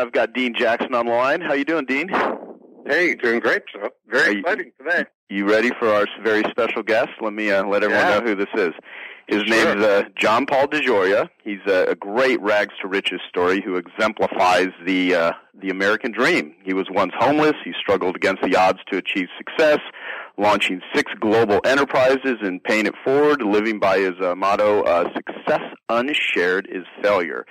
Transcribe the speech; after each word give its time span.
I've 0.00 0.12
got 0.12 0.32
Dean 0.32 0.54
Jackson 0.58 0.94
on 0.94 1.06
the 1.06 1.12
line. 1.12 1.40
How 1.40 1.52
you 1.52 1.64
doing, 1.64 1.84
Dean? 1.84 2.08
Hey, 2.86 3.14
doing 3.14 3.40
great, 3.40 3.62
Joe. 3.72 3.90
Very 4.08 4.34
you- 4.34 4.40
exciting 4.40 4.72
today. 4.78 5.04
You 5.28 5.48
ready 5.48 5.70
for 5.78 5.88
our 5.88 6.06
very 6.24 6.42
special 6.50 6.82
guest? 6.82 7.10
Let 7.20 7.32
me 7.32 7.52
uh, 7.52 7.64
let 7.64 7.84
everyone 7.84 8.04
Yeah. 8.06 8.18
know 8.18 8.24
who 8.26 8.34
this 8.34 8.48
is. 8.54 8.72
His 9.28 9.42
Sure. 9.44 9.64
name 9.74 9.78
is 9.78 9.84
uh, 9.86 10.02
John 10.18 10.44
Paul 10.44 10.66
DeJoria. 10.66 11.28
He's 11.44 11.60
a, 11.68 11.90
a 11.90 11.94
great 11.94 12.40
rags 12.40 12.74
to 12.82 12.88
riches 12.88 13.20
story 13.28 13.62
who 13.64 13.76
exemplifies 13.76 14.70
the 14.84 15.14
uh, 15.14 15.32
the 15.62 15.68
American 15.70 16.10
dream. 16.10 16.54
He 16.64 16.74
was 16.74 16.86
once 16.90 17.12
homeless. 17.16 17.52
He 17.64 17.72
struggled 17.80 18.16
against 18.16 18.42
the 18.42 18.56
odds 18.56 18.80
to 18.90 18.98
achieve 18.98 19.28
success, 19.38 19.78
launching 20.36 20.80
six 20.92 21.12
global 21.20 21.60
enterprises 21.64 22.38
and 22.42 22.60
paying 22.64 22.86
it 22.86 22.94
forward, 23.04 23.40
living 23.42 23.78
by 23.78 23.98
his 23.98 24.14
uh, 24.20 24.34
motto: 24.34 24.82
uh, 24.82 25.04
"Success 25.14 25.62
unshared 25.88 26.66
is 26.68 26.82
failure." 27.00 27.46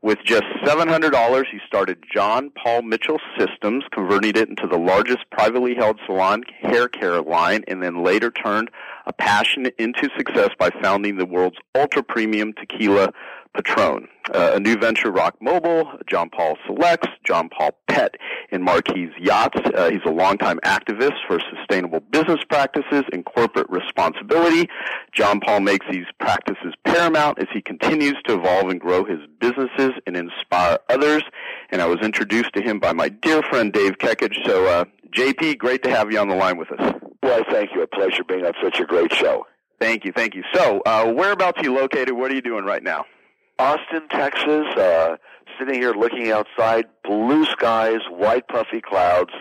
With 0.00 0.18
just 0.24 0.44
$700, 0.64 1.44
he 1.50 1.58
started 1.66 2.04
John 2.12 2.50
Paul 2.50 2.82
Mitchell 2.82 3.18
Systems, 3.36 3.82
converting 3.90 4.30
it 4.30 4.48
into 4.48 4.68
the 4.68 4.78
largest 4.78 5.28
privately 5.32 5.74
held 5.74 5.98
salon 6.06 6.44
hair 6.60 6.88
care 6.88 7.20
line, 7.20 7.64
and 7.66 7.82
then 7.82 8.04
later 8.04 8.30
turned 8.30 8.70
a 9.06 9.12
passion 9.12 9.66
into 9.76 10.08
success 10.16 10.50
by 10.56 10.70
founding 10.80 11.16
the 11.16 11.26
world's 11.26 11.58
ultra 11.74 12.04
premium 12.04 12.52
tequila 12.52 13.12
Patron. 13.58 14.08
Uh, 14.32 14.52
a 14.54 14.60
new 14.60 14.76
venture, 14.76 15.10
ROK 15.10 15.40
Mobile, 15.40 15.90
John 16.06 16.30
Paul 16.30 16.56
Selects, 16.66 17.08
John 17.24 17.48
Paul 17.48 17.70
Pet, 17.88 18.14
and 18.52 18.62
Marquis 18.62 19.10
Yachts. 19.18 19.58
Uh, 19.74 19.90
he's 19.90 20.02
a 20.06 20.10
longtime 20.10 20.58
activist 20.64 21.16
for 21.26 21.40
sustainable 21.56 22.00
business 22.00 22.40
practices 22.48 23.04
and 23.12 23.24
corporate 23.24 23.68
responsibility. 23.70 24.68
John 25.12 25.40
Paul 25.40 25.60
makes 25.60 25.86
these 25.90 26.04
practices 26.20 26.74
paramount 26.84 27.38
as 27.40 27.48
he 27.52 27.60
continues 27.60 28.16
to 28.26 28.34
evolve 28.34 28.68
and 28.68 28.80
grow 28.80 29.04
his 29.04 29.18
businesses 29.40 29.92
and 30.06 30.16
inspire 30.16 30.78
others. 30.88 31.22
And 31.70 31.80
I 31.80 31.86
was 31.86 31.98
introduced 32.02 32.52
to 32.54 32.62
him 32.62 32.78
by 32.78 32.92
my 32.92 33.08
dear 33.08 33.42
friend 33.42 33.72
Dave 33.72 33.98
Kekich. 33.98 34.46
So, 34.46 34.66
uh, 34.66 34.84
JP, 35.10 35.58
great 35.58 35.82
to 35.84 35.90
have 35.90 36.12
you 36.12 36.18
on 36.18 36.28
the 36.28 36.36
line 36.36 36.58
with 36.58 36.70
us. 36.72 36.94
Well, 37.22 37.44
thank 37.50 37.74
you. 37.74 37.82
A 37.82 37.86
pleasure 37.86 38.24
being 38.24 38.44
on 38.44 38.52
such 38.62 38.78
a 38.78 38.84
great 38.84 39.12
show. 39.12 39.46
Thank 39.80 40.04
you, 40.04 40.12
thank 40.12 40.34
you. 40.34 40.42
So, 40.52 40.80
uh, 40.84 41.12
whereabouts 41.12 41.60
are 41.60 41.64
you 41.64 41.74
located? 41.74 42.12
What 42.12 42.30
are 42.30 42.34
you 42.34 42.42
doing 42.42 42.64
right 42.64 42.82
now? 42.82 43.04
Austin, 43.58 44.08
Texas, 44.10 44.66
uh, 44.76 45.16
sitting 45.58 45.74
here 45.74 45.92
looking 45.92 46.30
outside, 46.30 46.86
blue 47.02 47.44
skies, 47.46 48.00
white 48.08 48.46
puffy 48.48 48.80
clouds, 48.80 49.32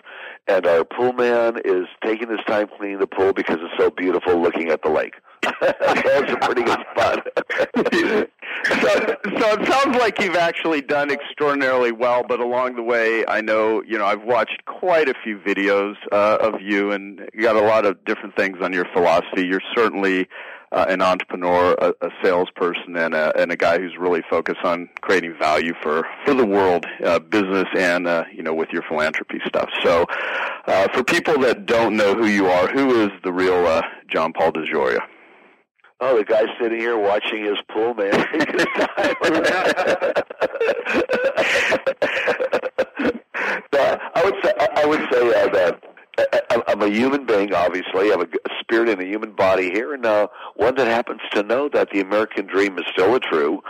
and 0.47 0.65
our 0.65 0.83
pool 0.83 1.13
man 1.13 1.59
is 1.63 1.85
taking 2.03 2.29
his 2.29 2.39
time 2.47 2.67
cleaning 2.77 2.99
the 2.99 3.07
pool 3.07 3.33
because 3.33 3.57
it's 3.61 3.73
so 3.77 3.91
beautiful 3.91 4.41
looking 4.41 4.69
at 4.69 4.81
the 4.81 4.89
lake. 4.89 5.15
That's 5.61 6.31
a 6.31 6.37
pretty 6.37 6.63
good 6.63 6.79
spot. 6.91 7.27
so, 7.75 9.17
so 9.37 9.53
it 9.53 9.67
sounds 9.67 9.97
like 9.97 10.19
you've 10.19 10.35
actually 10.35 10.81
done 10.81 11.11
extraordinarily 11.11 11.91
well, 11.91 12.23
but 12.27 12.39
along 12.39 12.75
the 12.75 12.83
way, 12.83 13.23
I 13.27 13.41
know 13.41 13.83
you 13.83 13.99
know 13.99 14.05
I've 14.05 14.23
watched 14.23 14.65
quite 14.65 15.09
a 15.09 15.13
few 15.23 15.37
videos 15.37 15.95
uh, 16.11 16.37
of 16.41 16.59
you, 16.61 16.91
and 16.91 17.29
you 17.33 17.43
got 17.43 17.55
a 17.55 17.61
lot 17.61 17.85
of 17.85 18.03
different 18.03 18.35
things 18.35 18.57
on 18.61 18.73
your 18.73 18.85
philosophy. 18.93 19.45
You're 19.45 19.61
certainly 19.75 20.27
uh, 20.71 20.85
an 20.89 21.01
entrepreneur, 21.01 21.73
a, 21.79 21.93
a 22.01 22.09
salesperson, 22.23 22.95
and 22.95 23.13
a, 23.13 23.37
and 23.39 23.51
a 23.51 23.55
guy 23.55 23.79
who's 23.79 23.95
really 23.97 24.21
focused 24.29 24.63
on 24.63 24.89
creating 25.01 25.35
value 25.39 25.73
for 25.81 26.05
for 26.25 26.33
the 26.33 26.45
world, 26.45 26.85
uh, 27.03 27.19
business, 27.19 27.67
and 27.77 28.07
uh, 28.07 28.25
you 28.33 28.43
know 28.43 28.53
with 28.53 28.69
your 28.71 28.83
philanthropy 28.83 29.39
stuff. 29.45 29.69
So, 29.83 30.05
uh, 30.67 30.87
for 30.93 31.03
people 31.03 31.39
that 31.39 31.65
don't 31.65 31.95
know 31.95 32.13
who 32.15 32.25
you 32.25 32.47
are, 32.47 32.67
who 32.67 33.01
is 33.01 33.11
the 33.23 33.31
real 33.31 33.65
uh, 33.65 33.81
John 34.09 34.33
Paul 34.33 34.51
DeJoria? 34.51 34.99
Oh, 35.99 36.17
the 36.17 36.25
guy 36.25 36.45
sitting 36.61 36.79
here 36.79 36.97
watching 36.97 37.43
his 37.43 37.57
pool 37.71 37.95
man. 37.95 38.13
I 44.13 44.23
would 44.23 44.35
say 44.43 44.53
I 44.59 44.85
would 44.85 44.99
say 45.11 45.43
uh, 45.43 45.49
that 45.53 45.86
I'm 46.67 46.81
a 46.81 46.89
human 46.89 47.25
being. 47.25 47.53
Obviously, 47.53 48.11
I 48.11 48.17
have 48.17 48.21
a 48.21 48.27
spirit 48.59 48.89
and 48.89 48.99
a 48.99 49.05
human 49.05 49.33
body 49.33 49.69
here, 49.69 49.93
and 49.93 50.05
uh, 50.05 50.27
one 50.55 50.75
that 50.75 50.87
happens 50.87 51.21
to 51.33 51.43
know 51.43 51.69
that 51.69 51.91
the 51.91 51.99
American 51.99 52.47
dream 52.47 52.79
is 52.79 52.85
still 52.91 53.13
a 53.13 53.19
true, 53.19 53.61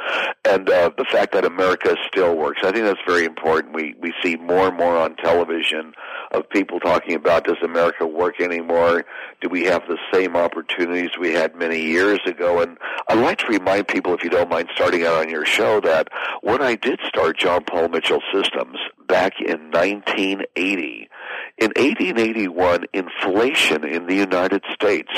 and 0.46 0.70
uh, 0.70 0.92
the 0.98 1.04
fact 1.04 1.34
that 1.34 1.44
America 1.44 1.98
still 2.08 2.38
works. 2.38 2.62
I 2.64 2.72
think 2.72 2.86
that's 2.86 3.02
very 3.06 3.26
important. 3.26 3.74
We 3.74 3.96
we 4.00 4.14
see 4.24 4.38
more 4.38 4.70
and 4.70 4.78
more 4.78 4.96
on 4.96 5.18
television 5.18 5.94
of 6.32 6.50
people 6.50 6.80
talking 6.80 7.16
about 7.16 7.46
does 7.46 7.58
America 7.64 8.06
work 8.08 8.40
anymore? 8.40 9.06
Do 9.42 9.50
we 9.50 9.66
have 9.66 9.84
the 9.88 9.98
same 10.14 10.36
opportunities 10.36 11.12
we 11.20 11.34
had 11.34 11.56
many 11.56 11.82
years 11.82 12.20
ago? 12.26 12.62
And 12.62 12.78
I'd 13.10 13.20
like 13.20 13.40
to 13.40 13.48
remind 13.48 13.88
people, 13.88 14.14
if 14.14 14.24
you 14.24 14.30
don't 14.30 14.50
mind 14.50 14.70
starting 14.74 15.04
out 15.04 15.16
on 15.16 15.30
your 15.30 15.46
show, 15.46 15.82
that 15.82 16.10
when 16.42 16.62
I 16.62 16.76
did 16.76 17.00
start 17.08 17.38
John 17.38 17.64
Paul 17.66 17.90
Mitchell 17.90 18.22
Systems 18.34 18.78
back 19.08 19.34
in 19.40 19.72
1980, 19.72 21.10
in 21.58 21.72
1881, 21.76 22.86
inflation 22.94 23.84
in 23.84 24.06
the 24.06 24.16
United 24.16 24.64
States 24.74 25.12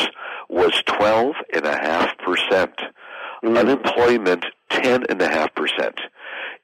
was 0.50 0.72
12.5%. 0.88 1.36
Mm-hmm. 3.44 3.58
Unemployment, 3.58 4.46
10.5%. 4.72 6.00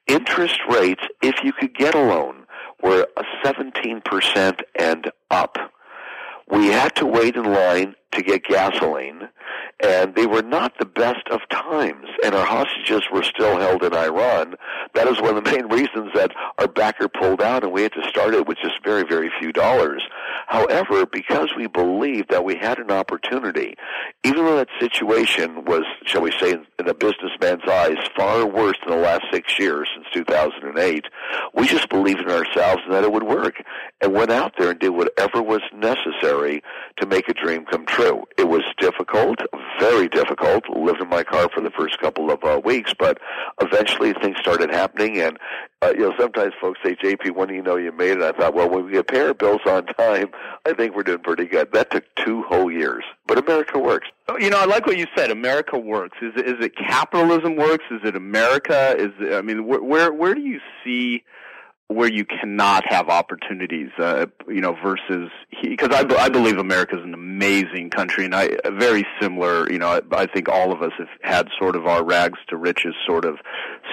Interest 0.06 0.58
rates, 0.70 1.02
if 1.22 1.34
you 1.42 1.52
could 1.52 1.74
get 1.74 1.94
a 1.94 2.00
loan, 2.00 2.46
were 2.82 3.06
a 3.16 3.24
17% 3.44 4.60
and 4.78 5.10
up. 5.30 5.56
We 6.48 6.68
had 6.68 6.94
to 6.96 7.06
wait 7.06 7.36
in 7.36 7.44
line 7.44 7.96
to 8.12 8.22
get 8.22 8.44
gasoline, 8.44 9.28
and 9.82 10.14
they 10.14 10.26
were 10.26 10.42
not 10.42 10.72
the 10.78 10.86
best 10.86 11.28
of 11.30 11.40
times, 11.50 12.06
and 12.24 12.34
our 12.34 12.46
hostages 12.46 13.02
were 13.12 13.22
still 13.22 13.58
held 13.58 13.84
in 13.84 13.92
Iran. 13.92 14.54
That 14.94 15.06
is 15.06 15.20
one 15.20 15.36
of 15.36 15.44
the 15.44 15.50
main 15.50 15.66
reasons 15.66 16.12
that 16.14 16.32
our 16.58 16.68
backer 16.68 17.08
pulled 17.08 17.42
out, 17.42 17.62
and 17.62 17.72
we 17.72 17.82
had 17.82 17.92
to 17.92 18.08
start 18.08 18.34
it 18.34 18.46
with 18.46 18.58
just 18.58 18.82
very, 18.82 19.02
very 19.02 19.30
few 19.38 19.52
dollars. 19.52 20.02
However, 20.46 21.04
because 21.04 21.50
we 21.56 21.66
believed 21.66 22.30
that 22.30 22.44
we 22.44 22.56
had 22.56 22.78
an 22.78 22.90
opportunity, 22.90 23.74
even 24.24 24.44
though 24.44 24.56
that 24.56 24.68
situation 24.80 25.64
was, 25.66 25.84
shall 26.04 26.22
we 26.22 26.32
say, 26.32 26.52
in 26.52 26.88
a 26.88 26.94
businessman's 26.94 27.68
eyes, 27.68 27.96
far 28.16 28.46
worse 28.46 28.76
than 28.86 28.96
the 28.96 29.02
last 29.02 29.24
six 29.30 29.58
years 29.58 29.88
since 29.94 30.06
2008, 30.12 31.04
we 31.54 31.66
just 31.66 31.88
believed 31.90 32.20
in 32.20 32.30
ourselves 32.30 32.82
and 32.84 32.94
that 32.94 33.04
it 33.04 33.12
would 33.12 33.24
work, 33.24 33.62
and 34.00 34.14
went 34.14 34.30
out 34.30 34.54
there 34.58 34.70
and 34.70 34.80
did 34.80 34.90
whatever 34.90 35.42
was 35.42 35.62
necessary 35.74 36.62
to 36.96 37.06
make 37.06 37.28
a 37.28 37.34
dream 37.34 37.64
come 37.66 37.84
true. 37.84 38.24
It 38.38 38.48
was 38.48 38.62
difficult, 38.78 39.40
very 39.80 40.08
difficult. 40.08 40.64
Lived 40.68 41.00
in 41.00 41.08
my 41.08 41.22
car 41.24 41.48
for 41.54 41.60
the 41.60 41.70
first 41.70 41.98
couple 41.98 42.30
of 42.30 42.42
uh, 42.44 42.60
weeks, 42.64 42.92
but 42.98 43.18
eventually 43.60 44.12
things 44.14 44.36
started 44.38 44.70
happening. 44.70 45.20
And 45.20 45.38
uh, 45.82 45.92
you 45.94 46.00
know, 46.00 46.14
sometimes 46.18 46.54
folks 46.60 46.80
say, 46.84 46.94
"JP, 46.96 47.34
when 47.34 47.48
do 47.48 47.54
you 47.54 47.62
know 47.62 47.76
you 47.76 47.92
made 47.92 48.18
it?" 48.18 48.22
I 48.22 48.32
thought, 48.32 48.54
well, 48.54 48.68
when 48.68 48.86
we 48.86 48.92
get 48.92 49.08
pay 49.08 49.20
our 49.20 49.34
bills 49.34 49.60
on 49.66 49.86
time, 49.86 50.28
I 50.64 50.72
think 50.72 50.94
we're 50.94 51.02
doing 51.02 51.20
pretty 51.20 51.46
good. 51.46 51.72
That 51.72 51.90
took 51.90 52.04
two 52.24 52.42
whole 52.42 52.70
years, 52.70 53.04
but 53.26 53.38
America 53.38 53.78
works. 53.78 54.08
Oh, 54.28 54.38
You 54.38 54.50
know, 54.50 54.58
I 54.58 54.64
like 54.64 54.86
what 54.86 54.98
you 54.98 55.06
said. 55.16 55.30
America 55.30 55.78
works. 55.78 56.18
Is 56.22 56.32
it, 56.36 56.46
is 56.46 56.64
it 56.64 56.76
capitalism 56.76 57.56
works? 57.56 57.84
Is 57.90 58.00
it 58.04 58.16
America? 58.16 58.94
Is 58.98 59.12
it, 59.20 59.34
I 59.34 59.42
mean, 59.42 59.66
where 59.66 59.82
where 59.82 60.12
where 60.12 60.34
do 60.34 60.40
you 60.40 60.60
see 60.84 61.22
where 61.88 62.10
you 62.10 62.24
cannot 62.24 62.84
have 62.88 63.08
opportunities? 63.08 63.90
Uh, 63.98 64.26
you 64.48 64.60
know, 64.60 64.76
versus 64.82 65.30
because 65.62 65.90
I, 65.92 66.04
I 66.16 66.28
believe 66.28 66.58
America 66.58 66.98
is 66.98 67.04
an 67.04 67.14
amazing 67.14 67.90
country, 67.90 68.24
and 68.24 68.34
I 68.34 68.56
very 68.70 69.06
similar. 69.20 69.70
You 69.70 69.78
know, 69.78 69.88
I, 69.88 70.00
I 70.12 70.26
think 70.26 70.48
all 70.48 70.72
of 70.72 70.82
us 70.82 70.92
have 70.98 71.08
had 71.22 71.48
sort 71.58 71.76
of 71.76 71.86
our 71.86 72.04
rags 72.04 72.38
to 72.48 72.56
riches 72.56 72.94
sort 73.06 73.24
of 73.24 73.38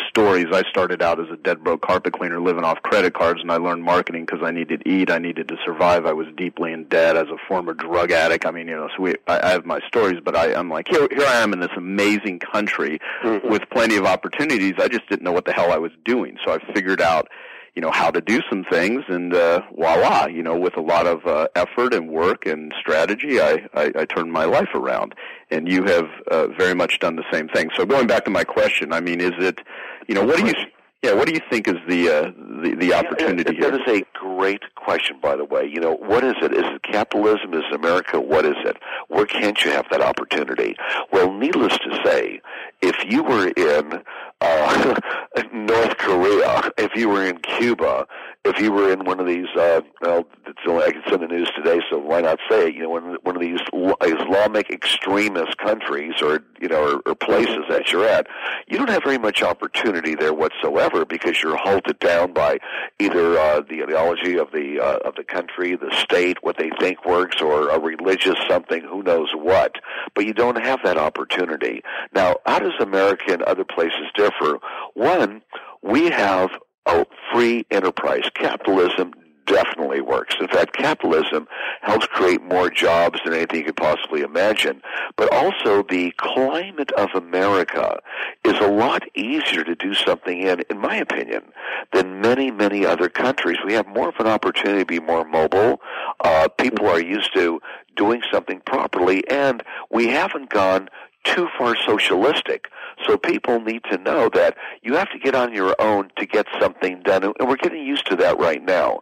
stories. 0.10 0.48
I 0.52 0.64
started 0.70 1.02
out 1.02 1.20
as 1.20 1.28
a 1.32 1.38
dead 1.38 1.64
broke 1.64 1.82
carpet 1.82 2.14
cleaner, 2.14 2.40
living 2.40 2.64
off 2.64 2.82
credit 2.82 3.14
cards, 3.14 3.42
and 3.42 3.52
I 3.52 3.58
learned 3.58 3.84
marketing 3.84 4.26
because 4.26 4.42
I 4.44 4.52
needed 4.52 4.84
to 4.84 4.90
eat, 4.90 5.12
I 5.12 5.18
needed 5.18 5.48
to 5.50 5.58
survive. 5.66 6.06
I 6.06 6.14
was 6.14 6.28
deeply 6.36 6.74
in 6.74 6.86
debt 6.86 7.16
as 7.16 7.28
a 7.28 7.38
former 7.48 7.74
drug 7.74 8.12
addict. 8.12 8.46
I 8.46 8.52
mean, 8.52 8.68
you 8.68 8.76
know, 8.76 8.90
so 8.96 9.04
we, 9.04 9.16
I, 9.28 9.40
I 9.40 9.50
have 9.52 9.66
my 9.66 9.80
stories, 9.88 10.20
but 10.24 10.36
I, 10.36 10.54
I'm 10.54 10.70
like, 10.70 10.88
here, 10.88 11.08
here 11.12 11.26
I 11.26 11.42
am 11.42 11.54
in 11.54 11.60
this 11.60 11.72
amazing 11.76 12.40
country 12.40 13.00
with 13.44 13.64
plenty 13.72 13.98
of 13.98 14.06
opportunities. 14.06 14.74
I 14.78 14.88
just 14.88 15.08
didn't 15.10 15.24
know 15.24 15.32
what 15.32 15.46
the 15.46 15.54
hell 15.54 15.72
I 15.72 15.78
was 15.78 15.92
doing, 16.06 16.38
so 16.46 16.54
I 16.54 16.74
figured 16.74 17.02
out 17.02 17.28
you 17.76 17.82
know 17.82 17.92
how 17.92 18.12
to 18.12 18.22
do 18.22 18.42
some 18.50 18.64
things 18.64 19.04
and 19.08 19.34
uh 19.34 19.62
voila 19.76 20.28
you 20.28 20.44
know 20.44 20.58
with 20.58 20.78
a 20.78 20.82
lot 20.82 21.08
of 21.08 21.26
uh, 21.26 21.48
effort 21.56 21.94
and 21.94 22.10
work 22.10 22.46
and 22.46 22.74
strategy 22.80 23.40
I, 23.40 23.68
I 23.74 23.92
i 23.96 24.06
turned 24.06 24.32
my 24.32 24.46
life 24.46 24.70
around 24.74 25.16
and 25.50 25.68
you 25.68 25.84
have 25.84 26.08
uh, 26.30 26.48
very 26.58 26.76
much 26.76 27.00
done 27.00 27.16
the 27.16 27.26
same 27.32 27.48
thing 27.50 27.70
so 27.76 27.86
going 27.86 28.08
back 28.08 28.26
to 28.26 28.32
my 28.32 28.44
question 28.44 28.94
i 28.94 29.00
mean 29.00 29.20
is 29.22 29.34
it 29.38 29.60
you 30.08 30.16
know 30.16 30.24
what 30.24 30.38
do 30.38 30.48
you 30.48 30.54
yeah 31.02 31.14
what 31.14 31.28
do 31.28 31.34
you 31.34 31.42
think 31.50 31.68
is 31.68 31.78
the 31.88 32.10
uh 32.10 32.32
the, 32.64 32.76
the 32.76 32.94
opportunity 32.94 33.54
yeah, 33.54 33.60
here? 33.60 33.72
That 33.72 33.88
is 33.88 34.02
a 34.02 34.06
great 34.18 34.62
question, 34.76 35.20
by 35.22 35.36
the 35.36 35.46
way. 35.46 35.66
You 35.66 35.82
know, 35.82 35.96
what 35.96 36.24
is 36.24 36.36
it? 36.42 36.54
Is 36.54 36.64
it 36.66 36.84
capitalism? 36.84 37.54
Is 37.54 37.64
it 37.70 37.76
America? 37.76 38.20
What 38.20 38.46
is 38.46 38.56
it? 38.66 38.78
Where 39.10 39.26
can't 39.26 39.64
you 39.64 39.72
have 39.72 39.86
that 39.92 40.02
opportunity? 40.02 40.76
Well, 41.12 41.32
needless 41.34 41.78
to 41.80 42.00
say, 42.06 42.42
if 42.82 42.96
you 43.06 43.24
were 43.24 43.50
in 43.50 44.02
uh, 45.36 45.44
North 45.54 45.98
Korea, 45.98 46.72
if 46.78 46.96
you 46.96 47.10
were 47.10 47.26
in 47.26 47.38
Cuba, 47.38 48.06
if 48.46 48.60
you 48.60 48.74
were 48.74 48.92
in 48.92 49.06
one 49.06 49.22
of 49.22 49.26
these, 49.26 49.48
uh, 49.58 49.82
well, 50.02 50.28
it's 50.46 50.60
only, 50.68 50.84
I 50.84 50.92
can 50.92 51.02
send 51.08 51.22
the 51.24 51.28
news 51.28 51.50
today, 51.56 51.80
so 51.90 51.98
why 51.98 52.20
not 52.20 52.40
say 52.50 52.68
it? 52.68 52.76
You 52.76 52.84
know, 52.84 52.90
one, 52.90 53.18
one 53.24 53.36
of 53.36 53.42
these 53.42 53.62
Islamic 54.02 54.70
extremist 54.70 55.58
countries, 55.58 56.16
or 56.22 56.44
you 56.60 56.68
know, 56.68 56.84
or, 56.84 57.02
or 57.06 57.16
places 57.16 57.64
that 57.70 57.92
you're 57.92 58.06
at, 58.06 58.28
you 58.68 58.78
don't 58.78 58.90
have 58.90 59.04
very 59.04 59.18
much 59.18 59.42
opportunity 59.42 60.16
there 60.16 60.34
whatsoever 60.34 61.06
because 61.06 61.42
you're 61.42 61.56
halted 61.56 62.00
down 62.00 62.34
by 62.34 62.58
either 63.00 63.40
uh, 63.40 63.62
the 63.62 63.84
ideology 63.84 64.38
of 64.38 64.52
the 64.52 64.80
uh, 64.80 64.98
of 65.08 65.16
the 65.16 65.24
country, 65.24 65.78
the 65.78 65.96
state, 65.98 66.38
what 66.42 66.58
they 66.58 66.70
think 66.80 67.06
works, 67.06 67.42
or 67.42 67.70
a 67.70 67.80
religious 67.80 68.36
something, 68.50 68.82
who 68.82 69.04
knows 69.04 69.30
what. 69.34 69.76
But 70.16 70.26
you 70.26 70.34
don't 70.34 70.62
have 70.62 70.80
that 70.84 70.98
opportunity. 70.98 71.82
Now, 72.14 72.36
how 72.46 72.60
does 72.60 72.74
America 72.82 73.32
and 73.32 73.42
other 73.44 73.64
places 73.64 74.08
differ? 74.16 74.60
One, 74.96 75.42
we 75.82 76.10
have 76.10 76.50
a 76.86 77.06
free 77.32 77.66
enterprise. 77.72 78.30
Capitalism 78.36 79.14
definitely 79.46 80.02
works. 80.02 80.36
In 80.40 80.48
fact, 80.48 80.76
capitalism 80.76 81.48
helps 81.82 82.08
create 82.08 82.42
more 82.42 82.70
jobs 82.70 83.20
than 83.24 83.34
anything 83.34 83.60
you 83.60 83.66
could 83.66 83.76
possibly 83.76 84.22
imagine. 84.22 84.82
But 85.18 85.34
also 85.34 85.84
the 85.84 86.12
climate 86.18 86.92
of 86.94 87.10
America 87.16 88.00
is 88.44 88.56
a 88.60 88.68
lot 88.68 89.04
easier 89.16 89.64
to 89.64 89.76
do 89.76 89.94
something 89.94 90.42
in, 90.42 90.64
in 90.70 90.80
my 90.80 90.96
opinion, 90.96 91.44
than 91.92 92.22
many, 92.22 92.52
many 92.52 92.86
other 92.86 93.10
countries. 93.10 93.58
We 93.66 93.74
have 93.74 93.88
more 93.88 94.10
of 94.10 94.16
an 94.20 94.28
opportunity 94.28 94.80
to 94.80 94.86
be 94.86 95.00
more 95.00 95.26
mobile. 95.26 95.82
Uh, 96.24 96.48
people 96.58 96.88
are 96.88 97.02
used 97.02 97.34
to 97.34 97.60
doing 97.96 98.22
something 98.32 98.60
properly 98.66 99.28
and 99.30 99.62
we 99.92 100.08
haven't 100.08 100.50
gone 100.50 100.90
too 101.24 101.48
far 101.58 101.76
socialistic. 101.76 102.68
So 103.06 103.18
people 103.18 103.60
need 103.60 103.84
to 103.92 103.98
know 103.98 104.30
that 104.34 104.56
you 104.82 104.96
have 104.96 105.10
to 105.12 105.20
get 105.20 105.36
on 105.36 105.54
your 105.54 105.76
own 105.80 106.10
to 106.18 106.26
get 106.26 106.46
something 106.60 107.02
done, 107.04 107.24
and 107.24 107.48
we're 107.48 107.58
getting 107.58 107.86
used 107.86 108.08
to 108.08 108.16
that 108.18 108.38
right 108.40 108.64
now. 108.64 109.02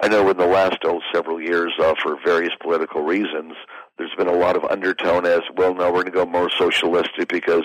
I 0.00 0.08
know 0.08 0.28
in 0.30 0.36
the 0.36 0.46
last 0.46 0.78
oh 0.84 1.00
several 1.12 1.40
years, 1.40 1.72
uh, 1.78 1.94
for 2.02 2.16
various 2.24 2.52
political 2.60 3.02
reasons, 3.02 3.54
there's 4.00 4.14
been 4.16 4.28
a 4.28 4.32
lot 4.32 4.56
of 4.56 4.64
undertone 4.64 5.26
as 5.26 5.42
well. 5.56 5.74
Now 5.74 5.88
we're 5.88 6.04
going 6.04 6.06
to 6.06 6.10
go 6.12 6.24
more 6.24 6.48
socialistic 6.48 7.28
because 7.28 7.64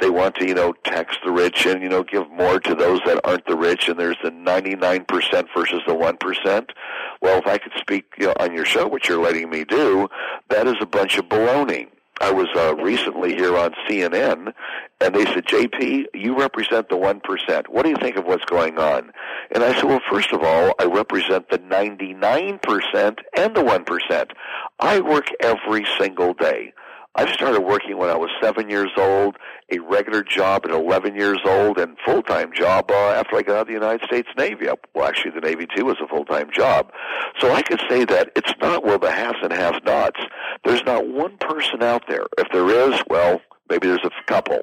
they 0.00 0.08
want 0.08 0.34
to, 0.36 0.48
you 0.48 0.54
know, 0.54 0.72
tax 0.84 1.16
the 1.22 1.30
rich 1.30 1.66
and 1.66 1.82
you 1.82 1.90
know 1.90 2.02
give 2.02 2.30
more 2.30 2.58
to 2.60 2.74
those 2.74 3.00
that 3.04 3.20
aren't 3.22 3.46
the 3.46 3.54
rich. 3.54 3.88
And 3.88 3.98
there's 3.98 4.16
the 4.22 4.30
99% 4.30 5.06
versus 5.54 5.82
the 5.86 5.92
1%. 5.92 6.70
Well, 7.20 7.38
if 7.38 7.46
I 7.46 7.58
could 7.58 7.72
speak 7.78 8.06
you 8.16 8.28
know, 8.28 8.34
on 8.40 8.54
your 8.54 8.64
show, 8.64 8.88
which 8.88 9.08
you're 9.08 9.22
letting 9.22 9.50
me 9.50 9.64
do, 9.64 10.08
that 10.48 10.66
is 10.66 10.76
a 10.80 10.86
bunch 10.86 11.18
of 11.18 11.26
baloney. 11.26 11.88
I 12.20 12.30
was 12.30 12.48
uh, 12.54 12.76
recently 12.76 13.34
here 13.34 13.56
on 13.56 13.74
CNN, 13.88 14.52
and 15.00 15.14
they 15.14 15.24
said, 15.24 15.46
"JP, 15.46 16.06
you 16.14 16.38
represent 16.38 16.88
the 16.88 16.96
one 16.96 17.20
percent. 17.20 17.68
What 17.68 17.82
do 17.82 17.90
you 17.90 17.96
think 17.96 18.16
of 18.16 18.24
what's 18.24 18.44
going 18.44 18.78
on?" 18.78 19.12
And 19.50 19.64
I 19.64 19.74
said, 19.74 19.84
"Well, 19.84 20.00
first 20.10 20.32
of 20.32 20.42
all, 20.42 20.74
I 20.78 20.84
represent 20.84 21.50
the 21.50 21.58
ninety-nine 21.58 22.60
percent 22.62 23.18
and 23.36 23.54
the 23.54 23.64
one 23.64 23.84
percent. 23.84 24.32
I 24.78 25.00
work 25.00 25.26
every 25.40 25.86
single 25.98 26.34
day. 26.34 26.72
I 27.16 27.32
started 27.32 27.60
working 27.60 27.96
when 27.96 28.10
I 28.10 28.16
was 28.16 28.30
seven 28.42 28.68
years 28.68 28.90
old, 28.96 29.36
a 29.70 29.78
regular 29.78 30.24
job 30.24 30.62
at 30.64 30.72
11 30.72 31.14
years 31.14 31.38
old, 31.44 31.78
and 31.78 31.96
full-time 32.04 32.52
job 32.52 32.90
uh, 32.90 32.94
after 32.94 33.36
I 33.36 33.42
got 33.42 33.54
out 33.54 33.60
of 33.62 33.66
the 33.68 33.72
United 33.72 34.04
States 34.06 34.28
Navy. 34.36 34.66
Well, 34.94 35.06
actually, 35.06 35.30
the 35.30 35.40
Navy 35.40 35.66
too 35.76 35.84
was 35.84 35.96
a 36.02 36.08
full-time 36.08 36.50
job. 36.52 36.90
So 37.38 37.52
I 37.52 37.62
could 37.62 37.80
say 37.88 38.04
that 38.06 38.32
it's 38.34 38.52
not 38.60 38.84
well 38.84 38.98
the 38.98 39.12
haves 39.12 39.38
and 39.42 39.52
have-nots. 39.52 40.20
There's 40.64 40.84
not 40.84 41.06
one 41.06 41.36
person 41.38 41.82
out 41.82 42.02
there. 42.08 42.26
If 42.36 42.48
there 42.52 42.68
is, 42.68 43.00
well, 43.08 43.40
maybe 43.68 43.88
there's 43.88 44.04
a 44.04 44.10
couple 44.26 44.60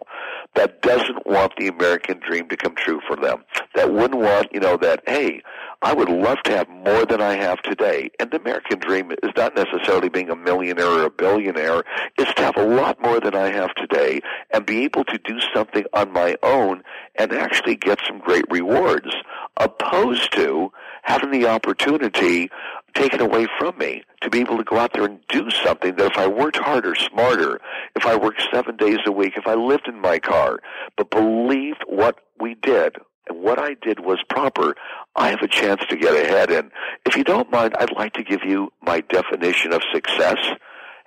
that 0.55 0.81
doesn't 0.81 1.25
want 1.25 1.53
the 1.57 1.67
American 1.67 2.19
dream 2.19 2.47
to 2.49 2.57
come 2.57 2.75
true 2.75 2.99
for 3.07 3.15
them. 3.15 3.43
That 3.75 3.93
wouldn't 3.93 4.19
want, 4.19 4.49
you 4.53 4.59
know, 4.59 4.77
that, 4.77 5.03
hey, 5.07 5.41
I 5.81 5.93
would 5.93 6.09
love 6.09 6.37
to 6.43 6.55
have 6.55 6.69
more 6.69 7.05
than 7.05 7.21
I 7.21 7.35
have 7.35 7.61
today. 7.61 8.11
And 8.19 8.29
the 8.29 8.39
American 8.39 8.79
dream 8.79 9.11
is 9.11 9.31
not 9.35 9.55
necessarily 9.55 10.09
being 10.09 10.29
a 10.29 10.35
millionaire 10.35 10.87
or 10.87 11.05
a 11.05 11.09
billionaire. 11.09 11.83
It's 12.17 12.33
to 12.35 12.41
have 12.43 12.57
a 12.57 12.65
lot 12.65 13.01
more 13.01 13.19
than 13.19 13.33
I 13.33 13.51
have 13.51 13.73
today 13.75 14.21
and 14.51 14.65
be 14.65 14.83
able 14.83 15.05
to 15.05 15.17
do 15.17 15.39
something 15.53 15.85
on 15.93 16.11
my 16.11 16.37
own 16.43 16.83
and 17.15 17.31
actually 17.31 17.77
get 17.77 17.99
some 18.07 18.19
great 18.19 18.45
rewards 18.49 19.09
opposed 19.57 20.33
to 20.33 20.71
having 21.03 21.31
the 21.31 21.47
opportunity 21.47 22.49
taken 22.93 23.21
away 23.21 23.47
from 23.59 23.77
me 23.77 24.03
to 24.21 24.29
be 24.29 24.39
able 24.39 24.57
to 24.57 24.63
go 24.63 24.77
out 24.77 24.93
there 24.93 25.05
and 25.05 25.19
do 25.29 25.49
something 25.49 25.95
that 25.95 26.11
if 26.11 26.17
I 26.17 26.27
worked 26.27 26.57
harder, 26.57 26.95
smarter, 26.95 27.59
if 27.95 28.05
I 28.05 28.15
worked 28.15 28.43
seven 28.51 28.77
days 28.77 28.99
a 29.05 29.11
week, 29.11 29.33
if 29.37 29.47
I 29.47 29.55
lived 29.55 29.87
in 29.87 29.99
my 29.99 30.19
car, 30.19 30.59
but 30.97 31.09
believed 31.09 31.83
what 31.87 32.19
we 32.39 32.55
did 32.55 32.97
and 33.27 33.41
what 33.41 33.59
I 33.59 33.75
did 33.81 33.99
was 33.99 34.19
proper, 34.29 34.75
I 35.15 35.29
have 35.29 35.41
a 35.41 35.47
chance 35.47 35.81
to 35.89 35.95
get 35.95 36.13
ahead. 36.13 36.51
And 36.51 36.71
if 37.05 37.15
you 37.15 37.23
don't 37.23 37.51
mind, 37.51 37.75
I'd 37.79 37.91
like 37.91 38.13
to 38.13 38.23
give 38.23 38.41
you 38.43 38.71
my 38.81 39.01
definition 39.01 39.73
of 39.73 39.81
success 39.93 40.37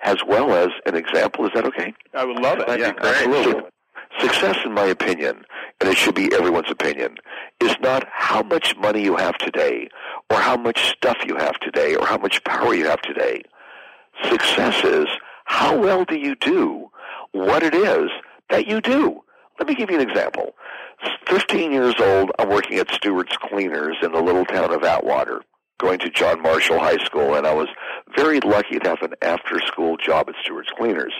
as 0.03 0.17
well 0.27 0.53
as 0.53 0.69
an 0.85 0.95
example. 0.95 1.45
Is 1.45 1.51
that 1.55 1.65
okay? 1.65 1.93
I 2.13 2.25
would 2.25 2.39
love 2.39 2.59
it. 2.59 2.79
Yeah, 2.79 2.93
absolutely. 2.99 3.63
Success, 4.19 4.57
in 4.63 4.73
my 4.73 4.85
opinion, 4.85 5.43
and 5.81 5.89
it 5.89 5.97
should 5.97 6.15
be 6.15 6.33
everyone's 6.33 6.71
opinion, 6.71 7.17
is 7.59 7.75
not 7.81 8.05
how 8.09 8.43
much 8.43 8.75
money 8.77 9.03
you 9.03 9.17
have 9.17 9.37
today, 9.37 9.89
or 10.29 10.37
how 10.37 10.57
much 10.57 10.89
stuff 10.89 11.17
you 11.25 11.35
have 11.35 11.59
today, 11.59 11.95
or 11.95 12.05
how 12.05 12.17
much 12.17 12.43
power 12.43 12.73
you 12.73 12.85
have 12.87 13.01
today. 13.01 13.41
Success 14.29 14.83
is 14.83 15.07
how 15.45 15.77
well 15.77 16.05
do 16.05 16.15
you 16.15 16.35
do 16.35 16.89
what 17.31 17.63
it 17.63 17.75
is 17.75 18.09
that 18.49 18.67
you 18.67 18.81
do. 18.81 19.21
Let 19.59 19.67
me 19.67 19.75
give 19.75 19.91
you 19.91 19.99
an 19.99 20.09
example. 20.09 20.55
15 21.27 21.71
years 21.71 21.95
old, 21.99 22.31
I'm 22.39 22.49
working 22.49 22.77
at 22.79 22.89
Stewart's 22.91 23.37
Cleaners 23.37 23.97
in 24.01 24.11
the 24.11 24.21
little 24.21 24.45
town 24.45 24.73
of 24.73 24.83
Atwater 24.83 25.43
going 25.77 25.99
to 25.99 26.09
John 26.09 26.41
Marshall 26.41 26.79
High 26.79 27.03
School, 27.03 27.35
and 27.35 27.45
I 27.45 27.53
was 27.53 27.67
very 28.15 28.39
lucky 28.39 28.79
to 28.79 28.89
have 28.89 29.01
an 29.01 29.13
after-school 29.21 29.97
job 29.97 30.29
at 30.29 30.35
Stewart's 30.41 30.69
Cleaners. 30.77 31.13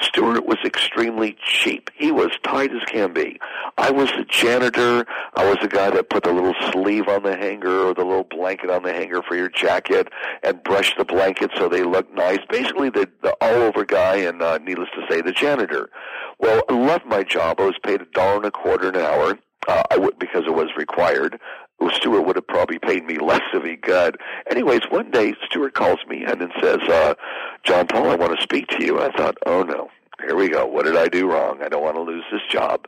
Stewart 0.00 0.44
was 0.46 0.58
extremely 0.64 1.36
cheap. 1.42 1.90
He 1.94 2.12
was 2.12 2.30
tight 2.44 2.72
as 2.72 2.82
can 2.86 3.12
be. 3.12 3.40
I 3.78 3.90
was 3.90 4.08
the 4.10 4.24
janitor. 4.24 5.06
I 5.34 5.48
was 5.48 5.56
the 5.62 5.68
guy 5.68 5.90
that 5.90 6.10
put 6.10 6.24
the 6.24 6.32
little 6.32 6.54
sleeve 6.72 7.08
on 7.08 7.22
the 7.22 7.36
hanger 7.36 7.86
or 7.86 7.94
the 7.94 8.04
little 8.04 8.24
blanket 8.24 8.70
on 8.70 8.82
the 8.82 8.92
hanger 8.92 9.22
for 9.22 9.34
your 9.34 9.48
jacket 9.48 10.08
and 10.42 10.62
brushed 10.62 10.98
the 10.98 11.04
blanket 11.04 11.50
so 11.56 11.68
they 11.68 11.82
looked 11.82 12.14
nice. 12.14 12.40
Basically, 12.50 12.90
the, 12.90 13.08
the 13.22 13.34
all-over 13.40 13.84
guy, 13.84 14.16
and 14.16 14.42
uh, 14.42 14.58
needless 14.58 14.90
to 14.94 15.06
say, 15.08 15.22
the 15.22 15.32
janitor. 15.32 15.88
Well, 16.38 16.62
I 16.68 16.74
loved 16.74 17.06
my 17.06 17.22
job. 17.22 17.60
I 17.60 17.66
was 17.66 17.78
paid 17.82 18.02
a 18.02 18.06
dollar 18.06 18.36
and 18.36 18.46
a 18.46 18.50
quarter 18.50 18.88
an 18.88 18.96
hour. 18.96 19.38
Uh, 19.68 19.82
I 19.92 19.96
would 19.96 20.18
because 20.18 20.42
it 20.44 20.54
was 20.54 20.70
required. 20.76 21.38
Stewart 21.94 22.26
would 22.26 22.36
have 22.36 22.46
probably 22.46 22.78
paid 22.78 23.04
me 23.04 23.18
less 23.18 23.42
if 23.52 23.64
he 23.64 23.76
could. 23.76 24.18
Anyways, 24.50 24.82
one 24.90 25.10
day 25.10 25.34
Stewart 25.46 25.74
calls 25.74 26.00
me 26.08 26.24
in 26.24 26.42
and 26.42 26.52
says, 26.60 26.80
uh, 26.88 27.14
John 27.64 27.86
Paul, 27.86 28.10
I 28.10 28.16
want 28.16 28.36
to 28.36 28.42
speak 28.42 28.68
to 28.68 28.84
you. 28.84 29.00
I 29.00 29.10
thought, 29.12 29.36
oh 29.46 29.62
no, 29.62 29.88
here 30.24 30.36
we 30.36 30.48
go. 30.48 30.66
What 30.66 30.84
did 30.84 30.96
I 30.96 31.08
do 31.08 31.30
wrong? 31.30 31.62
I 31.62 31.68
don't 31.68 31.82
want 31.82 31.96
to 31.96 32.02
lose 32.02 32.24
this 32.30 32.42
job. 32.50 32.86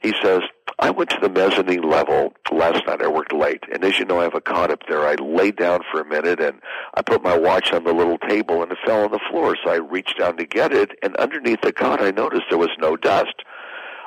He 0.00 0.14
says, 0.22 0.42
I 0.78 0.90
went 0.90 1.10
to 1.10 1.18
the 1.20 1.28
mezzanine 1.28 1.88
level 1.88 2.32
last 2.50 2.86
night. 2.86 3.02
I 3.02 3.08
worked 3.08 3.32
late. 3.32 3.62
And 3.72 3.84
as 3.84 3.98
you 3.98 4.04
know, 4.04 4.20
I 4.20 4.24
have 4.24 4.34
a 4.34 4.40
cot 4.40 4.70
up 4.70 4.80
there. 4.88 5.06
I 5.06 5.14
laid 5.14 5.56
down 5.56 5.80
for 5.90 6.00
a 6.00 6.04
minute 6.04 6.40
and 6.40 6.60
I 6.94 7.02
put 7.02 7.22
my 7.22 7.36
watch 7.36 7.72
on 7.72 7.84
the 7.84 7.92
little 7.92 8.18
table 8.18 8.62
and 8.62 8.72
it 8.72 8.78
fell 8.84 9.04
on 9.04 9.12
the 9.12 9.20
floor. 9.30 9.56
So 9.62 9.70
I 9.70 9.76
reached 9.76 10.18
down 10.18 10.36
to 10.38 10.44
get 10.44 10.72
it. 10.72 10.90
And 11.02 11.14
underneath 11.16 11.60
the 11.62 11.72
cot, 11.72 12.02
I 12.02 12.10
noticed 12.10 12.44
there 12.48 12.58
was 12.58 12.70
no 12.78 12.96
dust. 12.96 13.42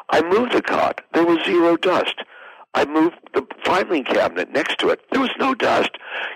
I 0.09 0.21
moved 0.21 0.53
the 0.53 0.61
cot. 0.61 1.01
There 1.13 1.25
was 1.25 1.43
zero 1.45 1.77
dust. 1.77 2.23
I 2.75 2.83
moved 2.83 3.15
the 3.33 3.47
filing 3.63 4.03
cabinet 4.03 4.51
next 4.51 4.79
to 4.79 4.89
it. 4.89 4.99
There 5.09 5.21
was 5.21 5.31
no 5.39 5.55
dust. 5.55 5.91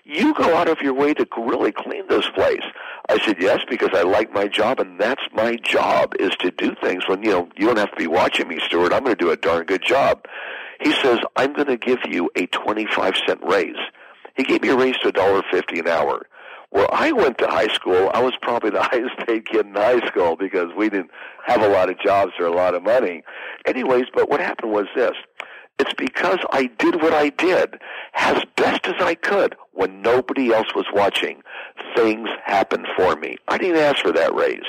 You 0.05 0.33
go 0.33 0.55
out 0.55 0.69
of 0.69 0.81
your 0.81 0.93
way 0.93 1.13
to 1.13 1.27
really 1.37 1.73
clean 1.73 2.07
this 2.07 2.29
place. 2.29 2.63
I 3.09 3.19
said, 3.19 3.41
yes, 3.41 3.59
because 3.69 3.89
I 3.93 4.03
like 4.03 4.33
my 4.33 4.47
job, 4.47 4.79
and 4.79 4.97
that's 4.97 5.21
my 5.33 5.57
job, 5.57 6.13
is 6.17 6.31
to 6.37 6.51
do 6.51 6.75
things 6.81 7.03
when, 7.09 7.23
you 7.23 7.31
know, 7.31 7.49
you 7.57 7.67
don't 7.67 7.77
have 7.77 7.91
to 7.91 7.97
be 7.97 8.07
watching 8.07 8.47
me, 8.47 8.59
Stewart. 8.65 8.93
I'm 8.93 9.03
going 9.03 9.17
to 9.17 9.21
do 9.23 9.31
a 9.31 9.37
darn 9.37 9.65
good 9.65 9.83
job. 9.83 10.25
He 10.79 10.93
says, 10.93 11.19
I'm 11.35 11.51
going 11.51 11.67
to 11.67 11.77
give 11.77 11.99
you 12.07 12.29
a 12.37 12.45
25 12.47 13.15
cent 13.27 13.41
raise. 13.43 13.75
He 14.37 14.43
gave 14.43 14.61
me 14.61 14.69
a 14.69 14.77
raise 14.77 14.97
to 14.99 15.11
$1.50 15.11 15.79
an 15.79 15.87
hour. 15.89 16.25
Where 16.69 16.87
I 16.93 17.11
went 17.11 17.39
to 17.39 17.47
high 17.47 17.67
school, 17.67 18.11
I 18.13 18.21
was 18.21 18.33
probably 18.41 18.69
the 18.69 18.83
highest 18.83 19.17
paid 19.27 19.45
kid 19.45 19.65
in 19.65 19.73
high 19.73 20.05
school 20.07 20.37
because 20.37 20.69
we 20.77 20.89
didn't 20.89 21.11
have 21.45 21.61
a 21.61 21.67
lot 21.67 21.89
of 21.89 21.99
jobs 21.99 22.31
or 22.39 22.45
a 22.45 22.53
lot 22.53 22.75
of 22.75 22.83
money. 22.83 23.23
Anyways, 23.65 24.05
but 24.13 24.29
what 24.29 24.39
happened 24.39 24.71
was 24.71 24.85
this. 24.95 25.15
It's 25.79 25.93
because 25.93 26.39
I 26.51 26.69
did 26.77 27.01
what 27.01 27.13
I 27.13 27.29
did 27.29 27.79
as 28.13 28.43
best 28.57 28.85
as 28.85 28.95
I 28.99 29.15
could 29.15 29.55
when 29.71 30.01
nobody 30.01 30.53
else 30.53 30.75
was 30.75 30.85
watching. 30.93 31.41
Things 31.95 32.27
happened 32.43 32.85
for 32.97 33.15
me. 33.15 33.37
I 33.47 33.57
didn't 33.57 33.77
ask 33.77 33.99
for 34.03 34.11
that 34.11 34.35
raise. 34.35 34.65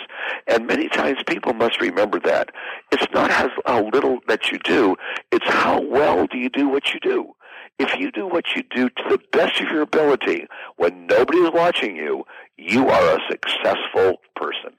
And 0.47 0.67
many 0.67 0.89
times 0.89 1.19
people 1.27 1.53
must 1.53 1.81
remember 1.81 2.21
that. 2.21 2.51
It's 2.93 3.07
not 3.13 3.31
how 3.31 3.89
little 3.93 4.21
that 4.29 4.53
you 4.53 4.59
do, 4.61 4.97
it's 5.33 5.49
how 5.49 5.81
well 5.81 6.27
do 6.27 6.39
you 6.39 6.49
do 6.49 6.69
what 6.69 6.95
you 6.95 7.01
do. 7.01 7.35
if 7.81 7.99
you 7.99 8.13
do 8.13 8.27
what 8.27 8.45
you 8.55 8.63
do 8.71 8.91
to 8.91 9.03
the 9.09 9.19
best 9.33 9.59
of 9.61 9.69
your 9.69 9.81
ability 9.81 10.47
when 10.77 11.07
nobody 11.07 11.39
is 11.39 11.51
watching 11.53 11.97
you, 11.97 12.25
you 12.59 12.87
are 12.89 13.17
a 13.17 13.21
successful 13.31 14.21
person. 14.37 14.77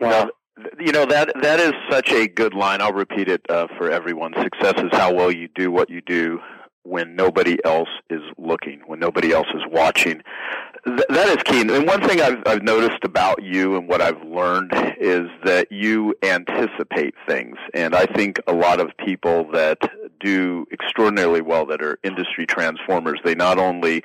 Well, 0.00 0.30
you 0.78 0.92
know 0.92 1.06
that 1.06 1.32
that 1.42 1.60
is 1.60 1.72
such 1.90 2.12
a 2.12 2.28
good 2.28 2.54
line. 2.54 2.80
I'll 2.80 2.92
repeat 2.92 3.28
it 3.28 3.42
uh, 3.48 3.66
for 3.76 3.90
everyone. 3.90 4.34
Success 4.42 4.74
is 4.78 4.90
how 4.92 5.12
well 5.12 5.30
you 5.30 5.48
do 5.54 5.70
what 5.70 5.90
you 5.90 6.00
do 6.00 6.40
when 6.88 7.14
nobody 7.14 7.58
else 7.64 7.88
is 8.08 8.22
looking, 8.38 8.80
when 8.86 8.98
nobody 8.98 9.32
else 9.32 9.48
is 9.54 9.62
watching. 9.70 10.22
Th- 10.86 11.06
that 11.10 11.28
is 11.28 11.42
key. 11.44 11.60
And 11.60 11.86
one 11.86 12.00
thing 12.08 12.20
I've, 12.22 12.42
I've 12.46 12.62
noticed 12.62 13.04
about 13.04 13.42
you 13.42 13.76
and 13.76 13.88
what 13.88 14.00
I've 14.00 14.22
learned 14.22 14.72
is 14.98 15.28
that 15.44 15.70
you 15.70 16.14
anticipate 16.22 17.14
things. 17.26 17.56
And 17.74 17.94
I 17.94 18.06
think 18.06 18.40
a 18.46 18.54
lot 18.54 18.80
of 18.80 18.96
people 18.96 19.50
that 19.52 19.78
do 20.20 20.66
extraordinarily 20.72 21.42
well 21.42 21.66
that 21.66 21.82
are 21.82 21.98
industry 22.02 22.46
transformers, 22.46 23.20
they 23.22 23.34
not 23.34 23.58
only 23.58 24.02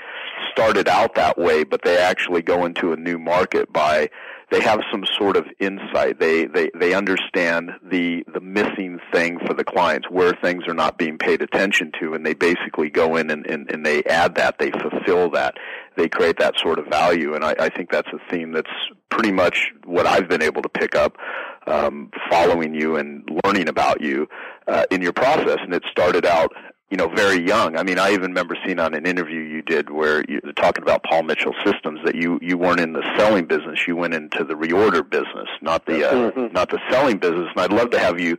started 0.52 0.90
out 0.90 1.16
that 1.16 1.38
way, 1.38 1.64
but 1.64 1.84
they 1.84 1.98
actually 1.98 2.42
go 2.42 2.66
into 2.66 2.92
a 2.92 2.98
new 2.98 3.18
market 3.18 3.72
by 3.72 4.10
they 4.54 4.62
have 4.62 4.82
some 4.92 5.04
sort 5.18 5.36
of 5.36 5.48
insight. 5.60 6.20
They 6.20 6.46
they 6.46 6.70
they 6.80 6.94
understand 6.94 7.72
the 7.82 8.24
the 8.32 8.40
missing 8.40 9.00
thing 9.12 9.40
for 9.48 9.56
the 9.56 9.64
clients, 9.64 10.08
where 10.12 10.34
things 10.44 10.68
are 10.68 10.76
not 10.76 11.00
being 11.00 11.18
paid 11.18 11.42
attention 11.42 11.92
to, 12.00 12.14
and 12.14 12.24
they 12.24 12.36
basically 12.36 12.92
go 12.92 13.16
in 13.16 13.32
and, 13.32 13.48
and, 13.48 13.72
and 13.72 13.84
they 13.84 14.04
add 14.04 14.36
that, 14.36 14.60
they 14.60 14.70
fulfill 14.70 15.32
that, 15.32 15.56
they 15.98 16.08
create 16.08 16.38
that 16.38 16.54
sort 16.62 16.78
of 16.78 16.86
value. 16.86 17.34
And 17.34 17.44
I, 17.44 17.56
I 17.58 17.70
think 17.70 17.90
that's 17.90 18.10
a 18.14 18.20
theme 18.32 18.52
that's 18.52 18.70
pretty 19.10 19.32
much 19.32 19.72
what 19.86 20.06
I've 20.06 20.30
been 20.30 20.44
able 20.44 20.62
to 20.62 20.70
pick 20.70 20.96
up 20.96 21.18
um, 21.66 22.12
following 22.30 22.76
you 22.76 22.98
and 22.98 23.28
learning 23.44 23.70
about 23.70 24.02
you 24.02 24.28
uh, 24.68 24.86
in 24.92 25.02
your 25.02 25.14
process. 25.14 25.58
And 25.62 25.74
it 25.74 25.84
started 25.90 26.28
out 26.28 26.54
you 26.94 26.98
know, 26.98 27.08
very 27.08 27.44
young. 27.44 27.76
I 27.76 27.82
mean, 27.82 27.98
I 27.98 28.12
even 28.12 28.30
remember 28.30 28.56
seeing 28.64 28.78
on 28.78 28.94
an 28.94 29.08
interview 29.08 29.40
did 29.66 29.90
where 29.90 30.24
you 30.28 30.40
were 30.44 30.54
talking 30.54 30.84
about 30.84 31.04
Paul 31.04 31.24
Mitchell 31.24 31.56
Systems 31.66 32.00
that 32.06 32.16
you 32.16 32.40
you 32.42 32.58
weren't 32.58 32.80
in 32.80 32.94
the 32.94 33.04
selling 33.18 33.46
business, 33.46 33.88
you 33.88 33.96
went 33.96 34.14
into 34.14 34.44
the 34.44 34.54
reorder 34.54 35.08
business, 35.08 35.48
not 35.62 35.86
the 35.86 36.08
uh, 36.08 36.32
mm-hmm. 36.32 36.54
not 36.54 36.70
the 36.70 36.80
selling 36.90 37.18
business. 37.18 37.48
And 37.56 37.62
I'd 37.62 37.74
love 37.74 37.90
to 37.92 38.00
have 38.00 38.20
you 38.20 38.38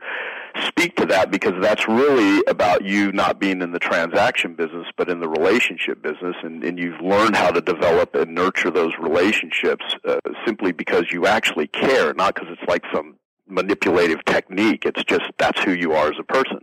speak 0.69 0.95
to 0.97 1.07
that 1.07 1.31
because 1.31 1.55
that's 1.61 1.89
really 1.89 2.43
about 2.47 2.85
you 2.85 3.11
not 3.11 3.41
being 3.41 3.61
in 3.61 3.73
the 3.73 3.79
transaction 3.81 4.55
business 4.55 4.87
but 4.97 5.09
in 5.09 5.19
the 5.19 5.29
relationship 5.29 6.01
business 6.01 6.37
and, 6.45 6.63
and 6.63 6.79
you've 6.79 7.01
learned 7.01 7.35
how 7.35 7.51
to 7.51 7.61
develop 7.61 8.15
and 8.15 8.33
nurture 8.33 8.71
those 8.71 8.93
relationships 9.01 9.85
uh, 10.07 10.21
simply 10.47 10.71
because 10.71 11.11
you 11.11 11.27
actually 11.27 11.67
care 11.67 12.15
not 12.15 12.37
because 12.37 12.49
it's 12.53 12.69
like 12.69 12.85
some 12.95 13.17
manipulative 13.49 14.25
technique 14.27 14.85
it's 14.87 15.03
just 15.03 15.25
that's 15.39 15.61
who 15.65 15.73
you 15.73 15.93
are 15.93 16.07
as 16.07 16.19
a 16.21 16.23
person 16.23 16.61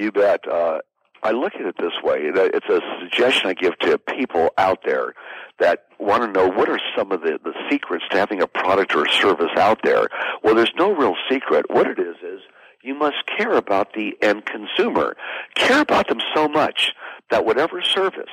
you 0.00 0.10
bet. 0.10 0.48
Uh, 0.48 0.78
I 1.22 1.32
look 1.32 1.54
at 1.54 1.62
it 1.62 1.76
this 1.78 1.92
way. 2.02 2.20
It's 2.22 2.68
a 2.68 2.80
suggestion 3.00 3.50
I 3.50 3.54
give 3.54 3.78
to 3.80 3.98
people 3.98 4.50
out 4.56 4.80
there 4.84 5.14
that 5.58 5.86
want 5.98 6.22
to 6.22 6.32
know 6.32 6.48
what 6.48 6.68
are 6.68 6.80
some 6.96 7.12
of 7.12 7.20
the, 7.20 7.38
the 7.44 7.52
secrets 7.70 8.04
to 8.10 8.18
having 8.18 8.40
a 8.40 8.46
product 8.46 8.94
or 8.94 9.04
a 9.04 9.12
service 9.12 9.50
out 9.56 9.80
there. 9.84 10.08
Well, 10.42 10.54
there's 10.54 10.72
no 10.78 10.92
real 10.92 11.14
secret. 11.30 11.66
What 11.68 11.86
it 11.86 11.98
is 11.98 12.16
is 12.22 12.40
you 12.82 12.94
must 12.94 13.16
care 13.26 13.56
about 13.56 13.92
the 13.92 14.16
end 14.22 14.46
consumer. 14.46 15.16
Care 15.54 15.82
about 15.82 16.08
them 16.08 16.20
so 16.34 16.48
much 16.48 16.92
that 17.30 17.44
whatever 17.44 17.82
service 17.82 18.30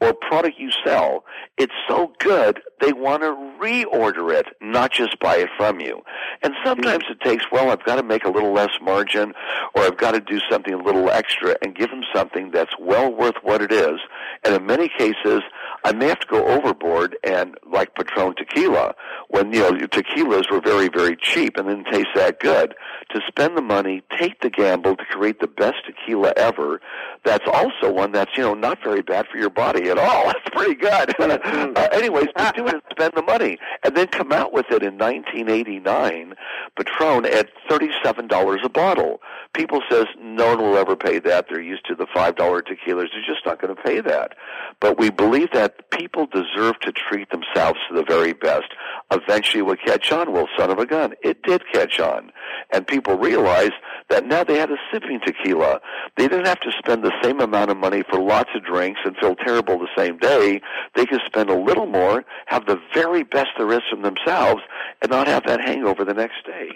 or 0.00 0.14
product 0.14 0.58
you 0.58 0.70
sell, 0.84 1.24
it's 1.58 1.72
so 1.88 2.12
good 2.18 2.60
they 2.80 2.92
want 2.92 3.22
to 3.22 3.28
reorder 3.60 4.32
it, 4.32 4.46
not 4.60 4.90
just 4.90 5.18
buy 5.20 5.36
it 5.36 5.50
from 5.56 5.80
you. 5.80 6.02
And 6.42 6.54
sometimes 6.64 7.04
it 7.10 7.20
takes, 7.20 7.44
well, 7.52 7.70
I've 7.70 7.84
got 7.84 7.96
to 7.96 8.02
make 8.02 8.24
a 8.24 8.30
little 8.30 8.52
less 8.52 8.70
margin 8.80 9.34
or 9.74 9.82
I've 9.82 9.98
got 9.98 10.12
to 10.12 10.20
do 10.20 10.40
something 10.50 10.72
a 10.72 10.82
little 10.82 11.10
extra 11.10 11.56
and 11.62 11.74
give 11.74 11.90
them 11.90 12.02
something 12.14 12.50
that's 12.50 12.72
well 12.78 13.12
worth 13.12 13.36
what 13.42 13.60
it 13.60 13.72
is. 13.72 14.00
And 14.44 14.54
in 14.54 14.64
many 14.64 14.88
cases, 14.88 15.42
I 15.84 15.92
may 15.92 16.08
have 16.08 16.20
to 16.20 16.26
go 16.26 16.46
overboard 16.46 17.16
and 17.24 17.56
like 17.70 17.94
Patron 17.94 18.34
tequila, 18.36 18.94
when, 19.28 19.52
you 19.52 19.60
know, 19.60 19.72
tequilas 19.72 20.50
were 20.50 20.60
very, 20.60 20.88
very 20.88 21.16
cheap 21.16 21.56
and 21.56 21.68
didn't 21.68 21.86
taste 21.92 22.10
that 22.14 22.40
good. 22.40 22.74
To 23.14 23.20
spend 23.26 23.56
the 23.56 23.62
money, 23.62 24.02
take 24.18 24.40
the 24.40 24.50
gamble 24.50 24.96
to 24.96 25.04
create 25.04 25.40
the 25.40 25.46
best 25.46 25.78
tequila 25.86 26.32
ever, 26.36 26.80
that's 27.24 27.44
also 27.46 27.92
one 27.92 28.12
that's, 28.12 28.30
you 28.36 28.42
know, 28.42 28.54
not 28.54 28.82
very 28.82 29.02
bad 29.02 29.26
for 29.26 29.38
your 29.38 29.50
body 29.50 29.90
at 29.90 29.98
all. 29.98 30.26
That's 30.30 30.48
pretty 30.52 30.74
good. 30.74 31.14
uh, 31.20 31.88
anyways, 31.92 32.28
to 32.36 32.52
do 32.56 32.66
it 32.66 32.74
and 32.74 32.82
spend 32.90 33.12
the 33.14 33.22
money 33.22 33.58
and 33.84 33.96
then 33.96 34.06
come 34.06 34.32
out 34.32 34.52
with 34.52 34.66
it 34.70 34.82
in 34.82 34.96
1989, 34.96 36.34
Patron 36.76 37.26
at 37.26 37.50
$37 37.68 38.64
a 38.64 38.68
bottle. 38.68 39.20
People 39.54 39.80
says 39.90 40.06
no 40.18 40.54
one 40.54 40.62
will 40.62 40.76
ever 40.76 40.96
pay 40.96 41.18
that. 41.18 41.46
They're 41.48 41.60
used 41.60 41.86
to 41.86 41.94
the 41.94 42.06
$5 42.06 42.34
tequilas. 42.36 43.08
They're 43.12 43.26
just 43.26 43.44
not 43.44 43.60
going 43.60 43.74
to 43.74 43.82
pay 43.82 44.00
that. 44.00 44.34
But 44.80 44.98
we 44.98 45.10
believe 45.10 45.50
that 45.52 45.69
people 45.90 46.26
deserve 46.26 46.78
to 46.80 46.92
treat 46.92 47.28
themselves 47.30 47.78
to 47.88 47.96
the 47.96 48.04
very 48.04 48.32
best. 48.32 48.66
Eventually 49.10 49.62
would 49.62 49.80
catch 49.84 50.12
on. 50.12 50.32
Well, 50.32 50.48
son 50.58 50.70
of 50.70 50.78
a 50.78 50.86
gun, 50.86 51.14
it 51.22 51.42
did 51.42 51.62
catch 51.72 51.98
on. 52.00 52.32
And 52.72 52.86
people 52.86 53.16
realized 53.16 53.74
that 54.08 54.26
now 54.26 54.44
they 54.44 54.58
had 54.58 54.70
a 54.70 54.76
sipping 54.92 55.20
tequila. 55.24 55.80
They 56.16 56.28
didn't 56.28 56.46
have 56.46 56.60
to 56.60 56.72
spend 56.78 57.02
the 57.02 57.12
same 57.22 57.40
amount 57.40 57.70
of 57.70 57.76
money 57.76 58.02
for 58.08 58.20
lots 58.20 58.50
of 58.54 58.64
drinks 58.64 59.00
and 59.04 59.16
feel 59.16 59.34
terrible 59.34 59.78
the 59.78 59.88
same 59.96 60.18
day. 60.18 60.60
They 60.94 61.06
could 61.06 61.20
spend 61.26 61.50
a 61.50 61.58
little 61.58 61.86
more, 61.86 62.24
have 62.46 62.66
the 62.66 62.80
very 62.94 63.22
best 63.22 63.50
there 63.58 63.72
is 63.72 63.82
from 63.90 64.02
themselves, 64.02 64.62
and 65.02 65.10
not 65.10 65.26
have 65.28 65.44
that 65.46 65.60
hangover 65.60 66.04
the 66.04 66.14
next 66.14 66.44
day. 66.46 66.70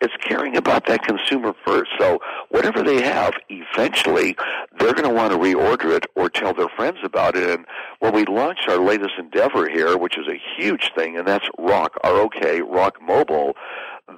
It's 0.00 0.14
caring 0.20 0.56
about 0.56 0.86
that 0.86 1.02
consumer 1.02 1.54
first. 1.66 1.90
So 1.98 2.20
whatever 2.50 2.82
they 2.82 3.02
have, 3.02 3.32
eventually 3.48 4.36
they're 4.78 4.92
going 4.92 5.08
to 5.08 5.14
want 5.14 5.32
to 5.32 5.38
reorder 5.38 5.96
it 5.96 6.06
or 6.14 6.30
tell 6.30 6.54
their 6.54 6.68
friends 6.68 6.98
about 7.02 7.36
it. 7.36 7.50
And 7.50 7.66
when 7.98 8.12
we 8.12 8.24
launched 8.38 8.68
our 8.68 8.78
latest 8.78 9.14
endeavor 9.18 9.68
here, 9.68 9.98
which 9.98 10.16
is 10.16 10.28
a 10.28 10.40
huge 10.56 10.92
thing, 10.94 11.16
and 11.16 11.26
that's 11.26 11.46
Rock, 11.58 11.98
R-O-K, 12.04 12.60
ROK 12.60 13.02
Mobile, 13.02 13.56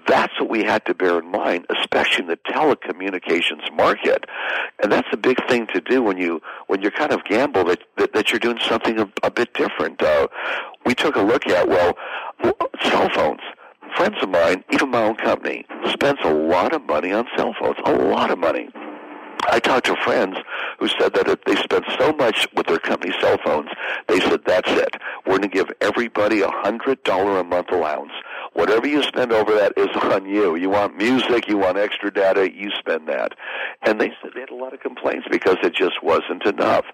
that's 0.06 0.38
what 0.38 0.50
we 0.50 0.62
had 0.62 0.84
to 0.84 0.94
bear 0.94 1.18
in 1.18 1.30
mind, 1.30 1.66
especially 1.70 2.24
in 2.24 2.28
the 2.28 2.36
telecommunications 2.36 3.74
market. 3.74 4.26
And 4.82 4.92
that's 4.92 5.08
a 5.12 5.16
big 5.16 5.38
thing 5.48 5.66
to 5.68 5.80
do 5.80 6.02
when 6.02 6.18
you 6.18 6.40
when 6.68 6.82
you're 6.82 6.90
kind 6.92 7.12
of 7.12 7.24
gamble 7.24 7.64
that 7.64 7.80
that, 7.96 8.12
that 8.12 8.30
you're 8.30 8.38
doing 8.38 8.58
something 8.68 9.00
a, 9.00 9.10
a 9.22 9.30
bit 9.30 9.52
different. 9.54 10.02
Uh, 10.02 10.28
we 10.84 10.94
took 10.94 11.16
a 11.16 11.22
look 11.22 11.46
at 11.46 11.68
well, 11.68 11.96
cell 12.82 13.08
phones. 13.14 13.40
Friends 13.96 14.16
of 14.22 14.28
mine, 14.28 14.62
even 14.70 14.90
my 14.90 15.02
own 15.02 15.16
company, 15.16 15.66
spends 15.90 16.20
a 16.24 16.32
lot 16.32 16.72
of 16.72 16.82
money 16.82 17.10
on 17.12 17.26
cell 17.36 17.54
phones. 17.58 17.76
A 17.84 17.92
lot 17.92 18.30
of 18.30 18.38
money. 18.38 18.68
I 19.49 19.59
talked 19.61 19.87
to 19.87 19.97
friends 20.04 20.37
who 20.78 20.88
said 20.88 21.14
that 21.14 21.28
if 21.28 21.42
they 21.44 21.56
spent 21.56 21.85
so 21.99 22.12
much 22.12 22.49
with 22.54 22.66
their 22.66 22.78
company 22.78 23.14
cell 23.20 23.38
phones, 23.44 23.70
they 24.09 24.20
said, 24.20 24.40
that's 24.44 24.70
it. 24.70 24.97
We're 25.26 25.38
going 25.38 25.42
to 25.42 25.49
give 25.49 25.70
everybody 25.80 26.40
a 26.42 26.50
hundred 26.50 27.02
dollar 27.04 27.38
a 27.38 27.44
month 27.44 27.70
allowance. 27.70 28.12
Whatever 28.52 28.87
you 28.87 29.02
spend 29.02 29.32
over 29.32 29.54
that 29.54 29.73
is 29.76 29.88
on 29.97 30.26
you. 30.26 30.56
You 30.56 30.70
want 30.70 30.97
music, 30.97 31.49
you 31.49 31.59
want 31.59 31.78
extra 31.78 32.12
data, 32.12 32.52
you 32.52 32.70
spend 32.78 33.09
that. 33.09 33.35
And 33.82 34.00
they 34.00 34.12
said 34.20 34.32
they 34.35 34.40
had 34.40 34.50
a 34.50 34.54
lot 34.54 34.75
of 34.75 34.80
complaints 34.80 35.26
because 35.30 35.56
it 35.62 35.75
just 35.75 36.02
wasn't 36.02 36.44
enough. 36.44 36.85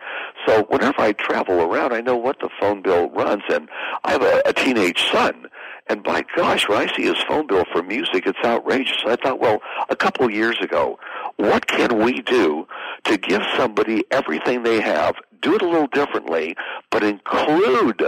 So 0.46 0.64
whenever 0.64 1.00
I 1.00 1.12
travel 1.12 1.60
around, 1.60 1.92
I 1.92 2.00
know 2.00 2.16
what 2.16 2.40
the 2.40 2.50
phone 2.60 2.82
bill 2.82 3.08
runs, 3.10 3.42
and 3.48 3.68
I 4.04 4.12
have 4.12 4.22
a, 4.22 4.42
a 4.44 4.52
teenage 4.52 5.10
son. 5.10 5.48
And 5.88 6.02
by 6.02 6.24
gosh, 6.34 6.68
when 6.68 6.78
I 6.78 6.94
see 6.96 7.04
his 7.04 7.22
phone 7.28 7.46
bill 7.46 7.64
for 7.72 7.82
music, 7.82 8.26
it's 8.26 8.38
outrageous. 8.44 8.98
I 9.06 9.16
thought, 9.16 9.38
well, 9.38 9.60
a 9.88 9.96
couple 9.96 10.28
years 10.30 10.56
ago, 10.60 10.98
what 11.36 11.66
can 11.66 12.02
we 12.02 12.22
do 12.22 12.66
to 13.04 13.16
give 13.16 13.42
somebody 13.56 14.04
everything 14.10 14.62
they 14.62 14.80
have, 14.80 15.14
do 15.42 15.54
it 15.54 15.62
a 15.62 15.68
little 15.68 15.86
differently, 15.86 16.56
but 16.90 17.04
include 17.04 18.02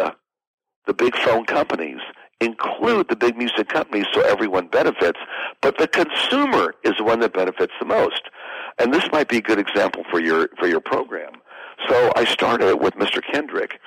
the 0.87 0.95
big 0.95 1.15
phone 1.17 1.45
companies 1.45 2.01
include 2.41 3.09
the 3.09 3.17
big 3.17 3.37
music 3.37 3.69
companies 3.69 4.07
so 4.13 4.21
everyone 4.23 4.69
benefits, 4.69 5.19
but 5.61 5.77
the 5.79 5.89
consumer 5.89 6.75
is 6.85 6.95
the 6.97 7.05
one 7.05 7.21
that 7.21 7.33
benefits 7.33 7.73
the 7.81 7.87
most. 7.87 8.23
And 8.79 8.95
this 8.95 9.05
might 9.13 9.29
be 9.29 9.39
a 9.39 9.43
good 9.43 9.59
example 9.59 10.05
for 10.11 10.21
your 10.21 10.49
for 10.59 10.69
your 10.69 10.81
program. 10.81 11.33
So 11.89 12.13
I 12.17 12.25
started 12.25 12.77
with 12.77 12.95
Mr. 12.95 13.23
Kendrick. 13.23 13.81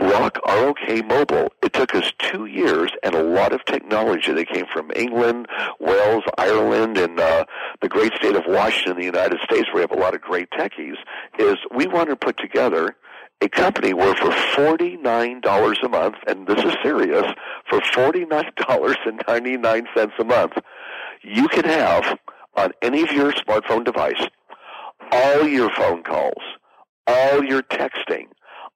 Rock 0.00 0.38
ROK 0.46 1.04
Mobile. 1.04 1.52
It 1.62 1.72
took 1.72 1.94
us 1.94 2.12
two 2.18 2.46
years 2.46 2.90
and 3.02 3.14
a 3.14 3.22
lot 3.22 3.52
of 3.52 3.64
technology 3.64 4.32
that 4.32 4.48
came 4.48 4.66
from 4.72 4.90
England, 4.94 5.46
Wales, 5.80 6.24
Ireland, 6.38 6.98
and 6.98 7.18
uh, 7.20 7.44
the 7.80 7.88
great 7.88 8.12
state 8.14 8.36
of 8.36 8.44
Washington, 8.46 8.98
the 8.98 9.04
United 9.04 9.40
States, 9.40 9.68
where 9.68 9.76
we 9.76 9.80
have 9.82 9.92
a 9.92 9.96
lot 9.96 10.14
of 10.14 10.20
great 10.20 10.50
techies. 10.50 10.96
Is 11.38 11.56
we 11.74 11.86
want 11.86 12.10
to 12.10 12.16
put 12.16 12.36
together 12.36 12.96
a 13.40 13.48
company 13.48 13.92
where 13.92 14.14
for 14.14 14.30
$49 14.30 15.82
a 15.82 15.88
month, 15.88 16.14
and 16.26 16.46
this 16.46 16.64
is 16.64 16.74
serious, 16.82 17.26
for 17.68 17.80
$49.99 17.80 20.18
a 20.18 20.24
month, 20.24 20.52
you 21.22 21.48
can 21.48 21.64
have 21.64 22.18
on 22.56 22.72
any 22.82 23.02
of 23.02 23.10
your 23.12 23.32
smartphone 23.32 23.84
device 23.84 24.22
all 25.12 25.46
your 25.46 25.70
phone 25.76 26.02
calls, 26.02 26.42
all 27.06 27.44
your 27.44 27.62
texting, 27.62 28.28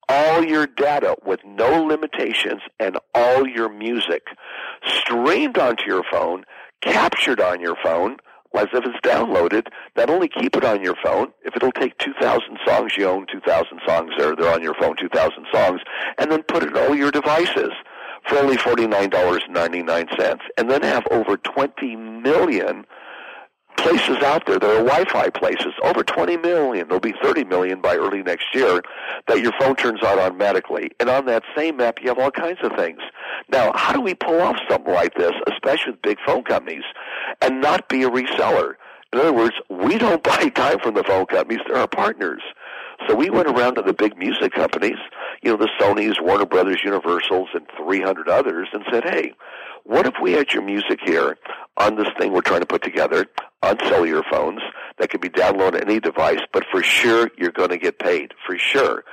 all 0.08 0.44
your 0.44 0.66
data 0.66 1.16
with 1.24 1.40
no 1.44 1.82
limitations 1.84 2.62
and 2.78 2.98
all 3.14 3.46
your 3.46 3.68
music 3.68 4.28
streamed 4.86 5.58
onto 5.58 5.84
your 5.86 6.04
phone, 6.10 6.44
captured 6.80 7.40
on 7.40 7.60
your 7.60 7.76
phone, 7.82 8.16
as 8.56 8.68
if 8.72 8.84
it's 8.86 9.00
downloaded, 9.06 9.66
not 9.96 10.08
only 10.08 10.28
keep 10.28 10.56
it 10.56 10.64
on 10.64 10.82
your 10.82 10.94
phone, 11.02 11.32
if 11.44 11.54
it'll 11.54 11.72
take 11.72 11.98
2,000 11.98 12.58
songs, 12.66 12.96
you 12.96 13.06
own 13.06 13.26
2,000 13.30 13.80
songs 13.86 14.12
there, 14.16 14.34
they're 14.34 14.52
on 14.52 14.62
your 14.62 14.74
phone, 14.74 14.96
2,000 14.96 15.46
songs, 15.52 15.80
and 16.18 16.30
then 16.30 16.42
put 16.42 16.62
it 16.62 16.76
on 16.76 16.88
all 16.88 16.94
your 16.94 17.10
devices 17.10 17.70
for 18.26 18.38
only 18.38 18.56
$49.99, 18.56 20.38
and 20.56 20.70
then 20.70 20.82
have 20.82 21.06
over 21.10 21.36
20 21.36 21.96
million 21.96 22.86
places 23.76 24.18
out 24.22 24.46
there 24.46 24.58
that 24.58 24.70
are 24.70 24.84
Wi-Fi 24.84 25.30
places, 25.30 25.72
over 25.82 26.02
20 26.02 26.36
million. 26.38 26.88
There'll 26.88 27.00
be 27.00 27.14
30 27.22 27.44
million 27.44 27.80
by 27.80 27.96
early 27.96 28.22
next 28.22 28.46
year 28.54 28.82
that 29.28 29.40
your 29.40 29.52
phone 29.58 29.76
turns 29.76 30.02
on 30.02 30.18
automatically. 30.18 30.90
And 31.00 31.08
on 31.08 31.26
that 31.26 31.42
same 31.56 31.76
map, 31.76 31.98
you 32.00 32.08
have 32.08 32.18
all 32.18 32.30
kinds 32.30 32.58
of 32.62 32.72
things. 32.76 33.00
Now, 33.48 33.72
how 33.74 33.92
do 33.92 34.00
we 34.00 34.14
pull 34.14 34.40
off 34.40 34.56
something 34.68 34.92
like 34.92 35.14
this, 35.14 35.32
especially 35.46 35.92
with 35.92 36.02
big 36.02 36.18
phone 36.24 36.42
companies, 36.42 36.84
and 37.40 37.60
not 37.60 37.88
be 37.88 38.02
a 38.02 38.10
reseller? 38.10 38.74
In 39.12 39.20
other 39.20 39.32
words, 39.32 39.54
we 39.70 39.98
don't 39.98 40.22
buy 40.22 40.48
time 40.48 40.78
from 40.80 40.94
the 40.94 41.04
phone 41.04 41.26
companies; 41.26 41.60
they're 41.66 41.76
our 41.76 41.88
partners. 41.88 42.42
So 43.06 43.14
we 43.14 43.28
went 43.28 43.48
around 43.48 43.74
to 43.74 43.82
the 43.82 43.92
big 43.92 44.16
music 44.16 44.52
companies, 44.52 44.96
you 45.42 45.50
know, 45.50 45.58
the 45.58 45.68
Sony's, 45.78 46.18
Warner 46.20 46.46
Brothers, 46.46 46.80
Universals, 46.82 47.50
and 47.52 47.66
300 47.76 48.28
others, 48.28 48.68
and 48.72 48.84
said, 48.90 49.04
"Hey, 49.04 49.34
what 49.84 50.06
if 50.06 50.14
we 50.20 50.32
had 50.32 50.52
your 50.52 50.62
music 50.62 50.98
here 51.04 51.36
on 51.76 51.96
this 51.96 52.08
thing 52.18 52.32
we're 52.32 52.40
trying 52.40 52.60
to 52.60 52.66
put 52.66 52.82
together 52.82 53.26
on 53.66 53.78
cellular 53.88 54.22
phones 54.30 54.60
that 54.98 55.10
can 55.10 55.20
be 55.20 55.28
downloaded 55.28 55.74
on 55.74 55.76
any 55.76 56.00
device, 56.00 56.40
but 56.52 56.64
for 56.70 56.82
sure 56.82 57.30
you're 57.36 57.52
going 57.52 57.70
to 57.70 57.78
get 57.78 57.98
paid, 57.98 58.32
for 58.46 58.56
sure. 58.56 59.04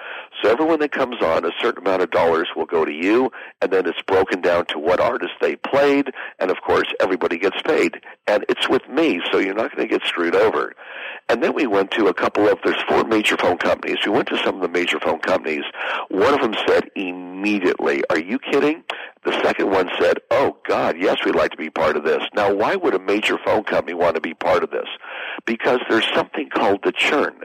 So 0.41 0.49
everyone 0.49 0.79
that 0.79 0.91
comes 0.91 1.21
on, 1.21 1.45
a 1.45 1.51
certain 1.61 1.85
amount 1.85 2.01
of 2.01 2.11
dollars 2.11 2.49
will 2.55 2.65
go 2.65 2.85
to 2.85 2.91
you, 2.91 3.31
and 3.61 3.71
then 3.71 3.85
it's 3.87 4.01
broken 4.03 4.41
down 4.41 4.65
to 4.67 4.79
what 4.79 4.99
artist 4.99 5.33
they 5.41 5.55
played, 5.55 6.11
and 6.39 6.51
of 6.51 6.57
course 6.61 6.87
everybody 6.99 7.37
gets 7.37 7.61
paid. 7.61 8.01
And 8.27 8.45
it's 8.49 8.69
with 8.69 8.87
me, 8.89 9.21
so 9.31 9.39
you're 9.39 9.53
not 9.53 9.75
going 9.75 9.87
to 9.87 9.97
get 9.97 10.05
screwed 10.07 10.35
over. 10.35 10.73
And 11.29 11.41
then 11.41 11.53
we 11.53 11.67
went 11.67 11.91
to 11.91 12.07
a 12.07 12.13
couple 12.13 12.47
of, 12.47 12.59
there's 12.63 12.81
four 12.87 13.03
major 13.05 13.37
phone 13.37 13.57
companies. 13.57 13.97
We 14.05 14.11
went 14.11 14.27
to 14.29 14.37
some 14.43 14.55
of 14.55 14.61
the 14.61 14.67
major 14.67 14.99
phone 14.99 15.19
companies. 15.19 15.63
One 16.09 16.33
of 16.33 16.41
them 16.41 16.55
said 16.67 16.89
immediately, 16.95 18.03
are 18.09 18.19
you 18.19 18.39
kidding? 18.39 18.83
The 19.25 19.41
second 19.41 19.71
one 19.71 19.89
said, 19.99 20.17
oh 20.31 20.57
God, 20.67 20.97
yes, 20.99 21.17
we'd 21.25 21.35
like 21.35 21.51
to 21.51 21.57
be 21.57 21.69
part 21.69 21.95
of 21.95 22.03
this. 22.03 22.23
Now, 22.35 22.53
why 22.53 22.75
would 22.75 22.93
a 22.93 22.99
major 22.99 23.37
phone 23.43 23.63
company 23.63 23.93
want 23.93 24.15
to 24.15 24.21
be 24.21 24.33
part 24.33 24.63
of 24.63 24.71
this? 24.71 24.87
Because 25.45 25.79
there's 25.89 26.07
something 26.13 26.49
called 26.49 26.81
the 26.83 26.91
churn. 26.91 27.35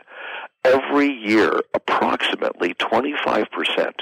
Every 0.65 1.09
year, 1.09 1.61
approximately 1.75 2.75
25% 2.75 3.93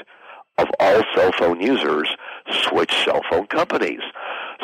of 0.59 0.69
all 0.81 1.03
cell 1.15 1.33
phone 1.33 1.61
users 1.61 2.09
switch 2.51 2.93
cell 3.05 3.21
phone 3.31 3.47
companies. 3.47 4.01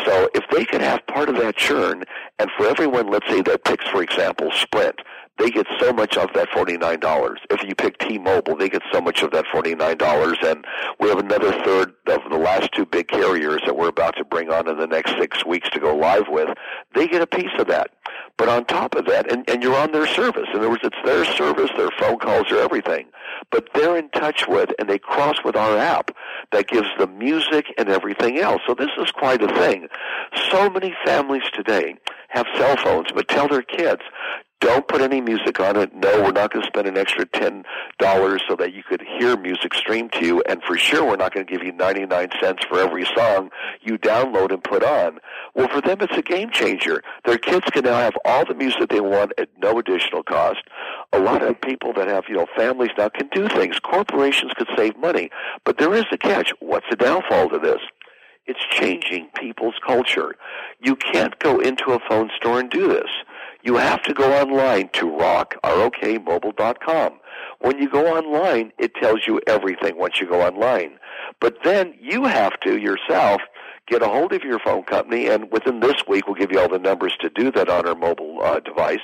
So 0.06 0.30
if 0.34 0.44
they 0.50 0.64
could 0.64 0.80
have 0.80 1.06
part 1.06 1.28
of 1.28 1.36
that 1.36 1.56
churn, 1.56 2.04
and 2.38 2.50
for 2.56 2.66
everyone, 2.66 3.10
let's 3.10 3.28
say 3.28 3.42
that 3.42 3.64
picks, 3.64 3.86
for 3.88 4.02
example, 4.02 4.50
Sprint, 4.52 5.00
they 5.38 5.50
get 5.50 5.66
so 5.80 5.92
much 5.92 6.16
of 6.16 6.30
that 6.34 6.48
$49. 6.50 7.36
If 7.50 7.66
you 7.66 7.74
pick 7.74 7.98
T-Mobile, 7.98 8.56
they 8.56 8.68
get 8.68 8.82
so 8.92 9.00
much 9.00 9.22
of 9.22 9.30
that 9.32 9.46
$49. 9.46 10.50
And 10.50 10.64
we 11.00 11.08
have 11.08 11.18
another 11.18 11.52
third 11.64 11.94
of 12.06 12.20
the 12.30 12.36
last 12.36 12.70
two 12.72 12.84
big 12.86 13.08
carriers 13.08 13.60
that 13.64 13.76
we're 13.76 13.88
about 13.88 14.16
to 14.16 14.24
bring 14.24 14.50
on 14.50 14.68
in 14.68 14.78
the 14.78 14.86
next 14.86 15.12
six 15.18 15.44
weeks 15.44 15.68
to 15.70 15.80
go 15.80 15.96
live 15.96 16.28
with. 16.28 16.48
They 16.94 17.08
get 17.08 17.22
a 17.22 17.26
piece 17.26 17.52
of 17.58 17.66
that. 17.68 17.90
But 18.36 18.48
on 18.48 18.64
top 18.66 18.94
of 18.94 19.06
that, 19.06 19.30
and, 19.30 19.48
and 19.48 19.62
you're 19.62 19.76
on 19.76 19.92
their 19.92 20.06
service. 20.06 20.48
In 20.52 20.58
other 20.58 20.70
words, 20.70 20.82
it's 20.84 20.96
their 21.04 21.24
service, 21.24 21.70
their 21.76 21.90
phone 21.98 22.18
calls, 22.18 22.50
or 22.50 22.58
everything. 22.58 23.06
But 23.50 23.68
they're 23.74 23.96
in 23.96 24.10
touch 24.10 24.46
with, 24.46 24.70
and 24.78 24.88
they 24.88 24.98
cross 24.98 25.36
with 25.44 25.56
our 25.56 25.76
app 25.76 26.10
that 26.52 26.68
gives 26.68 26.88
them 26.98 27.18
music 27.18 27.66
and 27.78 27.88
everything 27.88 28.38
else. 28.38 28.62
So 28.66 28.74
this 28.74 28.90
is 28.98 29.10
quite 29.10 29.42
a 29.42 29.48
thing. 29.48 29.88
So 30.50 30.70
many 30.70 30.94
families 31.04 31.42
today 31.52 31.96
have 32.28 32.46
cell 32.56 32.76
phones, 32.76 33.08
but 33.14 33.28
tell 33.28 33.48
their 33.48 33.62
kids, 33.62 34.02
don't 34.62 34.86
put 34.86 35.00
any 35.00 35.20
music 35.20 35.58
on 35.58 35.76
it. 35.76 35.92
No, 35.92 36.22
we're 36.22 36.30
not 36.30 36.52
going 36.52 36.62
to 36.62 36.66
spend 36.68 36.86
an 36.86 36.96
extra 36.96 37.26
ten 37.26 37.64
dollars 37.98 38.42
so 38.48 38.54
that 38.56 38.72
you 38.72 38.84
could 38.84 39.02
hear 39.02 39.36
music 39.36 39.74
streamed 39.74 40.12
to 40.12 40.24
you. 40.24 40.42
And 40.48 40.62
for 40.62 40.78
sure, 40.78 41.04
we're 41.04 41.16
not 41.16 41.34
going 41.34 41.44
to 41.44 41.52
give 41.52 41.64
you 41.64 41.72
ninety 41.72 42.06
nine 42.06 42.28
cents 42.40 42.64
for 42.68 42.78
every 42.78 43.04
song 43.16 43.50
you 43.82 43.98
download 43.98 44.52
and 44.52 44.62
put 44.62 44.84
on. 44.84 45.18
Well, 45.54 45.68
for 45.68 45.80
them, 45.80 45.98
it's 46.00 46.16
a 46.16 46.22
game 46.22 46.50
changer. 46.52 47.02
Their 47.24 47.38
kids 47.38 47.66
can 47.72 47.84
now 47.84 47.98
have 47.98 48.14
all 48.24 48.44
the 48.44 48.54
music 48.54 48.88
they 48.88 49.00
want 49.00 49.32
at 49.36 49.48
no 49.58 49.78
additional 49.80 50.22
cost. 50.22 50.60
A 51.12 51.18
lot 51.18 51.42
of 51.42 51.60
people 51.60 51.92
that 51.94 52.06
have 52.06 52.24
you 52.28 52.36
know 52.36 52.46
families 52.56 52.90
now 52.96 53.08
can 53.08 53.28
do 53.28 53.48
things. 53.48 53.80
Corporations 53.80 54.52
could 54.56 54.68
save 54.76 54.96
money, 54.96 55.30
but 55.64 55.78
there 55.78 55.92
is 55.92 56.04
a 56.12 56.18
catch. 56.18 56.52
What's 56.60 56.86
the 56.88 56.96
downfall 56.96 57.48
to 57.48 57.58
this? 57.58 57.80
It's 58.46 58.64
changing 58.70 59.28
people's 59.36 59.76
culture. 59.84 60.34
You 60.80 60.96
can't 60.96 61.38
go 61.40 61.58
into 61.58 61.92
a 61.92 62.00
phone 62.08 62.30
store 62.36 62.60
and 62.60 62.70
do 62.70 62.88
this 62.88 63.10
you 63.62 63.76
have 63.76 64.02
to 64.02 64.14
go 64.14 64.40
online 64.40 64.90
to 64.94 65.08
rock, 65.08 65.56
R-O-K, 65.62 66.18
When 66.18 67.78
you 67.78 67.88
go 67.88 68.16
online, 68.16 68.72
it 68.78 68.94
tells 68.96 69.26
you 69.26 69.40
everything 69.46 69.96
once 69.96 70.20
you 70.20 70.26
go 70.26 70.42
online. 70.42 70.98
But 71.40 71.58
then 71.64 71.94
you 72.00 72.24
have 72.24 72.58
to 72.60 72.78
yourself 72.78 73.40
get 73.86 74.02
a 74.02 74.08
hold 74.08 74.32
of 74.32 74.42
your 74.42 74.58
phone 74.58 74.84
company, 74.84 75.28
and 75.28 75.50
within 75.50 75.80
this 75.80 76.06
week, 76.08 76.26
we'll 76.26 76.36
give 76.36 76.52
you 76.52 76.60
all 76.60 76.68
the 76.68 76.78
numbers 76.78 77.16
to 77.20 77.28
do 77.30 77.50
that 77.52 77.68
on 77.68 77.86
our 77.86 77.94
mobile 77.94 78.40
uh, 78.42 78.60
device. 78.60 79.00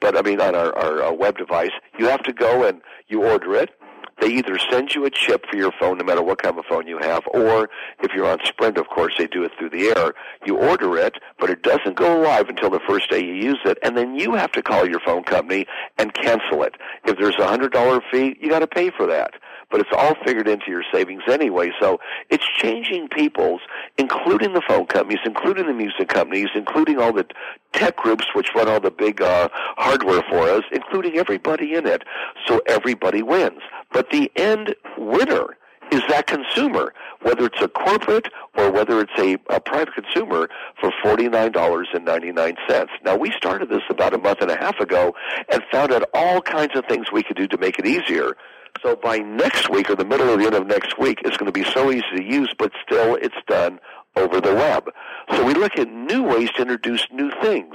But 0.00 0.16
I 0.16 0.22
mean, 0.22 0.40
on 0.40 0.54
our, 0.54 0.74
our 0.76 1.02
uh, 1.02 1.12
web 1.12 1.38
device, 1.38 1.72
you 1.98 2.06
have 2.06 2.22
to 2.24 2.32
go 2.32 2.64
and 2.64 2.80
you 3.08 3.24
order 3.24 3.54
it. 3.54 3.70
They 4.20 4.28
either 4.28 4.58
send 4.70 4.94
you 4.94 5.04
a 5.04 5.10
chip 5.10 5.46
for 5.50 5.56
your 5.56 5.72
phone, 5.78 5.98
no 5.98 6.04
matter 6.04 6.22
what 6.22 6.42
kind 6.42 6.58
of 6.58 6.64
phone 6.66 6.86
you 6.86 6.98
have, 6.98 7.22
or 7.32 7.70
if 8.02 8.12
you're 8.12 8.26
on 8.26 8.38
Sprint, 8.44 8.76
of 8.78 8.88
course, 8.88 9.14
they 9.16 9.26
do 9.26 9.44
it 9.44 9.52
through 9.58 9.70
the 9.70 9.88
air. 9.96 10.14
You 10.44 10.56
order 10.56 10.96
it, 10.98 11.18
but 11.38 11.50
it 11.50 11.62
doesn't 11.62 11.96
go 11.96 12.18
live 12.18 12.48
until 12.48 12.70
the 12.70 12.80
first 12.80 13.10
day 13.10 13.22
you 13.24 13.34
use 13.34 13.60
it, 13.64 13.78
and 13.82 13.96
then 13.96 14.16
you 14.16 14.34
have 14.34 14.52
to 14.52 14.62
call 14.62 14.88
your 14.88 15.00
phone 15.00 15.22
company 15.22 15.66
and 15.98 16.12
cancel 16.14 16.62
it. 16.62 16.74
If 17.04 17.18
there's 17.18 17.38
a 17.38 17.46
hundred 17.46 17.72
dollar 17.72 18.00
fee, 18.10 18.36
you 18.40 18.48
got 18.48 18.60
to 18.60 18.66
pay 18.66 18.90
for 18.90 19.06
that 19.06 19.34
but 19.70 19.80
it's 19.80 19.90
all 19.96 20.14
figured 20.24 20.48
into 20.48 20.70
your 20.70 20.84
savings 20.92 21.22
anyway. 21.28 21.70
So 21.80 22.00
it's 22.30 22.46
changing 22.56 23.08
people's, 23.08 23.60
including 23.96 24.54
the 24.54 24.62
phone 24.66 24.86
companies, 24.86 25.20
including 25.24 25.66
the 25.66 25.74
music 25.74 26.08
companies, 26.08 26.48
including 26.54 26.98
all 26.98 27.12
the 27.12 27.26
tech 27.72 27.96
groups 27.96 28.26
which 28.34 28.50
run 28.54 28.68
all 28.68 28.80
the 28.80 28.90
big 28.90 29.20
uh, 29.20 29.48
hardware 29.52 30.22
for 30.28 30.48
us, 30.48 30.64
including 30.72 31.16
everybody 31.16 31.74
in 31.74 31.86
it. 31.86 32.02
So 32.46 32.60
everybody 32.66 33.22
wins. 33.22 33.60
But 33.92 34.10
the 34.10 34.30
end 34.36 34.74
winner 34.96 35.56
is 35.90 36.02
that 36.08 36.26
consumer, 36.26 36.92
whether 37.22 37.46
it's 37.46 37.60
a 37.62 37.68
corporate 37.68 38.28
or 38.56 38.70
whether 38.70 39.00
it's 39.00 39.18
a, 39.18 39.38
a 39.54 39.60
private 39.60 39.94
consumer 39.94 40.48
for 40.80 40.90
$49.99. 41.02 42.88
Now, 43.04 43.16
we 43.16 43.30
started 43.32 43.68
this 43.70 43.82
about 43.88 44.14
a 44.14 44.18
month 44.18 44.40
and 44.40 44.50
a 44.50 44.56
half 44.56 44.80
ago 44.80 45.14
and 45.50 45.62
found 45.70 45.92
out 45.92 46.08
all 46.14 46.40
kinds 46.40 46.76
of 46.76 46.84
things 46.86 47.10
we 47.12 47.22
could 47.22 47.36
do 47.36 47.46
to 47.48 47.58
make 47.58 47.78
it 47.78 47.86
easier. 47.86 48.36
So 48.82 48.96
by 48.96 49.18
next 49.18 49.68
week 49.68 49.90
or 49.90 49.96
the 49.96 50.04
middle 50.04 50.30
or 50.30 50.36
the 50.36 50.44
end 50.44 50.54
of 50.54 50.66
next 50.66 50.98
week, 50.98 51.20
it's 51.24 51.36
going 51.36 51.52
to 51.52 51.52
be 51.52 51.64
so 51.64 51.90
easy 51.90 52.04
to 52.16 52.22
use, 52.22 52.54
but 52.58 52.72
still 52.86 53.16
it's 53.16 53.36
done 53.46 53.80
over 54.16 54.40
the 54.40 54.54
web. 54.54 54.90
So 55.32 55.44
we 55.44 55.54
look 55.54 55.78
at 55.78 55.88
new 55.90 56.22
ways 56.22 56.50
to 56.56 56.62
introduce 56.62 57.06
new 57.12 57.30
things. 57.42 57.74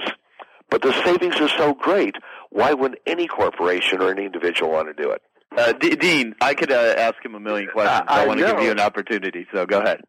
But 0.70 0.82
the 0.82 0.92
savings 1.04 1.36
are 1.40 1.48
so 1.48 1.74
great, 1.74 2.16
why 2.50 2.72
wouldn't 2.72 3.00
any 3.06 3.26
corporation 3.26 4.00
or 4.00 4.10
any 4.10 4.24
individual 4.24 4.72
want 4.72 4.94
to 4.94 5.02
do 5.02 5.10
it? 5.10 5.22
Uh, 5.56 5.72
D- 5.72 5.94
Dean, 5.94 6.34
I 6.40 6.54
could 6.54 6.72
uh, 6.72 6.94
ask 6.96 7.24
him 7.24 7.34
a 7.34 7.40
million 7.40 7.68
questions. 7.70 8.02
I, 8.08 8.22
I 8.22 8.26
want 8.26 8.40
to 8.40 8.46
give 8.46 8.60
you 8.60 8.70
an 8.70 8.80
opportunity, 8.80 9.46
so 9.52 9.66
go 9.66 9.80
ahead. 9.80 10.00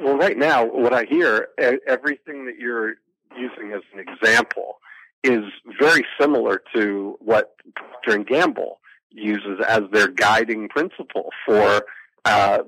Well, 0.00 0.16
right 0.16 0.36
now, 0.36 0.64
what 0.64 0.92
I 0.92 1.04
hear, 1.04 1.48
everything 1.86 2.46
that 2.46 2.56
you're 2.58 2.94
using 3.38 3.72
as 3.72 3.82
an 3.94 4.00
example 4.00 4.78
is 5.22 5.44
very 5.78 6.04
similar 6.20 6.62
to 6.74 7.16
what 7.20 7.54
Procter 7.76 8.16
and 8.16 8.26
Gamble 8.26 8.80
uses 9.14 9.60
as 9.66 9.82
their 9.92 10.08
guiding 10.08 10.68
principle 10.68 11.30
for, 11.46 11.84
uh, 12.24 12.58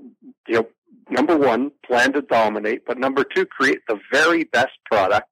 you 0.47 0.55
know, 0.55 0.67
number 1.11 1.37
one, 1.37 1.71
plan 1.85 2.13
to 2.13 2.23
dominate, 2.23 2.85
but 2.87 2.99
number 2.99 3.25
two, 3.25 3.47
create 3.47 3.81
the 3.89 3.99
very 4.13 4.45
best 4.45 4.73
product 4.91 5.29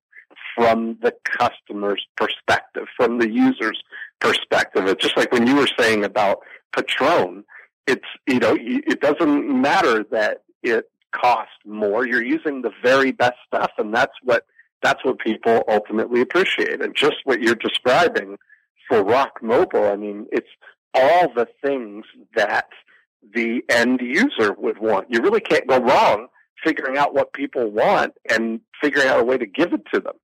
from 0.54 0.98
the 1.02 1.14
customer's 1.24 2.04
perspective, 2.16 2.86
from 2.96 3.18
the 3.18 3.30
user's 3.30 3.82
perspective. 4.20 4.86
It's 4.86 5.02
just 5.02 5.16
like 5.16 5.32
when 5.32 5.46
you 5.46 5.56
were 5.56 5.68
saying 5.78 6.04
about 6.04 6.40
Patron, 6.76 7.44
it's, 7.86 8.06
you 8.26 8.38
know, 8.38 8.56
it 8.58 9.00
doesn't 9.00 9.60
matter 9.60 10.04
that 10.10 10.42
it 10.62 10.90
costs 11.12 11.54
more. 11.64 12.06
You're 12.06 12.24
using 12.24 12.62
the 12.62 12.72
very 12.82 13.12
best 13.12 13.36
stuff 13.46 13.72
and 13.78 13.94
that's 13.94 14.14
what, 14.22 14.44
that's 14.82 15.04
what 15.04 15.18
people 15.18 15.62
ultimately 15.68 16.20
appreciate. 16.20 16.80
And 16.82 16.94
just 16.94 17.16
what 17.24 17.40
you're 17.40 17.54
describing 17.54 18.38
for 18.88 19.02
ROK 19.02 19.42
Mobile, 19.42 19.88
I 19.88 19.96
mean, 19.96 20.26
it's 20.32 20.48
all 20.94 21.32
the 21.34 21.46
things 21.62 22.04
that 22.34 22.68
the 23.34 23.62
end 23.68 24.00
user 24.02 24.54
would 24.58 24.78
want. 24.78 25.06
You 25.10 25.20
really 25.20 25.40
can't 25.40 25.66
go 25.66 25.78
wrong 25.78 26.28
figuring 26.64 26.96
out 26.96 27.14
what 27.14 27.32
people 27.32 27.70
want 27.70 28.14
and 28.30 28.60
figuring 28.80 29.08
out 29.08 29.20
a 29.20 29.24
way 29.24 29.38
to 29.38 29.46
give 29.46 29.72
it 29.72 29.82
to 29.92 30.00
them. 30.00 30.14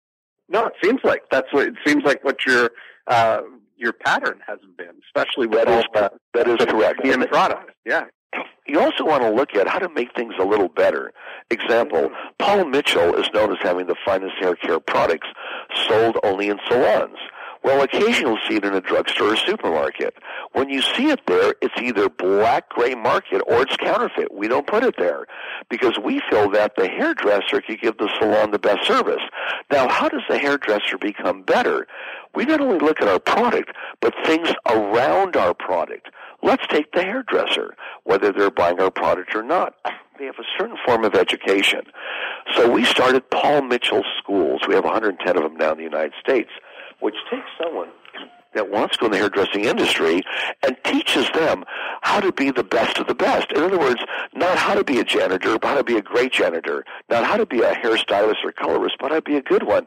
No, 0.48 0.66
it 0.66 0.74
seems 0.82 1.00
like 1.04 1.22
that's 1.30 1.52
what 1.52 1.66
it 1.66 1.74
seems 1.86 2.04
like 2.04 2.24
what 2.24 2.46
your 2.46 2.70
uh, 3.06 3.40
your 3.76 3.92
pattern 3.92 4.40
has 4.46 4.58
been, 4.76 4.94
especially 5.06 5.46
with 5.46 5.64
that 5.64 5.68
all 5.68 5.80
is, 5.80 5.84
the 5.92 6.10
that 6.34 6.48
is 6.48 6.56
correct. 6.66 7.00
The 7.02 7.12
end 7.12 7.26
product, 7.28 7.70
yeah. 7.84 8.04
you 8.66 8.80
also 8.80 9.04
want 9.04 9.22
to 9.22 9.30
look 9.30 9.54
at 9.54 9.68
how 9.68 9.78
to 9.78 9.88
make 9.88 10.14
things 10.14 10.34
a 10.38 10.44
little 10.44 10.68
better. 10.68 11.12
Example, 11.50 12.10
Paul 12.38 12.64
Mitchell 12.66 13.14
is 13.14 13.28
known 13.32 13.52
as 13.52 13.58
having 13.62 13.86
the 13.86 13.96
finest 14.04 14.34
hair 14.40 14.54
care 14.56 14.80
products 14.80 15.28
sold 15.86 16.18
only 16.22 16.48
in 16.48 16.58
salons. 16.68 17.16
Well, 17.62 17.82
occasionally 17.82 18.18
you'll 18.20 18.48
see 18.48 18.56
it 18.56 18.64
in 18.64 18.74
a 18.74 18.80
drugstore 18.80 19.32
or 19.32 19.36
supermarket. 19.36 20.14
When 20.52 20.68
you 20.68 20.80
see 20.82 21.10
it 21.10 21.20
there, 21.26 21.54
it's 21.60 21.74
either 21.80 22.08
black 22.08 22.68
gray 22.68 22.94
market 22.94 23.42
or 23.46 23.62
it's 23.62 23.76
counterfeit. 23.76 24.32
We 24.32 24.48
don't 24.48 24.66
put 24.66 24.84
it 24.84 24.94
there 24.98 25.26
because 25.68 25.98
we 26.02 26.20
feel 26.30 26.50
that 26.50 26.76
the 26.76 26.88
hairdresser 26.88 27.60
could 27.60 27.80
give 27.80 27.98
the 27.98 28.10
salon 28.18 28.52
the 28.52 28.58
best 28.58 28.86
service. 28.86 29.22
Now, 29.70 29.88
how 29.88 30.08
does 30.08 30.22
the 30.28 30.38
hairdresser 30.38 30.98
become 30.98 31.42
better? 31.42 31.86
We 32.34 32.44
not 32.44 32.60
only 32.60 32.78
look 32.78 33.00
at 33.00 33.08
our 33.08 33.18
product, 33.18 33.72
but 34.00 34.14
things 34.24 34.48
around 34.66 35.36
our 35.36 35.54
product. 35.54 36.08
Let's 36.42 36.66
take 36.68 36.92
the 36.92 37.02
hairdresser, 37.02 37.74
whether 38.04 38.32
they're 38.32 38.50
buying 38.50 38.80
our 38.80 38.90
product 38.90 39.34
or 39.34 39.42
not. 39.42 39.74
They 40.18 40.24
have 40.24 40.40
a 40.40 40.58
certain 40.58 40.76
form 40.84 41.04
of 41.04 41.14
education. 41.14 41.82
So 42.56 42.68
we 42.68 42.84
started 42.84 43.30
Paul 43.30 43.62
Mitchell 43.62 44.02
schools. 44.18 44.62
We 44.66 44.74
have 44.74 44.82
110 44.82 45.36
of 45.36 45.44
them 45.44 45.56
now 45.56 45.70
in 45.70 45.78
the 45.78 45.84
United 45.84 46.14
States 46.18 46.50
which 47.00 47.16
takes 47.30 47.48
someone 47.62 47.88
that 48.54 48.70
wants 48.70 48.96
to 48.96 49.00
go 49.00 49.06
in 49.06 49.12
the 49.12 49.18
hairdressing 49.18 49.64
industry 49.64 50.22
and 50.62 50.76
teaches 50.84 51.30
them 51.30 51.64
how 52.00 52.18
to 52.18 52.32
be 52.32 52.50
the 52.50 52.64
best 52.64 52.98
of 52.98 53.06
the 53.06 53.14
best. 53.14 53.52
In 53.52 53.62
other 53.62 53.78
words, 53.78 54.00
not 54.34 54.56
how 54.56 54.74
to 54.74 54.84
be 54.84 54.98
a 54.98 55.04
janitor, 55.04 55.58
but 55.58 55.68
how 55.68 55.74
to 55.76 55.84
be 55.84 55.96
a 55.96 56.02
great 56.02 56.32
janitor. 56.32 56.84
Not 57.10 57.24
how 57.24 57.36
to 57.36 57.46
be 57.46 57.60
a 57.60 57.74
hairstylist 57.74 58.44
or 58.44 58.52
colorist, 58.52 58.96
but 59.00 59.10
how 59.10 59.16
to 59.16 59.22
be 59.22 59.36
a 59.36 59.42
good 59.42 59.64
one. 59.64 59.86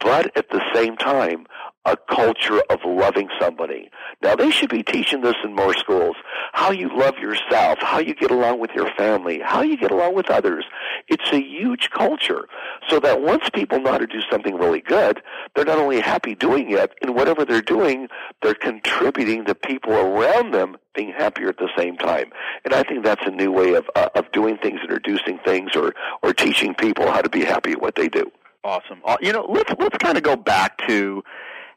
But 0.00 0.36
at 0.36 0.50
the 0.50 0.62
same 0.74 0.96
time, 0.96 1.46
a 1.88 1.96
culture 2.14 2.60
of 2.70 2.80
loving 2.84 3.28
somebody. 3.40 3.90
Now 4.22 4.34
they 4.34 4.50
should 4.50 4.68
be 4.68 4.82
teaching 4.82 5.22
this 5.22 5.36
in 5.44 5.54
more 5.54 5.74
schools. 5.74 6.16
How 6.52 6.70
you 6.70 6.90
love 6.96 7.18
yourself, 7.18 7.78
how 7.80 7.98
you 7.98 8.14
get 8.14 8.30
along 8.30 8.60
with 8.60 8.70
your 8.74 8.90
family, 8.96 9.40
how 9.42 9.62
you 9.62 9.76
get 9.76 9.90
along 9.90 10.14
with 10.14 10.30
others. 10.30 10.64
It's 11.08 11.30
a 11.32 11.40
huge 11.40 11.90
culture. 11.90 12.48
So 12.88 13.00
that 13.00 13.22
once 13.22 13.48
people 13.54 13.80
know 13.80 13.92
how 13.92 13.98
to 13.98 14.06
do 14.06 14.20
something 14.30 14.56
really 14.56 14.80
good, 14.80 15.22
they're 15.54 15.64
not 15.64 15.78
only 15.78 16.00
happy 16.00 16.34
doing 16.34 16.70
it, 16.70 16.92
in 17.02 17.14
whatever 17.14 17.44
they're 17.44 17.62
doing, 17.62 18.08
they're 18.42 18.54
contributing 18.54 19.44
to 19.46 19.54
people 19.54 19.92
around 19.92 20.52
them 20.52 20.76
being 20.94 21.12
happier 21.12 21.48
at 21.48 21.58
the 21.58 21.70
same 21.76 21.96
time. 21.96 22.30
And 22.64 22.74
I 22.74 22.82
think 22.82 23.04
that's 23.04 23.24
a 23.26 23.30
new 23.30 23.52
way 23.52 23.74
of 23.74 23.88
uh, 23.94 24.08
of 24.14 24.30
doing 24.32 24.58
things, 24.58 24.80
introducing 24.82 25.38
things, 25.44 25.70
or 25.76 25.94
or 26.22 26.32
teaching 26.32 26.74
people 26.74 27.10
how 27.10 27.22
to 27.22 27.28
be 27.28 27.44
happy 27.44 27.72
at 27.72 27.80
what 27.80 27.94
they 27.94 28.08
do. 28.08 28.30
Awesome. 28.64 29.00
You 29.20 29.32
know, 29.32 29.46
let's 29.48 29.72
let's 29.78 29.96
kind 29.98 30.18
of 30.18 30.24
go 30.24 30.36
back 30.36 30.86
to 30.88 31.22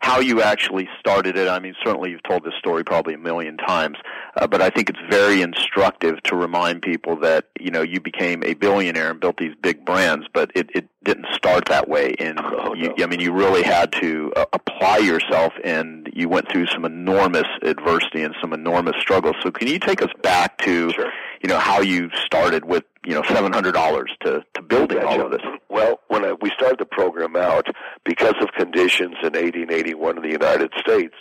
how 0.02 0.20
you 0.20 0.42
actually 0.42 0.90
started 1.00 1.38
it. 1.38 1.48
I 1.48 1.60
mean, 1.60 1.76
certainly 1.86 2.10
you've 2.10 2.24
told 2.24 2.44
this 2.44 2.56
story 2.58 2.84
probably 2.84 3.14
a 3.14 3.20
million 3.20 3.56
times, 3.58 3.98
uh, 4.36 4.48
but 4.48 4.62
I 4.62 4.70
think 4.70 4.90
it's 4.90 5.00
very 5.10 5.42
instructive 5.42 6.22
to 6.24 6.36
remind 6.36 6.82
people 6.82 7.16
that 7.18 7.46
you 7.60 7.70
know 7.72 7.84
you 7.84 8.02
became 8.02 8.44
a 8.44 8.56
billionaire 8.56 9.12
and 9.12 9.20
built 9.20 9.38
these 9.38 9.56
big 9.62 9.86
brands, 9.86 10.26
but 10.34 10.52
it, 10.56 10.70
it 10.74 10.90
didn't 11.04 11.28
start 11.34 11.66
that 11.66 11.88
way. 11.88 12.16
And 12.20 12.40
oh, 12.42 12.74
you, 12.74 12.94
no. 12.98 13.04
I 13.04 13.08
mean, 13.08 13.20
you 13.20 13.32
really 13.32 13.64
had 13.64 13.92
to 14.02 14.34
uh, 14.36 14.46
apply 14.54 14.98
yourself, 14.98 15.54
and 15.64 16.10
you 16.14 16.28
went 16.28 16.50
through 16.52 16.68
some 16.68 16.84
enormous 16.84 17.48
adversity 17.62 18.24
and 18.24 18.36
some 18.42 18.54
enormous 18.54 18.96
struggles. 19.00 19.36
So, 19.44 19.52
can 19.52 19.68
you 19.68 19.80
take 19.80 20.02
us 20.02 20.12
back 20.24 20.58
to 20.60 20.92
Sure. 20.92 21.12
you 21.44 21.50
know 21.50 21.60
how 21.60 21.82
you 21.82 22.10
started 22.26 22.66
with 22.66 22.84
you 23.06 23.14
know 23.14 23.24
seven 23.30 23.54
hundred 23.54 23.74
dollars 23.74 24.12
to 24.22 24.44
to 24.56 24.62
building 24.64 25.00
all 25.04 25.22
of 25.22 25.32
this? 25.32 25.42
Well, 25.72 26.02
when 26.10 26.26
I, 26.26 26.34
we 26.34 26.52
started 26.52 26.80
the 26.80 26.86
program 26.86 27.38
out, 27.38 27.66
because 28.04 28.36
of 28.42 28.52
conditions 28.52 29.16
in 29.22 29.32
1881 29.32 30.18
in 30.18 30.24
the 30.24 30.30
United 30.30 30.70
States, 30.78 31.14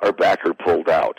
our 0.00 0.10
backer 0.10 0.54
pulled 0.54 0.88
out, 0.88 1.18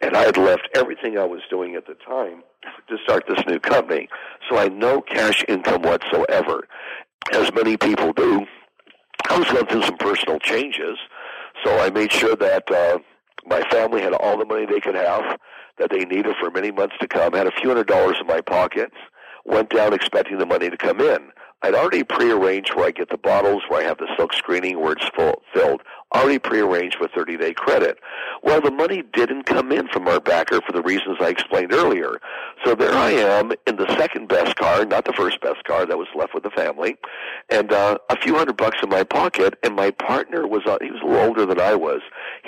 and 0.00 0.16
I 0.16 0.22
had 0.24 0.38
left 0.38 0.66
everything 0.74 1.18
I 1.18 1.26
was 1.26 1.42
doing 1.50 1.74
at 1.74 1.86
the 1.86 1.94
time 1.94 2.42
to 2.88 2.96
start 3.04 3.24
this 3.28 3.44
new 3.46 3.60
company. 3.60 4.08
So 4.48 4.56
I 4.56 4.64
had 4.64 4.72
no 4.72 5.02
cash 5.02 5.44
income 5.46 5.82
whatsoever, 5.82 6.66
as 7.34 7.52
many 7.52 7.76
people 7.76 8.14
do. 8.14 8.46
I 9.28 9.38
was 9.38 9.50
going 9.50 9.66
through 9.66 9.82
some 9.82 9.98
personal 9.98 10.38
changes, 10.38 10.96
so 11.64 11.78
I 11.78 11.90
made 11.90 12.12
sure 12.12 12.34
that 12.34 12.70
uh, 12.70 12.98
my 13.44 13.60
family 13.68 14.00
had 14.00 14.14
all 14.14 14.38
the 14.38 14.46
money 14.46 14.64
they 14.64 14.80
could 14.80 14.94
have 14.94 15.38
that 15.78 15.90
they 15.90 16.06
needed 16.06 16.34
for 16.40 16.50
many 16.50 16.70
months 16.70 16.96
to 17.00 17.08
come. 17.08 17.34
had 17.34 17.46
a 17.46 17.52
few 17.60 17.68
hundred 17.68 17.88
dollars 17.88 18.16
in 18.18 18.26
my 18.26 18.40
pocket. 18.40 18.90
Went 19.44 19.68
down 19.68 19.92
expecting 19.92 20.38
the 20.38 20.46
money 20.46 20.70
to 20.70 20.76
come 20.78 21.00
in. 21.00 21.30
I'd 21.62 21.74
already 21.74 22.04
prearranged 22.04 22.74
where 22.74 22.86
I 22.86 22.90
get 22.90 23.08
the 23.08 23.16
bottles, 23.16 23.62
where 23.68 23.80
I 23.80 23.84
have 23.84 23.98
the 23.98 24.08
silk 24.16 24.34
screening, 24.34 24.80
where 24.80 24.92
it's 24.92 25.08
full, 25.16 25.42
filled. 25.54 25.82
Already 26.14 26.38
prearranged 26.38 26.98
with 27.00 27.10
30-day 27.12 27.54
credit. 27.54 27.98
Well, 28.42 28.60
the 28.60 28.70
money 28.70 29.02
didn't 29.12 29.44
come 29.44 29.72
in 29.72 29.88
from 29.88 30.06
our 30.06 30.20
backer 30.20 30.60
for 30.60 30.72
the 30.72 30.82
reasons 30.82 31.16
I 31.20 31.28
explained 31.28 31.72
earlier. 31.72 32.20
So 32.64 32.74
there 32.74 32.92
I 32.92 33.10
am 33.10 33.52
in 33.66 33.76
the 33.76 33.88
second 33.98 34.28
best 34.28 34.56
car, 34.56 34.84
not 34.84 35.04
the 35.04 35.12
first 35.12 35.40
best 35.40 35.64
car 35.64 35.84
that 35.84 35.98
was 35.98 36.06
left 36.14 36.34
with 36.34 36.44
the 36.44 36.50
family, 36.50 36.96
and 37.50 37.72
uh, 37.72 37.98
a 38.10 38.16
few 38.20 38.36
hundred 38.36 38.56
bucks 38.56 38.78
in 38.82 38.88
my 38.88 39.02
pocket. 39.02 39.58
And 39.62 39.74
my 39.74 39.90
partner 39.90 40.46
was 40.46 40.62
on, 40.66 40.78
he 40.80 40.90
was 40.90 41.00
a 41.02 41.06
little 41.06 41.26
older 41.26 41.46
than 41.46 41.60
I 41.60 41.74
was. 41.74 42.02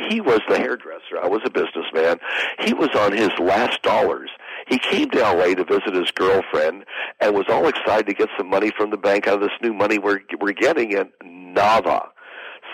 He 0.09 0.21
was 0.21 0.41
the 0.49 0.59
hairdresser. 0.59 1.19
I 1.21 1.27
was 1.27 1.41
a 1.45 1.51
businessman. 1.51 2.21
He 2.61 2.75
was 2.75 2.91
on 2.95 3.13
his 3.13 3.31
last 3.41 3.83
dollars. 3.83 4.31
He 4.69 4.79
came 4.79 5.11
to 5.11 5.19
LA 5.21 5.55
to 5.55 5.65
visit 5.65 5.95
his 5.95 6.11
girlfriend 6.11 6.85
and 7.21 7.35
was 7.35 7.47
all 7.49 7.67
excited 7.69 8.07
to 8.07 8.15
get 8.15 8.29
some 8.37 8.49
money 8.51 8.71
from 8.71 8.91
the 8.91 8.99
bank 8.99 9.27
out 9.27 9.37
of 9.37 9.41
this 9.41 9.59
new 9.63 9.73
money 9.73 9.99
we're 9.99 10.21
we're 10.41 10.53
getting, 10.53 10.95
and 10.95 11.11
nada. 11.25 12.03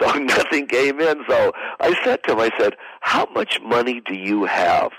So 0.00 0.12
nothing 0.18 0.66
came 0.66 0.98
in. 0.98 1.22
So 1.28 1.52
I 1.78 1.94
said 2.02 2.24
to 2.24 2.32
him, 2.32 2.40
I 2.40 2.50
said, 2.58 2.74
"How 3.00 3.28
much 3.32 3.60
money 3.60 4.00
do 4.04 4.12
you 4.12 4.44
have?" 4.44 4.90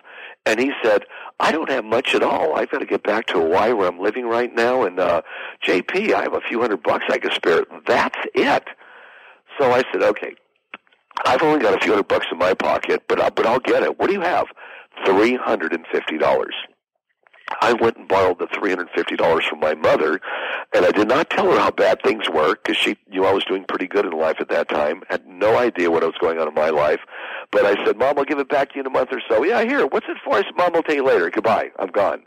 And 0.45 0.57
he 0.57 0.71
said, 0.81 1.03
"I 1.37 1.51
don't 1.51 1.69
have 1.69 1.83
much 1.83 2.15
at 2.15 2.23
all. 2.23 2.55
I've 2.55 2.71
got 2.71 2.79
to 2.79 2.85
get 2.85 3.03
back 3.03 3.25
to 3.27 3.33
Hawaii 3.33 3.73
where 3.73 3.89
I'm 3.89 3.99
living 3.99 4.25
right 4.25 4.55
now, 4.55 4.83
and 4.83 4.97
uh, 4.97 5.21
JP, 5.67 6.13
I 6.13 6.21
have 6.21 6.33
a 6.33 6.39
few 6.39 6.61
hundred 6.61 6.81
bucks 6.81 7.03
I 7.09 7.17
can 7.17 7.31
spare. 7.31 7.65
That's 7.85 8.17
it." 8.33 8.63
So 9.59 9.69
I 9.69 9.83
said, 9.91 10.01
"Okay." 10.01 10.35
I've 11.25 11.41
only 11.41 11.59
got 11.59 11.75
a 11.75 11.79
few 11.79 11.91
hundred 11.91 12.07
bucks 12.07 12.27
in 12.31 12.37
my 12.37 12.53
pocket, 12.53 13.03
but 13.09 13.19
I'll, 13.19 13.31
but 13.31 13.45
I'll 13.45 13.59
get 13.59 13.83
it. 13.83 13.99
What 13.99 14.07
do 14.07 14.13
you 14.13 14.21
have? 14.21 14.47
Three 15.05 15.35
hundred 15.35 15.73
and 15.73 15.85
fifty 15.91 16.17
dollars. 16.17 16.55
I 17.61 17.73
went 17.73 17.97
and 17.97 18.07
borrowed 18.07 18.39
the 18.39 18.47
three 18.47 18.71
hundred 18.71 18.89
fifty 18.95 19.15
dollars 19.15 19.45
from 19.45 19.59
my 19.59 19.75
mother, 19.75 20.19
and 20.73 20.85
I 20.85 20.91
did 20.91 21.07
not 21.07 21.29
tell 21.29 21.51
her 21.51 21.59
how 21.59 21.71
bad 21.71 22.01
things 22.01 22.27
were 22.29 22.55
because 22.55 22.77
she 22.77 22.97
knew 23.09 23.23
I 23.23 23.31
was 23.31 23.43
doing 23.43 23.65
pretty 23.67 23.87
good 23.87 24.05
in 24.05 24.11
life 24.13 24.37
at 24.39 24.49
that 24.49 24.67
time. 24.69 25.03
Had 25.09 25.27
no 25.27 25.57
idea 25.57 25.91
what 25.91 26.03
was 26.03 26.15
going 26.19 26.39
on 26.39 26.47
in 26.47 26.53
my 26.55 26.69
life, 26.69 27.01
but 27.51 27.65
I 27.65 27.83
said, 27.85 27.97
"Mom, 27.97 28.17
I'll 28.17 28.25
give 28.25 28.39
it 28.39 28.49
back 28.49 28.69
to 28.69 28.75
you 28.75 28.81
in 28.81 28.87
a 28.87 28.89
month 28.89 29.09
or 29.11 29.21
so." 29.29 29.43
Yeah, 29.43 29.63
here. 29.63 29.85
What's 29.85 30.07
it 30.09 30.17
for? 30.23 30.35
I 30.35 30.43
said, 30.43 30.55
"Mom, 30.57 30.75
I'll 30.75 30.83
tell 30.83 30.95
you 30.95 31.03
later. 31.03 31.29
Goodbye. 31.29 31.71
I'm 31.77 31.89
gone." 31.89 32.23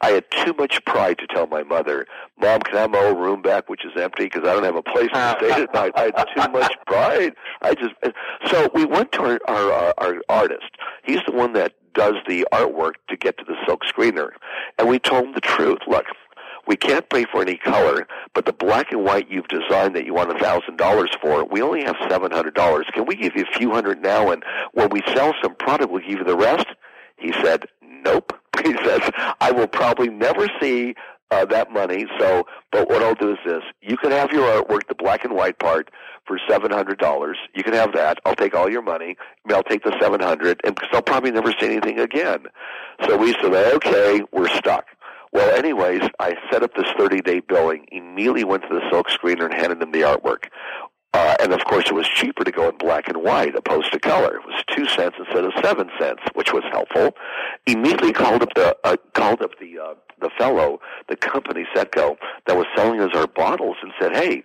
I 0.00 0.10
had 0.10 0.24
too 0.32 0.52
much 0.54 0.84
pride 0.84 1.18
to 1.18 1.28
tell 1.28 1.46
my 1.46 1.62
mother, 1.62 2.06
"Mom, 2.36 2.60
can 2.60 2.76
I 2.76 2.80
have 2.82 2.90
my 2.90 3.04
old 3.04 3.18
room 3.18 3.40
back, 3.40 3.68
which 3.68 3.84
is 3.84 3.92
empty, 3.96 4.24
because 4.24 4.42
I 4.42 4.52
don't 4.52 4.64
have 4.64 4.74
a 4.76 4.82
place 4.82 5.10
to 5.12 5.36
stay 5.38 5.50
at 5.62 5.74
night." 5.74 5.92
I 5.96 6.10
had 6.14 6.26
too 6.34 6.52
much 6.52 6.74
pride. 6.86 7.34
I 7.62 7.74
just 7.74 7.94
so 8.46 8.68
we 8.74 8.84
went 8.84 9.10
to 9.12 9.22
our 9.22 9.40
our 9.48 9.94
our 9.98 10.22
artist. 10.28 10.70
He's 11.04 11.20
the 11.26 11.32
one 11.32 11.52
that 11.54 11.74
does 11.94 12.14
the 12.26 12.46
artwork 12.52 12.94
to 13.08 13.16
get 13.16 13.38
to 13.38 13.44
the 13.44 13.56
silk 13.66 13.82
screener, 13.84 14.30
and 14.78 14.88
we 14.88 14.98
told 14.98 15.26
him 15.26 15.32
the 15.34 15.40
truth. 15.40 15.78
Look, 15.86 16.06
we 16.66 16.76
can't 16.76 17.08
pay 17.08 17.24
for 17.24 17.42
any 17.42 17.56
color, 17.56 18.06
but 18.34 18.46
the 18.46 18.52
black 18.52 18.92
and 18.92 19.04
white 19.04 19.30
you've 19.30 19.48
designed 19.48 19.96
that 19.96 20.04
you 20.04 20.14
want 20.14 20.34
a 20.34 20.38
thousand 20.38 20.76
dollars 20.76 21.10
for, 21.20 21.44
we 21.44 21.60
only 21.60 21.82
have 21.84 21.96
seven 22.08 22.30
hundred 22.30 22.54
dollars. 22.54 22.86
Can 22.92 23.06
we 23.06 23.16
give 23.16 23.34
you 23.34 23.44
a 23.44 23.58
few 23.58 23.70
hundred 23.70 24.00
now, 24.00 24.30
and 24.30 24.44
when 24.72 24.90
we 24.90 25.02
sell 25.14 25.34
some 25.42 25.54
product, 25.56 25.90
we'll 25.90 26.02
give 26.02 26.18
you 26.18 26.24
the 26.24 26.36
rest? 26.36 26.66
He 27.16 27.32
said, 27.42 27.66
"Nope." 27.82 28.32
He 28.62 28.74
says, 28.84 29.00
"I 29.40 29.50
will 29.50 29.66
probably 29.66 30.08
never 30.08 30.46
see 30.60 30.94
uh, 31.32 31.44
that 31.46 31.72
money. 31.72 32.06
So, 32.18 32.46
but 32.70 32.88
what 32.88 33.02
I'll 33.02 33.14
do 33.14 33.32
is 33.32 33.38
this: 33.44 33.62
you 33.80 33.96
can 33.96 34.10
have 34.10 34.30
your 34.32 34.44
artwork, 34.62 34.86
the 34.88 34.94
black 34.94 35.24
and 35.24 35.34
white 35.34 35.58
part, 35.58 35.90
for 36.26 36.38
seven 36.48 36.70
hundred 36.70 36.98
dollars. 36.98 37.38
You 37.54 37.62
can 37.64 37.72
have 37.72 37.92
that. 37.94 38.18
I'll 38.24 38.36
take 38.36 38.54
all 38.54 38.70
your 38.70 38.82
money. 38.82 39.16
I 39.18 39.48
mean, 39.48 39.56
I'll 39.56 39.62
take 39.62 39.82
the 39.82 39.96
seven 40.00 40.20
hundred, 40.20 40.60
and 40.64 40.74
because 40.74 40.90
I'll 40.92 41.02
probably 41.02 41.30
never 41.30 41.52
see 41.58 41.66
anything 41.66 41.98
again. 41.98 42.44
So 43.06 43.16
we 43.16 43.32
said, 43.32 43.54
okay, 43.54 44.20
we're 44.32 44.48
stuck. 44.48 44.86
Well, 45.32 45.56
anyways, 45.56 46.02
I 46.20 46.34
set 46.50 46.62
up 46.62 46.74
this 46.74 46.84
30-day 46.98 47.40
billing. 47.40 47.86
Immediately 47.90 48.44
went 48.44 48.64
to 48.64 48.68
the 48.68 48.82
silk 48.90 49.08
screener 49.08 49.46
and 49.46 49.54
handed 49.54 49.80
them 49.80 49.90
the 49.90 50.02
artwork. 50.02 50.48
Uh, 51.14 51.36
and 51.40 51.52
of 51.52 51.64
course, 51.64 51.86
it 51.86 51.94
was 51.94 52.08
cheaper 52.08 52.44
to 52.44 52.50
go 52.50 52.68
in 52.68 52.76
black 52.78 53.08
and 53.08 53.22
white 53.22 53.54
opposed 53.54 53.92
to 53.92 53.98
color. 53.98 54.36
It 54.36 54.46
was 54.46 54.62
two 54.74 54.86
cents 54.86 55.16
instead 55.18 55.44
of 55.44 55.52
seven 55.62 55.90
cents, 55.98 56.22
which 56.34 56.52
was 56.52 56.64
helpful. 56.70 57.14
Immediately 57.66 58.12
called 58.12 58.42
up 58.42 58.54
the 58.54 58.76
uh, 58.82 58.96
called 59.14 59.40
up 59.40 59.58
the 59.60 59.78
uh, 59.78 59.94
the 60.20 60.30
fellow, 60.36 60.80
the 61.08 61.16
company 61.16 61.64
Setco 61.74 62.16
that 62.46 62.56
was 62.56 62.66
selling 62.76 63.00
us 63.00 63.10
our 63.14 63.26
bottles, 63.28 63.76
and 63.82 63.92
said, 64.00 64.16
"Hey, 64.16 64.42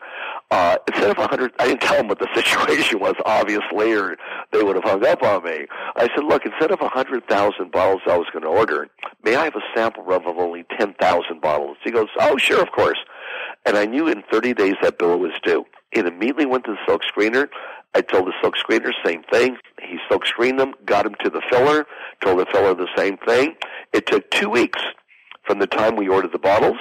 uh, 0.50 0.78
instead 0.88 1.10
of 1.10 1.18
a 1.18 1.28
hundred, 1.28 1.52
I 1.60 1.68
didn't 1.68 1.82
tell 1.82 1.98
them 1.98 2.08
what 2.08 2.20
the 2.20 2.30
situation 2.36 3.00
was, 3.00 3.16
obviously, 3.26 3.94
or 3.94 4.18
they 4.52 4.64
would 4.64 4.76
have 4.76 4.86
hung 4.86 5.06
up 5.06 5.22
on 5.22 5.44
me. 5.44 5.66
I 5.96 6.08
said, 6.16 6.24
look, 6.24 6.46
instead 6.46 6.72
of 6.72 6.80
a 6.82 6.88
hundred 6.88 7.28
thousand 7.28 7.72
bottles 7.72 8.02
I 8.08 8.18
was 8.18 8.28
going 8.32 8.44
to 8.44 8.50
order, 8.50 8.88
may 9.24 9.36
I 9.36 9.46
have 9.46 9.56
a 9.56 9.62
sample 9.76 10.04
run 10.04 10.26
of 10.26 10.38
only 10.38 10.66
ten 10.78 10.94
thousand 10.94 11.42
bottles? 11.42 11.78
He 11.84 11.92
goes, 11.92 12.08
oh, 12.20 12.38
sure, 12.38 12.62
of 12.62 12.72
course. 12.72 13.00
And 13.66 13.76
I 13.76 13.86
knew 13.86 14.08
in 14.08 14.24
30 14.32 14.54
days 14.54 14.76
that 14.82 14.98
bill 14.98 15.20
was 15.20 15.34
due. 15.44 15.66
It 15.92 16.06
immediately 16.06 16.46
went 16.46 16.64
to 16.66 16.72
the 16.72 16.78
silk 16.86 17.02
screener. 17.04 17.50
I 17.94 18.02
told 18.02 18.28
the 18.28 18.34
silk 18.42 18.56
screener 18.56 18.92
same 19.06 19.24
thing. 19.32 19.58
He 19.82 19.98
silk 20.10 20.26
screened 20.26 20.60
them, 20.60 20.74
got 20.86 21.04
them 21.04 21.16
to 21.24 21.30
the 21.30 21.42
filler, 21.50 21.86
told 22.24 22.40
the 22.40 22.46
filler 22.52 22.74
the 22.76 22.88
same 22.96 23.18
thing. 23.18 23.56
It 23.94 24.06
took 24.06 24.30
two 24.30 24.50
weeks 24.50 24.80
from 25.46 25.60
the 25.60 25.68
time 25.68 25.96
we 25.96 26.08
ordered 26.08 26.34
the 26.34 26.40
bottles 26.40 26.78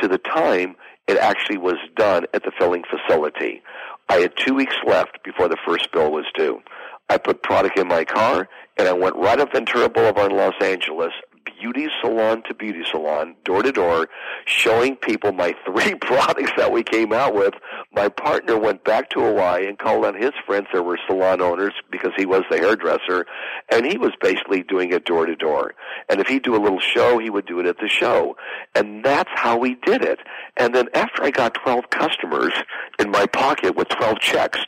to 0.00 0.08
the 0.08 0.18
time 0.18 0.76
it 1.06 1.16
actually 1.16 1.58
was 1.58 1.76
done 1.96 2.26
at 2.34 2.42
the 2.44 2.52
filling 2.58 2.84
facility. 2.84 3.62
I 4.08 4.16
had 4.16 4.32
two 4.36 4.54
weeks 4.54 4.76
left 4.86 5.22
before 5.24 5.48
the 5.48 5.58
first 5.66 5.90
bill 5.92 6.10
was 6.10 6.26
due. 6.34 6.60
I 7.08 7.18
put 7.18 7.42
product 7.42 7.78
in 7.78 7.88
my 7.88 8.04
car 8.04 8.48
and 8.76 8.88
I 8.88 8.92
went 8.92 9.16
right 9.16 9.40
up 9.40 9.52
Ventura 9.52 9.88
Boulevard 9.88 10.30
in 10.30 10.36
Los 10.36 10.54
Angeles, 10.62 11.12
beauty 11.58 11.88
salon 12.00 12.42
to 12.44 12.54
beauty 12.54 12.84
salon, 12.90 13.34
door 13.44 13.62
to 13.62 13.72
door, 13.72 14.08
showing 14.44 14.96
people 14.96 15.32
my 15.32 15.54
three 15.66 15.94
products 15.94 16.52
that 16.56 16.72
we 16.72 16.82
came 16.82 17.12
out 17.12 17.34
with. 17.34 17.54
My 17.92 18.08
partner 18.08 18.58
went 18.58 18.84
back 18.84 19.10
to 19.10 19.20
Hawaii 19.20 19.66
and 19.66 19.78
called 19.78 20.04
on 20.04 20.14
his 20.14 20.32
friends 20.46 20.68
that 20.72 20.82
were 20.82 20.98
salon 21.06 21.40
owners 21.40 21.74
because 21.90 22.12
he 22.16 22.26
was 22.26 22.42
the 22.50 22.58
hairdresser, 22.58 23.26
and 23.70 23.84
he 23.86 23.98
was 23.98 24.12
basically 24.20 24.62
doing 24.62 24.92
it 24.92 25.04
door 25.04 25.26
to 25.26 25.36
door. 25.36 25.74
And 26.08 26.20
if 26.20 26.28
he'd 26.28 26.42
do 26.42 26.54
a 26.54 26.62
little 26.62 26.80
show, 26.80 27.18
he 27.18 27.30
would 27.30 27.46
do 27.46 27.60
it 27.60 27.66
at 27.66 27.78
the 27.78 27.88
show. 27.88 28.36
And 28.74 29.04
that's 29.04 29.30
how 29.34 29.58
we 29.58 29.74
did 29.74 30.02
it. 30.02 30.20
And 30.56 30.74
then 30.74 30.88
after 30.94 31.22
I 31.22 31.30
got 31.30 31.54
12 31.54 31.90
customers 31.90 32.52
in 32.98 33.10
my 33.10 33.26
pocket 33.26 33.76
with 33.76 33.88
12 33.88 34.18
checks, 34.20 34.60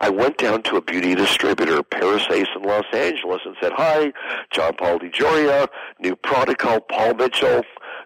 I 0.00 0.10
went 0.10 0.38
down 0.38 0.62
to 0.64 0.76
a 0.76 0.80
beauty 0.80 1.14
distributor, 1.14 1.82
Paris 1.82 2.24
Ace 2.30 2.48
in 2.54 2.62
Los 2.62 2.84
Angeles, 2.92 3.40
and 3.44 3.56
said, 3.60 3.72
Hi, 3.74 4.12
John 4.50 4.74
Paul 4.74 5.00
DeJoria, 5.00 5.68
new 6.00 6.14
product 6.16 6.37
called 6.46 6.88
Paul 6.88 7.14
Mitchell. 7.14 7.62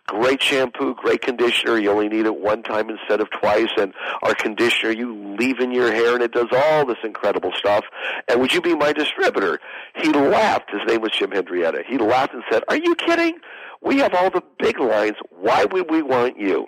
Great 0.07 0.42
shampoo, 0.42 0.95
great 0.95 1.23
conditioner. 1.23 1.79
You 1.79 1.90
only 1.90 2.09
need 2.09 2.27
it 2.27 2.37
one 2.37 2.62
time 2.62 2.90
instead 2.90 3.21
of 3.21 3.31
twice. 3.31 3.71
And 3.77 3.95
our 4.23 4.35
conditioner, 4.35 4.90
you 4.90 5.37
leave 5.38 5.61
in 5.61 5.71
your 5.71 5.92
hair 5.92 6.14
and 6.14 6.23
it 6.23 6.33
does 6.33 6.49
all 6.53 6.85
this 6.85 6.99
incredible 7.05 7.53
stuff. 7.57 7.85
And 8.29 8.40
would 8.40 8.53
you 8.53 8.61
be 8.61 8.75
my 8.75 8.92
distributor? 8.92 9.61
He 9.95 10.11
laughed. 10.12 10.71
His 10.71 10.83
name 10.87 11.03
was 11.03 11.12
Jim 11.12 11.31
Hendrietta. 11.31 11.85
He 11.87 11.99
laughed 11.99 12.35
and 12.35 12.42
said, 12.51 12.64
Are 12.68 12.77
you 12.77 12.95
kidding? 12.97 13.38
We 13.81 13.99
have 13.99 14.14
all 14.14 14.31
the 14.31 14.42
big 14.59 14.79
lines. 14.79 15.16
Why 15.31 15.64
would 15.64 15.90
we 15.90 16.03
want 16.03 16.38
you? 16.38 16.66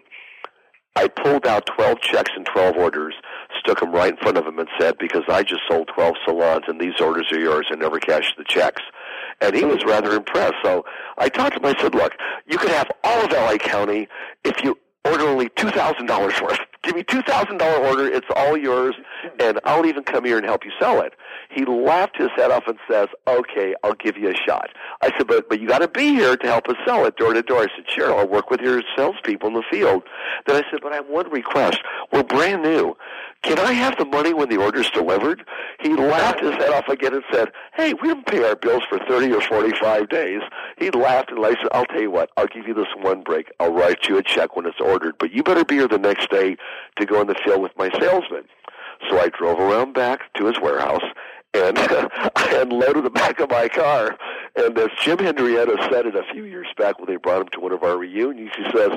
I 0.97 1.09
pulled 1.09 1.47
out 1.47 1.67
12 1.67 2.01
checks 2.01 2.31
and 2.37 2.47
12 2.47 2.77
orders, 2.77 3.15
stuck 3.59 3.81
them 3.81 3.91
right 3.91 4.13
in 4.13 4.17
front 4.17 4.39
of 4.39 4.47
him, 4.47 4.61
and 4.61 4.69
said, 4.79 4.97
Because 4.99 5.25
I 5.29 5.43
just 5.43 5.63
sold 5.69 5.91
12 5.93 6.15
salons 6.25 6.65
and 6.69 6.81
these 6.81 7.01
orders 7.01 7.27
are 7.33 7.41
yours, 7.41 7.67
and 7.71 7.81
never 7.81 7.99
cashed 7.99 8.37
the 8.39 8.45
checks. 8.45 8.83
And 9.41 9.55
he 9.55 9.65
was 9.65 9.85
rather 9.85 10.13
impressed. 10.13 10.55
So 10.63 10.85
I 11.19 11.29
talked 11.29 11.57
to 11.57 11.61
him. 11.61 11.75
I 11.77 11.81
said, 11.81 11.95
Look, 11.95 12.13
you 12.47 12.59
could 12.59 12.71
have 12.71 12.91
all 13.03 13.25
of 13.25 13.33
LA 13.33 13.57
County 13.57 14.09
if 14.45 14.63
you 14.63 14.79
order 15.05 15.25
only 15.25 15.49
$2,000 15.51 16.43
worth. 16.43 16.59
Give 16.83 16.97
me 16.97 17.03
$2,000 17.03 17.79
order. 17.81 18.07
It's 18.07 18.27
all 18.35 18.57
yours, 18.57 18.95
and 19.41 19.59
I'll 19.65 19.87
even 19.87 20.03
come 20.03 20.25
here 20.25 20.37
and 20.37 20.47
help 20.47 20.65
you 20.65 20.73
sell 20.79 21.01
it. 21.01 21.15
He 21.51 21.65
laughed 21.65 22.17
his 22.17 22.31
head 22.37 22.51
off 22.51 22.65
and 22.67 22.79
says, 22.91 23.09
okay, 23.27 23.75
I'll 23.83 23.95
give 23.95 24.17
you 24.17 24.31
a 24.31 24.35
shot. 24.35 24.71
I 25.01 25.11
said, 25.17 25.27
but, 25.27 25.49
but 25.49 25.61
you 25.61 25.69
got 25.69 25.79
to 25.79 25.89
be 25.89 26.09
here 26.09 26.37
to 26.37 26.47
help 26.47 26.69
us 26.69 26.77
sell 26.87 27.05
it 27.07 27.17
door 27.17 27.33
to 27.33 27.43
door. 27.43 27.61
I 27.63 27.67
said, 27.75 27.85
sure, 27.89 28.15
I'll 28.15 28.29
work 28.29 28.51
with 28.51 28.61
your 28.61 28.83
salespeople 28.97 29.49
in 29.49 29.55
the 29.55 29.63
field. 29.71 30.03
Then 30.47 30.57
I 30.57 30.71
said, 30.71 30.81
but 30.83 30.93
I 30.93 30.97
have 30.97 31.09
one 31.09 31.31
request. 31.31 31.79
We're 32.13 32.23
brand 32.23 32.63
new. 32.63 32.97
Can 33.45 33.59
I 33.59 33.73
have 33.73 33.99
the 33.99 34.07
money 34.07 34.33
when 34.33 34.49
the 34.49 34.57
order's 34.57 34.91
delivered? 34.91 35.45
He 35.81 35.95
laughed 35.95 36.41
his 36.41 36.55
head 36.55 36.71
off 36.71 36.89
again 36.89 37.13
and 37.13 37.23
said, 37.31 37.53
hey, 37.75 37.93
we 37.93 38.09
don't 38.09 38.27
pay 38.27 38.43
our 38.43 38.57
bills 38.57 38.83
for 38.89 38.99
30 38.99 39.35
or 39.35 39.43
45 39.43 40.09
days. 40.09 40.41
He 40.79 40.91
laughed 40.91 41.31
and 41.31 41.45
I 41.45 41.51
said, 41.51 41.69
I'll 41.73 41.85
tell 41.85 42.01
you 42.01 42.11
what, 42.11 42.31
I'll 42.39 42.47
give 42.47 42.67
you 42.67 42.73
this 42.73 42.89
one 42.97 43.23
break. 43.23 43.53
I'll 43.61 43.73
write 43.73 44.09
you 44.09 44.17
a 44.17 44.23
check 44.23 44.57
when 44.57 44.65
it's 44.65 44.81
ordered, 44.81 45.17
but 45.19 45.31
you 45.33 45.43
better 45.43 45.63
be 45.63 45.75
here 45.75 45.89
the 45.89 45.99
next 45.99 46.31
day 46.31 46.57
to 46.97 47.05
go 47.05 47.21
in 47.21 47.27
the 47.27 47.37
field 47.45 47.61
with 47.61 47.73
my 47.77 47.91
salesman. 48.01 48.45
So 49.11 49.21
I 49.21 49.29
drove 49.29 49.61
around 49.61 49.93
back 49.93 50.33
to 50.39 50.47
his 50.47 50.59
warehouse 50.59 51.05
and 51.53 51.79
I 51.79 52.59
unloaded 52.63 53.05
the 53.05 53.11
back 53.11 53.41
of 53.41 53.51
my 53.51 53.69
car. 53.69 54.17
And 54.57 54.79
as 54.79 54.89
Jim 55.03 55.19
Hendrietta 55.19 55.89
said 55.91 56.07
it 56.07 56.17
a 56.17 56.23
few 56.33 56.45
years 56.45 56.69
back 56.79 56.99
when 56.99 57.09
they 57.09 57.17
brought 57.17 57.43
him 57.43 57.49
to 57.49 57.61
one 57.61 57.73
of 57.73 57.83
our 57.83 57.99
reunions, 57.99 58.53
he 58.57 58.65
says, 58.75 58.93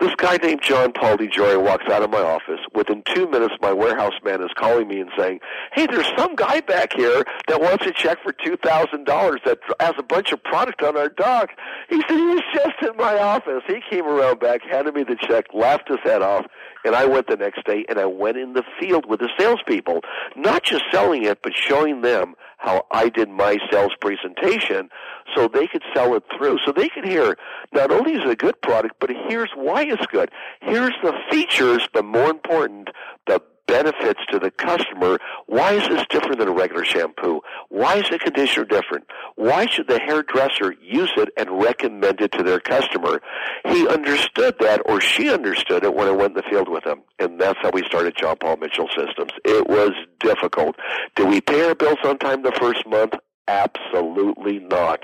this 0.00 0.14
guy 0.16 0.36
named 0.38 0.60
John 0.62 0.92
Paul 0.92 1.16
DeJoy 1.18 1.62
walks 1.62 1.88
out 1.88 2.02
of 2.02 2.10
my 2.10 2.20
office. 2.20 2.60
Within 2.74 3.02
two 3.14 3.28
minutes, 3.28 3.54
my 3.60 3.72
warehouse 3.72 4.14
man 4.24 4.42
is 4.42 4.50
calling 4.56 4.88
me 4.88 5.00
and 5.00 5.10
saying, 5.16 5.40
"Hey, 5.72 5.86
there's 5.86 6.10
some 6.16 6.34
guy 6.34 6.60
back 6.60 6.92
here 6.94 7.24
that 7.46 7.60
wants 7.60 7.86
a 7.86 7.92
check 7.92 8.18
for 8.22 8.32
two 8.32 8.56
thousand 8.56 9.04
dollars 9.04 9.40
that 9.44 9.58
has 9.80 9.94
a 9.96 10.02
bunch 10.02 10.32
of 10.32 10.42
product 10.42 10.82
on 10.82 10.96
our 10.96 11.08
dock." 11.08 11.50
He 11.88 12.00
said 12.02 12.16
he 12.16 12.26
was 12.26 12.42
just 12.52 12.82
in 12.82 12.96
my 12.96 13.18
office. 13.18 13.62
He 13.66 13.80
came 13.88 14.04
around 14.04 14.40
back, 14.40 14.62
handed 14.62 14.94
me 14.94 15.04
the 15.04 15.16
check, 15.16 15.46
laughed 15.54 15.88
his 15.88 16.00
head 16.02 16.22
off, 16.22 16.46
and 16.84 16.94
I 16.94 17.06
went 17.06 17.28
the 17.28 17.36
next 17.36 17.64
day 17.66 17.84
and 17.88 17.98
I 17.98 18.06
went 18.06 18.36
in 18.36 18.52
the 18.52 18.64
field 18.78 19.06
with 19.06 19.20
the 19.20 19.30
salespeople, 19.38 20.00
not 20.36 20.62
just 20.62 20.84
selling 20.92 21.24
it, 21.24 21.42
but 21.42 21.52
showing 21.54 22.02
them 22.02 22.34
how 22.58 22.86
I 22.90 23.08
did 23.08 23.28
my 23.28 23.58
sales 23.70 23.92
presentation 24.00 24.88
so 25.34 25.48
they 25.48 25.66
could 25.66 25.82
sell 25.94 26.14
it 26.14 26.24
through. 26.36 26.58
So 26.64 26.72
they 26.72 26.88
could 26.88 27.04
hear 27.04 27.36
not 27.72 27.90
only 27.90 28.12
is 28.12 28.24
it 28.24 28.30
a 28.30 28.36
good 28.36 28.60
product, 28.62 28.96
but 29.00 29.10
here's 29.28 29.50
why 29.54 29.82
it's 29.84 30.06
good. 30.06 30.30
Here's 30.60 30.94
the 31.02 31.14
features, 31.30 31.88
but 31.92 32.04
more 32.04 32.30
important, 32.30 32.88
the 33.26 33.42
benefits 33.66 34.20
to 34.30 34.38
the 34.38 34.50
customer. 34.50 35.18
Why 35.46 35.72
is 35.72 35.88
this 35.88 36.04
different 36.10 36.38
than 36.38 36.48
a 36.48 36.52
regular 36.52 36.84
shampoo? 36.84 37.40
Why 37.68 37.96
is 37.96 38.04
the 38.10 38.18
conditioner 38.18 38.64
different? 38.64 39.06
Why 39.36 39.66
should 39.66 39.88
the 39.88 39.98
hairdresser 39.98 40.74
use 40.82 41.12
it 41.16 41.30
and 41.36 41.62
recommend 41.62 42.20
it 42.20 42.32
to 42.32 42.42
their 42.42 42.60
customer? 42.60 43.20
He 43.66 43.88
understood 43.88 44.56
that, 44.60 44.82
or 44.86 45.00
she 45.00 45.30
understood 45.30 45.84
it 45.84 45.94
when 45.94 46.08
I 46.08 46.12
went 46.12 46.36
in 46.36 46.42
the 46.42 46.50
field 46.50 46.68
with 46.68 46.84
him. 46.84 47.02
And 47.18 47.40
that's 47.40 47.58
how 47.62 47.70
we 47.72 47.84
started 47.84 48.16
John 48.16 48.36
Paul 48.36 48.56
Mitchell 48.56 48.88
Systems. 48.88 49.32
It 49.44 49.66
was 49.68 49.92
difficult. 50.20 50.76
Did 51.16 51.28
we 51.28 51.40
pay 51.40 51.62
our 51.62 51.74
bills 51.74 51.98
on 52.04 52.18
time 52.18 52.42
the 52.42 52.52
first 52.52 52.86
month? 52.86 53.14
Absolutely 53.46 54.58
not. 54.58 55.00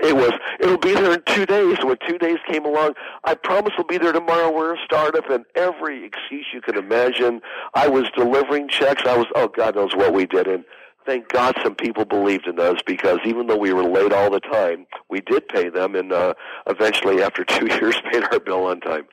It 0.00 0.16
was, 0.16 0.32
it'll 0.58 0.78
be 0.78 0.94
there 0.94 1.12
in 1.12 1.22
two 1.26 1.46
days. 1.46 1.76
When 1.82 1.96
two 2.08 2.18
days 2.18 2.38
came 2.50 2.64
along, 2.64 2.94
I 3.22 3.34
promise 3.34 3.72
we'll 3.78 3.86
be 3.86 3.98
there 3.98 4.12
tomorrow. 4.12 4.52
We're 4.52 4.74
a 4.74 4.84
startup 4.84 5.30
and 5.30 5.44
every 5.54 6.04
excuse 6.04 6.46
you 6.52 6.60
can 6.60 6.76
imagine. 6.76 7.40
I 7.74 7.86
was 7.86 8.06
delivering 8.16 8.68
checks. 8.68 9.02
I 9.06 9.16
was, 9.16 9.26
oh, 9.36 9.46
God 9.46 9.76
knows 9.76 9.94
what 9.94 10.12
we 10.12 10.26
did. 10.26 10.48
And 10.48 10.64
thank 11.06 11.28
God 11.28 11.54
some 11.62 11.76
people 11.76 12.04
believed 12.04 12.48
in 12.48 12.58
us 12.58 12.78
because 12.84 13.20
even 13.24 13.46
though 13.46 13.58
we 13.58 13.72
were 13.72 13.84
late 13.84 14.12
all 14.12 14.30
the 14.30 14.40
time, 14.40 14.86
we 15.08 15.20
did 15.20 15.46
pay 15.46 15.68
them 15.68 15.94
and, 15.94 16.12
uh, 16.12 16.34
eventually 16.66 17.22
after 17.22 17.44
two 17.44 17.66
years 17.66 17.96
paid 18.10 18.24
our 18.24 18.40
bill 18.40 18.64
on 18.66 18.80
time. 18.80 19.04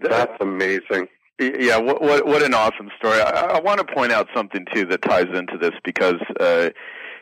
That's 0.00 0.32
amazing. 0.40 1.06
Yeah, 1.38 1.78
what, 1.78 2.00
what, 2.02 2.26
what 2.26 2.42
an 2.42 2.54
awesome 2.54 2.90
story. 2.96 3.20
I, 3.20 3.56
I 3.56 3.60
want 3.60 3.78
to 3.78 3.94
point 3.94 4.10
out 4.10 4.28
something 4.34 4.66
too 4.72 4.84
that 4.86 5.02
ties 5.02 5.26
into 5.32 5.58
this 5.58 5.72
because, 5.84 6.20
uh, 6.40 6.70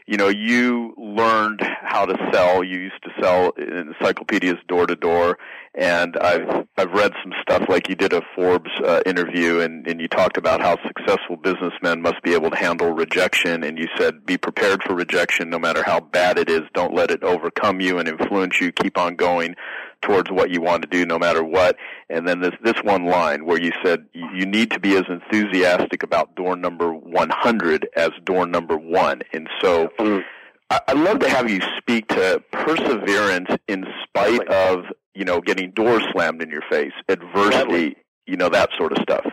you 0.07 0.17
know, 0.17 0.29
you 0.29 0.95
learned 0.97 1.61
how 1.83 2.07
to 2.07 2.17
sell. 2.33 2.65
You 2.65 2.79
used 2.79 3.03
to 3.05 3.11
sell 3.21 3.51
encyclopedias 3.51 4.59
door 4.69 4.87
to 4.87 4.97
door, 4.97 5.38
and 5.75 6.17
I've 6.17 6.67
I've 6.77 6.93
read 6.93 7.12
some 7.23 7.33
stuff 7.43 7.69
like 7.69 7.88
you 7.88 7.95
did 7.95 8.12
a 8.12 8.23
Forbes 8.35 8.71
uh, 8.85 9.03
interview, 9.07 9.61
and 9.61 9.87
and 9.87 10.01
you 10.01 10.09
talked 10.09 10.37
about 10.37 10.61
how 10.61 10.77
successful 10.87 11.37
businessmen 11.37 12.03
must 12.03 12.23
be 12.23 12.35
able 12.35 12.51
to 12.51 12.57
handle 12.57 12.93
rejection, 12.93 13.62
and 13.62 13.79
you 13.79 13.88
said 13.97 14.27
be 14.27 14.37
prepared 14.37 14.83
for 14.83 14.95
rejection 14.95 15.51
no 15.51 15.59
matter 15.59 15.83
how 15.85 16.01
bad 16.01 16.38
it 16.38 16.51
is. 16.51 16.62
Don't 16.75 16.95
let 16.95 17.11
it 17.11 17.23
overcome 17.23 17.81
you 17.81 17.99
and 17.99 18.09
influence 18.09 18.61
you. 18.61 18.73
Keep 18.73 18.99
on 18.99 19.17
going 19.17 19.55
towards 20.03 20.31
what 20.31 20.51
you 20.51 20.61
want 20.61 20.83
to 20.83 20.88
do 20.88 21.07
no 21.07 21.19
matter 21.19 21.43
what. 21.43 21.77
And 22.11 22.29
then 22.29 22.41
this, 22.41 22.53
this 22.62 22.77
one 22.83 23.07
line 23.07 23.47
where 23.47 23.61
you 23.61 23.73
said 23.83 24.07
you 24.12 24.45
need 24.45 24.71
to 24.73 24.81
be 24.81 24.97
as 24.97 25.05
enthusiastic 25.09 26.03
about 26.03 26.35
door 26.35 26.57
number 26.57 26.93
100 26.93 27.88
as 27.97 28.11
door 28.25 28.47
number 28.47 28.77
one. 28.77 29.23
And 29.33 29.49
so 29.61 29.88
mm. 29.99 30.23
I'd 30.71 30.97
love 30.97 31.21
to 31.21 31.29
have 31.29 31.51
you 31.51 31.61
speak 31.79 32.09
to 32.09 32.43
perseverance 32.53 33.51
in 33.69 33.85
spite 34.05 34.47
of, 34.49 34.85
you 35.15 35.25
know, 35.25 35.41
getting 35.41 35.71
doors 35.73 36.03
slammed 36.12 36.43
in 36.43 36.51
your 36.51 36.62
face, 36.71 36.93
adversity, 37.09 37.51
Gladly. 37.51 37.97
you 38.27 38.37
know, 38.37 38.49
that 38.49 38.71
sort 38.77 38.93
of 38.93 38.99
stuff. 39.03 39.27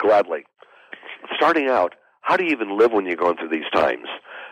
Gladly. 0.00 0.44
Starting 1.34 1.68
out, 1.68 1.94
how 2.22 2.36
do 2.36 2.44
you 2.44 2.50
even 2.50 2.76
live 2.78 2.92
when 2.92 3.06
you're 3.06 3.16
going 3.16 3.36
through 3.36 3.48
these 3.48 3.68
times? 3.72 4.06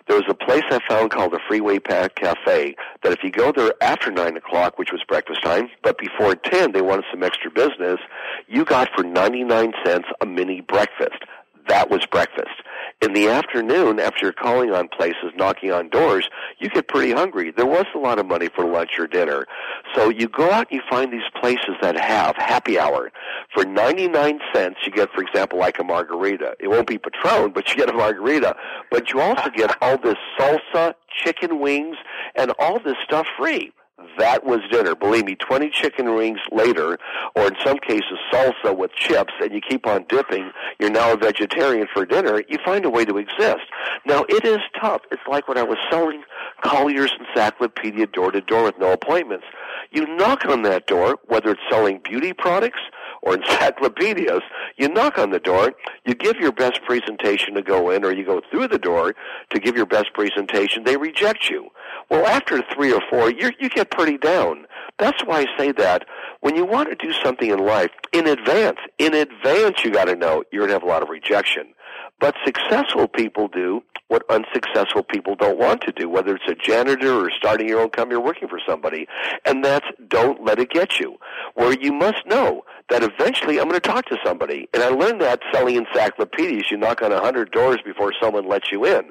There 0.07 0.17
was 0.17 0.27
a 0.29 0.35
place 0.35 0.65
I 0.71 0.81
found 0.87 1.11
called 1.11 1.33
the 1.33 1.41
Freeway 1.49 1.79
Pack 1.79 2.17
Cafe 2.17 2.77
that 3.03 3.13
if 3.13 3.25
you 3.25 3.31
go 3.31 3.53
there 3.53 3.73
after 3.81 4.11
9 4.11 4.37
o'clock, 4.37 4.79
which 4.79 4.93
was 4.93 5.03
breakfast 5.09 5.43
time, 5.43 5.71
but 5.83 5.97
before 5.97 6.35
10 6.35 6.73
they 6.73 6.83
wanted 6.83 7.07
some 7.11 7.23
extra 7.23 7.51
business, 7.51 7.99
you 8.47 8.67
got 8.67 8.91
for 8.95 9.03
99 9.03 9.73
cents 9.85 10.07
a 10.21 10.27
mini 10.27 10.61
breakfast. 10.61 11.25
That 11.69 11.91
was 11.91 12.05
breakfast 12.07 12.63
in 13.05 13.13
the 13.13 13.29
afternoon, 13.29 14.01
after 14.01 14.33
calling 14.33 14.73
on 14.73 14.89
places, 14.89 15.33
knocking 15.37 15.71
on 15.71 15.89
doors, 15.91 16.29
you 16.59 16.71
get 16.71 16.89
pretty 16.89 17.13
hungry. 17.13 17.51
There 17.51 17.67
was 17.67 17.85
a 17.95 17.99
lot 17.99 18.19
of 18.19 18.27
money 18.27 18.49
for 18.49 18.65
lunch 18.65 18.99
or 18.99 19.07
dinner. 19.07 19.47
So 19.95 20.09
you 20.09 20.29
go 20.29 20.51
out 20.51 20.71
and 20.71 20.81
you 20.81 20.83
find 20.89 21.13
these 21.13 21.29
places 21.39 21.77
that 21.83 21.99
have 21.99 22.37
happy 22.37 22.79
hour. 22.79 23.11
For 23.53 23.65
99 23.65 24.41
cents, 24.55 24.79
you 24.87 24.93
get, 24.93 25.11
for 25.11 25.23
example, 25.23 25.59
like 25.59 25.79
a 25.79 25.85
margarita. 25.85 26.57
It 26.59 26.69
won't 26.69 26.87
be 26.87 26.99
Patron, 26.99 27.53
but 27.53 27.69
you 27.69 27.77
get 27.77 27.91
a 27.91 27.93
margarita. 27.93 28.57
But 28.91 29.11
you 29.11 29.21
also 29.21 29.51
get 29.51 29.77
all 29.83 29.99
this 29.99 30.17
salsa, 30.39 30.95
chicken 31.23 31.61
wings, 31.61 31.97
and 32.35 32.53
all 32.59 32.79
this 32.81 32.97
stuff 33.05 33.27
free. 33.39 33.73
That 34.19 34.45
was 34.45 34.61
dinner. 34.71 34.95
Believe 34.95 35.25
me, 35.25 35.37
20 35.37 35.71
chicken 35.71 36.15
wings 36.15 36.41
later, 36.51 36.99
or 37.37 37.47
in 37.47 37.55
some 37.65 37.79
cases 37.79 38.19
salsa 38.33 38.77
with 38.77 38.93
chips, 38.93 39.33
and 39.41 39.53
you 39.53 39.61
keep 39.61 39.87
on 39.87 40.05
dipping, 40.09 40.51
you're 40.81 40.91
now 40.91 41.13
a 41.13 41.17
vegetarian 41.17 41.87
for 41.93 42.05
dinner, 42.05 42.43
you 42.49 42.59
find 42.65 42.85
a 42.85 42.91
way 42.91 43.05
to 43.05 43.19
exist. 43.19 43.65
Now, 44.05 44.25
it 44.29 44.45
is 44.45 44.59
tough. 44.81 45.03
It's 45.13 45.23
like 45.29 45.47
when 45.47 45.59
I 45.59 45.63
was 45.63 45.79
selling 45.91 46.23
Collier's 46.63 47.13
Encyclopedia 47.21 48.07
door 48.09 48.33
to 48.33 48.41
door 48.41 48.65
with 48.65 48.79
no 48.79 48.93
appointments. 48.93 49.47
You 49.91 50.07
knock 50.17 50.45
on 50.47 50.63
that 50.63 50.87
door, 50.87 51.19
whether 51.27 51.51
it's 51.51 51.61
selling 51.71 52.01
beauty 52.03 52.33
products 52.33 52.81
or 53.25 53.35
encyclopedias, 53.39 54.43
you 54.77 54.89
knock 54.89 55.19
on 55.19 55.31
the 55.31 55.41
door, 55.41 55.73
you 56.05 56.15
give 56.15 56.37
your 56.37 56.53
best 56.53 56.81
presentation 56.85 57.55
to 57.55 57.63
go 57.63 57.91
in, 57.91 58.05
or 58.05 58.13
you 58.13 58.25
go 58.25 58.41
through 58.51 58.69
the 58.69 58.79
door 58.79 59.15
to 59.51 59.59
give 59.59 59.77
your 59.77 59.87
best 59.87 60.13
presentation, 60.15 60.85
they 60.85 60.97
reject 60.97 61.49
you. 61.51 61.69
Well, 62.11 62.27
after 62.27 62.63
three 62.75 62.93
or 62.93 63.01
four, 63.11 63.31
you 63.31 63.51
you 63.59 63.69
get 63.69 63.91
pretty 63.91 64.19
down. 64.19 64.67
That's 64.99 65.25
why 65.25 65.41
I 65.41 65.59
say 65.59 65.73
that 65.73 66.05
when 66.41 66.55
you 66.55 66.65
want 66.65 66.91
to 66.91 66.95
do 66.95 67.13
something 67.13 67.51
in 67.51 67.59
life, 67.59 67.91
in 68.13 68.27
advance, 68.27 68.79
in 68.99 69.15
advance, 69.15 69.83
you 69.83 69.91
got 69.91 70.05
to 70.05 70.15
know 70.15 70.45
you're 70.53 70.67
going 70.67 70.69
to 70.69 70.75
have 70.75 70.83
a 70.83 70.87
lot 70.87 71.03
of 71.03 71.09
rejection. 71.09 71.75
But 72.21 72.37
successful 72.45 73.09
people 73.09 73.49
do 73.49 73.83
what 74.09 74.23
unsuccessful 74.31 75.03
people 75.03 75.35
don't 75.35 75.59
want 75.59 75.81
to 75.83 75.93
do, 75.93 76.09
whether 76.09 76.37
it's 76.37 76.49
a 76.49 76.55
janitor 76.55 77.25
or 77.25 77.31
starting 77.31 77.69
your 77.69 77.81
own 77.81 77.91
company 77.91 78.17
or 78.17 78.25
working 78.25 78.49
for 78.49 78.61
somebody. 78.67 79.07
And 79.45 79.65
that's 79.65 79.87
don't 80.09 80.45
let 80.45 80.59
it 80.59 80.71
get 80.71 81.01
you. 81.01 81.17
Where 81.55 81.73
you 81.73 81.93
must 81.93 82.27
know 82.27 82.65
that 82.91 83.03
eventually 83.03 83.59
I'm 83.59 83.69
going 83.69 83.81
to 83.81 83.89
talk 83.89 84.07
to 84.07 84.19
somebody. 84.25 84.69
And 84.75 84.83
I 84.83 84.89
learned 84.89 85.21
that 85.23 85.41
selling 85.53 85.77
encyclopedias. 85.77 86.71
You 86.71 86.77
knock 86.77 87.03
on 87.03 87.13
a 87.13 87.21
hundred 87.21 87.51
doors 87.51 87.79
before 87.85 88.13
someone 88.21 88.49
lets 88.49 88.71
you 88.71 88.85
in. 88.85 89.11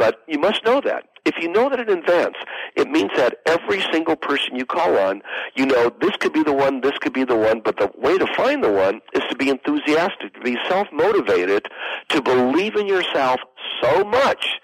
But 0.00 0.22
you 0.26 0.38
must 0.38 0.64
know 0.64 0.80
that. 0.80 1.04
If 1.26 1.34
you 1.42 1.52
know 1.52 1.68
that 1.68 1.78
in 1.78 1.90
advance, 1.90 2.36
it 2.74 2.88
means 2.88 3.10
that 3.16 3.36
every 3.44 3.82
single 3.92 4.16
person 4.16 4.56
you 4.56 4.64
call 4.64 4.96
on, 4.96 5.20
you 5.54 5.66
know 5.66 5.92
this 6.00 6.16
could 6.18 6.32
be 6.32 6.42
the 6.42 6.54
one, 6.54 6.80
this 6.80 6.96
could 7.02 7.12
be 7.12 7.24
the 7.24 7.36
one, 7.36 7.60
but 7.60 7.76
the 7.76 7.92
way 7.98 8.16
to 8.16 8.26
find 8.34 8.64
the 8.64 8.72
one 8.72 9.02
is 9.12 9.22
to 9.28 9.36
be 9.36 9.50
enthusiastic, 9.50 10.32
to 10.32 10.40
be 10.40 10.56
self-motivated, 10.70 11.66
to 12.08 12.22
believe 12.22 12.76
in 12.76 12.86
yourself 12.86 13.40
so 13.82 14.02
much 14.02 14.58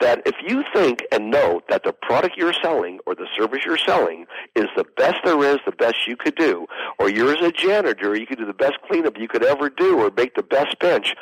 that 0.00 0.22
if 0.26 0.34
you 0.46 0.64
think 0.74 1.04
and 1.12 1.30
know 1.30 1.60
that 1.68 1.84
the 1.84 1.92
product 1.92 2.36
you're 2.36 2.52
selling 2.52 2.98
or 3.06 3.14
the 3.14 3.26
service 3.36 3.60
you're 3.64 3.78
selling 3.78 4.26
is 4.56 4.66
the 4.76 4.84
best 4.96 5.18
there 5.24 5.42
is, 5.44 5.58
the 5.66 5.72
best 5.72 6.06
you 6.06 6.16
could 6.16 6.34
do, 6.34 6.66
or 6.98 7.08
you're 7.08 7.34
as 7.34 7.42
a 7.42 7.52
janitor, 7.52 8.16
you 8.16 8.26
could 8.26 8.38
do 8.38 8.46
the 8.46 8.52
best 8.52 8.78
cleanup 8.88 9.18
you 9.18 9.28
could 9.28 9.44
ever 9.44 9.68
do 9.68 9.98
or 9.98 10.10
make 10.16 10.34
the 10.34 10.42
best 10.42 10.78
bench, 10.78 11.14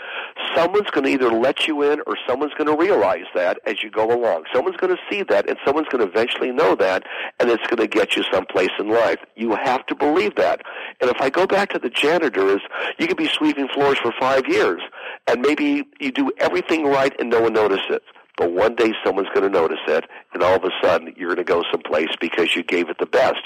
someone's 0.55 0.91
going 0.91 1.05
to 1.05 1.11
either 1.11 1.31
let 1.31 1.67
you 1.67 1.83
in 1.83 2.01
or 2.07 2.17
someone's 2.27 2.55
going 2.55 2.67
to 2.67 2.77
realize 2.77 3.27
that 3.35 3.59
as 3.67 3.83
you 3.83 3.91
go 3.91 4.13
along. 4.13 4.45
Someone's 4.55 4.77
going 4.77 4.95
to 4.95 5.03
see 5.11 5.23
that 5.25 5.49
and 5.49 5.59
someone's 5.65 5.89
going 5.89 6.05
to 6.05 6.11
eventually 6.11 6.53
know 6.53 6.75
that 6.77 7.05
and 7.41 7.51
it's 7.51 7.67
going 7.67 7.79
to 7.79 7.87
get 7.87 8.17
you 8.17 8.25
someplace 8.33 8.71
in 8.79 8.89
life. 8.89 9.19
You 9.37 9.55
have 9.57 9.85
to 9.87 9.95
believe 9.95 10.37
that. 10.37 10.63
And 11.01 11.11
if 11.11 11.21
I 11.21 11.31
go 11.31 11.47
back 11.47 11.71
to 11.71 11.79
the 11.79 11.91
janitors, 11.91 12.61
you 12.99 13.07
could 13.07 13.17
be 13.17 13.29
sweeping 13.29 13.69
floors 13.69 13.99
for 13.99 14.13
five 14.19 14.47
years 14.47 14.81
and 15.27 15.41
maybe 15.41 15.85
you 16.01 16.13
do 16.13 16.31
everything 16.39 16.85
right 16.85 17.15
and 17.19 17.31
no 17.31 17.43
one 17.43 17.53
notices. 17.53 18.01
But 18.39 18.53
one 18.53 18.77
day 18.77 18.95
someone's 19.05 19.29
going 19.35 19.43
to 19.43 19.51
notice 19.51 19.81
it, 19.89 20.05
and 20.33 20.43
all 20.45 20.55
of 20.55 20.63
a 20.63 20.71
sudden 20.81 21.13
you're 21.17 21.35
going 21.35 21.45
to 21.45 21.45
go 21.45 21.65
someplace 21.73 22.11
because 22.21 22.55
you 22.55 22.63
gave 22.63 22.89
it 22.89 22.97
the 22.99 23.07
best. 23.07 23.41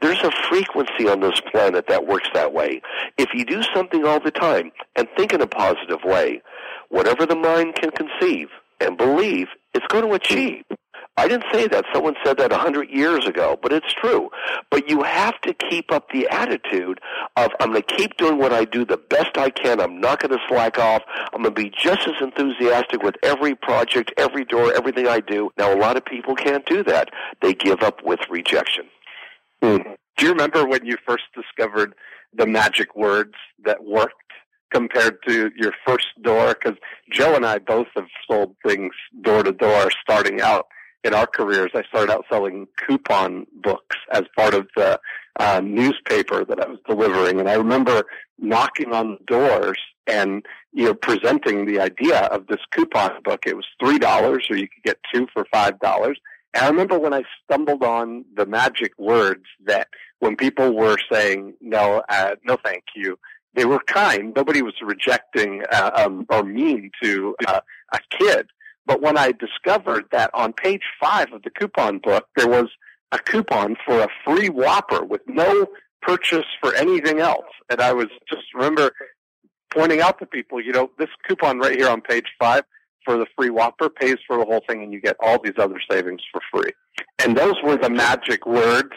There's 0.00 0.22
a 0.22 0.32
frequency 0.48 1.06
on 1.06 1.20
this 1.20 1.40
planet 1.52 1.84
that 1.88 2.06
works 2.06 2.28
that 2.32 2.54
way. 2.54 2.80
If 3.18 3.28
you 3.34 3.44
do 3.44 3.62
something 3.74 4.06
all 4.06 4.20
the 4.20 4.30
time 4.30 4.72
and 4.96 5.06
think 5.16 5.34
in 5.34 5.42
a 5.42 5.46
positive 5.46 6.02
way, 6.02 6.40
whatever 6.88 7.26
the 7.26 7.36
mind 7.36 7.74
can 7.74 7.90
conceive 7.90 8.48
and 8.80 8.96
believe, 8.96 9.48
it's 9.74 9.86
going 9.88 10.04
to 10.04 10.14
achieve. 10.14 10.64
I 11.18 11.26
didn't 11.26 11.46
say 11.52 11.66
that. 11.66 11.84
Someone 11.92 12.14
said 12.24 12.38
that 12.38 12.52
a 12.52 12.56
hundred 12.56 12.90
years 12.90 13.26
ago, 13.26 13.58
but 13.60 13.72
it's 13.72 13.92
true. 13.92 14.30
But 14.70 14.88
you 14.88 15.02
have 15.02 15.40
to 15.40 15.52
keep 15.52 15.90
up 15.90 16.10
the 16.12 16.28
attitude 16.28 17.00
of 17.36 17.50
I'm 17.58 17.72
going 17.72 17.82
to 17.82 17.96
keep 17.96 18.16
doing 18.16 18.38
what 18.38 18.52
I 18.52 18.64
do 18.64 18.84
the 18.84 18.96
best 18.96 19.36
I 19.36 19.50
can. 19.50 19.80
I'm 19.80 20.00
not 20.00 20.20
going 20.20 20.30
to 20.30 20.44
slack 20.48 20.78
off. 20.78 21.02
I'm 21.32 21.42
going 21.42 21.54
to 21.54 21.62
be 21.62 21.70
just 21.70 22.06
as 22.06 22.14
enthusiastic 22.20 23.02
with 23.02 23.16
every 23.24 23.56
project, 23.56 24.12
every 24.16 24.44
door, 24.44 24.72
everything 24.72 25.08
I 25.08 25.18
do. 25.18 25.50
Now, 25.58 25.74
a 25.74 25.78
lot 25.78 25.96
of 25.96 26.04
people 26.04 26.36
can't 26.36 26.64
do 26.66 26.84
that. 26.84 27.10
They 27.42 27.52
give 27.52 27.82
up 27.82 28.04
with 28.04 28.20
rejection. 28.30 28.84
Hmm. 29.60 29.78
Do 30.16 30.26
you 30.26 30.30
remember 30.30 30.66
when 30.66 30.86
you 30.86 30.98
first 31.04 31.24
discovered 31.34 31.96
the 32.32 32.46
magic 32.46 32.94
words 32.94 33.34
that 33.64 33.84
worked? 33.84 34.14
compared 34.70 35.16
to 35.26 35.50
your 35.56 35.72
first 35.86 36.08
door? 36.20 36.48
Because 36.48 36.78
Joe 37.10 37.34
and 37.34 37.46
I 37.46 37.58
both 37.58 37.86
have 37.96 38.04
sold 38.30 38.54
things 38.66 38.92
door 39.22 39.42
to 39.42 39.50
door 39.50 39.90
starting 40.02 40.42
out 40.42 40.66
in 41.04 41.14
our 41.14 41.26
careers, 41.26 41.70
I 41.74 41.82
started 41.84 42.12
out 42.12 42.24
selling 42.30 42.66
coupon 42.86 43.46
books 43.62 43.96
as 44.12 44.24
part 44.36 44.54
of 44.54 44.68
the 44.76 45.00
uh, 45.38 45.60
newspaper 45.64 46.44
that 46.44 46.60
I 46.60 46.68
was 46.68 46.78
delivering. 46.86 47.38
And 47.40 47.48
I 47.48 47.54
remember 47.54 48.04
knocking 48.38 48.92
on 48.92 49.18
doors 49.26 49.78
and, 50.06 50.44
you 50.72 50.84
know, 50.84 50.94
presenting 50.94 51.66
the 51.66 51.80
idea 51.80 52.22
of 52.26 52.46
this 52.48 52.60
coupon 52.72 53.22
book. 53.22 53.44
It 53.46 53.56
was 53.56 53.66
$3 53.80 54.50
or 54.50 54.56
you 54.56 54.68
could 54.68 54.82
get 54.84 54.98
two 55.12 55.26
for 55.32 55.46
$5. 55.54 56.14
And 56.54 56.64
I 56.64 56.68
remember 56.68 56.98
when 56.98 57.14
I 57.14 57.22
stumbled 57.44 57.84
on 57.84 58.24
the 58.34 58.46
magic 58.46 58.92
words 58.98 59.44
that 59.66 59.88
when 60.18 60.34
people 60.34 60.74
were 60.74 60.96
saying, 61.10 61.54
no, 61.60 62.02
uh, 62.08 62.34
no 62.44 62.56
thank 62.64 62.84
you, 62.96 63.18
they 63.54 63.64
were 63.64 63.80
kind. 63.86 64.32
Nobody 64.34 64.62
was 64.62 64.74
rejecting 64.82 65.62
uh, 65.70 65.90
um, 65.94 66.26
or 66.30 66.42
mean 66.42 66.90
to 67.02 67.34
uh, 67.46 67.60
a 67.92 67.98
kid. 68.18 68.48
But 68.88 69.02
when 69.02 69.18
I 69.18 69.32
discovered 69.32 70.06
that 70.12 70.30
on 70.32 70.54
page 70.54 70.82
five 71.00 71.30
of 71.34 71.42
the 71.42 71.50
coupon 71.50 71.98
book, 71.98 72.26
there 72.36 72.48
was 72.48 72.68
a 73.12 73.18
coupon 73.18 73.76
for 73.86 74.00
a 74.00 74.08
free 74.24 74.48
Whopper 74.48 75.04
with 75.04 75.20
no 75.26 75.66
purchase 76.00 76.46
for 76.60 76.74
anything 76.74 77.20
else. 77.20 77.44
And 77.70 77.82
I 77.82 77.92
was 77.92 78.06
just 78.28 78.46
remember 78.54 78.92
pointing 79.70 80.00
out 80.00 80.18
to 80.20 80.26
people, 80.26 80.58
you 80.60 80.72
know, 80.72 80.90
this 80.98 81.10
coupon 81.28 81.58
right 81.58 81.76
here 81.76 81.90
on 81.90 82.00
page 82.00 82.24
five 82.40 82.64
for 83.04 83.18
the 83.18 83.26
free 83.36 83.50
Whopper 83.50 83.90
pays 83.90 84.16
for 84.26 84.38
the 84.38 84.46
whole 84.46 84.62
thing 84.66 84.82
and 84.82 84.90
you 84.90 85.02
get 85.02 85.16
all 85.20 85.38
these 85.40 85.58
other 85.58 85.80
savings 85.90 86.22
for 86.32 86.40
free. 86.50 86.72
And 87.18 87.36
those 87.36 87.56
were 87.62 87.76
the 87.76 87.90
magic 87.90 88.46
words. 88.46 88.92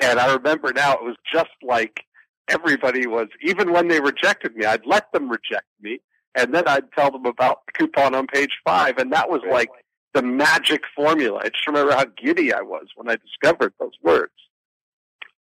And 0.00 0.18
I 0.18 0.34
remember 0.34 0.72
now 0.72 0.94
it 0.94 1.04
was 1.04 1.16
just 1.32 1.50
like 1.62 2.00
everybody 2.48 3.06
was, 3.06 3.28
even 3.42 3.72
when 3.72 3.86
they 3.86 4.00
rejected 4.00 4.56
me, 4.56 4.64
I'd 4.66 4.86
let 4.86 5.12
them 5.12 5.28
reject 5.28 5.66
me 5.80 6.00
and 6.36 6.54
then 6.54 6.68
I'd 6.68 6.92
tell 6.92 7.10
them 7.10 7.26
about 7.26 7.60
the 7.66 7.72
coupon 7.72 8.14
on 8.14 8.26
page 8.26 8.52
five, 8.64 8.98
and 8.98 9.12
that 9.12 9.30
was 9.30 9.40
like 9.50 9.70
the 10.14 10.22
magic 10.22 10.82
formula. 10.94 11.40
I 11.42 11.48
just 11.48 11.66
remember 11.66 11.92
how 11.92 12.04
giddy 12.04 12.52
I 12.52 12.60
was 12.60 12.86
when 12.94 13.08
I 13.08 13.16
discovered 13.16 13.72
those 13.80 13.94
words. 14.02 14.32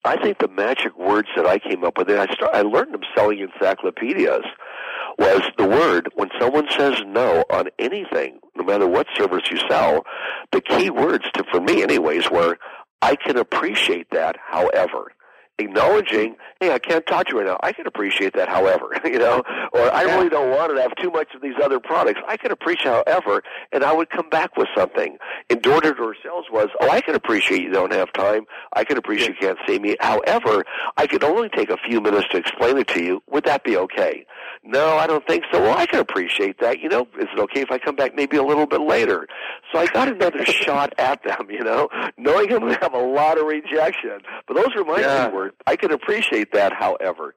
I 0.06 0.22
think 0.22 0.38
the 0.38 0.48
magic 0.48 0.98
words 0.98 1.30
that 1.36 1.46
I 1.46 1.60
came 1.60 1.84
up 1.84 1.98
with, 1.98 2.10
and 2.10 2.20
I 2.20 2.34
start, 2.34 2.54
I 2.54 2.62
learned 2.62 2.94
them 2.94 3.04
selling 3.16 3.40
encyclopedias, 3.40 4.46
was 5.18 5.42
the 5.58 5.66
word 5.66 6.10
when 6.16 6.30
someone 6.40 6.68
says 6.70 7.02
no 7.06 7.44
on 7.50 7.70
anything, 7.80 8.40
no 8.56 8.64
matter 8.64 8.88
what 8.88 9.08
service 9.18 9.44
you 9.50 9.58
sell. 9.70 10.04
The 10.52 10.62
key 10.62 10.90
words 10.90 11.26
to, 11.36 11.44
for 11.52 11.62
me, 11.62 11.84
anyways, 11.84 12.30
were 12.30 12.58
I 13.02 13.16
can 13.16 13.38
appreciate 13.38 14.08
that, 14.12 14.36
however 14.46 15.14
acknowledging, 15.64 16.36
hey, 16.60 16.72
I 16.72 16.80
can't 16.80 17.06
talk 17.06 17.28
to 17.28 17.34
you 17.34 17.40
right 17.40 17.48
now. 17.48 17.60
I 17.62 17.72
can 17.74 17.88
appreciate 17.88 18.34
that, 18.34 18.50
however, 18.50 18.96
you 19.06 19.20
know, 19.20 19.44
or 19.74 19.94
I 19.94 20.04
really 20.04 20.30
don't 20.30 20.50
want 20.52 20.76
to 20.76 20.82
have 20.82 20.96
too 20.96 21.12
much 21.12 21.34
of 21.36 21.42
these 21.42 21.56
other 21.62 21.80
products. 21.80 22.20
I 22.28 22.38
can 22.38 22.52
appreciate, 22.52 23.04
however, 23.08 23.44
and 23.72 23.84
I 23.84 23.94
would 23.94 24.10
come 24.10 24.30
back 24.30 24.58
with 24.58 24.68
something. 24.76 25.18
In 25.50 25.60
door-to-door 25.60 26.16
sales 26.24 26.46
was, 26.52 26.70
oh, 26.80 26.90
I 26.90 27.02
can 27.02 27.16
appreciate 27.16 27.62
you 27.62 27.72
don't 27.72 27.94
have 27.94 28.12
time. 28.14 28.46
I 28.74 28.84
can 28.84 28.98
appreciate 28.98 29.30
you 29.30 29.48
can't 29.48 29.60
see 29.68 29.80
me. 29.80 29.96
However, 30.00 30.64
I 30.98 31.08
could 31.08 31.24
only 31.24 31.50
take 31.50 31.70
a 31.70 31.78
few 31.78 32.02
minutes 32.02 32.28
to 32.32 32.38
explain 32.38 32.78
it 32.78 32.88
to 32.90 33.04
you. 33.04 33.24
Would 33.30 33.46
that 33.46 33.64
be 33.64 33.78
okay? 33.78 34.26
No, 34.66 34.98
I 34.98 35.08
don't 35.08 35.26
think 35.28 35.44
so. 35.52 35.62
Well, 35.62 35.78
I 35.78 35.86
can 35.86 36.00
appreciate 36.00 36.60
that. 36.62 36.80
You 36.80 36.88
know, 36.88 37.02
is 37.20 37.28
it 37.34 37.40
okay 37.40 37.62
if 37.62 37.72
I 37.72 37.78
come 37.78 37.96
back 37.96 38.16
maybe 38.16 38.38
a 38.38 38.44
little 38.44 38.66
bit 38.66 38.80
later? 38.80 39.28
So 39.72 39.80
I 39.80 39.88
got 39.88 40.08
another 40.08 40.46
shot 40.46 40.94
at 40.98 41.22
them, 41.24 41.48
you 41.50 41.60
know, 41.60 41.90
knowing 42.18 42.52
I'm 42.54 42.60
going 42.60 42.74
to 42.74 42.80
have 42.82 42.94
a 42.94 43.00
lot 43.00 43.38
of 43.38 43.46
rejection. 43.46 44.20
But 44.48 44.56
those 44.56 44.70
are 44.78 44.86
my 44.86 45.02
yeah. 45.02 45.30
words. 45.30 45.56
I 45.68 45.76
can 45.76 45.92
appreciate 45.92 46.54
that, 46.54 46.72
however. 46.72 47.36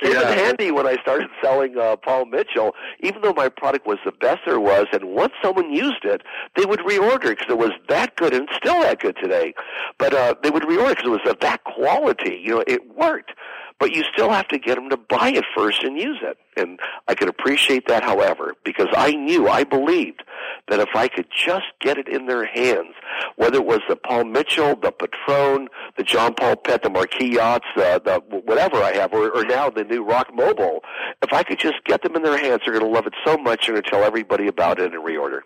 Came 0.00 0.12
yeah. 0.12 0.32
in 0.32 0.38
handy 0.38 0.70
when 0.70 0.86
I 0.86 0.96
started 1.02 1.28
selling 1.42 1.76
uh, 1.76 1.96
Paul 1.96 2.26
Mitchell. 2.26 2.72
Even 3.00 3.20
though 3.20 3.34
my 3.34 3.48
product 3.48 3.86
was 3.86 3.98
the 4.04 4.12
best 4.12 4.40
there 4.46 4.60
was, 4.60 4.86
and 4.92 5.04
once 5.06 5.32
someone 5.42 5.72
used 5.72 6.04
it, 6.04 6.22
they 6.56 6.64
would 6.64 6.80
reorder 6.80 7.30
because 7.30 7.48
it 7.50 7.58
was 7.58 7.72
that 7.88 8.16
good, 8.16 8.32
and 8.32 8.48
still 8.56 8.80
that 8.80 9.00
good 9.00 9.16
today. 9.20 9.54
But 9.98 10.14
uh, 10.14 10.36
they 10.42 10.50
would 10.50 10.62
reorder 10.62 10.90
because 10.90 11.06
it 11.06 11.10
was 11.10 11.20
of 11.26 11.40
that 11.40 11.64
quality. 11.64 12.40
You 12.42 12.56
know, 12.56 12.64
it 12.66 12.96
worked 12.96 13.32
but 13.80 13.92
you 13.94 14.04
still 14.12 14.30
have 14.30 14.46
to 14.48 14.58
get 14.58 14.74
them 14.74 14.90
to 14.90 14.96
buy 14.98 15.30
it 15.30 15.44
first 15.56 15.82
and 15.82 15.98
use 15.98 16.18
it. 16.22 16.36
And 16.54 16.78
I 17.08 17.14
could 17.14 17.30
appreciate 17.30 17.88
that, 17.88 18.04
however, 18.04 18.52
because 18.62 18.88
I 18.92 19.12
knew, 19.12 19.48
I 19.48 19.64
believed 19.64 20.22
that 20.68 20.80
if 20.80 20.90
I 20.94 21.08
could 21.08 21.28
just 21.34 21.64
get 21.80 21.96
it 21.96 22.06
in 22.06 22.26
their 22.26 22.44
hands, 22.44 22.92
whether 23.36 23.56
it 23.56 23.64
was 23.64 23.80
the 23.88 23.96
Paul 23.96 24.24
Mitchell, 24.24 24.76
the 24.76 24.92
Patron, 24.92 25.68
the 25.96 26.02
John 26.02 26.34
Paul 26.34 26.56
Pet, 26.56 26.82
the 26.82 26.90
Marquis 26.90 27.32
Yachts, 27.32 27.66
uh, 27.76 27.98
the 27.98 28.22
whatever 28.44 28.82
I 28.82 28.92
have, 28.92 29.14
or, 29.14 29.30
or 29.30 29.44
now 29.44 29.70
the 29.70 29.84
new 29.84 30.04
ROK 30.04 30.34
Mobile, 30.34 30.80
if 31.22 31.32
I 31.32 31.42
could 31.42 31.58
just 31.58 31.82
get 31.86 32.02
them 32.02 32.14
in 32.14 32.22
their 32.22 32.38
hands, 32.38 32.60
they're 32.64 32.78
going 32.78 32.84
to 32.84 32.92
love 32.92 33.06
it 33.06 33.14
so 33.24 33.38
much, 33.38 33.66
they're 33.66 33.76
going 33.76 33.84
to 33.84 33.90
tell 33.90 34.04
everybody 34.04 34.46
about 34.46 34.78
it 34.78 34.92
and 34.92 35.02
reorder. 35.02 35.40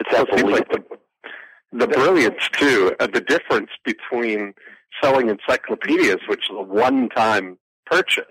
It's 0.00 0.10
that 0.10 0.26
well, 0.32 0.50
Like 0.50 0.68
the, 0.68 0.82
the 1.72 1.86
brilliance 1.86 2.48
too, 2.50 2.96
uh, 2.98 3.06
the 3.06 3.20
difference 3.20 3.70
between 3.84 4.54
selling 5.00 5.28
encyclopedias, 5.28 6.18
which 6.28 6.50
is 6.50 6.56
a 6.56 6.62
one-time 6.62 7.56
purchase 7.90 8.24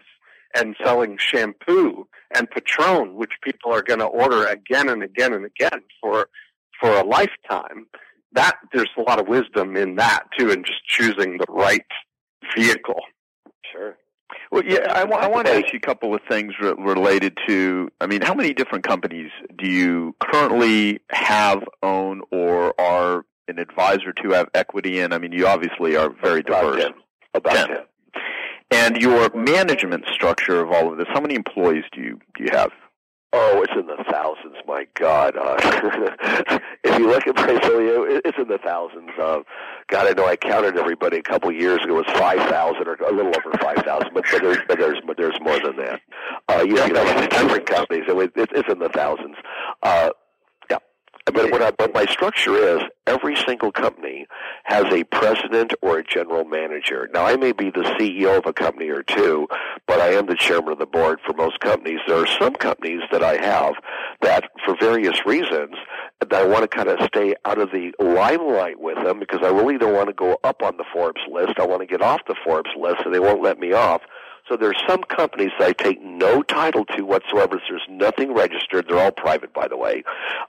and 0.55 0.75
selling 0.83 1.17
shampoo 1.17 2.07
and 2.35 2.49
Patron, 2.49 3.15
which 3.15 3.33
people 3.41 3.71
are 3.71 3.81
going 3.81 3.99
to 3.99 4.05
order 4.05 4.45
again 4.45 4.89
and 4.89 5.03
again 5.03 5.33
and 5.33 5.45
again 5.45 5.81
for 6.01 6.29
for 6.79 6.91
a 6.91 7.03
lifetime. 7.03 7.87
That 8.33 8.57
there's 8.73 8.89
a 8.97 9.01
lot 9.01 9.19
of 9.19 9.27
wisdom 9.27 9.75
in 9.75 9.95
that 9.95 10.25
too, 10.37 10.51
and 10.51 10.65
just 10.65 10.85
choosing 10.85 11.37
the 11.37 11.45
right 11.49 11.85
vehicle. 12.55 13.01
Sure. 13.71 13.97
Well, 14.51 14.63
yeah, 14.65 14.91
I, 14.91 15.01
I 15.03 15.27
want 15.27 15.47
to 15.47 15.53
ask 15.53 15.73
you 15.73 15.77
a 15.77 15.85
couple 15.85 16.13
of 16.13 16.21
things 16.29 16.53
re- 16.61 16.73
related 16.77 17.37
to. 17.47 17.89
I 18.01 18.07
mean, 18.07 18.21
how 18.21 18.33
many 18.33 18.53
different 18.53 18.85
companies 18.85 19.31
do 19.57 19.69
you 19.69 20.15
currently 20.19 20.99
have, 21.11 21.63
own, 21.81 22.21
or 22.31 22.79
are 22.79 23.25
an 23.47 23.59
advisor 23.59 24.11
to 24.23 24.29
have 24.31 24.49
equity 24.53 24.99
in? 24.99 25.13
I 25.13 25.17
mean, 25.17 25.31
you 25.31 25.47
obviously 25.47 25.95
are 25.95 26.09
very 26.21 26.43
diverse. 26.43 26.83
About 27.33 27.55
10. 27.55 27.63
About 27.63 27.67
10. 27.67 27.77
And 28.69 28.97
your 28.97 29.29
management 29.33 30.05
structure 30.11 30.61
of 30.61 30.71
all 30.71 30.91
of 30.91 30.97
this, 30.97 31.07
how 31.09 31.21
many 31.21 31.35
employees 31.35 31.85
do 31.91 32.01
you 32.01 32.19
do 32.35 32.43
you 32.43 32.49
have? 32.51 32.71
Oh, 33.33 33.61
it's 33.61 33.73
in 33.77 33.85
the 33.87 34.03
thousands. 34.09 34.55
My 34.65 34.87
God, 34.93 35.35
uh, 35.37 36.59
if 36.83 36.97
you 36.97 37.07
look 37.07 37.27
at 37.27 37.35
portfolio, 37.35 38.03
it's 38.03 38.37
in 38.37 38.47
the 38.47 38.57
thousands. 38.57 39.09
Uh, 39.21 39.39
God, 39.89 40.07
I 40.07 40.11
know 40.13 40.25
I 40.25 40.37
counted 40.37 40.77
everybody 40.77 41.17
a 41.17 41.21
couple 41.21 41.49
of 41.49 41.55
years 41.55 41.83
ago. 41.83 41.99
It 41.99 42.07
was 42.07 42.17
five 42.17 42.39
thousand 42.49 42.87
or 42.87 42.95
a 42.95 43.11
little 43.11 43.33
over 43.35 43.51
five 43.61 43.77
thousand, 43.83 44.11
but, 44.13 44.25
there's 44.31 44.57
but 44.67 44.79
there's 44.79 44.99
but 45.05 45.17
there's 45.17 45.37
more 45.41 45.59
than 45.59 45.75
that. 45.75 46.01
Uh, 46.47 46.63
you 46.65 46.75
know, 46.75 46.85
you 46.85 46.93
know, 46.93 47.27
different 47.27 47.65
companies. 47.65 48.05
It, 48.07 48.31
it, 48.35 48.49
it's 48.53 48.71
in 48.71 48.79
the 48.79 48.89
thousands. 48.89 49.35
Uh, 49.83 50.11
but 51.33 51.51
what, 51.51 51.61
I, 51.61 51.71
what 51.77 51.93
my 51.93 52.05
structure 52.05 52.55
is, 52.55 52.81
every 53.05 53.35
single 53.35 53.71
company 53.71 54.25
has 54.63 54.85
a 54.93 55.03
president 55.05 55.73
or 55.81 55.99
a 55.99 56.03
general 56.03 56.45
manager. 56.45 57.09
Now, 57.13 57.25
I 57.25 57.35
may 57.35 57.51
be 57.51 57.69
the 57.69 57.83
CEO 57.99 58.37
of 58.37 58.45
a 58.45 58.53
company 58.53 58.89
or 58.89 59.03
two, 59.03 59.47
but 59.87 59.99
I 59.99 60.13
am 60.13 60.27
the 60.27 60.35
chairman 60.35 60.73
of 60.73 60.79
the 60.79 60.85
board 60.85 61.19
for 61.25 61.33
most 61.33 61.59
companies. 61.59 61.99
There 62.07 62.17
are 62.17 62.27
some 62.39 62.53
companies 62.53 63.01
that 63.11 63.23
I 63.23 63.37
have 63.37 63.75
that, 64.21 64.49
for 64.65 64.75
various 64.79 65.25
reasons, 65.25 65.75
that 66.19 66.33
I 66.33 66.45
want 66.45 66.63
to 66.63 66.67
kind 66.67 66.89
of 66.89 66.99
stay 67.07 67.35
out 67.45 67.59
of 67.59 67.71
the 67.71 67.91
limelight 67.99 68.79
with 68.79 69.03
them 69.03 69.19
because 69.19 69.39
I 69.43 69.49
really 69.49 69.77
don't 69.77 69.93
want 69.93 70.07
to 70.07 70.13
go 70.13 70.37
up 70.43 70.61
on 70.61 70.77
the 70.77 70.85
Forbes 70.93 71.21
list. 71.31 71.53
I 71.59 71.65
want 71.65 71.81
to 71.81 71.87
get 71.87 72.01
off 72.01 72.21
the 72.27 72.35
Forbes 72.43 72.71
list, 72.77 73.01
and 73.05 73.13
they 73.13 73.19
won't 73.19 73.41
let 73.41 73.59
me 73.59 73.73
off. 73.73 74.01
So 74.47 74.55
there's 74.55 74.81
some 74.87 75.03
companies 75.03 75.51
that 75.59 75.67
I 75.69 75.73
take 75.73 76.01
no 76.01 76.41
title 76.41 76.85
to 76.95 77.01
whatsoever. 77.03 77.61
There's 77.69 77.81
nothing 77.89 78.33
registered. 78.33 78.87
They're 78.87 78.99
all 78.99 79.11
private, 79.11 79.53
by 79.53 79.67
the 79.67 79.77
way. 79.77 80.03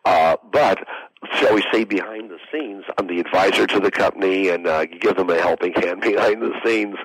Uh, 0.04 0.36
but 0.52 0.86
shall 1.34 1.54
we 1.54 1.64
say 1.72 1.84
behind 1.84 2.30
the 2.30 2.38
scenes, 2.52 2.84
I'm 2.96 3.08
the 3.08 3.18
advisor 3.18 3.66
to 3.66 3.80
the 3.80 3.90
company 3.90 4.48
and 4.48 4.66
uh, 4.66 4.86
give 4.86 5.16
them 5.16 5.30
a 5.30 5.40
helping 5.40 5.72
hand 5.72 6.00
behind 6.02 6.42
the 6.42 6.52
scenes, 6.64 6.96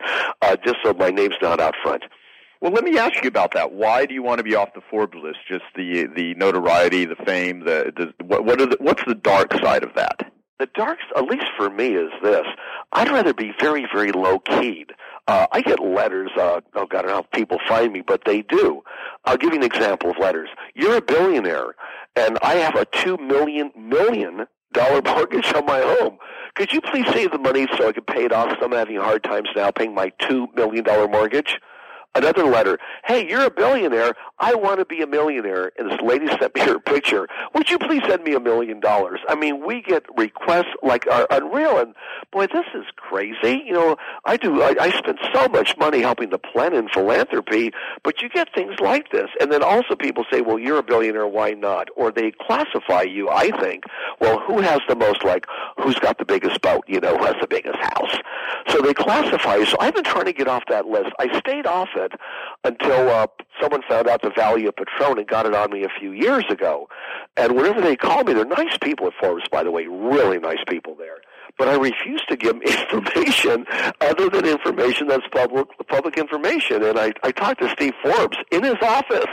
uh, 0.41 0.55
just 0.63 0.77
so 0.83 0.93
my 0.93 1.09
name's 1.09 1.35
not 1.41 1.59
out 1.59 1.75
front. 1.81 2.03
Well, 2.61 2.71
let 2.71 2.85
me 2.85 2.97
ask 2.97 3.21
you 3.23 3.27
about 3.27 3.53
that. 3.55 3.73
Why 3.73 4.05
do 4.05 4.13
you 4.13 4.23
want 4.23 4.37
to 4.37 4.43
be 4.43 4.55
off 4.55 4.73
the 4.73 4.81
Forbes 4.89 5.17
list? 5.21 5.39
Just 5.49 5.65
the 5.75 6.05
the 6.15 6.33
notoriety, 6.35 7.03
the 7.03 7.17
fame, 7.17 7.61
the, 7.65 7.91
the 7.93 8.23
what, 8.23 8.45
what 8.45 8.61
are 8.61 8.67
the, 8.67 8.77
what's 8.79 9.03
the 9.05 9.15
dark 9.15 9.51
side 9.55 9.83
of 9.83 9.93
that? 9.95 10.32
The 10.59 10.67
dark, 10.75 10.99
at 11.15 11.25
least 11.25 11.45
for 11.57 11.69
me, 11.69 11.87
is 11.89 12.11
this. 12.21 12.45
I'd 12.91 13.09
rather 13.09 13.33
be 13.33 13.53
very, 13.59 13.87
very 13.93 14.11
low 14.11 14.39
keyed. 14.39 14.91
Uh, 15.27 15.47
I 15.51 15.61
get 15.61 15.79
letters. 15.79 16.31
Uh, 16.37 16.61
oh 16.75 16.85
God, 16.85 16.99
I 16.99 17.01
don't 17.01 17.07
know 17.07 17.15
how 17.15 17.21
people 17.33 17.57
find 17.67 17.91
me, 17.91 18.01
but 18.05 18.21
they 18.25 18.41
do. 18.43 18.83
I'll 19.25 19.37
give 19.37 19.51
you 19.51 19.59
an 19.59 19.65
example 19.65 20.11
of 20.11 20.17
letters. 20.19 20.49
You're 20.75 20.97
a 20.97 21.01
billionaire, 21.01 21.75
and 22.15 22.37
I 22.41 22.55
have 22.55 22.75
a 22.75 22.85
two 22.85 23.17
million 23.17 23.71
million 23.75 24.45
dollar 24.73 25.01
mortgage 25.05 25.51
on 25.53 25.65
my 25.65 25.81
home. 25.81 26.17
Could 26.55 26.71
you 26.71 26.81
please 26.81 27.07
save 27.13 27.31
the 27.31 27.39
money 27.39 27.67
so 27.77 27.87
I 27.87 27.91
can 27.93 28.03
pay 28.03 28.25
it 28.25 28.31
off? 28.31 28.55
I'm 28.61 28.71
having 28.71 28.97
hard 28.97 29.23
times 29.23 29.49
now 29.55 29.71
paying 29.71 29.95
my 29.95 30.11
two 30.19 30.47
million 30.55 30.83
dollar 30.83 31.07
mortgage. 31.07 31.57
Another 32.15 32.43
letter. 32.43 32.77
Hey, 33.03 33.27
you're 33.27 33.45
a 33.45 33.49
billionaire. 33.49 34.13
I 34.37 34.53
want 34.53 34.77
to 34.77 34.85
be 34.85 35.01
a 35.01 35.07
millionaire. 35.07 35.71
And 35.79 35.89
this 35.89 35.99
lady 35.99 36.27
sent 36.39 36.53
me 36.53 36.61
her 36.61 36.77
picture. 36.77 37.27
Would 37.55 37.71
you 37.71 37.79
please 37.79 38.03
send 38.07 38.23
me 38.23 38.35
a 38.35 38.39
million 38.39 38.79
dollars? 38.79 39.19
I 39.27 39.33
mean, 39.33 39.65
we 39.65 39.81
get 39.81 40.05
requests 40.15 40.73
like 40.83 41.07
uh, 41.07 41.11
uh, 41.11 41.25
are 41.31 41.41
unreal. 41.41 41.79
And 41.79 41.95
boy, 42.31 42.47
this 42.47 42.65
is 42.75 42.85
crazy. 42.97 43.63
You 43.65 43.73
know, 43.73 43.97
I 44.25 44.37
do. 44.37 44.61
I, 44.61 44.75
I 44.79 44.91
spend 44.91 45.17
so 45.33 45.47
much 45.47 45.75
money 45.77 46.01
helping 46.01 46.29
the 46.29 46.37
planet 46.37 46.77
in 46.77 46.89
philanthropy, 46.89 47.71
but 48.03 48.21
you 48.21 48.29
get 48.29 48.53
things 48.53 48.79
like 48.79 49.09
this. 49.11 49.29
And 49.41 49.51
then 49.51 49.63
also 49.63 49.95
people 49.95 50.25
say, 50.31 50.41
well, 50.41 50.59
you're 50.59 50.77
a 50.77 50.83
billionaire. 50.83 51.27
Why 51.27 51.51
not? 51.51 51.87
Or 51.95 52.11
they 52.11 52.31
classify 52.31 53.01
you. 53.03 53.29
I 53.29 53.49
think. 53.59 53.85
Well, 54.19 54.39
who 54.39 54.61
has 54.61 54.81
the 54.87 54.95
most? 54.95 55.23
Like, 55.23 55.47
who's 55.81 55.97
got 55.97 56.19
the 56.19 56.25
biggest 56.25 56.61
boat? 56.61 56.83
You 56.87 56.99
know, 56.99 57.17
who 57.17 57.25
has 57.25 57.35
the 57.41 57.47
biggest 57.47 57.79
house? 57.79 58.15
So 58.67 58.81
they 58.81 58.93
classify 58.93 59.55
you. 59.55 59.65
So 59.65 59.77
I've 59.79 59.95
been 59.95 60.03
trying 60.03 60.25
to 60.25 60.33
get 60.33 60.47
off 60.47 60.63
that 60.69 60.85
list. 60.85 61.09
I 61.17 61.39
stayed 61.39 61.65
off 61.65 61.89
it 61.95 62.02
until 62.63 63.09
uh, 63.09 63.27
someone 63.61 63.81
found 63.87 64.07
out 64.07 64.21
the 64.21 64.31
value 64.31 64.67
of 64.67 64.75
Patron 64.75 65.17
and 65.17 65.27
got 65.27 65.45
it 65.45 65.53
on 65.53 65.71
me 65.71 65.83
a 65.83 65.89
few 65.99 66.11
years 66.11 66.45
ago. 66.49 66.87
And 67.37 67.55
whenever 67.55 67.81
they 67.81 67.95
call 67.95 68.23
me, 68.23 68.33
they're 68.33 68.45
nice 68.45 68.77
people 68.81 69.07
at 69.07 69.13
Forbes, 69.19 69.47
by 69.51 69.63
the 69.63 69.71
way, 69.71 69.87
really 69.87 70.39
nice 70.39 70.63
people 70.67 70.95
there 70.95 71.17
but 71.57 71.67
I 71.67 71.75
refuse 71.75 72.23
to 72.29 72.35
give 72.35 72.61
information 72.91 73.65
other 74.01 74.29
than 74.29 74.45
information 74.45 75.07
that's 75.07 75.27
public 75.31 75.67
public 75.87 76.17
information. 76.17 76.83
And 76.83 76.99
I, 76.99 77.13
I 77.23 77.31
talked 77.31 77.61
to 77.61 77.69
Steve 77.69 77.93
Forbes 78.03 78.37
in 78.51 78.63
his 78.63 78.75
office, 78.81 79.29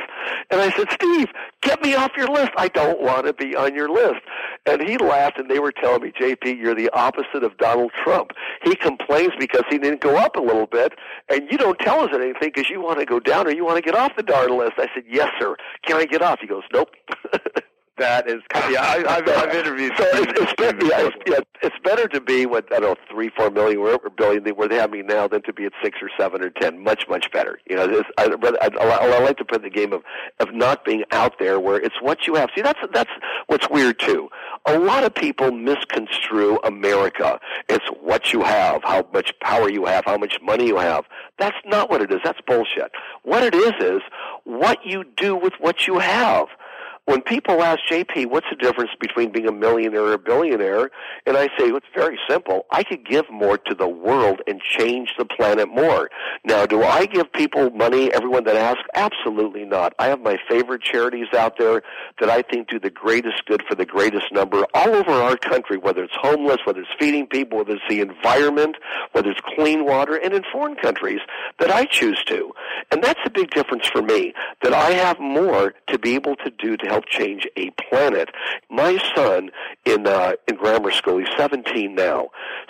and 0.51 0.61
I 0.61 0.71
said, 0.77 0.89
Steve, 0.93 1.29
get 1.63 1.83
me 1.83 1.95
off 1.95 2.13
your 2.17 2.29
list. 2.29 2.51
I 2.57 2.69
don't 2.69 3.01
want 3.01 3.27
to 3.27 3.33
be 3.33 3.57
on 3.57 3.75
your 3.75 3.89
list. 3.89 4.21
And 4.67 4.83
he 4.83 4.99
laughed, 4.99 5.39
and 5.39 5.51
they 5.51 5.59
were 5.59 5.73
telling 5.73 6.03
me, 6.03 6.13
JP, 6.13 6.59
you're 6.59 6.75
the 6.75 6.91
opposite 6.91 7.43
of 7.43 7.57
Donald 7.57 7.93
Trump. 8.05 8.33
He 8.63 8.75
complains 8.77 9.33
because 9.39 9.65
he 9.71 9.79
didn't 9.79 10.01
go 10.01 10.17
up 10.17 10.37
a 10.37 10.41
little 10.41 10.67
bit, 10.67 10.93
and 11.29 11.51
you 11.51 11.59
don't 11.59 11.79
tell 11.79 12.01
us 12.01 12.11
anything 12.13 12.51
because 12.55 12.69
you 12.69 12.81
want 12.81 12.99
to 12.99 13.07
go 13.07 13.21
down 13.21 13.47
or 13.47 13.51
you 13.51 13.65
want 13.65 13.77
to 13.77 13.83
get 13.83 13.95
off 13.95 14.13
the 14.17 14.23
darn 14.23 14.57
list. 14.57 14.73
I 14.79 14.89
said, 14.95 15.05
yes, 15.09 15.31
sir. 15.39 15.57
Can 15.85 15.97
I 15.97 16.05
get 16.05 16.23
off? 16.23 16.41
He 16.41 16.47
goes, 16.47 16.65
nope. 16.73 16.91
that 18.01 18.29
is 18.29 18.43
yeah. 18.55 18.83
I, 18.83 19.15
have 19.15 19.29
I've 19.29 19.55
interviewed. 19.55 19.93
So 19.97 20.05
it's, 20.05 20.41
it's, 20.41 20.53
better, 20.55 20.87
yeah, 20.87 21.07
it's, 21.07 21.17
yeah, 21.27 21.39
it's 21.63 21.77
better 21.85 22.09
to 22.09 22.21
be 22.21 22.47
what 22.47 22.65
I 22.73 22.81
don't 22.81 22.99
know 22.99 23.05
three, 23.11 23.31
four 23.37 23.51
million, 23.51 23.79
or 23.79 23.99
billion 24.11 24.43
where 24.57 24.69
they 24.69 24.77
have 24.77 24.91
me 24.91 25.03
now 25.03 25.29
than 25.29 25.43
to 25.43 25.53
be 25.53 25.67
at 25.67 25.73
six 25.83 25.99
or 26.03 26.09
seven 26.19 26.43
or 26.43 26.51
ten. 26.51 26.83
Much, 26.83 27.05
much 27.09 27.31
better. 27.31 27.61
You 27.69 27.77
know, 27.77 27.87
this, 27.87 28.05
I, 28.19 28.25
I, 28.25 28.69
I, 28.69 29.17
I 29.17 29.19
like 29.21 29.37
to 29.37 29.45
put 29.45 29.63
the 29.63 29.71
game 29.71 29.93
of 29.93 30.03
of 30.41 30.53
not 30.55 30.85
being 30.85 31.05
out 31.13 31.39
there 31.39 31.61
where 31.61 31.79
it's 31.79 32.01
what 32.01 32.27
you 32.27 32.35
have. 32.35 32.49
See, 32.55 32.63
that's 32.63 32.81
that's 32.93 33.11
what's 33.47 33.69
weird 33.69 33.99
too. 33.99 34.29
A 34.67 34.79
lot 34.79 35.05
of 35.05 35.15
people 35.15 35.53
misconstrue 35.53 36.59
America. 36.65 37.39
It's 37.69 37.87
what 38.01 38.33
you 38.33 38.43
have, 38.43 38.83
how 38.83 39.07
much 39.13 39.33
power 39.41 39.71
you 39.71 39.85
have, 39.85 40.05
how 40.07 40.17
much 40.17 40.39
money 40.43 40.67
you 40.67 40.79
have. 40.79 41.05
That's 41.39 41.57
not 41.67 41.91
what 41.91 42.01
it 42.01 42.11
is. 42.11 42.21
That's 42.25 42.41
bullshit. 42.47 42.93
What 43.23 43.43
it 43.43 43.55
is 43.55 43.73
is 43.81 44.01
what 44.45 44.85
you 44.87 45.05
do 45.17 45.37
with 45.37 45.53
what 45.61 45.87
you 45.87 45.99
have 45.99 46.47
when 47.07 47.23
people 47.23 47.63
ask 47.63 47.81
JP, 47.89 48.31
what's 48.31 48.47
the 48.51 48.57
difference 48.57 48.91
between 49.01 49.33
being 49.33 49.49
a 49.49 49.53
millionaire 49.53 50.03
or 50.03 50.13
a 50.13 50.19
billionaire? 50.19 50.91
And 51.27 51.37
I 51.37 51.49
say, 51.59 51.69
it's 51.71 51.87
very 51.95 52.19
simple. 52.29 52.67
I 52.71 52.83
could 52.85 53.07
give 53.07 53.25
more 53.31 53.59
to 53.59 53.75
the 53.75 53.89
world 53.89 54.43
and 54.47 54.61
change 54.61 55.11
the 55.19 55.25
planet 55.25 55.69
more. 55.69 56.11
Now, 56.45 56.67
do 56.67 56.83
I 56.83 57.07
give 57.07 57.33
people 57.33 57.71
money, 57.71 58.13
everyone 58.13 58.45
that 58.45 58.57
asks? 58.57 58.83
Absolutely 58.95 59.65
not. 59.65 59.95
I 59.99 60.07
have 60.07 60.21
my 60.21 60.39
favorite 60.49 60.83
charities 60.83 61.29
out 61.37 61.59
there 61.59 61.83
that 62.21 62.31
I 62.31 62.43
think 62.43 62.69
do 62.69 62.79
the 62.79 62.91
greatest 62.91 63.45
good 63.47 63.63
for 63.69 63.75
the 63.75 63.87
greatest 63.87 64.27
number 64.33 64.67
all 64.75 64.95
over 64.95 65.11
our 65.11 65.37
country, 65.37 65.79
whether 65.79 66.05
it's 66.05 66.17
homeless, 66.21 66.59
whether 66.65 66.81
it's 66.81 66.91
feeding 66.99 67.27
people, 67.27 67.59
whether 67.59 67.75
it's 67.75 67.83
the 67.89 68.01
environment, 68.01 68.77
whether 69.13 69.31
it's 69.31 69.41
clean 69.57 69.85
water, 69.85 70.15
and 70.15 70.35
in 70.35 70.45
foreign 70.53 70.77
countries 70.77 71.21
that 71.59 71.71
I 71.71 71.87
choose 71.87 72.23
to. 72.25 72.53
And 72.91 73.03
that's 73.03 73.21
a 73.25 73.31
big 73.31 73.51
difference 73.51 73.87
for 73.87 74.03
me, 74.03 74.35
that 74.63 74.73
I 74.73 74.91
have 74.93 75.19
more 75.19 75.75
to 75.89 75.99
be 75.99 76.15
able 76.15 76.37
to 76.37 76.51
do 76.51 76.77
to 76.77 76.87
help 76.91 77.07
change 77.07 77.47
a 77.57 77.71
planet. 77.71 78.29
My 78.71 78.99
son 79.15 79.51
in 79.85 80.07
uh, 80.07 80.33
in 80.49 80.57
grammar 80.57 80.91
school, 80.91 81.19
he's 81.19 81.29
17 81.37 81.95
now, 81.95 82.29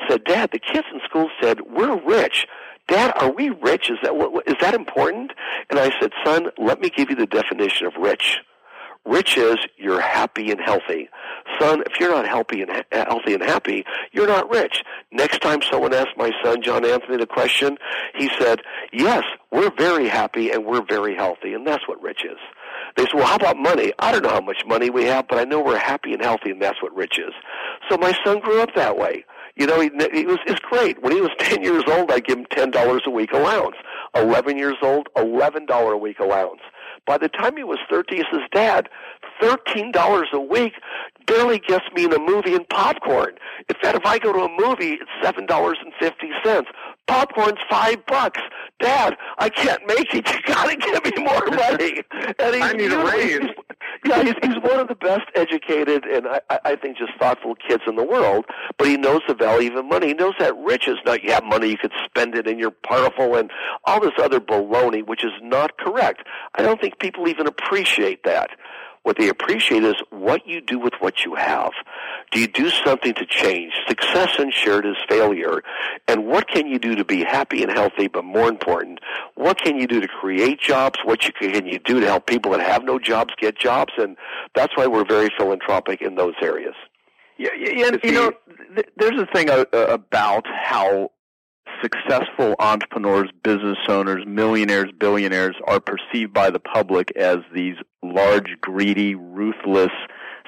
said, 0.09 0.25
"Dad, 0.25 0.51
the 0.53 0.59
kids 0.59 0.87
in 0.93 1.01
school 1.05 1.29
said 1.41 1.61
we're 1.63 2.01
rich." 2.05 2.47
Dad, 2.89 3.13
are 3.21 3.31
we 3.31 3.51
rich? 3.51 3.89
Is 3.89 3.99
that 4.03 4.17
what, 4.17 4.49
is 4.49 4.57
that 4.61 4.75
important? 4.75 5.33
And 5.71 5.79
I 5.79 5.93
said, 6.01 6.11
son, 6.25 6.51
let 6.59 6.81
me 6.81 6.91
give 6.91 7.09
you 7.09 7.15
the 7.15 7.27
definition 7.27 7.87
of 7.87 7.93
rich. 7.97 8.39
Rich 9.07 9.37
is 9.39 9.57
you're 9.79 10.01
happy 10.01 10.51
and 10.51 10.61
healthy. 10.61 11.09
Son, 11.59 11.83
if 11.87 11.99
you're 11.99 12.11
not 12.11 12.27
healthy 12.27 12.63
and 12.63 12.71
ha- 12.71 13.05
healthy 13.09 13.35
and 13.35 13.43
happy, 13.43 13.85
you're 14.13 14.27
not 14.27 14.51
rich. 14.51 14.83
Next 15.11 15.41
time 15.41 15.63
someone 15.63 15.95
asked 15.95 16.17
my 16.17 16.33
son 16.43 16.63
John 16.63 16.85
Anthony 16.85 17.17
the 17.17 17.27
question, 17.27 17.79
he 18.15 18.29
said, 18.39 18.61
"Yes, 18.93 19.25
we're 19.51 19.71
very 19.71 20.09
happy 20.09 20.51
and 20.51 20.67
we're 20.67 20.85
very 20.85 21.15
healthy, 21.15 21.55
and 21.55 21.67
that's 21.67 21.89
what 21.89 22.03
rich 22.03 22.25
is." 22.25 22.39
They 22.97 23.05
said, 23.05 23.15
well, 23.15 23.27
how 23.27 23.37
about 23.37 23.57
money? 23.57 23.93
I 23.99 24.13
don't 24.13 24.23
know 24.23 24.31
how 24.31 24.41
much 24.41 24.65
money 24.67 24.91
we 24.91 25.05
have, 25.05 25.29
but 25.29 25.39
I 25.39 25.45
know 25.45 25.61
we're 25.61 25.79
happy 25.79 26.13
and 26.13 26.23
healthy, 26.23 26.51
and 26.51 26.61
that's 26.61 26.83
what 26.83 26.95
rich 26.95 27.19
is. 27.19 27.33
So 27.89 27.97
my 27.97 28.17
son 28.25 28.41
grew 28.41 28.61
up 28.61 28.75
that 28.75 28.97
way. 28.97 29.25
You 29.57 29.67
know, 29.67 29.81
he, 29.81 29.91
he 30.13 30.27
was 30.27 30.39
it's 30.47 30.61
great. 30.61 31.03
When 31.03 31.13
he 31.13 31.21
was 31.21 31.31
10 31.39 31.63
years 31.63 31.85
old, 31.87 32.11
I 32.11 32.21
give 32.21 32.39
him 32.39 32.47
$10 32.47 33.07
a 33.07 33.11
week 33.11 33.33
allowance. 33.33 33.77
11 34.15 34.59
years 34.59 34.77
old, 34.83 35.09
$11 35.17 35.93
a 35.93 35.97
week 35.97 36.19
allowance. 36.19 36.63
By 37.07 37.19
the 37.19 37.29
time 37.29 37.57
he 37.57 37.65
was 37.65 37.79
thirteen, 37.89 38.19
he 38.19 38.25
says, 38.31 38.47
Dad, 38.53 38.89
$13 39.43 40.33
a 40.33 40.41
week 40.41 40.75
barely 41.27 41.59
gets 41.59 41.85
me 41.95 42.05
in 42.05 42.13
a 42.13 42.19
movie 42.19 42.55
and 42.55 42.69
popcorn. 42.69 43.35
In 43.69 43.77
fact, 43.81 43.97
if 43.97 44.05
I 44.05 44.19
go 44.19 44.33
to 44.33 44.41
a 44.41 44.49
movie, 44.49 44.99
it's 45.01 45.11
$7.50. 45.25 46.65
Popcorn's 47.11 47.59
five 47.69 48.07
bucks. 48.07 48.41
Dad, 48.79 49.17
I 49.39 49.49
can't 49.49 49.85
make 49.87 50.15
it. 50.15 50.29
You 50.41 50.55
gotta 50.55 50.77
give 50.77 51.05
me 51.05 51.25
more 51.25 51.47
money. 51.47 52.03
And 52.39 52.55
he, 52.55 52.61
I 52.61 52.73
need 52.73 52.93
a 52.93 53.05
raise. 53.05 53.49
yeah, 54.05 54.23
he's, 54.23 54.35
he's 54.43 54.63
one 54.63 54.81
of 54.81 54.89
the 54.89 54.95
best 54.95 55.25
educated 55.35 56.05
and 56.05 56.27
I, 56.27 56.41
I 56.65 56.77
think 56.77 56.99
just 56.99 57.13
thoughtful 57.19 57.55
kids 57.57 57.83
in 57.87 57.97
the 57.97 58.05
world. 58.05 58.47
But 58.79 58.89
he 58.89 58.97
knows 58.97 59.21
the 59.29 59.35
value 59.35 59.77
of 59.77 59.85
money. 59.85 60.09
He 60.09 60.15
knows 60.15 60.35
that 60.39 60.57
riches. 60.57 60.99
Now 61.05 61.15
you 61.15 61.33
have 61.33 61.45
money, 61.45 61.69
you 61.69 61.79
could 61.79 61.93
spend 62.05 62.35
it, 62.37 62.47
and 62.47 62.59
you're 62.59 62.71
powerful, 62.71 63.37
and 63.37 63.51
all 63.85 64.01
this 64.01 64.13
other 64.19 64.41
baloney, 64.41 65.07
which 65.07 65.25
is 65.25 65.33
not 65.43 65.79
correct. 65.79 66.27
I 66.55 66.63
don't 66.63 66.81
think 66.81 66.99
people 66.99 67.29
even 67.29 67.47
appreciate 67.47 68.25
that. 68.25 68.51
What 69.03 69.17
they 69.17 69.29
appreciate 69.29 69.83
is 69.83 69.95
what 70.11 70.47
you 70.47 70.61
do 70.61 70.79
with 70.79 70.93
what 71.01 71.25
you 71.25 71.35
have. 71.35 71.73
Do 72.33 72.41
you 72.41 72.47
do 72.47 72.69
something 72.69 73.15
to 73.15 73.25
change? 73.25 73.73
Success 73.89 74.31
unshared 74.39 74.85
is 74.85 74.97
failure. 75.09 75.63
And 76.07 76.27
what 76.27 76.49
can 76.49 76.67
you 76.67 76.79
do 76.79 76.95
to 76.95 77.05
be 77.05 77.25
happy 77.25 77.63
and 77.63 77.73
healthy, 77.73 78.09
but 78.09 78.25
more 78.25 78.49
important, 78.49 79.01
what 79.37 79.59
can 79.59 79.79
you 79.79 79.87
do 79.87 80.01
to 80.01 80.09
create 80.09 80.61
jobs? 80.61 80.99
What 81.05 81.25
you, 81.25 81.33
can 81.33 81.67
you 81.67 81.79
do 81.79 82.01
to 82.01 82.07
help 82.07 82.27
people 82.27 82.53
that 82.53 82.61
have 82.61 82.85
no 82.85 82.99
jobs 82.99 83.33
get 83.39 83.59
jobs? 83.59 83.95
And 83.97 84.17
that's 84.55 84.77
why 84.77 84.87
we're 84.87 85.07
very 85.07 85.31
philanthropic 85.37 86.03
in 86.03 86.17
those 86.17 86.35
areas. 86.43 86.75
Yeah, 87.39 87.49
yeah 87.57 87.87
and, 87.87 88.01
you 88.05 88.13
know, 88.13 88.33
th- 88.75 88.89
there's 88.99 89.19
a 89.19 89.27
thing 89.27 89.49
uh, 89.49 89.65
about 89.73 90.47
how 90.47 91.11
successful 91.83 92.55
entrepreneurs, 92.59 93.31
business 93.43 93.79
owners, 93.89 94.25
millionaires, 94.27 94.91
billionaires 94.99 95.57
are 95.67 95.81
perceived 95.81 96.33
by 96.33 96.51
the 96.51 96.61
public 96.61 97.11
as 97.17 97.39
these 97.55 97.77
large, 98.03 98.57
greedy, 98.61 99.15
ruthless 99.15 99.93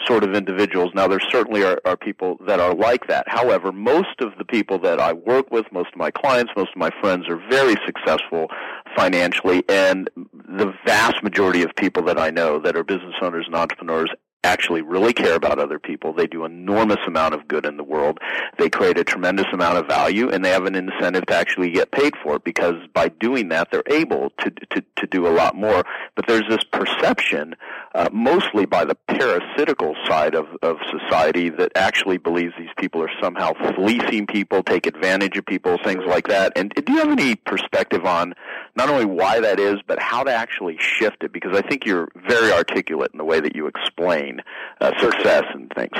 sort 0.07 0.25
of 0.25 0.35
individuals. 0.35 0.91
Now, 0.95 1.07
there 1.07 1.21
certainly 1.21 1.63
are, 1.63 1.79
are 1.85 1.97
people 1.97 2.39
that 2.47 2.61
are 2.61 2.75
like 2.75 3.07
that. 3.09 3.25
However, 3.29 3.73
most 3.73 4.21
of 4.21 4.33
the 4.39 4.45
people 4.45 4.79
that 4.81 5.01
I 5.01 5.13
work 5.13 5.51
with, 5.51 5.67
most 5.73 5.89
of 5.93 5.97
my 5.97 6.11
clients, 6.11 6.53
most 6.57 6.71
of 6.71 6.77
my 6.77 6.91
friends 7.01 7.29
are 7.29 7.41
very 7.51 7.77
successful 7.87 8.49
financially, 8.97 9.65
and 9.69 10.11
the 10.33 10.73
vast 10.85 11.23
majority 11.23 11.63
of 11.63 11.71
people 11.77 12.03
that 12.05 12.19
I 12.19 12.31
know 12.31 12.59
that 12.59 12.77
are 12.77 12.85
business 12.85 13.15
owners 13.23 13.45
and 13.47 13.55
entrepreneurs 13.55 14.11
actually 14.45 14.82
really 14.82 15.12
care 15.12 15.34
about 15.34 15.59
other 15.59 15.78
people. 15.78 16.12
They 16.12 16.26
do 16.26 16.45
enormous 16.45 16.99
amount 17.07 17.34
of 17.34 17.47
good 17.47 17.64
in 17.64 17.76
the 17.76 17.84
world. 17.84 18.18
They 18.59 18.68
create 18.68 18.99
a 18.99 19.05
tremendous 19.05 19.47
amount 19.53 19.78
of 19.78 19.86
value 19.86 20.28
and 20.30 20.45
they 20.45 20.51
have 20.51 20.64
an 20.64 20.74
incentive 20.74 21.26
to 21.26 21.34
actually 21.34 21.70
get 21.70 21.93
paid 21.93 22.14
for 22.22 22.36
it 22.36 22.45
because 22.45 22.74
by 22.93 23.09
doing 23.09 23.49
that 23.51 23.70
they're 23.70 23.84
able 23.86 24.30
to 24.38 24.51
to 24.51 24.82
to 24.97 25.07
do 25.07 25.26
a 25.26 25.30
lot 25.30 25.55
more. 25.55 25.84
But 26.16 26.26
there's 26.26 26.49
this 26.49 26.64
perception 26.64 27.55
uh, 27.95 28.09
mostly 28.12 28.64
by 28.66 28.84
the 28.84 28.95
parasitical 28.95 29.95
side 30.09 30.34
of 30.34 30.47
of 30.62 30.78
society 30.90 31.51
that 31.51 31.72
actually 31.74 32.18
believes 32.18 32.55
these 32.59 32.68
people 32.78 33.03
are 33.03 33.11
somehow 33.20 33.53
fleecing 33.74 34.26
people, 34.26 34.62
take 34.62 34.86
advantage 34.86 35.36
of 35.36 35.45
people, 35.47 35.78
things 35.84 36.03
like 36.07 36.28
that. 36.28 36.53
And 36.57 36.72
do 36.74 36.93
you 36.93 36.99
have 36.99 37.11
any 37.11 37.34
perspective 37.34 38.05
on 38.05 38.34
not 38.76 38.88
only 38.88 39.05
why 39.05 39.40
that 39.40 39.61
is, 39.61 39.76
but 39.86 39.99
how 39.99 40.24
to 40.24 40.32
actually 40.32 40.76
shift 40.78 41.22
it 41.22 41.32
because 41.32 41.57
I 41.57 41.62
think 41.62 41.84
you're 41.84 42.09
very 42.28 42.53
articulate 42.53 43.11
in 43.12 43.18
the 43.18 43.24
way 43.24 43.40
that 43.40 43.55
you 43.55 43.66
explain 43.66 44.40
uh, 44.80 44.93
success 44.99 45.45
and 45.53 45.70
things. 45.74 45.97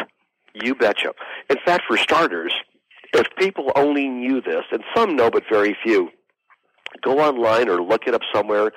You 0.55 0.75
betcha. 0.75 1.13
In 1.49 1.57
fact, 1.65 1.85
for 1.87 1.97
starters, 1.97 2.53
if 3.15 3.27
people 3.37 3.73
only 3.77 4.09
knew 4.09 4.41
this, 4.41 4.65
and 4.71 4.83
some 4.95 5.17
know 5.17 5.31
but 5.31 5.45
very 5.51 5.77
few, 5.83 6.11
go 7.01 7.21
online 7.21 7.69
or 7.69 7.83
look 7.83 8.07
it 8.07 8.15
up 8.15 8.23
somewhere. 8.35 8.73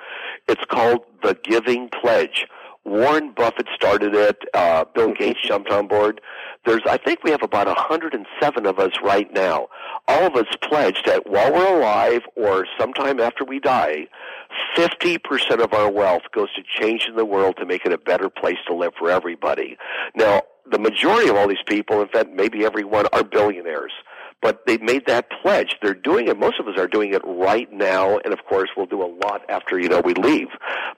It's 0.48 0.64
called 0.70 1.00
the 1.22 1.36
Giving 1.42 1.88
Pledge. 1.88 2.46
Warren 2.86 3.32
Buffett 3.32 3.66
started 3.74 4.14
it. 4.14 4.44
Uh, 4.54 4.84
Bill 4.94 5.12
Gates 5.12 5.40
jumped 5.42 5.70
on 5.70 5.88
board. 5.88 6.20
There's, 6.64 6.82
I 6.86 6.96
think 6.96 7.24
we 7.24 7.32
have 7.32 7.42
about 7.42 7.66
107 7.66 8.66
of 8.66 8.78
us 8.78 8.92
right 9.02 9.32
now. 9.32 9.66
All 10.06 10.26
of 10.26 10.36
us 10.36 10.46
pledged 10.62 11.02
that 11.06 11.28
while 11.28 11.52
we're 11.52 11.78
alive 11.78 12.22
or 12.36 12.64
sometime 12.78 13.18
after 13.18 13.44
we 13.44 13.58
die, 13.58 14.06
50% 14.76 15.62
of 15.62 15.74
our 15.74 15.90
wealth 15.90 16.22
goes 16.32 16.48
to 16.54 16.62
changing 16.62 17.16
the 17.16 17.24
world 17.24 17.56
to 17.56 17.66
make 17.66 17.84
it 17.84 17.92
a 17.92 17.98
better 17.98 18.30
place 18.30 18.58
to 18.68 18.74
live 18.74 18.92
for 18.96 19.10
everybody. 19.10 19.76
Now, 20.14 20.42
the 20.70 20.78
majority 20.78 21.28
of 21.28 21.36
all 21.36 21.48
these 21.48 21.58
people, 21.66 22.00
in 22.00 22.08
fact, 22.08 22.30
maybe 22.32 22.64
everyone, 22.64 23.06
are 23.12 23.24
billionaires 23.24 23.92
but 24.42 24.66
they 24.66 24.78
made 24.78 25.06
that 25.06 25.30
pledge. 25.42 25.76
They're 25.82 25.94
doing 25.94 26.28
it. 26.28 26.38
Most 26.38 26.60
of 26.60 26.68
us 26.68 26.78
are 26.78 26.86
doing 26.86 27.12
it 27.12 27.22
right 27.24 27.70
now, 27.72 28.18
and 28.18 28.32
of 28.32 28.44
course, 28.44 28.70
we'll 28.76 28.86
do 28.86 29.02
a 29.02 29.10
lot 29.24 29.42
after 29.48 29.78
you 29.78 29.88
know 29.88 30.00
we 30.00 30.14
leave. 30.14 30.48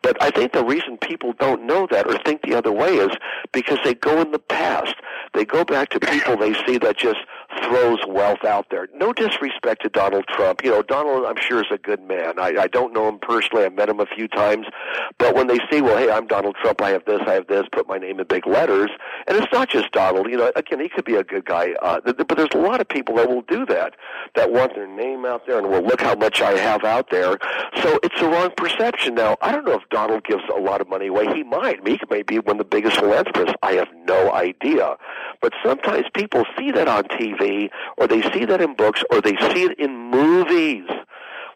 But 0.03 0.23
I 0.23 0.31
think 0.31 0.53
the 0.53 0.65
reason 0.65 0.99
people 0.99 1.33
don't 1.39 1.67
know 1.67 1.87
that 1.91 2.07
or 2.07 2.19
think 2.19 2.43
the 2.43 2.55
other 2.55 2.73
way 2.73 2.97
is 2.97 3.11
because 3.53 3.79
they 3.85 3.95
go 3.95 4.21
in 4.21 4.33
the 4.33 4.39
past. 4.39 4.95
They 5.35 5.45
go 5.45 5.65
back 5.65 5.91
to 5.91 6.01
people 6.01 6.37
they 6.37 6.55
see 6.67 6.79
that 6.79 6.97
just 6.97 7.19
throws 7.65 7.99
wealth 8.07 8.45
out 8.45 8.67
there. 8.71 8.89
No 8.95 9.13
disrespect 9.13 9.83
to 9.83 9.89
Donald 9.89 10.27
Trump. 10.29 10.65
You 10.65 10.71
know, 10.71 10.83
Donald, 10.83 11.27
I'm 11.27 11.37
sure, 11.41 11.61
is 11.61 11.69
a 11.73 11.79
good 11.79 12.03
man. 12.03 12.39
I, 12.39 12.55
I 12.63 12.67
don't 12.67 12.93
know 12.93 13.09
him 13.09 13.19
personally. 13.19 13.65
I've 13.65 13.75
met 13.75 13.89
him 13.89 14.01
a 14.01 14.07
few 14.07 14.29
times. 14.29 14.67
But 15.19 15.35
when 15.35 15.47
they 15.47 15.59
see, 15.71 15.81
well, 15.81 15.97
hey, 15.97 16.11
I'm 16.11 16.27
Donald 16.27 16.57
Trump. 16.63 16.81
I 16.83 16.91
have 16.91 17.05
this. 17.05 17.21
I 17.27 17.35
have 17.35 17.47
this. 17.47 17.65
Put 17.73 17.89
my 17.89 17.99
name 17.99 18.21
in 18.21 18.27
big 18.27 18.47
letters. 18.47 18.91
And 19.27 19.37
it's 19.37 19.53
not 19.53 19.69
just 19.69 19.91
Donald. 19.93 20.29
You 20.29 20.37
know, 20.37 20.53
again, 20.57 20.81
he 20.81 20.89
could 20.89 21.05
be 21.05 21.17
a 21.17 21.25
good 21.25 21.45
guy. 21.45 21.75
Uh, 21.83 22.01
but 22.01 22.37
there's 22.37 22.55
a 22.55 22.59
lot 22.59 22.81
of 22.81 22.89
people 22.89 23.17
that 23.17 23.29
will 23.29 23.43
do 23.43 23.67
that, 23.67 23.95
that 24.35 24.53
want 24.53 24.75
their 24.75 24.87
name 24.87 25.25
out 25.25 25.47
there 25.47 25.59
and 25.59 25.69
well, 25.69 25.83
look 25.83 26.01
how 26.01 26.15
much 26.15 26.41
I 26.41 26.53
have 26.59 26.85
out 26.85 27.11
there. 27.11 27.39
So 27.83 27.99
it's 28.03 28.19
the 28.21 28.29
wrong 28.29 28.51
perception. 28.57 29.15
Now, 29.15 29.37
I 29.41 29.53
don't 29.53 29.65
know 29.65 29.75
if 29.75 29.89
Donald 29.91 30.25
gives 30.25 30.43
a 30.55 30.61
lot 30.61 30.81
of 30.81 30.89
money 30.89 31.09
away. 31.09 31.27
He 31.35 31.43
might. 31.43 31.87
He 31.87 31.99
may 32.11 32.23
be 32.23 32.39
one 32.39 32.57
of 32.57 32.59
the 32.59 32.65
biggest 32.65 32.97
philanthropists. 32.97 33.55
I 33.63 33.73
have 33.73 33.89
no 34.07 34.33
idea. 34.33 34.97
But 35.41 35.53
sometimes 35.65 36.07
people 36.15 36.45
see 36.57 36.73
that 36.73 36.89
on 36.89 37.05
TV, 37.05 37.39
or 37.97 38.07
they 38.07 38.23
see 38.33 38.45
that 38.45 38.61
in 38.61 38.75
books, 38.75 39.03
or 39.11 39.21
they 39.21 39.37
see 39.37 39.65
it 39.65 39.79
in 39.79 39.97
movies 40.11 40.89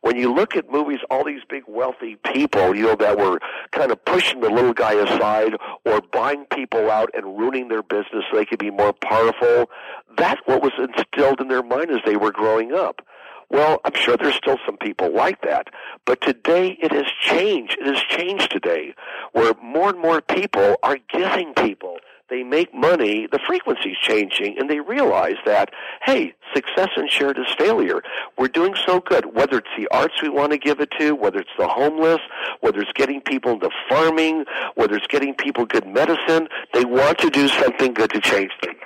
when 0.03 0.17
you 0.17 0.35
look 0.35 0.57
at 0.57 0.71
movies, 0.71 0.99
all 1.11 1.25
these 1.25 1.43
big 1.49 1.63
wealthy 1.69 2.17
people, 2.17 2.75
you 2.75 2.83
know, 2.83 2.97
that 2.97 3.17
were 3.17 3.41
kind 3.71 3.93
of 3.93 4.05
pushing 4.05 4.41
the 4.41 4.51
little 4.51 4.73
guy 4.75 4.95
aside 4.95 5.55
or 5.85 6.01
buying 6.13 6.45
people 6.47 6.91
out 6.91 7.09
and 7.15 7.39
ruining 7.39 7.69
their 7.69 7.85
business 7.85 8.25
so 8.31 8.37
they 8.37 8.45
could 8.45 8.59
be 8.59 8.71
more 8.71 8.93
powerful, 8.93 9.71
that's 10.19 10.41
what 10.45 10.61
was 10.61 10.73
instilled 10.77 11.41
in 11.41 11.49
their 11.49 11.63
mind 11.63 11.91
as 11.91 12.01
they 12.05 12.17
were 12.17 12.33
growing 12.33 12.73
up. 12.73 13.01
Well, 13.49 13.81
I'm 13.85 13.95
sure 13.95 14.17
there's 14.17 14.35
still 14.35 14.59
some 14.67 14.77
people 14.77 15.15
like 15.15 15.43
that, 15.43 15.69
but 16.05 16.21
today 16.21 16.77
it 16.83 16.91
has 16.91 17.07
changed. 17.21 17.77
It 17.81 17.87
has 17.87 18.03
changed 18.09 18.51
today, 18.51 18.95
where 19.33 19.55
more 19.63 19.91
and 19.91 20.01
more 20.01 20.21
people 20.21 20.77
are 20.83 20.99
giving 21.13 21.55
people 21.55 21.99
they 22.33 22.43
make 22.43 22.73
money, 22.73 23.29
the 23.31 23.39
frequency's 23.47 23.99
changing, 24.01 24.59
and 24.59 24.71
they 24.71 24.81
realize 24.81 25.37
that, 25.45 25.71
hey, 26.03 26.33
success 26.55 26.89
unshared 26.97 27.39
is 27.39 27.45
failure. 27.59 28.03
We're 28.39 28.49
doing 28.49 28.75
so 28.87 29.01
good, 29.01 29.35
whether 29.35 29.59
it's 29.59 29.69
the 29.77 29.87
arts 29.89 30.15
we 30.23 30.31
want 30.31 30.53
to 30.53 30.59
give 30.59 30.81
it 30.81 30.91
to, 30.99 31.13
whether 31.13 31.41
it's 31.41 31.51
the 31.59 31.69
homeless, 31.69 32.21
whether 32.61 32.81
it's 32.81 32.93
getting 32.95 33.21
people 33.21 33.53
into 33.53 33.69
farming, 33.87 34.47
whether 34.77 34.97
it's 34.97 35.07
getting 35.09 35.35
people 35.35 35.67
good 35.67 35.87
medicine, 35.87 36.49
they 36.73 36.87
want 36.87 37.19
to 37.19 37.29
do 37.29 37.49
something 37.49 37.93
good 37.93 38.11
to 38.11 38.21
change 38.21 38.51
things. 38.63 38.79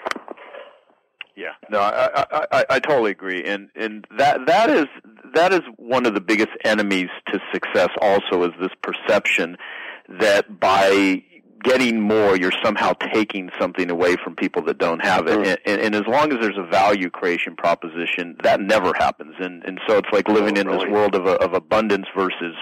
Yeah, 1.36 1.52
no, 1.70 1.78
I, 1.78 2.22
I, 2.22 2.46
I, 2.50 2.64
I 2.70 2.78
totally 2.80 3.10
agree, 3.10 3.44
and 3.44 3.68
and 3.76 4.06
that 4.16 4.46
that 4.46 4.70
is 4.70 4.86
that 5.34 5.52
is 5.52 5.60
one 5.76 6.06
of 6.06 6.14
the 6.14 6.20
biggest 6.20 6.52
enemies 6.64 7.10
to 7.26 7.38
success. 7.52 7.90
Also, 8.00 8.44
is 8.44 8.52
this 8.58 8.70
perception 8.82 9.58
that 10.08 10.58
by 10.58 11.22
getting 11.62 12.00
more, 12.00 12.36
you're 12.36 12.52
somehow 12.62 12.92
taking 13.12 13.50
something 13.58 13.90
away 13.90 14.16
from 14.22 14.34
people 14.36 14.62
that 14.62 14.78
don't 14.78 15.04
have 15.04 15.26
it. 15.26 15.38
Mm-hmm. 15.38 15.70
And, 15.70 15.80
and, 15.80 15.94
as 15.94 16.06
long 16.06 16.32
as 16.32 16.38
there's 16.40 16.58
a 16.58 16.66
value 16.66 17.10
creation 17.10 17.56
proposition, 17.56 18.36
that 18.42 18.60
never 18.60 18.92
happens. 18.94 19.34
And 19.38 19.64
and 19.64 19.80
so 19.86 19.98
it's 19.98 20.08
like 20.12 20.28
living 20.28 20.58
oh, 20.58 20.60
in 20.60 20.66
really? 20.68 20.84
this 20.84 20.92
world 20.92 21.14
of, 21.14 21.26
of 21.26 21.54
abundance 21.54 22.06
versus 22.16 22.54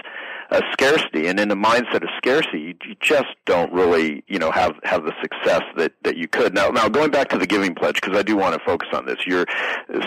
a 0.51 0.61
scarcity, 0.71 1.27
and 1.27 1.39
in 1.39 1.49
the 1.49 1.55
mindset 1.55 2.03
of 2.03 2.09
scarcity, 2.17 2.77
you, 2.85 2.95
just 2.99 3.35
don't 3.45 3.71
really, 3.71 4.23
you 4.27 4.39
know, 4.39 4.51
have 4.51 4.73
have 4.83 5.03
the 5.03 5.13
success 5.21 5.61
that 5.75 5.93
that 6.03 6.17
you 6.17 6.27
could. 6.27 6.53
Now, 6.53 6.69
now 6.69 6.87
going 6.87 7.11
back 7.11 7.29
to 7.29 7.37
the 7.37 7.47
giving 7.47 7.75
pledge, 7.75 7.99
because 8.01 8.17
I 8.17 8.23
do 8.23 8.35
want 8.35 8.53
to 8.53 8.65
focus 8.65 8.89
on 8.93 9.05
this. 9.05 9.25
Your 9.25 9.45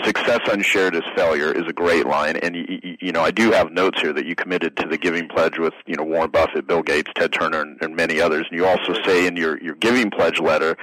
success 0.03 0.39
unshared 0.51 0.95
is 0.95 1.03
failure 1.15 1.51
is 1.51 1.63
a 1.67 1.73
great 1.73 2.05
line, 2.05 2.37
and 2.37 2.55
you, 2.55 2.97
you 2.99 3.11
know, 3.11 3.21
I 3.21 3.31
do 3.31 3.51
have 3.51 3.71
notes 3.71 4.01
here 4.01 4.13
that 4.13 4.25
you 4.25 4.35
committed 4.35 4.77
to 4.77 4.87
the 4.87 4.97
giving 4.97 5.27
pledge 5.27 5.57
with 5.57 5.73
you 5.85 5.95
know 5.95 6.03
Warren 6.03 6.31
Buffett, 6.31 6.67
Bill 6.67 6.83
Gates, 6.83 7.11
Ted 7.15 7.33
Turner, 7.33 7.61
and, 7.61 7.81
and 7.81 7.95
many 7.95 8.19
others. 8.21 8.47
And 8.49 8.57
you 8.57 8.65
also 8.65 8.93
say 9.05 9.27
in 9.27 9.35
your 9.35 9.61
your 9.61 9.75
giving 9.75 10.09
pledge 10.09 10.39
letter 10.39 10.77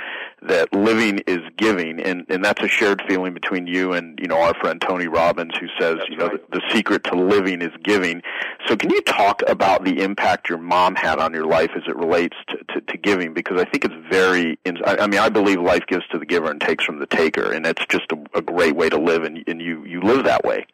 that 0.48 0.72
living 0.72 1.18
is 1.26 1.40
giving, 1.56 2.00
and 2.00 2.26
and 2.28 2.44
that's 2.44 2.62
a 2.62 2.68
shared 2.68 3.02
feeling 3.08 3.34
between 3.34 3.66
you 3.66 3.92
and 3.92 4.18
you 4.20 4.28
know 4.28 4.40
our 4.40 4.54
friend 4.54 4.80
Tony 4.80 5.08
Robbins, 5.08 5.52
who 5.58 5.66
says 5.78 5.96
that's 5.98 6.10
you 6.10 6.16
know 6.16 6.28
right. 6.28 6.50
the, 6.50 6.60
the 6.60 6.74
secret 6.74 7.04
to 7.04 7.16
living 7.16 7.62
is 7.62 7.72
giving. 7.82 8.22
So, 8.66 8.76
can 8.76 8.90
you 8.90 9.00
talk 9.02 9.42
about 9.46 9.84
the 9.84 10.02
impact 10.02 10.48
your 10.48 10.58
mom 10.58 10.94
had 10.94 11.18
on 11.18 11.32
your 11.32 11.46
life 11.46 11.70
as 11.76 11.82
it 11.86 11.96
relates 11.96 12.36
to, 12.48 12.74
to, 12.74 12.80
to 12.80 12.96
giving? 12.96 13.34
Because 13.34 13.60
I 13.60 13.64
think 13.64 13.84
it's 13.84 13.94
very, 14.10 14.58
I 14.84 15.06
mean, 15.06 15.20
I 15.20 15.28
believe 15.28 15.60
life 15.60 15.86
gives 15.86 16.06
to 16.08 16.18
the 16.18 16.26
giver 16.26 16.50
and 16.50 16.60
takes 16.60 16.84
from 16.84 16.98
the 16.98 17.06
taker, 17.06 17.52
and 17.52 17.66
it's 17.66 17.84
just 17.86 18.10
a, 18.12 18.38
a 18.38 18.42
great 18.42 18.76
way 18.76 18.88
to 18.88 18.98
live, 18.98 19.24
and, 19.24 19.42
and 19.46 19.60
you, 19.60 19.84
you 19.84 20.00
live 20.00 20.24
that 20.24 20.44
way. 20.44 20.66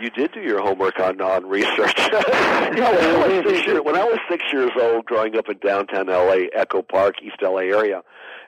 You 0.00 0.10
did 0.10 0.32
do 0.32 0.40
your 0.40 0.60
homework 0.60 1.00
on 1.00 1.20
on 1.20 1.46
research. 1.46 1.98
yeah, 1.98 2.70
when 2.70 3.32
I, 3.32 3.40
was 3.40 3.46
six 3.46 3.66
years, 3.66 3.80
when 3.82 3.96
I 3.96 4.04
was 4.04 4.18
six 4.30 4.44
years 4.52 4.70
old, 4.80 5.06
growing 5.06 5.36
up 5.36 5.48
in 5.48 5.58
downtown 5.58 6.06
LA, 6.06 6.46
Echo 6.54 6.82
Park, 6.82 7.16
East 7.22 7.36
LA 7.42 7.58
area, 7.58 8.02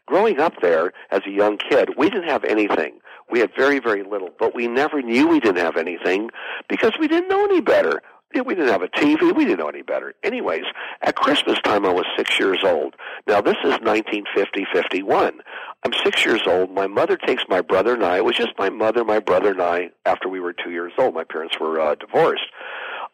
growing 0.07 0.40
up 0.40 0.55
there 0.62 0.92
as 1.11 1.22
a 1.26 1.30
young 1.30 1.59
kid, 1.59 1.90
we 1.96 2.09
didn't 2.09 2.28
have 2.28 2.44
anything. 2.44 3.01
We 3.30 3.40
had 3.40 3.51
very, 3.57 3.78
very 3.80 4.03
little, 4.03 4.30
but 4.38 4.55
we 4.55 4.68
never 4.68 5.03
knew 5.03 5.26
we 5.28 5.40
didn't 5.40 5.62
have 5.62 5.76
anything 5.76 6.30
because 6.68 6.92
we 6.98 7.09
didn't 7.09 7.28
know 7.28 7.44
any 7.44 7.61
better 7.61 8.01
we 8.35 8.55
didn't 8.55 8.68
have 8.68 8.83
a 8.83 8.89
TV. 8.89 9.35
We 9.35 9.45
didn't 9.45 9.59
know 9.59 9.68
any 9.68 9.83
better. 9.83 10.14
Anyways, 10.22 10.64
at 11.03 11.16
Christmas 11.16 11.59
time, 11.62 11.85
I 11.85 11.93
was 11.93 12.07
six 12.16 12.39
years 12.39 12.61
old. 12.64 12.95
Now, 13.26 13.41
this 13.41 13.57
is 13.64 13.72
1950, 13.81 14.66
51. 14.72 15.41
I'm 15.85 15.93
six 16.05 16.24
years 16.24 16.43
old. 16.47 16.70
My 16.70 16.87
mother 16.87 17.16
takes 17.16 17.43
my 17.49 17.61
brother 17.61 17.95
and 17.95 18.05
I. 18.05 18.18
It 18.18 18.24
was 18.24 18.37
just 18.37 18.51
my 18.59 18.70
mother, 18.70 19.05
my 19.05 19.18
brother, 19.18 19.51
and 19.51 19.61
I 19.62 19.91
after 20.07 20.28
we 20.28 20.41
were 20.41 20.53
two 20.53 20.70
years 20.70 20.93
old. 20.99 21.14
My 21.14 21.24
parents 21.24 21.59
were 21.59 21.81
uh, 21.81 21.95
divorced. 21.97 22.47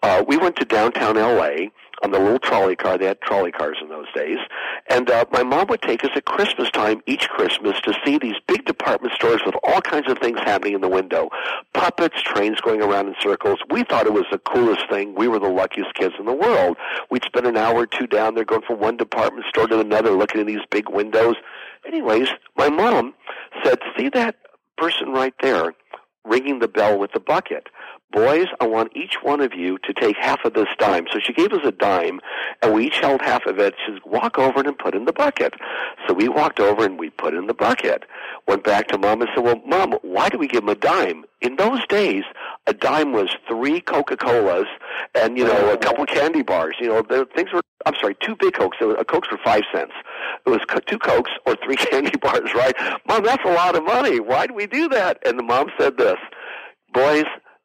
Uh, 0.07 0.23
we 0.29 0.37
went 0.37 0.55
to 0.55 0.65
downtown 0.65 1.17
LA 1.17 1.67
on 2.01 2.13
the 2.13 2.19
little 2.21 2.39
trolley 2.39 2.77
car. 2.77 2.97
They 2.97 3.07
had 3.07 3.21
trolley 3.21 3.51
cars 3.51 3.79
in 3.83 3.89
those 3.89 4.07
days. 4.15 4.39
And 4.89 5.11
uh, 5.11 5.25
my 5.33 5.43
mom 5.43 5.67
would 5.67 5.83
take 5.83 6.05
us 6.05 6.11
at 6.15 6.25
Christmas 6.27 6.71
time 6.71 7.03
each 7.07 7.29
Christmas 7.29 7.81
to 7.81 7.93
see 8.05 8.17
these 8.17 8.37
big 8.47 8.65
department 8.67 9.15
stores 9.15 9.41
with 9.45 9.57
all 9.65 9.81
kinds 9.81 10.09
of 10.09 10.19
things 10.19 10.39
happening 10.39 10.75
in 10.75 10.81
the 10.81 10.89
window. 10.89 11.31
Puppets, 11.75 12.23
trains 12.23 12.61
going 12.61 12.83
around 12.83 13.09
in 13.09 13.17
circles. 13.21 13.59
We 13.69 13.83
thought 13.83 14.07
it 14.07 14.13
was 14.13 14.27
the 14.31 14.39
coolest 14.39 14.89
thing. 14.89 15.17
We 15.17 15.27
were 15.27 15.41
the 15.41 15.49
luckiest 15.49 15.95
kids 15.95 16.15
in 16.21 16.27
the 16.27 16.33
world. 16.33 16.77
We'd 17.11 17.25
spend 17.25 17.49
an 17.49 17.57
hour 17.57 17.79
or 17.79 17.87
two 17.89 18.07
down 18.07 18.37
there 18.37 18.45
going 18.45 18.63
from 18.63 18.79
one 18.79 18.97
department 18.97 19.47
store 19.49 19.67
to 19.67 19.81
another 19.81 20.13
looking 20.13 20.41
at 20.41 20.47
these 20.47 20.65
big 20.71 20.89
windows. 20.89 21.35
Anyways, 21.85 22.29
my 22.57 22.69
mom 22.69 23.13
said, 23.65 23.81
see 23.99 24.09
that 24.11 24.37
person 24.79 25.09
right 25.09 25.35
there 25.43 25.75
ringing 26.25 26.61
the 26.61 26.69
bell 26.69 26.97
with 26.97 27.11
the 27.11 27.21
bucket 27.21 27.69
boys, 28.13 28.47
I 28.61 28.67
want 28.67 28.97
each 28.97 29.17
one 29.23 29.41
of 29.41 29.53
you 29.55 29.79
to 29.79 29.93
take 29.93 30.17
half 30.17 30.45
of 30.45 30.55
this 30.55 30.69
dime. 30.79 31.07
So 31.13 31.19
she 31.19 31.33
gave 31.33 31.53
us 31.53 31.61
a 31.65 31.73
dime, 31.73 32.21
and 32.63 32.75
we 32.75 32.87
each 32.87 32.99
held 32.99 33.21
half 33.21 33.47
of 33.47 33.59
it. 33.59 33.75
She 33.85 33.93
said, 33.93 34.03
walk 34.05 34.39
over 34.39 34.61
and 34.61 34.79
put 34.79 34.95
in 34.95 35.05
the 35.05 35.13
bucket. 35.13 35.55
So 36.07 36.15
we 36.15 36.29
walked 36.29 36.61
over 36.61 36.85
and 36.85 36.99
we 36.99 37.11
put 37.11 37.35
in 37.35 37.47
the 37.47 37.55
bucket. 37.55 38.05
Went 38.47 38.65
back 38.65 38.89
to 38.89 38.99
mom 38.99 39.21
and 39.21 39.31
said, 39.35 39.45
well, 39.45 39.61
mom, 39.67 39.95
why 40.03 40.29
do 40.29 40.39
we 40.39 40.49
give 40.49 40.63
him 40.63 40.69
a 40.69 40.75
dime? 40.75 41.25
In 41.41 41.57
those 41.57 41.87
days, 41.87 42.25
a 42.67 42.73
dime 42.73 43.13
was 43.13 43.29
three 43.47 43.81
Coca-Colas 43.81 44.69
and, 45.15 45.37
you 45.37 45.45
know, 45.45 45.73
a 45.73 45.77
couple 45.77 46.07
candy 46.07 46.43
bars. 46.43 46.77
You 46.81 46.89
know, 46.89 47.03
the 47.03 47.27
things 47.35 47.53
were, 47.53 47.61
I'm 47.85 47.95
sorry, 48.01 48.17
two 48.21 48.37
big 48.37 48.55
Cokes. 48.55 48.79
A 48.81 48.89
uh, 48.91 49.05
Cokes 49.05 49.29
for 49.29 49.39
five 49.45 49.63
cents. 49.73 49.93
It 50.47 50.51
was 50.51 50.61
two 50.87 50.99
Cokes 50.99 51.31
or 51.45 51.57
three 51.63 51.77
candy 51.77 52.17
bars, 52.17 52.55
right? 52.55 52.75
Mom, 53.07 53.25
that's 53.25 53.45
a 53.45 53.53
lot 53.53 53.77
of 53.77 53.85
money. 53.85 54.21
Why 54.21 54.47
do 54.47 54.55
we 54.55 54.67
do 54.67 54.89
that? 54.89 55.19
And 55.27 55.39
the 55.39 55.43
mom 55.43 55.71
said 55.79 55.99
this, 55.99 56.19
boys, 56.93 57.25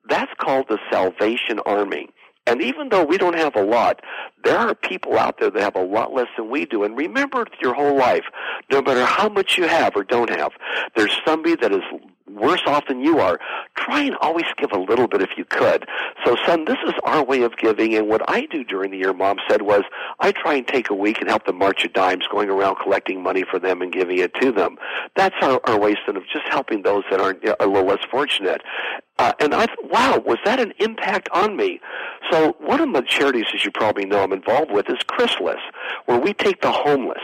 that's 0.09 0.31
called 0.37 0.67
the 0.69 0.79
Salvation 0.91 1.59
Army. 1.65 2.09
And 2.47 2.61
even 2.61 2.89
though 2.89 3.03
we 3.03 3.17
don't 3.17 3.37
have 3.37 3.55
a 3.55 3.63
lot, 3.63 4.01
there 4.43 4.57
are 4.57 4.73
people 4.73 5.17
out 5.17 5.39
there 5.39 5.51
that 5.51 5.61
have 5.61 5.75
a 5.75 5.83
lot 5.83 6.11
less 6.11 6.27
than 6.35 6.49
we 6.49 6.65
do. 6.65 6.83
And 6.83 6.97
remember 6.97 7.45
your 7.61 7.75
whole 7.75 7.95
life, 7.95 8.25
no 8.71 8.81
matter 8.81 9.05
how 9.05 9.29
much 9.29 9.57
you 9.57 9.67
have 9.67 9.95
or 9.95 10.03
don't 10.03 10.29
have, 10.31 10.51
there's 10.95 11.15
somebody 11.23 11.55
that 11.57 11.71
is 11.71 11.83
worse 12.27 12.61
off 12.65 12.87
than 12.87 13.01
you 13.01 13.19
are, 13.19 13.39
try 13.75 14.01
and 14.01 14.15
always 14.17 14.45
give 14.57 14.71
a 14.71 14.79
little 14.79 15.07
bit 15.07 15.21
if 15.21 15.31
you 15.37 15.45
could. 15.45 15.85
So, 16.25 16.35
son, 16.45 16.65
this 16.65 16.77
is 16.87 16.93
our 17.03 17.23
way 17.23 17.43
of 17.43 17.57
giving. 17.57 17.93
And 17.95 18.07
what 18.07 18.21
I 18.29 18.45
do 18.45 18.63
during 18.63 18.91
the 18.91 18.97
year, 18.97 19.13
mom 19.13 19.37
said, 19.49 19.61
was 19.61 19.83
I 20.19 20.31
try 20.31 20.55
and 20.55 20.67
take 20.67 20.89
a 20.89 20.95
week 20.95 21.19
and 21.19 21.29
help 21.29 21.45
the 21.45 21.53
March 21.53 21.85
of 21.85 21.93
Dimes, 21.93 22.25
going 22.31 22.49
around 22.49 22.77
collecting 22.81 23.21
money 23.21 23.43
for 23.49 23.59
them 23.59 23.81
and 23.81 23.91
giving 23.91 24.17
it 24.17 24.33
to 24.41 24.51
them. 24.51 24.77
That's 25.15 25.35
our, 25.41 25.59
our 25.65 25.79
way, 25.79 25.95
son, 26.05 26.17
of 26.17 26.23
just 26.23 26.45
helping 26.49 26.83
those 26.83 27.03
that 27.11 27.19
are 27.19 27.35
a 27.59 27.67
little 27.67 27.87
less 27.87 28.03
fortunate. 28.09 28.61
Uh, 29.21 29.33
and 29.39 29.53
I 29.53 29.67
thought, 29.67 29.91
wow, 29.91 30.23
was 30.25 30.39
that 30.45 30.59
an 30.59 30.73
impact 30.79 31.29
on 31.31 31.55
me? 31.55 31.79
So 32.31 32.55
one 32.59 32.81
of 32.81 32.91
the 32.91 33.03
charities, 33.03 33.45
as 33.53 33.63
you 33.63 33.69
probably 33.69 34.03
know, 34.03 34.23
I'm 34.23 34.33
involved 34.33 34.71
with 34.71 34.89
is 34.89 34.97
Chrysalis, 35.05 35.59
where 36.07 36.19
we 36.19 36.33
take 36.33 36.61
the 36.61 36.71
homeless 36.71 37.21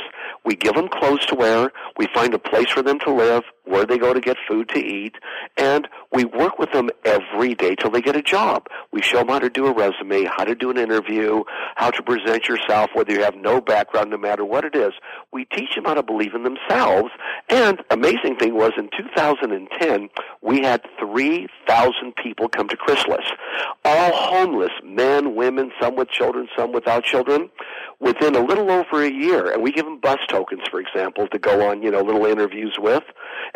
we 0.47 0.55
give 0.55 0.75
them 0.75 0.87
clothes 0.87 1.25
to 1.25 1.35
wear. 1.35 1.73
We 1.97 2.07
find 2.13 2.33
a 2.33 2.39
place 2.39 2.69
for 2.69 2.81
them 2.81 2.99
to 2.99 3.11
live, 3.11 3.43
where 3.67 3.85
they 3.85 3.97
go 3.97 4.13
to 4.13 4.19
get 4.19 4.37
food 4.47 4.69
to 4.69 4.79
eat, 4.79 5.15
and 5.57 5.87
we 6.11 6.25
work 6.25 6.59
with 6.59 6.71
them 6.71 6.89
every 7.05 7.53
day 7.53 7.75
till 7.75 7.91
they 7.91 8.01
get 8.01 8.15
a 8.15 8.21
job. 8.21 8.67
We 8.91 9.01
show 9.01 9.19
them 9.19 9.29
how 9.29 9.39
to 9.39 9.49
do 9.49 9.67
a 9.67 9.73
resume, 9.73 10.25
how 10.25 10.43
to 10.43 10.55
do 10.55 10.69
an 10.69 10.77
interview, 10.77 11.43
how 11.75 11.91
to 11.91 12.03
present 12.03 12.47
yourself, 12.47 12.89
whether 12.93 13.11
you 13.13 13.21
have 13.23 13.35
no 13.35 13.61
background, 13.61 14.09
no 14.09 14.17
matter 14.17 14.45
what 14.45 14.65
it 14.65 14.75
is. 14.75 14.93
We 15.31 15.45
teach 15.45 15.75
them 15.75 15.85
how 15.85 15.95
to 15.95 16.03
believe 16.03 16.33
in 16.33 16.43
themselves. 16.43 17.09
And 17.49 17.83
amazing 17.89 18.37
thing 18.39 18.55
was 18.55 18.71
in 18.77 18.89
2010, 18.97 20.09
we 20.41 20.61
had 20.61 20.81
3,000 20.99 22.15
people 22.15 22.49
come 22.49 22.67
to 22.69 22.77
Chrysalis. 22.77 23.25
All 23.83 24.11
homeless, 24.13 24.71
men, 24.83 25.35
women, 25.35 25.71
some 25.81 25.95
with 25.95 26.09
children, 26.09 26.47
some 26.57 26.71
without 26.71 27.03
children, 27.03 27.49
within 27.99 28.35
a 28.35 28.39
little 28.39 28.71
over 28.71 29.03
a 29.03 29.11
year. 29.11 29.51
And 29.51 29.61
we 29.61 29.71
give 29.71 29.85
them 29.85 29.99
bus 29.99 30.19
tokens, 30.29 30.63
for 30.69 30.79
example, 30.79 31.27
to 31.27 31.39
go 31.39 31.69
on, 31.69 31.81
you 31.81 31.91
know, 31.91 32.01
little 32.01 32.25
interviews 32.25 32.77
with. 32.79 33.03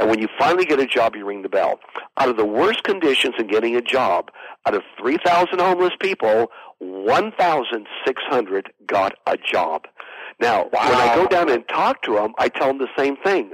And 0.02 0.10
when 0.10 0.20
you 0.20 0.28
finally 0.40 0.66
get 0.66 0.80
a 0.80 0.88
job, 0.88 1.16
you 1.16 1.28
ring 1.28 1.44
the 1.44 1.50
bell. 1.50 1.80
Out 2.18 2.28
of 2.28 2.36
the 2.36 2.46
worst 2.46 2.84
conditions 2.84 3.36
in 3.38 3.46
getting 3.46 3.76
a 3.76 3.82
job, 3.84 4.32
out 4.66 4.74
of 4.74 4.82
3,000 5.00 5.60
homeless 5.60 5.94
people, 6.00 6.48
1,600 6.80 8.74
got 8.88 9.14
a 9.28 9.38
job. 9.38 9.84
Now, 10.40 10.70
wow. 10.74 10.90
when 10.90 10.98
I 10.98 11.16
go 11.16 11.28
down 11.28 11.52
and 11.52 11.68
talk 11.68 12.02
to 12.02 12.16
them, 12.16 12.34
I 12.40 12.50
tell 12.50 12.70
them 12.70 12.80
the 12.80 12.90
same 12.98 13.16
thing. 13.18 13.52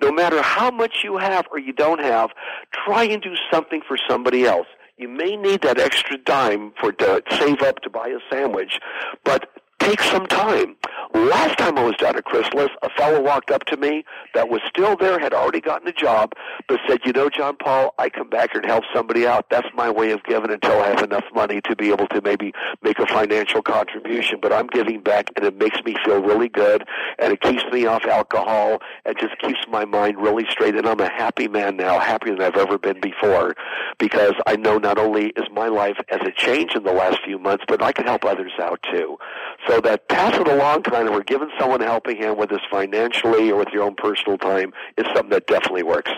No 0.00 0.10
matter 0.10 0.40
how 0.40 0.70
much 0.70 1.04
you 1.04 1.18
have 1.18 1.46
or 1.52 1.58
you 1.58 1.74
don't 1.74 2.00
have, 2.00 2.30
try 2.72 3.04
and 3.04 3.20
do 3.20 3.34
something 3.52 3.82
for 3.86 3.98
somebody 4.08 4.46
else. 4.46 4.68
You 4.96 5.08
may 5.08 5.36
need 5.36 5.60
that 5.62 5.78
extra 5.78 6.16
dime 6.16 6.72
for 6.80 6.92
to 6.92 7.22
save 7.32 7.60
up 7.60 7.80
to 7.80 7.90
buy 7.90 8.08
a 8.08 8.20
sandwich, 8.34 8.80
but 9.22 9.50
take 9.90 10.02
some 10.02 10.26
time. 10.26 10.76
Last 11.12 11.58
time 11.58 11.76
I 11.76 11.82
was 11.82 11.96
down 11.96 12.16
at 12.16 12.24
Chrysalis, 12.24 12.70
a 12.82 12.90
fellow 12.90 13.20
walked 13.20 13.50
up 13.50 13.64
to 13.64 13.76
me 13.76 14.04
that 14.34 14.48
was 14.48 14.60
still 14.68 14.96
there, 14.96 15.18
had 15.18 15.34
already 15.34 15.60
gotten 15.60 15.88
a 15.88 15.92
job, 15.92 16.34
but 16.68 16.78
said, 16.86 17.00
you 17.04 17.12
know, 17.12 17.28
John 17.28 17.56
Paul, 17.56 17.92
I 17.98 18.08
come 18.08 18.30
back 18.30 18.52
here 18.52 18.60
and 18.60 18.70
help 18.70 18.84
somebody 18.94 19.26
out. 19.26 19.50
That's 19.50 19.66
my 19.74 19.90
way 19.90 20.12
of 20.12 20.22
giving 20.22 20.52
until 20.52 20.80
I 20.80 20.88
have 20.88 21.02
enough 21.02 21.24
money 21.34 21.60
to 21.62 21.74
be 21.74 21.90
able 21.90 22.06
to 22.08 22.20
maybe 22.22 22.52
make 22.82 23.00
a 23.00 23.06
financial 23.06 23.60
contribution. 23.60 24.38
But 24.40 24.52
I'm 24.52 24.68
giving 24.68 25.00
back 25.00 25.30
and 25.34 25.44
it 25.44 25.56
makes 25.56 25.82
me 25.84 25.96
feel 26.04 26.22
really 26.22 26.48
good 26.48 26.84
and 27.18 27.32
it 27.32 27.40
keeps 27.40 27.64
me 27.72 27.86
off 27.86 28.04
alcohol 28.04 28.78
and 29.04 29.18
just 29.18 29.36
keeps 29.38 29.66
my 29.68 29.84
mind 29.84 30.18
really 30.18 30.46
straight. 30.48 30.76
And 30.76 30.86
I'm 30.86 31.00
a 31.00 31.10
happy 31.10 31.48
man 31.48 31.76
now, 31.76 31.98
happier 31.98 32.36
than 32.36 32.42
I've 32.42 32.56
ever 32.56 32.78
been 32.78 33.00
before 33.00 33.56
because 33.98 34.34
I 34.46 34.54
know 34.54 34.78
not 34.78 34.98
only 34.98 35.30
is 35.30 35.48
my 35.52 35.66
life 35.66 35.96
as 36.08 36.20
it 36.22 36.36
changed 36.36 36.76
in 36.76 36.84
the 36.84 36.92
last 36.92 37.18
few 37.24 37.38
months, 37.40 37.64
but 37.66 37.82
I 37.82 37.90
can 37.90 38.06
help 38.06 38.24
others 38.24 38.52
out 38.60 38.80
too. 38.92 39.18
So 39.66 39.79
that 39.82 40.08
pass 40.08 40.34
it 40.36 40.48
along 40.48 40.82
kind 40.82 41.08
of 41.08 41.14
or 41.14 41.22
giving 41.22 41.50
someone 41.58 41.80
a 41.82 41.84
helping 41.84 42.16
hand 42.16 42.36
with 42.36 42.50
this 42.50 42.60
financially 42.70 43.50
or 43.50 43.58
with 43.58 43.68
your 43.72 43.84
own 43.84 43.94
personal 43.94 44.38
time 44.38 44.72
is 44.96 45.06
something 45.14 45.30
that 45.30 45.46
definitely 45.46 45.82
works. 45.82 46.10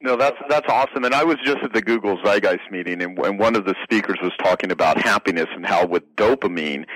No, 0.00 0.16
that's 0.16 0.36
that's 0.48 0.68
awesome. 0.68 1.04
And 1.04 1.14
I 1.14 1.24
was 1.24 1.38
just 1.44 1.58
at 1.58 1.72
the 1.72 1.82
Google 1.82 2.18
Zeitgeist 2.18 2.70
meeting, 2.70 3.02
and, 3.02 3.18
and 3.18 3.38
one 3.38 3.56
of 3.56 3.64
the 3.64 3.74
speakers 3.82 4.18
was 4.22 4.32
talking 4.38 4.70
about 4.70 5.00
happiness 5.00 5.48
and 5.52 5.66
how 5.66 5.86
with 5.86 6.04
dopamine, 6.14 6.86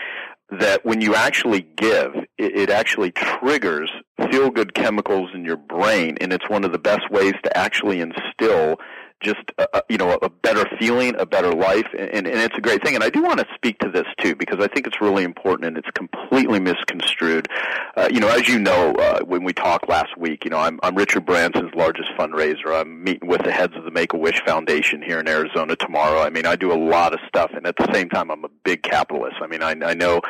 that 0.50 0.84
when 0.84 1.00
you 1.00 1.14
actually 1.14 1.62
give, 1.62 2.14
it, 2.38 2.56
it 2.56 2.70
actually 2.70 3.10
triggers 3.10 3.90
feel 4.30 4.50
good 4.50 4.74
chemicals 4.74 5.30
in 5.34 5.44
your 5.44 5.56
brain, 5.56 6.16
and 6.20 6.32
it's 6.32 6.48
one 6.48 6.64
of 6.64 6.70
the 6.70 6.78
best 6.78 7.10
ways 7.10 7.34
to 7.42 7.56
actually 7.56 8.00
instill 8.00 8.76
just 9.22 9.52
a, 9.58 9.82
you 9.88 9.96
know 9.96 10.18
a 10.22 10.28
better 10.28 10.64
feeling, 10.78 11.14
a 11.18 11.26
better 11.26 11.52
life, 11.52 11.86
and, 11.98 12.26
and 12.26 12.26
it's 12.26 12.56
a 12.56 12.60
great 12.60 12.82
thing. 12.84 12.94
And 12.94 13.04
I 13.04 13.10
do 13.10 13.22
want 13.22 13.40
to 13.40 13.46
speak 13.54 13.78
to 13.80 13.88
this 13.88 14.06
too 14.18 14.34
because 14.34 14.58
I 14.60 14.68
think 14.68 14.86
it's 14.86 15.00
really 15.00 15.24
important 15.24 15.66
and 15.66 15.78
it's 15.78 15.90
completely 15.92 16.60
misconstrued. 16.60 17.48
Uh, 17.96 18.08
you 18.10 18.20
know, 18.20 18.28
as 18.28 18.48
you 18.48 18.58
know, 18.58 18.94
uh, 18.94 19.20
when 19.20 19.44
we 19.44 19.52
talked 19.52 19.88
last 19.88 20.16
week, 20.16 20.44
you 20.44 20.50
know, 20.50 20.58
I'm, 20.58 20.78
I'm 20.82 20.96
Richard 20.96 21.24
Branson's 21.26 21.74
largest 21.74 22.10
fundraiser. 22.18 22.74
I'm 22.74 23.02
meeting 23.02 23.28
with 23.28 23.42
the 23.42 23.52
heads 23.52 23.74
of 23.76 23.84
the 23.84 23.90
Make 23.90 24.12
a 24.12 24.16
Wish 24.18 24.42
Foundation 24.44 25.02
here 25.02 25.20
in 25.20 25.28
Arizona 25.28 25.76
tomorrow. 25.76 26.20
I 26.20 26.30
mean, 26.30 26.46
I 26.46 26.56
do 26.56 26.72
a 26.72 26.78
lot 26.78 27.12
of 27.12 27.20
stuff, 27.28 27.52
and 27.54 27.66
at 27.66 27.76
the 27.76 27.88
same 27.92 28.08
time, 28.08 28.30
I'm 28.30 28.44
a 28.44 28.50
big 28.64 28.82
capitalist. 28.82 29.36
I 29.40 29.46
mean, 29.46 29.62
I, 29.62 29.70
I 29.70 29.94
know 29.94 30.20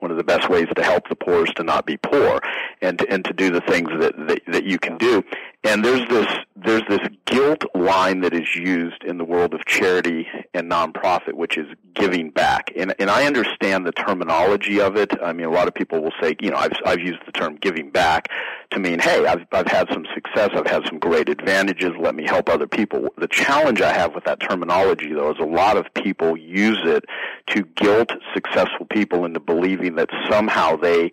one 0.00 0.10
of 0.10 0.16
the 0.16 0.24
best 0.24 0.48
ways 0.48 0.66
to 0.74 0.82
help 0.82 1.08
the 1.08 1.14
poor 1.14 1.44
is 1.44 1.52
to 1.54 1.62
not 1.62 1.86
be 1.86 1.96
poor, 1.96 2.40
and 2.80 2.98
to, 2.98 3.08
and 3.10 3.24
to 3.24 3.32
do 3.32 3.50
the 3.50 3.60
things 3.60 3.88
that, 4.00 4.14
that 4.28 4.40
that 4.48 4.64
you 4.64 4.78
can 4.78 4.98
do. 4.98 5.22
And 5.64 5.84
there's 5.84 6.08
this 6.08 6.26
there's 6.56 6.82
this 6.88 7.00
guilt 7.24 7.64
line 7.74 8.20
that 8.20 8.34
is 8.34 8.54
used 8.54 9.02
in 9.04 9.18
the 9.18 9.24
world 9.24 9.54
of 9.54 9.64
charity 9.64 10.28
and 10.54 10.70
nonprofit, 10.70 11.34
which 11.34 11.56
is 11.56 11.66
giving 11.94 12.30
back. 12.30 12.72
And 12.76 12.94
and 12.98 13.08
I 13.08 13.26
understand 13.26 13.86
the 13.86 13.92
terminology 13.92 14.80
of 14.80 14.96
it. 14.96 15.12
I 15.22 15.32
mean, 15.32 15.46
a 15.46 15.50
lot 15.50 15.68
of 15.68 15.74
people 15.74 16.02
will 16.02 16.12
say, 16.20 16.34
you 16.40 16.50
know, 16.50 16.56
I've 16.56 16.72
I've 16.84 17.00
used 17.00 17.20
the 17.26 17.32
term 17.32 17.56
giving 17.56 17.90
back 17.90 18.28
to 18.72 18.80
mean, 18.80 18.98
hey, 18.98 19.24
I've 19.26 19.46
I've 19.52 19.68
had 19.68 19.88
some 19.92 20.04
success, 20.14 20.50
I've 20.54 20.66
had 20.66 20.84
some 20.86 20.98
great 20.98 21.28
advantages. 21.28 21.90
Let 21.98 22.16
me 22.16 22.24
help 22.24 22.48
other 22.48 22.66
people. 22.66 23.08
The 23.16 23.28
challenge 23.28 23.80
I 23.80 23.92
have 23.92 24.14
with 24.14 24.24
that 24.24 24.40
terminology, 24.40 25.12
though, 25.12 25.30
is 25.30 25.38
a 25.38 25.44
lot 25.44 25.76
of 25.76 25.92
people 25.94 26.36
use 26.36 26.80
it 26.84 27.04
to 27.48 27.62
guilt 27.76 28.10
successful 28.34 28.86
people 28.86 29.24
into 29.24 29.40
believing 29.40 29.94
that 29.96 30.10
somehow 30.28 30.76
they 30.76 31.12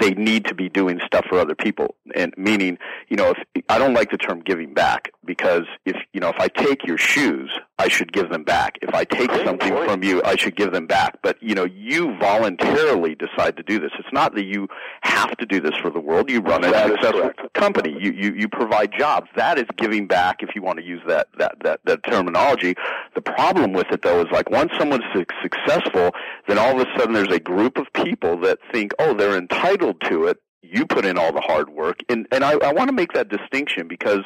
they 0.00 0.10
need 0.10 0.44
to 0.46 0.54
be 0.54 0.68
doing 0.68 1.00
stuff 1.04 1.26
for 1.28 1.38
other 1.38 1.54
people. 1.54 1.96
And 2.14 2.34
meaning 2.36 2.78
you 3.08 3.16
know 3.16 3.30
if 3.54 3.64
i 3.68 3.78
don't 3.78 3.94
like 3.94 4.10
the 4.10 4.18
term 4.18 4.40
giving 4.40 4.74
back 4.74 5.12
because 5.24 5.64
if 5.84 5.96
you 6.12 6.20
know 6.20 6.28
if 6.28 6.38
i 6.38 6.48
take 6.48 6.86
your 6.86 6.98
shoes 6.98 7.50
I 7.78 7.88
should 7.88 8.10
give 8.10 8.30
them 8.30 8.42
back. 8.42 8.78
If 8.80 8.94
I 8.94 9.04
take 9.04 9.30
something 9.44 9.68
from 9.84 10.02
you, 10.02 10.22
I 10.24 10.36
should 10.36 10.56
give 10.56 10.72
them 10.72 10.86
back. 10.86 11.18
But, 11.22 11.42
you 11.42 11.54
know, 11.54 11.64
you 11.64 12.16
voluntarily 12.18 13.14
decide 13.14 13.56
to 13.58 13.62
do 13.62 13.78
this. 13.78 13.90
It's 13.98 14.12
not 14.12 14.34
that 14.34 14.44
you 14.44 14.68
have 15.02 15.36
to 15.36 15.44
do 15.44 15.60
this 15.60 15.74
for 15.82 15.90
the 15.90 16.00
world. 16.00 16.30
You 16.30 16.40
run 16.40 16.64
a 16.64 16.72
successful 16.72 17.32
company. 17.52 17.94
You, 18.00 18.12
you, 18.12 18.32
you 18.32 18.48
provide 18.48 18.92
jobs. 18.98 19.28
That 19.36 19.58
is 19.58 19.66
giving 19.76 20.06
back 20.06 20.42
if 20.42 20.56
you 20.56 20.62
want 20.62 20.78
to 20.78 20.84
use 20.84 21.02
that, 21.06 21.28
that, 21.38 21.56
that, 21.64 21.80
that 21.84 22.02
terminology. 22.04 22.76
The 23.14 23.20
problem 23.20 23.74
with 23.74 23.88
it 23.90 24.00
though 24.00 24.22
is 24.22 24.28
like 24.32 24.48
once 24.48 24.72
someone's 24.78 25.04
su- 25.12 25.26
successful, 25.42 26.12
then 26.48 26.56
all 26.56 26.80
of 26.80 26.86
a 26.86 26.98
sudden 26.98 27.12
there's 27.12 27.28
a 27.28 27.40
group 27.40 27.76
of 27.76 27.92
people 27.92 28.40
that 28.40 28.58
think, 28.72 28.92
oh, 28.98 29.12
they're 29.12 29.36
entitled 29.36 30.00
to 30.08 30.24
it. 30.24 30.38
You 30.62 30.86
put 30.86 31.04
in 31.04 31.18
all 31.18 31.32
the 31.32 31.42
hard 31.42 31.68
work. 31.68 32.00
And, 32.08 32.26
and 32.32 32.42
I, 32.42 32.52
I 32.52 32.72
want 32.72 32.88
to 32.88 32.94
make 32.94 33.12
that 33.12 33.28
distinction 33.28 33.86
because 33.86 34.24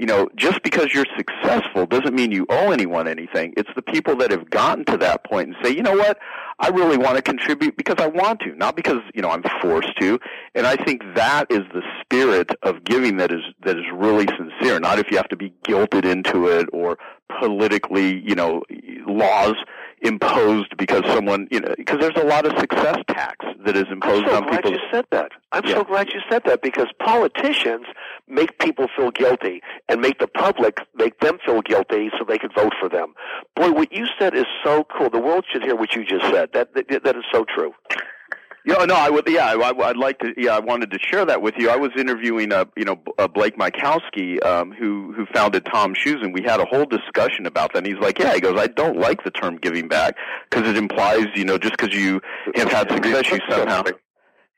you 0.00 0.06
know, 0.06 0.30
just 0.34 0.62
because 0.62 0.94
you're 0.94 1.04
successful 1.14 1.84
doesn't 1.84 2.14
mean 2.14 2.32
you 2.32 2.46
owe 2.48 2.70
anyone 2.70 3.06
anything. 3.06 3.52
It's 3.58 3.68
the 3.76 3.82
people 3.82 4.16
that 4.16 4.30
have 4.30 4.48
gotten 4.48 4.86
to 4.86 4.96
that 4.96 5.24
point 5.24 5.48
and 5.48 5.56
say, 5.62 5.76
you 5.76 5.82
know 5.82 5.92
what, 5.92 6.18
I 6.58 6.68
really 6.68 6.96
want 6.96 7.16
to 7.16 7.22
contribute 7.22 7.76
because 7.76 7.96
I 7.98 8.06
want 8.06 8.40
to, 8.40 8.54
not 8.54 8.76
because, 8.76 9.02
you 9.14 9.20
know, 9.20 9.28
I'm 9.28 9.42
forced 9.60 9.94
to. 10.00 10.18
And 10.54 10.66
I 10.66 10.76
think 10.76 11.02
that 11.14 11.50
is 11.50 11.60
the 11.74 11.82
spirit 12.00 12.50
of 12.62 12.82
giving 12.84 13.18
that 13.18 13.30
is, 13.30 13.42
that 13.62 13.76
is 13.76 13.84
really 13.92 14.26
sincere, 14.38 14.80
not 14.80 14.98
if 14.98 15.10
you 15.10 15.18
have 15.18 15.28
to 15.28 15.36
be 15.36 15.52
guilted 15.68 16.06
into 16.06 16.46
it 16.46 16.66
or 16.72 16.98
politically, 17.38 18.26
you 18.26 18.34
know, 18.34 18.62
laws 19.06 19.54
imposed 20.02 20.76
because 20.76 21.04
someone, 21.06 21.46
you 21.50 21.60
know, 21.60 21.74
because 21.76 21.98
there's 22.00 22.16
a 22.16 22.24
lot 22.26 22.46
of 22.46 22.58
success 22.58 22.96
tax 23.08 23.44
that 23.64 23.76
is 23.76 23.84
imposed 23.90 24.26
on 24.28 24.44
people. 24.48 24.50
I'm 24.50 24.54
so 24.54 24.60
glad 24.62 24.72
you 24.72 24.78
said 24.90 25.04
that. 25.10 25.32
I'm 25.52 25.64
Yeah. 25.66 25.74
so 25.74 25.84
glad 25.84 26.08
you 26.12 26.20
said 26.30 26.42
that 26.46 26.62
because 26.62 26.86
politicians 26.98 27.86
make 28.28 28.58
people 28.58 28.86
feel 28.96 29.10
guilty 29.10 29.62
and 29.88 30.00
make 30.00 30.18
the 30.18 30.26
public 30.28 30.78
make 30.94 31.18
them 31.20 31.38
feel 31.44 31.60
guilty 31.62 32.10
so 32.18 32.24
they 32.24 32.38
could 32.38 32.54
vote 32.54 32.72
for 32.80 32.88
them. 32.88 33.14
Boy, 33.56 33.70
what 33.72 33.92
you 33.92 34.06
said 34.18 34.34
is 34.34 34.46
so 34.64 34.84
cool. 34.84 35.10
The 35.10 35.18
world 35.20 35.44
should 35.50 35.62
hear 35.62 35.76
what 35.76 35.94
you 35.94 36.04
just 36.04 36.24
said. 36.32 36.50
That 36.54 36.74
that, 36.74 37.02
that 37.04 37.16
is 37.16 37.24
so 37.32 37.44
true. 37.44 37.74
Yeah, 38.64 38.84
no, 38.84 38.94
I 38.94 39.08
would. 39.08 39.26
Yeah, 39.26 39.46
I, 39.46 39.88
I'd 39.88 39.96
like 39.96 40.18
to. 40.18 40.34
Yeah, 40.36 40.56
I 40.56 40.60
wanted 40.60 40.90
to 40.90 40.98
share 40.98 41.24
that 41.24 41.40
with 41.40 41.54
you. 41.56 41.70
I 41.70 41.76
was 41.76 41.90
interviewing, 41.96 42.52
uh, 42.52 42.66
you 42.76 42.84
know, 42.84 43.00
uh, 43.18 43.26
Blake 43.26 43.56
Mycoskie, 43.56 44.44
um, 44.44 44.72
who 44.72 45.12
who 45.12 45.26
founded 45.34 45.64
TOMS 45.66 45.96
Shoes, 45.98 46.18
and 46.22 46.34
we 46.34 46.42
had 46.42 46.60
a 46.60 46.66
whole 46.66 46.84
discussion 46.84 47.46
about 47.46 47.72
that. 47.72 47.78
And 47.78 47.86
he's 47.86 47.98
like, 48.00 48.18
"Yeah," 48.18 48.34
he 48.34 48.40
goes, 48.40 48.58
"I 48.60 48.66
don't 48.66 48.98
like 48.98 49.24
the 49.24 49.30
term 49.30 49.56
giving 49.56 49.88
back 49.88 50.16
because 50.50 50.68
it 50.68 50.76
implies, 50.76 51.26
you 51.34 51.44
know, 51.44 51.56
just 51.56 51.76
because 51.76 51.94
you 51.94 52.20
have 52.54 52.70
had 52.70 52.90
success, 52.90 53.30
you 53.30 53.38
somehow." 53.48 53.84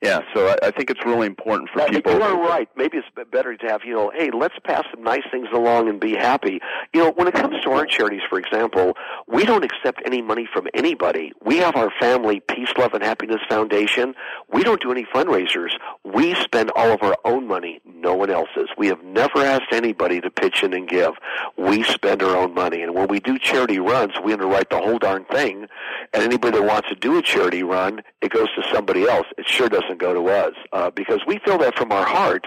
Yeah, 0.02 0.22
so 0.34 0.48
I, 0.48 0.56
I 0.66 0.70
think 0.72 0.90
it's 0.90 1.04
really 1.06 1.28
important 1.28 1.70
for 1.72 1.82
Uh, 1.82 1.86
people. 1.86 2.12
You 2.14 2.22
are 2.22 2.36
right. 2.36 2.68
Maybe 2.76 2.98
it's 2.98 3.06
better 3.30 3.56
to 3.56 3.66
have, 3.68 3.82
you 3.84 3.94
know, 3.94 4.10
hey, 4.12 4.30
let's 4.32 4.56
pass 4.64 4.84
some 4.92 5.04
nice 5.04 5.22
things 5.30 5.46
along 5.54 5.88
and 5.88 6.00
be 6.00 6.14
happy. 6.14 6.60
You 6.92 7.04
know, 7.04 7.12
when 7.12 7.28
it 7.28 7.34
comes 7.34 7.62
to 7.62 7.70
our 7.70 7.86
charities, 7.86 8.22
for 8.28 8.36
example, 8.36 8.96
we 9.28 9.44
don't 9.44 9.64
accept 9.64 10.02
any 10.04 10.20
money 10.20 10.48
from 10.52 10.66
anybody. 10.74 11.32
We 11.44 11.58
have 11.58 11.76
our 11.76 11.92
family 12.00 12.40
Peace, 12.40 12.70
Love, 12.76 12.94
and 12.94 13.04
Happiness 13.04 13.40
Foundation. 13.48 14.14
We 14.52 14.64
don't 14.64 14.80
do 14.82 14.90
any 14.90 15.04
fundraisers. 15.04 15.70
We 16.04 16.34
spend 16.34 16.72
all 16.74 16.90
of 16.90 17.00
our 17.02 17.16
own 17.24 17.46
money, 17.46 17.80
no 17.84 18.14
one 18.14 18.30
else's. 18.30 18.70
We 18.76 18.88
have 18.88 19.04
never 19.04 19.38
asked 19.38 19.72
anybody 19.72 20.20
to 20.20 20.30
pitch 20.30 20.64
in 20.64 20.74
and 20.74 20.88
give. 20.88 21.12
We 21.56 21.84
spend 21.84 22.24
our 22.24 22.36
own 22.36 22.54
money. 22.54 22.82
And 22.82 22.96
when 22.96 23.06
we 23.06 23.20
do 23.20 23.38
charity 23.38 23.78
runs, 23.78 24.14
we 24.24 24.32
underwrite 24.32 24.70
the 24.70 24.78
whole 24.78 24.98
darn 24.98 25.24
thing. 25.26 25.68
And 26.12 26.24
anybody 26.24 26.58
that 26.58 26.66
wants 26.66 26.88
to 26.88 26.96
do 26.96 27.18
a 27.18 27.22
charity 27.22 27.62
run, 27.62 28.02
it 28.20 28.32
goes 28.32 28.48
to 28.56 28.64
somebody 28.72 29.06
else. 29.08 29.28
It 29.38 29.46
sure 29.46 29.68
doesn't 29.68 29.91
go 29.96 30.14
to 30.14 30.28
us 30.28 30.54
uh, 30.72 30.90
because 30.90 31.20
we 31.26 31.38
feel 31.44 31.58
that 31.58 31.76
from 31.76 31.92
our 31.92 32.04
heart, 32.04 32.44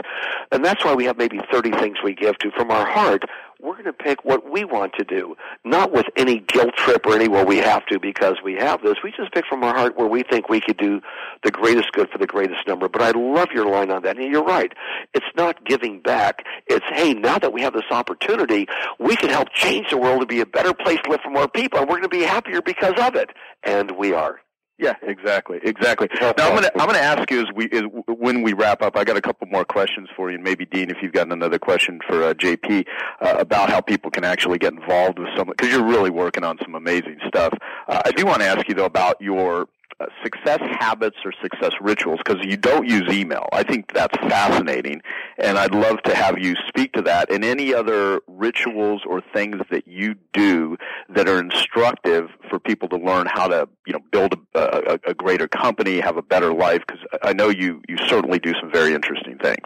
and 0.51 0.63
that's 0.63 0.83
why 0.83 0.93
we 0.93 1.05
have 1.05 1.17
maybe 1.17 1.39
30 1.51 1.71
things 1.71 1.97
we 2.03 2.13
give 2.13 2.37
to 2.39 2.51
from 2.51 2.71
our 2.71 2.85
heart. 2.85 3.23
We're 3.61 3.73
going 3.73 3.85
to 3.85 3.93
pick 3.93 4.23
what 4.25 4.51
we 4.51 4.65
want 4.65 4.93
to 4.97 5.03
do, 5.03 5.35
not 5.63 5.91
with 5.91 6.05
any 6.17 6.39
guilt 6.39 6.75
trip 6.75 7.05
or 7.05 7.15
any 7.15 7.27
well 7.27 7.45
we 7.45 7.57
have 7.57 7.85
to 7.87 7.99
because 7.99 8.35
we 8.43 8.53
have 8.55 8.81
this. 8.83 8.97
We 9.03 9.11
just 9.11 9.33
pick 9.33 9.45
from 9.47 9.63
our 9.63 9.73
heart 9.73 9.97
where 9.97 10.07
we 10.07 10.23
think 10.23 10.49
we 10.49 10.59
could 10.59 10.77
do 10.77 11.01
the 11.43 11.51
greatest 11.51 11.91
good 11.93 12.09
for 12.09 12.17
the 12.17 12.27
greatest 12.27 12.67
number. 12.67 12.89
But 12.89 13.01
I 13.01 13.11
love 13.11 13.49
your 13.53 13.65
line 13.65 13.91
on 13.91 14.03
that, 14.03 14.17
and 14.17 14.31
you're 14.31 14.43
right. 14.43 14.73
It's 15.13 15.25
not 15.37 15.63
giving 15.65 16.01
back. 16.01 16.45
It's 16.67 16.85
hey, 16.89 17.13
now 17.13 17.39
that 17.39 17.53
we 17.53 17.61
have 17.61 17.73
this 17.73 17.89
opportunity, 17.91 18.67
we 18.99 19.15
can 19.15 19.29
help 19.29 19.49
change 19.53 19.89
the 19.89 19.97
world 19.97 20.19
to 20.19 20.27
be 20.27 20.41
a 20.41 20.45
better 20.45 20.73
place 20.73 20.99
to 21.05 21.11
live 21.11 21.21
for 21.21 21.31
more 21.31 21.47
people, 21.47 21.79
and 21.79 21.87
we're 21.87 21.95
going 21.95 22.03
to 22.03 22.09
be 22.09 22.23
happier 22.23 22.61
because 22.61 22.93
of 22.99 23.15
it, 23.15 23.31
and 23.63 23.91
we 23.91 24.13
are. 24.13 24.41
Yeah, 24.77 24.95
exactly, 25.03 25.59
exactly. 25.63 26.09
Now 26.19 26.33
I'm 26.37 26.53
gonna 26.53 26.69
I'm 26.75 26.85
gonna 26.85 26.97
ask 26.97 27.31
you 27.31 27.39
as 27.39 27.47
we 27.55 27.69
as, 27.71 27.83
when 28.09 28.41
we 28.41 28.51
wrap 28.51 28.81
up. 28.81 28.97
I 28.97 29.05
got 29.05 29.15
a 29.15 29.21
couple 29.21 29.47
more 29.47 29.63
questions 29.63 30.09
for 30.17 30.29
you, 30.29 30.35
and 30.35 30.43
maybe 30.43 30.65
Dean, 30.65 30.89
if 30.89 30.97
you've 31.01 31.13
got 31.13 31.31
another 31.31 31.57
question 31.57 32.01
for 32.05 32.23
uh, 32.23 32.33
JP 32.33 32.85
uh, 33.21 33.35
about 33.39 33.69
how 33.69 33.79
people 33.79 34.11
can 34.11 34.25
actually 34.25 34.57
get 34.57 34.73
involved 34.73 35.17
with 35.17 35.29
some 35.37 35.47
because 35.47 35.71
you're 35.71 35.85
really 35.85 36.09
working 36.09 36.43
on 36.43 36.57
some 36.61 36.75
amazing 36.75 37.19
stuff. 37.25 37.53
Uh, 37.87 38.01
I 38.03 38.11
do 38.11 38.25
want 38.25 38.41
to 38.41 38.47
ask 38.47 38.67
you 38.67 38.75
though 38.75 38.85
about 38.85 39.21
your 39.21 39.69
Uh, 40.01 40.07
success 40.21 40.59
habits 40.77 41.15
or 41.23 41.31
success 41.41 41.71
rituals 41.79 42.19
because 42.25 42.45
you 42.45 42.57
don't 42.57 42.85
use 42.85 43.03
email. 43.09 43.47
I 43.53 43.63
think 43.63 43.93
that's 43.93 44.17
fascinating, 44.27 45.01
and 45.37 45.57
I'd 45.57 45.73
love 45.73 46.03
to 46.03 46.13
have 46.13 46.37
you 46.37 46.55
speak 46.67 46.91
to 46.93 47.01
that 47.03 47.31
and 47.31 47.45
any 47.45 47.73
other 47.73 48.19
rituals 48.27 49.03
or 49.07 49.21
things 49.33 49.55
that 49.71 49.87
you 49.87 50.15
do 50.33 50.75
that 51.07 51.29
are 51.29 51.39
instructive 51.39 52.27
for 52.49 52.59
people 52.59 52.89
to 52.89 52.97
learn 52.97 53.27
how 53.31 53.47
to, 53.47 53.69
you 53.87 53.93
know, 53.93 54.01
build 54.11 54.33
a, 54.53 54.59
a, 54.59 55.11
a 55.11 55.13
greater 55.13 55.47
company, 55.47 56.01
have 56.01 56.17
a 56.17 56.21
better 56.21 56.53
life. 56.53 56.81
Because 56.85 57.01
I 57.23 57.31
know 57.31 57.47
you 57.47 57.81
you 57.87 57.95
certainly 58.09 58.39
do 58.39 58.51
some 58.59 58.69
very 58.69 58.93
interesting 58.93 59.37
things. 59.37 59.65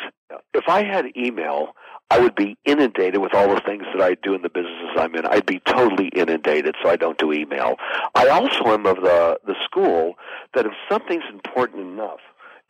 if 0.53 0.65
I 0.67 0.84
had 0.84 1.05
email, 1.17 1.69
I 2.12 2.20
would 2.20 2.36
be 2.36 2.57
inundated 2.66 3.22
with 3.22 3.36
all 3.36 3.53
the 3.53 3.62
things 3.62 3.84
that 3.93 4.01
I 4.01 4.16
do 4.16 4.34
in 4.34 4.41
the 4.41 4.49
businesses 4.49 4.89
I'm 4.97 5.14
in. 5.16 5.26
I'd 5.28 5.45
be 5.45 5.60
totally 5.60 6.07
inundated, 6.07 6.76
so 6.82 6.89
I 6.89 6.95
don't 6.95 7.18
do 7.18 7.32
email. 7.32 7.76
I 8.16 8.30
also 8.30 8.74
am 8.74 8.86
of 8.86 8.97
the 8.97 9.39
the 9.45 9.55
school 9.64 10.16
that 10.53 10.66
if 10.66 10.72
something's 10.89 11.24
important 11.32 11.82
enough, 11.82 12.20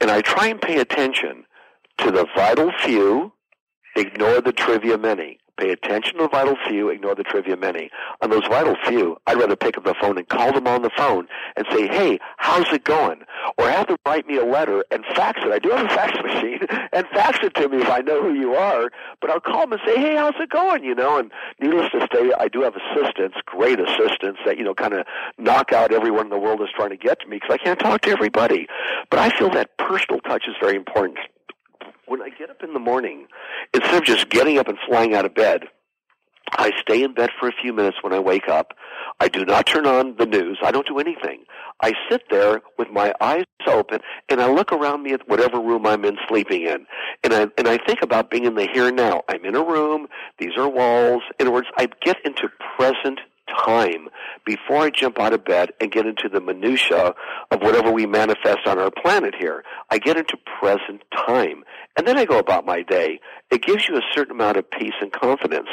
and 0.01 0.11
I 0.11 0.21
try 0.21 0.47
and 0.47 0.61
pay 0.61 0.79
attention 0.79 1.45
to 1.99 2.11
the 2.11 2.27
vital 2.35 2.71
few, 2.79 3.31
ignore 3.95 4.41
the 4.41 4.51
trivia 4.51 4.97
many. 4.97 5.39
Pay 5.59 5.71
attention 5.71 6.15
to 6.15 6.23
the 6.23 6.29
vital 6.29 6.55
few, 6.69 6.87
ignore 6.87 7.15
the 7.15 7.23
trivia 7.23 7.57
many. 7.57 7.89
On 8.21 8.29
those 8.29 8.47
vital 8.47 8.77
few, 8.87 9.17
I'd 9.27 9.37
rather 9.37 9.57
pick 9.57 9.77
up 9.77 9.83
the 9.83 9.93
phone 9.99 10.17
and 10.17 10.25
call 10.29 10.53
them 10.53 10.67
on 10.67 10.83
the 10.83 10.89
phone 10.95 11.27
and 11.57 11.67
say, 11.69 11.85
hey, 11.85 12.17
how's 12.37 12.71
it 12.71 12.85
going? 12.85 13.23
Or 13.57 13.69
have 13.69 13.87
them 13.87 13.97
write 14.05 14.25
me 14.25 14.37
a 14.37 14.45
letter 14.45 14.85
and 14.89 15.03
fax 15.15 15.41
it. 15.43 15.51
I 15.51 15.59
do 15.59 15.71
have 15.71 15.85
a 15.85 15.89
fax 15.89 16.17
machine 16.23 16.59
and 16.93 17.05
fax 17.07 17.39
it 17.43 17.55
to 17.55 17.67
me 17.67 17.81
if 17.81 17.89
I 17.89 17.99
know 17.99 18.21
who 18.21 18.33
you 18.33 18.53
are. 18.55 18.89
But 19.19 19.31
I'll 19.31 19.41
call 19.41 19.67
them 19.67 19.73
and 19.73 19.81
say, 19.85 19.99
hey, 19.99 20.15
how's 20.15 20.35
it 20.39 20.49
going? 20.49 20.85
You 20.85 20.95
know, 20.95 21.19
and 21.19 21.29
needless 21.59 21.91
to 21.91 22.07
say, 22.13 22.31
I 22.39 22.47
do 22.47 22.61
have 22.61 22.75
assistants, 22.77 23.35
great 23.45 23.81
assistants 23.81 24.39
that, 24.45 24.57
you 24.57 24.63
know, 24.63 24.73
kind 24.73 24.93
of 24.93 25.05
knock 25.37 25.73
out 25.73 25.91
everyone 25.91 26.27
in 26.27 26.29
the 26.29 26.39
world 26.39 26.61
that's 26.61 26.71
trying 26.71 26.91
to 26.91 26.97
get 26.97 27.19
to 27.19 27.27
me 27.27 27.35
because 27.35 27.53
I 27.53 27.57
can't 27.57 27.79
talk 27.79 27.99
to 28.03 28.11
everybody. 28.11 28.67
But 29.09 29.19
I 29.19 29.37
feel 29.37 29.49
that 29.49 29.77
personal 29.77 30.21
touch 30.21 30.45
is 30.47 30.55
very 30.61 30.77
important 30.77 31.17
when 32.09 32.21
I 32.21 32.29
get 32.29 32.49
up 32.49 32.63
in 32.63 32.73
the 32.73 32.79
morning, 32.79 33.27
instead 33.73 33.95
of 33.95 34.03
just 34.03 34.29
getting 34.29 34.57
up 34.57 34.67
and 34.67 34.77
flying 34.87 35.13
out 35.13 35.25
of 35.25 35.35
bed, 35.35 35.65
I 36.53 36.71
stay 36.81 37.03
in 37.03 37.13
bed 37.13 37.29
for 37.39 37.47
a 37.47 37.51
few 37.51 37.73
minutes 37.73 37.97
when 38.01 38.11
I 38.11 38.19
wake 38.19 38.47
up. 38.47 38.73
I 39.19 39.27
do 39.27 39.45
not 39.45 39.67
turn 39.67 39.85
on 39.85 40.15
the 40.17 40.25
news. 40.25 40.57
I 40.63 40.71
don't 40.71 40.87
do 40.87 40.97
anything. 40.97 41.43
I 41.81 41.93
sit 42.09 42.23
there 42.31 42.61
with 42.77 42.89
my 42.89 43.13
eyes 43.21 43.43
open 43.67 43.99
and 44.29 44.41
I 44.41 44.51
look 44.51 44.71
around 44.71 45.03
me 45.03 45.13
at 45.13 45.27
whatever 45.29 45.59
room 45.59 45.85
I'm 45.85 46.03
in 46.05 46.17
sleeping 46.27 46.63
in. 46.63 46.85
And 47.23 47.33
I 47.33 47.47
and 47.57 47.67
I 47.67 47.77
think 47.77 48.01
about 48.01 48.31
being 48.31 48.45
in 48.45 48.55
the 48.55 48.67
here 48.73 48.87
and 48.87 48.97
now. 48.97 49.21
I'm 49.29 49.45
in 49.45 49.55
a 49.55 49.63
room, 49.63 50.07
these 50.39 50.57
are 50.57 50.67
walls. 50.67 51.21
In 51.39 51.47
other 51.47 51.53
words, 51.53 51.67
I 51.77 51.87
get 52.01 52.17
into 52.25 52.49
present 52.77 53.19
time 53.65 54.09
before 54.45 54.77
I 54.77 54.89
jump 54.89 55.19
out 55.19 55.33
of 55.33 55.45
bed 55.45 55.71
and 55.79 55.91
get 55.91 56.05
into 56.05 56.29
the 56.29 56.41
minutia 56.41 57.13
of 57.51 57.61
whatever 57.61 57.91
we 57.91 58.05
manifest 58.05 58.65
on 58.65 58.79
our 58.79 58.91
planet 58.91 59.35
here. 59.37 59.63
I 59.89 59.97
get 59.97 60.17
into 60.17 60.37
present 60.59 61.03
time. 61.15 61.63
And 61.97 62.07
then 62.07 62.17
I 62.17 62.25
go 62.25 62.39
about 62.39 62.65
my 62.65 62.81
day. 62.81 63.19
It 63.51 63.63
gives 63.63 63.87
you 63.89 63.97
a 63.97 64.01
certain 64.13 64.35
amount 64.35 64.57
of 64.57 64.69
peace 64.69 64.93
and 65.01 65.11
confidence 65.11 65.69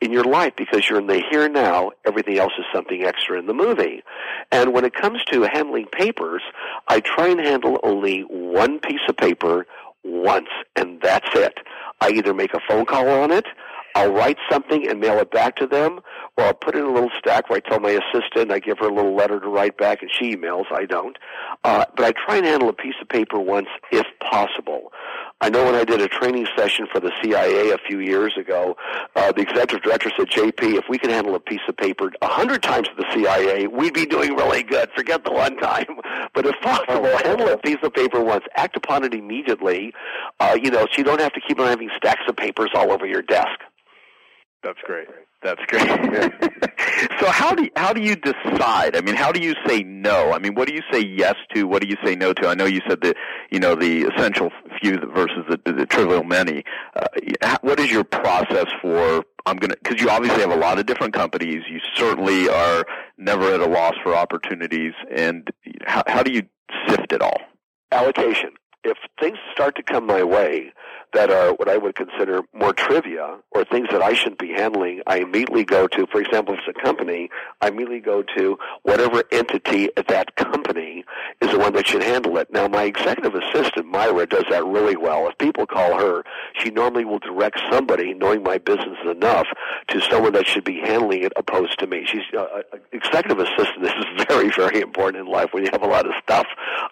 in 0.00 0.12
your 0.12 0.24
life 0.24 0.54
because 0.56 0.88
you're 0.88 0.98
in 0.98 1.06
the 1.06 1.22
here 1.30 1.44
and 1.44 1.54
now. 1.54 1.92
Everything 2.06 2.38
else 2.38 2.52
is 2.58 2.64
something 2.72 3.02
extra 3.02 3.38
in 3.38 3.46
the 3.46 3.54
movie. 3.54 4.02
And 4.52 4.72
when 4.72 4.84
it 4.84 4.94
comes 4.94 5.24
to 5.32 5.42
handling 5.42 5.86
papers, 5.86 6.42
I 6.88 7.00
try 7.00 7.28
and 7.28 7.40
handle 7.40 7.78
only 7.82 8.22
one 8.22 8.78
piece 8.80 9.00
of 9.08 9.16
paper 9.16 9.66
once, 10.04 10.48
and 10.76 11.00
that's 11.02 11.28
it. 11.34 11.58
I 12.00 12.10
either 12.10 12.34
make 12.34 12.54
a 12.54 12.60
phone 12.68 12.86
call 12.86 13.08
on 13.08 13.30
it, 13.30 13.46
I'll 13.94 14.12
write 14.12 14.38
something 14.50 14.88
and 14.88 15.00
mail 15.00 15.18
it 15.18 15.30
back 15.30 15.56
to 15.56 15.66
them, 15.66 16.00
or 16.36 16.44
I'll 16.44 16.54
put 16.54 16.74
it 16.74 16.78
in 16.78 16.84
a 16.84 16.92
little 16.92 17.10
stack 17.18 17.48
where 17.48 17.56
I 17.64 17.68
tell 17.68 17.80
my 17.80 17.90
assistant, 17.90 18.52
I 18.52 18.58
give 18.58 18.78
her 18.78 18.88
a 18.88 18.94
little 18.94 19.14
letter 19.14 19.40
to 19.40 19.48
write 19.48 19.76
back, 19.76 20.02
and 20.02 20.10
she 20.10 20.36
emails. 20.36 20.64
I 20.72 20.84
don't. 20.84 21.16
Uh, 21.64 21.84
but 21.96 22.04
I 22.06 22.12
try 22.12 22.36
and 22.36 22.46
handle 22.46 22.68
a 22.68 22.72
piece 22.72 22.94
of 23.00 23.08
paper 23.08 23.38
once 23.38 23.68
if 23.90 24.06
possible. 24.20 24.92
I 25.42 25.48
know 25.48 25.64
when 25.64 25.74
I 25.74 25.84
did 25.84 26.02
a 26.02 26.08
training 26.08 26.46
session 26.54 26.86
for 26.92 27.00
the 27.00 27.10
CIA 27.22 27.70
a 27.70 27.78
few 27.78 27.98
years 27.98 28.36
ago, 28.36 28.76
uh, 29.16 29.32
the 29.32 29.40
executive 29.40 29.82
director 29.82 30.10
said, 30.14 30.28
JP, 30.28 30.76
if 30.76 30.84
we 30.90 30.98
can 30.98 31.08
handle 31.08 31.34
a 31.34 31.40
piece 31.40 31.62
of 31.66 31.78
paper 31.78 32.12
a 32.20 32.26
hundred 32.26 32.62
times 32.62 32.88
to 32.88 32.94
the 32.94 33.06
CIA, 33.14 33.66
we'd 33.66 33.94
be 33.94 34.04
doing 34.04 34.36
really 34.36 34.62
good. 34.62 34.90
Forget 34.94 35.24
the 35.24 35.32
one 35.32 35.56
time. 35.56 35.86
But 36.32 36.46
if 36.46 36.54
possible, 36.60 37.06
handle 37.24 37.48
a 37.48 37.58
piece 37.58 37.78
of 37.82 37.92
paper 37.92 38.22
once. 38.22 38.44
Act 38.54 38.76
upon 38.76 39.02
it 39.02 39.14
immediately, 39.14 39.92
uh, 40.38 40.56
you 40.60 40.70
know, 40.70 40.82
so 40.82 40.98
you 40.98 41.02
don't 41.02 41.20
have 41.20 41.32
to 41.32 41.40
keep 41.40 41.58
on 41.58 41.66
having 41.66 41.90
stacks 41.96 42.22
of 42.28 42.36
papers 42.36 42.70
all 42.72 42.92
over 42.92 43.04
your 43.04 43.22
desk. 43.22 43.58
That's 44.62 44.78
great. 44.84 45.08
That's 45.42 45.60
great. 45.68 45.88
so 47.20 47.30
how 47.30 47.54
do 47.54 47.64
you, 47.64 47.70
how 47.76 47.94
do 47.94 48.02
you 48.02 48.14
decide? 48.14 48.94
I 48.94 49.00
mean, 49.00 49.14
how 49.14 49.32
do 49.32 49.40
you 49.40 49.54
say 49.66 49.82
no? 49.82 50.32
I 50.32 50.38
mean, 50.38 50.54
what 50.54 50.68
do 50.68 50.74
you 50.74 50.82
say 50.92 51.00
yes 51.00 51.34
to? 51.54 51.64
What 51.64 51.80
do 51.80 51.88
you 51.88 51.96
say 52.04 52.14
no 52.14 52.34
to? 52.34 52.46
I 52.46 52.54
know 52.54 52.66
you 52.66 52.80
said 52.86 53.00
the 53.00 53.14
you 53.50 53.58
know 53.58 53.74
the 53.74 54.02
essential 54.04 54.50
few 54.80 54.98
versus 55.14 55.44
the, 55.48 55.58
the, 55.64 55.72
the 55.72 55.86
trivial 55.86 56.24
many. 56.24 56.64
Uh, 56.94 57.56
what 57.62 57.80
is 57.80 57.90
your 57.90 58.04
process 58.04 58.66
for? 58.82 59.24
I'm 59.46 59.56
gonna 59.56 59.76
because 59.82 60.00
you 60.02 60.10
obviously 60.10 60.42
have 60.42 60.52
a 60.52 60.56
lot 60.56 60.78
of 60.78 60.84
different 60.84 61.14
companies. 61.14 61.62
You 61.70 61.80
certainly 61.94 62.50
are 62.50 62.84
never 63.16 63.54
at 63.54 63.60
a 63.60 63.66
loss 63.66 63.94
for 64.02 64.14
opportunities. 64.14 64.92
And 65.10 65.48
how, 65.86 66.02
how 66.06 66.22
do 66.22 66.32
you 66.32 66.42
sift 66.86 67.12
it 67.12 67.22
all? 67.22 67.38
Allocation. 67.92 68.50
If 68.82 68.96
things 69.18 69.38
start 69.52 69.76
to 69.76 69.82
come 69.82 70.06
my 70.06 70.22
way, 70.22 70.72
that 71.12 71.30
are 71.30 71.52
what 71.52 71.68
I 71.68 71.76
would 71.76 71.94
consider 71.94 72.42
more 72.54 72.72
trivia 72.72 73.38
or 73.50 73.64
things 73.64 73.88
that 73.90 74.02
I 74.02 74.14
shouldn't 74.14 74.38
be 74.38 74.52
handling, 74.52 75.02
I 75.06 75.18
immediately 75.18 75.64
go 75.64 75.88
to, 75.88 76.06
for 76.06 76.20
example, 76.20 76.54
if 76.54 76.60
it's 76.66 76.78
a 76.78 76.82
company, 76.82 77.30
I 77.60 77.68
immediately 77.68 78.00
go 78.00 78.22
to 78.36 78.58
whatever 78.82 79.24
entity 79.32 79.88
at 79.96 80.08
that 80.08 80.36
company 80.36 81.04
is 81.40 81.50
the 81.50 81.58
one 81.58 81.72
that 81.72 81.86
should 81.86 82.02
handle 82.02 82.36
it. 82.36 82.52
Now, 82.52 82.68
my 82.68 82.84
executive 82.84 83.34
assistant, 83.34 83.86
Myra, 83.86 84.26
does 84.26 84.44
that 84.50 84.64
really 84.64 84.96
well. 84.96 85.28
If 85.28 85.38
people 85.38 85.66
call 85.66 85.98
her, 85.98 86.22
she 86.54 86.70
normally 86.70 87.04
will 87.04 87.18
direct 87.18 87.60
somebody, 87.70 88.12
knowing 88.12 88.42
my 88.42 88.58
business 88.58 88.98
enough, 89.10 89.46
to 89.88 90.00
someone 90.02 90.32
that 90.32 90.46
should 90.46 90.64
be 90.64 90.80
handling 90.80 91.22
it 91.22 91.32
opposed 91.36 91.78
to 91.78 91.86
me. 91.86 92.04
She's 92.06 92.22
uh, 92.36 92.40
uh 92.42 92.62
executive 92.92 93.38
assistant. 93.38 93.82
This 93.82 93.92
is 93.98 94.24
very, 94.28 94.50
very 94.50 94.80
important 94.80 95.26
in 95.26 95.32
life 95.32 95.50
when 95.52 95.64
you 95.64 95.70
have 95.72 95.82
a 95.82 95.86
lot 95.86 96.06
of 96.06 96.12
stuff. 96.22 96.46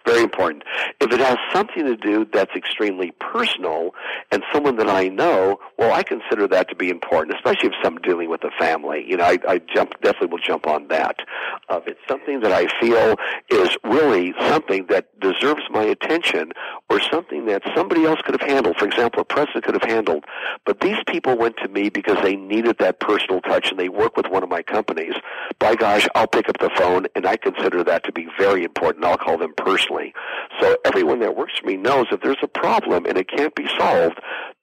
Very 0.07 0.23
important. 0.23 0.65
If 1.01 1.13
it 1.13 1.21
has 1.21 1.37
something 1.53 1.85
to 1.85 1.97
do 1.97 2.27
that's 2.33 2.55
extremely 2.55 3.13
personal, 3.21 3.95
and 4.31 4.43
someone 4.53 4.77
that 4.77 4.89
I 4.89 5.09
know, 5.09 5.59
well, 5.79 5.93
I 5.93 6.03
consider 6.03 6.49
that 6.49 6.69
to 6.71 6.75
be 6.75 6.89
important, 6.89 7.37
especially 7.37 7.69
if 7.69 7.75
I'm 7.85 7.99
dealing 7.99 8.31
with 8.31 8.45
a 8.45 8.51
family. 8.59 9.05
You 9.07 9.19
know, 9.19 9.25
I, 9.25 9.39
I 9.47 9.59
jump 9.59 10.01
definitely 10.01 10.29
will 10.29 10.39
jump 10.39 10.67
on 10.67 10.89
that. 10.89 11.21
Uh, 11.69 11.81
if 11.83 11.89
it's 11.89 12.01
something 12.09 12.41
that 12.41 12.53
I 12.53 12.67
feel 12.81 13.17
is 13.51 13.77
really 13.85 14.33
something 14.47 14.87
that 14.89 15.19
deserves 15.21 15.63
my 15.71 15.83
attention, 15.83 16.53
or 16.91 17.01
something 17.01 17.47
that 17.47 17.63
somebody 17.75 18.05
else 18.05 18.21
could 18.25 18.39
have 18.41 18.49
handled. 18.49 18.77
For 18.77 18.87
example, 18.87 19.23
a 19.23 19.25
president 19.25 19.65
could 19.65 19.75
have 19.75 19.91
handled, 19.91 20.25
but 20.65 20.81
these 20.81 20.99
people 21.07 21.37
went 21.37 21.57
to 21.59 21.69
me 21.69 21.89
because 21.89 22.19
they 22.23 22.37
needed 22.37 22.77
that 22.79 23.01
personal 23.01 23.41
touch, 23.41 23.71
and 23.71 23.79
they 23.79 23.89
work 23.89 24.17
with 24.17 24.27
one 24.29 24.43
of 24.43 24.49
my 24.49 24.63
companies. 24.63 25.15
By 25.59 25.75
gosh, 25.75 26.07
I'll 26.15 26.27
pick 26.27 26.49
up 26.49 26.59
the 26.59 26.71
phone, 26.77 27.07
and 27.15 27.27
I 27.27 27.37
consider 27.37 27.83
that 27.85 28.05
to 28.05 28.13
be 28.13 28.29
very 28.39 28.65
important. 28.65 29.05
I'll 29.05 29.19
call 29.19 29.39
them 29.39 29.55
personally. 29.57 30.15
So 30.61 30.77
everyone 30.85 31.21
that 31.21 31.37
works 31.37 31.55
for 31.61 31.67
me 31.67 31.77
knows 31.77 32.07
if 32.11 32.21
there's 32.21 32.37
a 32.43 32.49
problem 32.49 33.07
and 33.07 33.17
it 33.17 33.29
can't 33.29 33.55
be 33.55 33.69
solved 33.79 34.19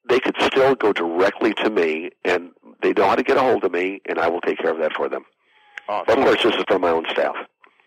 they 0.07 0.19
could 0.19 0.35
still 0.41 0.75
go 0.75 0.93
directly 0.93 1.53
to 1.55 1.69
me, 1.69 2.11
and 2.23 2.51
they 2.81 2.93
know 2.93 3.07
how 3.07 3.15
to 3.15 3.23
get 3.23 3.37
a 3.37 3.41
hold 3.41 3.63
of 3.63 3.71
me, 3.71 4.01
and 4.05 4.19
I 4.19 4.27
will 4.27 4.41
take 4.41 4.59
care 4.59 4.71
of 4.71 4.79
that 4.79 4.93
for 4.93 5.09
them. 5.09 5.25
Awesome. 5.87 6.19
Of 6.19 6.25
course, 6.25 6.43
this 6.43 6.55
is 6.55 6.63
for 6.67 6.79
my 6.79 6.89
own 6.89 7.05
staff. 7.09 7.35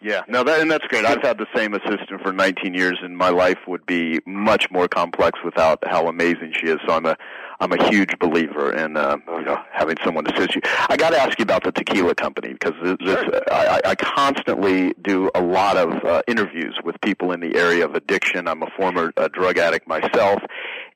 Yeah, 0.01 0.22
no, 0.28 0.44
that 0.44 0.61
and 0.61 0.70
that's 0.70 0.86
great. 0.86 1.05
I've 1.05 1.22
had 1.22 1.38
the 1.38 1.46
same 1.55 1.74
assistant 1.74 2.22
for 2.22 2.32
19 2.32 2.72
years, 2.72 2.99
and 3.03 3.16
my 3.16 3.30
life 3.30 3.59
would 3.66 3.84
be 3.84 4.20
much 4.26 4.70
more 4.70 4.86
complex 4.86 5.40
without 5.44 5.82
how 5.86 6.07
amazing 6.07 6.53
she 6.55 6.68
is. 6.68 6.78
So 6.86 6.94
I'm 6.94 7.05
a 7.07 7.16
I'm 7.61 7.72
a 7.72 7.88
huge 7.90 8.18
believer 8.18 8.72
in 8.72 8.96
uh, 8.96 9.16
you 9.28 9.44
know 9.44 9.59
having 9.72 9.96
someone 10.04 10.26
assist 10.26 10.54
you. 10.54 10.61
I 10.88 10.96
got 10.96 11.11
to 11.11 11.18
ask 11.18 11.38
you 11.38 11.42
about 11.42 11.64
the 11.64 11.72
tequila 11.72 12.14
company 12.14 12.52
because 12.52 12.74
this, 12.82 13.18
sure. 13.18 13.42
I, 13.50 13.80
I 13.84 13.94
constantly 13.96 14.94
do 15.02 15.30
a 15.34 15.42
lot 15.42 15.76
of 15.76 16.04
uh, 16.04 16.22
interviews 16.28 16.78
with 16.84 17.00
people 17.00 17.32
in 17.32 17.40
the 17.40 17.56
area 17.56 17.84
of 17.84 17.94
addiction. 17.94 18.46
I'm 18.46 18.62
a 18.62 18.70
former 18.76 19.12
uh, 19.16 19.28
drug 19.28 19.59
addict 19.59 19.88
myself, 19.88 20.40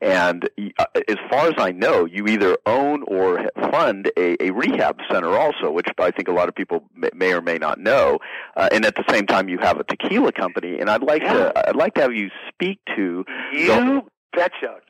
and 0.01 0.49
uh, 0.79 0.85
as 1.09 1.17
far 1.29 1.49
as 1.49 1.55
I 1.59 1.73
know, 1.73 2.05
you 2.05 2.27
either 2.29 2.57
own 2.67 3.03
or 3.09 3.51
fund 3.71 4.11
a, 4.17 4.43
a 4.43 4.51
rehab 4.51 4.99
center 5.11 5.37
also, 5.37 5.71
which 5.71 5.87
I 5.99 6.11
think 6.11 6.29
a 6.29 6.33
lot 6.33 6.49
of 6.49 6.55
people 6.55 6.85
may 7.15 7.33
or 7.33 7.41
may 7.41 7.59
not 7.59 7.79
know. 7.81 8.19
Uh, 8.57 8.69
and 8.73 8.85
at 8.85 8.95
the 8.95 9.05
same 9.11 9.27
time, 9.27 9.49
you 9.49 9.59
have 9.59 9.79
a 9.79 9.85
tequila 9.85 10.33
company. 10.33 10.79
And 10.79 10.91
I'd 10.91 11.03
like 11.03 11.23
yeah. 11.23 11.33
to 11.33 11.69
I'd 11.69 11.77
like 11.77 11.95
to 11.95 12.03
have 12.03 12.15
you 12.15 12.31
speak 12.49 12.79
to 12.97 13.25
you 13.53 13.67
the, 13.67 14.03
betcha. 14.33 14.81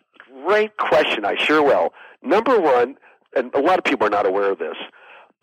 Great 0.46 0.76
question. 0.76 1.24
I 1.24 1.36
sure 1.36 1.62
will. 1.62 1.92
Number 2.22 2.58
one, 2.58 2.96
and 3.34 3.52
a 3.54 3.60
lot 3.60 3.78
of 3.78 3.84
people 3.84 4.06
are 4.06 4.10
not 4.10 4.26
aware 4.26 4.50
of 4.50 4.58
this. 4.58 4.76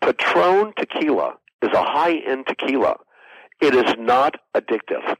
Patron 0.00 0.72
tequila 0.76 1.34
is 1.62 1.70
a 1.72 1.82
high 1.82 2.16
end 2.26 2.46
tequila. 2.46 2.96
It 3.60 3.74
is 3.74 3.94
not 3.98 4.36
addictive. 4.56 5.16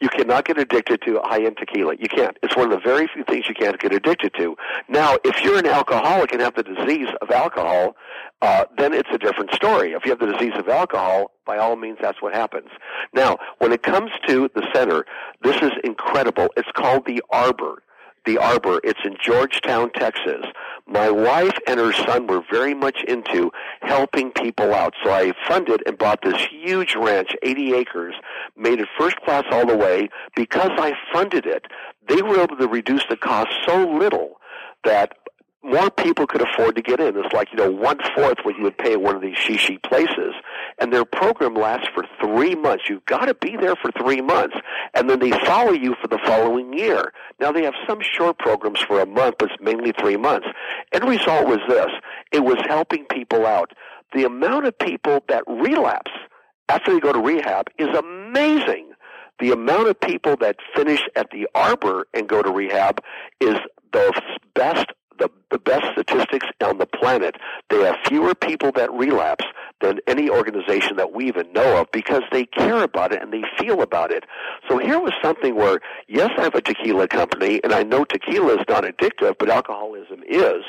You 0.00 0.08
cannot 0.08 0.44
get 0.44 0.58
addicted 0.58 1.00
to 1.06 1.20
high-end 1.22 1.56
tequila. 1.56 1.94
You 1.98 2.08
can't. 2.08 2.36
It's 2.42 2.56
one 2.56 2.70
of 2.70 2.72
the 2.72 2.84
very 2.84 3.08
few 3.14 3.24
things 3.24 3.46
you 3.48 3.54
can't 3.54 3.78
get 3.78 3.94
addicted 3.94 4.34
to. 4.38 4.56
Now, 4.88 5.16
if 5.24 5.42
you're 5.42 5.58
an 5.58 5.66
alcoholic 5.66 6.32
and 6.32 6.42
have 6.42 6.54
the 6.56 6.62
disease 6.62 7.08
of 7.22 7.30
alcohol, 7.30 7.94
uh, 8.42 8.64
then 8.76 8.92
it's 8.92 9.08
a 9.14 9.18
different 9.18 9.54
story. 9.54 9.92
If 9.92 10.04
you 10.04 10.10
have 10.10 10.18
the 10.18 10.32
disease 10.32 10.52
of 10.58 10.68
alcohol, 10.68 11.30
by 11.46 11.58
all 11.58 11.76
means, 11.76 11.98
that's 12.02 12.20
what 12.20 12.34
happens. 12.34 12.68
Now, 13.14 13.38
when 13.60 13.72
it 13.72 13.82
comes 13.82 14.10
to 14.26 14.50
the 14.54 14.66
center, 14.74 15.06
this 15.42 15.56
is 15.62 15.70
incredible. 15.84 16.48
It's 16.56 16.68
called 16.74 17.06
the 17.06 17.22
Arbor 17.30 17.83
the 18.24 18.38
Arbor. 18.38 18.80
It's 18.84 19.00
in 19.04 19.16
Georgetown, 19.22 19.90
Texas. 19.92 20.44
My 20.86 21.10
wife 21.10 21.56
and 21.66 21.80
her 21.80 21.92
son 21.92 22.26
were 22.26 22.42
very 22.50 22.74
much 22.74 23.02
into 23.06 23.50
helping 23.82 24.30
people 24.32 24.74
out. 24.74 24.94
So 25.02 25.10
I 25.10 25.32
funded 25.48 25.82
and 25.86 25.96
bought 25.96 26.20
this 26.22 26.40
huge 26.50 26.94
ranch, 26.94 27.34
80 27.42 27.74
acres, 27.74 28.14
made 28.56 28.80
it 28.80 28.88
first 28.98 29.16
class 29.22 29.44
all 29.50 29.66
the 29.66 29.76
way. 29.76 30.08
Because 30.36 30.70
I 30.78 30.94
funded 31.12 31.46
it, 31.46 31.66
they 32.08 32.22
were 32.22 32.40
able 32.40 32.56
to 32.56 32.68
reduce 32.68 33.04
the 33.08 33.16
cost 33.16 33.50
so 33.66 33.86
little 33.86 34.40
that 34.84 35.16
more 35.62 35.90
people 35.90 36.26
could 36.26 36.42
afford 36.42 36.76
to 36.76 36.82
get 36.82 37.00
in. 37.00 37.16
It's 37.16 37.32
like, 37.32 37.48
you 37.50 37.56
know, 37.56 37.70
one 37.70 37.98
fourth 38.14 38.38
what 38.42 38.56
you 38.56 38.64
would 38.64 38.76
pay 38.76 38.92
at 38.92 39.00
one 39.00 39.16
of 39.16 39.22
these 39.22 39.36
shishi 39.36 39.82
places. 39.82 40.34
And 40.78 40.92
their 40.92 41.04
program 41.04 41.54
lasts 41.54 41.88
for 41.94 42.04
three 42.20 42.54
months. 42.54 42.84
You've 42.88 43.04
got 43.06 43.26
to 43.26 43.34
be 43.34 43.56
there 43.56 43.76
for 43.76 43.90
three 43.92 44.20
months. 44.20 44.56
And 44.94 45.08
then 45.08 45.20
they 45.20 45.30
follow 45.30 45.72
you 45.72 45.94
for 46.00 46.08
the 46.08 46.18
following 46.24 46.72
year. 46.76 47.12
Now 47.40 47.52
they 47.52 47.64
have 47.64 47.74
some 47.86 48.00
short 48.00 48.38
programs 48.38 48.80
for 48.80 49.00
a 49.00 49.06
month, 49.06 49.36
but 49.38 49.50
it's 49.50 49.62
mainly 49.62 49.92
three 49.92 50.16
months. 50.16 50.48
End 50.92 51.08
result 51.08 51.46
was 51.46 51.60
this. 51.68 51.90
It 52.32 52.44
was 52.44 52.58
helping 52.68 53.04
people 53.06 53.46
out. 53.46 53.72
The 54.14 54.24
amount 54.24 54.66
of 54.66 54.78
people 54.78 55.24
that 55.28 55.44
relapse 55.46 56.12
after 56.68 56.92
they 56.92 57.00
go 57.00 57.12
to 57.12 57.20
rehab 57.20 57.68
is 57.78 57.88
amazing. 57.96 58.90
The 59.40 59.50
amount 59.50 59.88
of 59.88 60.00
people 60.00 60.36
that 60.36 60.56
finish 60.74 61.02
at 61.16 61.30
the 61.30 61.48
Arbor 61.54 62.06
and 62.14 62.28
go 62.28 62.42
to 62.42 62.50
rehab 62.50 63.00
is 63.40 63.56
the 63.92 64.12
best 64.54 64.86
the, 65.18 65.30
the 65.50 65.58
best 65.58 65.84
statistics 65.92 66.46
on 66.62 66.78
the 66.78 66.86
planet. 66.86 67.36
They 67.70 67.82
have 67.84 67.96
fewer 68.06 68.34
people 68.34 68.72
that 68.72 68.92
relapse 68.92 69.44
than 69.80 70.00
any 70.06 70.30
organization 70.30 70.96
that 70.96 71.12
we 71.12 71.26
even 71.26 71.52
know 71.52 71.80
of 71.80 71.88
because 71.92 72.22
they 72.32 72.46
care 72.46 72.82
about 72.82 73.12
it 73.12 73.22
and 73.22 73.32
they 73.32 73.42
feel 73.58 73.82
about 73.82 74.10
it. 74.10 74.24
So 74.68 74.78
here 74.78 74.98
was 74.98 75.12
something 75.22 75.54
where, 75.54 75.80
yes, 76.08 76.30
I 76.38 76.42
have 76.42 76.54
a 76.54 76.60
tequila 76.60 77.08
company 77.08 77.60
and 77.62 77.72
I 77.72 77.82
know 77.82 78.04
tequila 78.04 78.54
is 78.54 78.64
not 78.68 78.84
addictive, 78.84 79.36
but 79.38 79.50
alcoholism 79.50 80.22
is, 80.26 80.64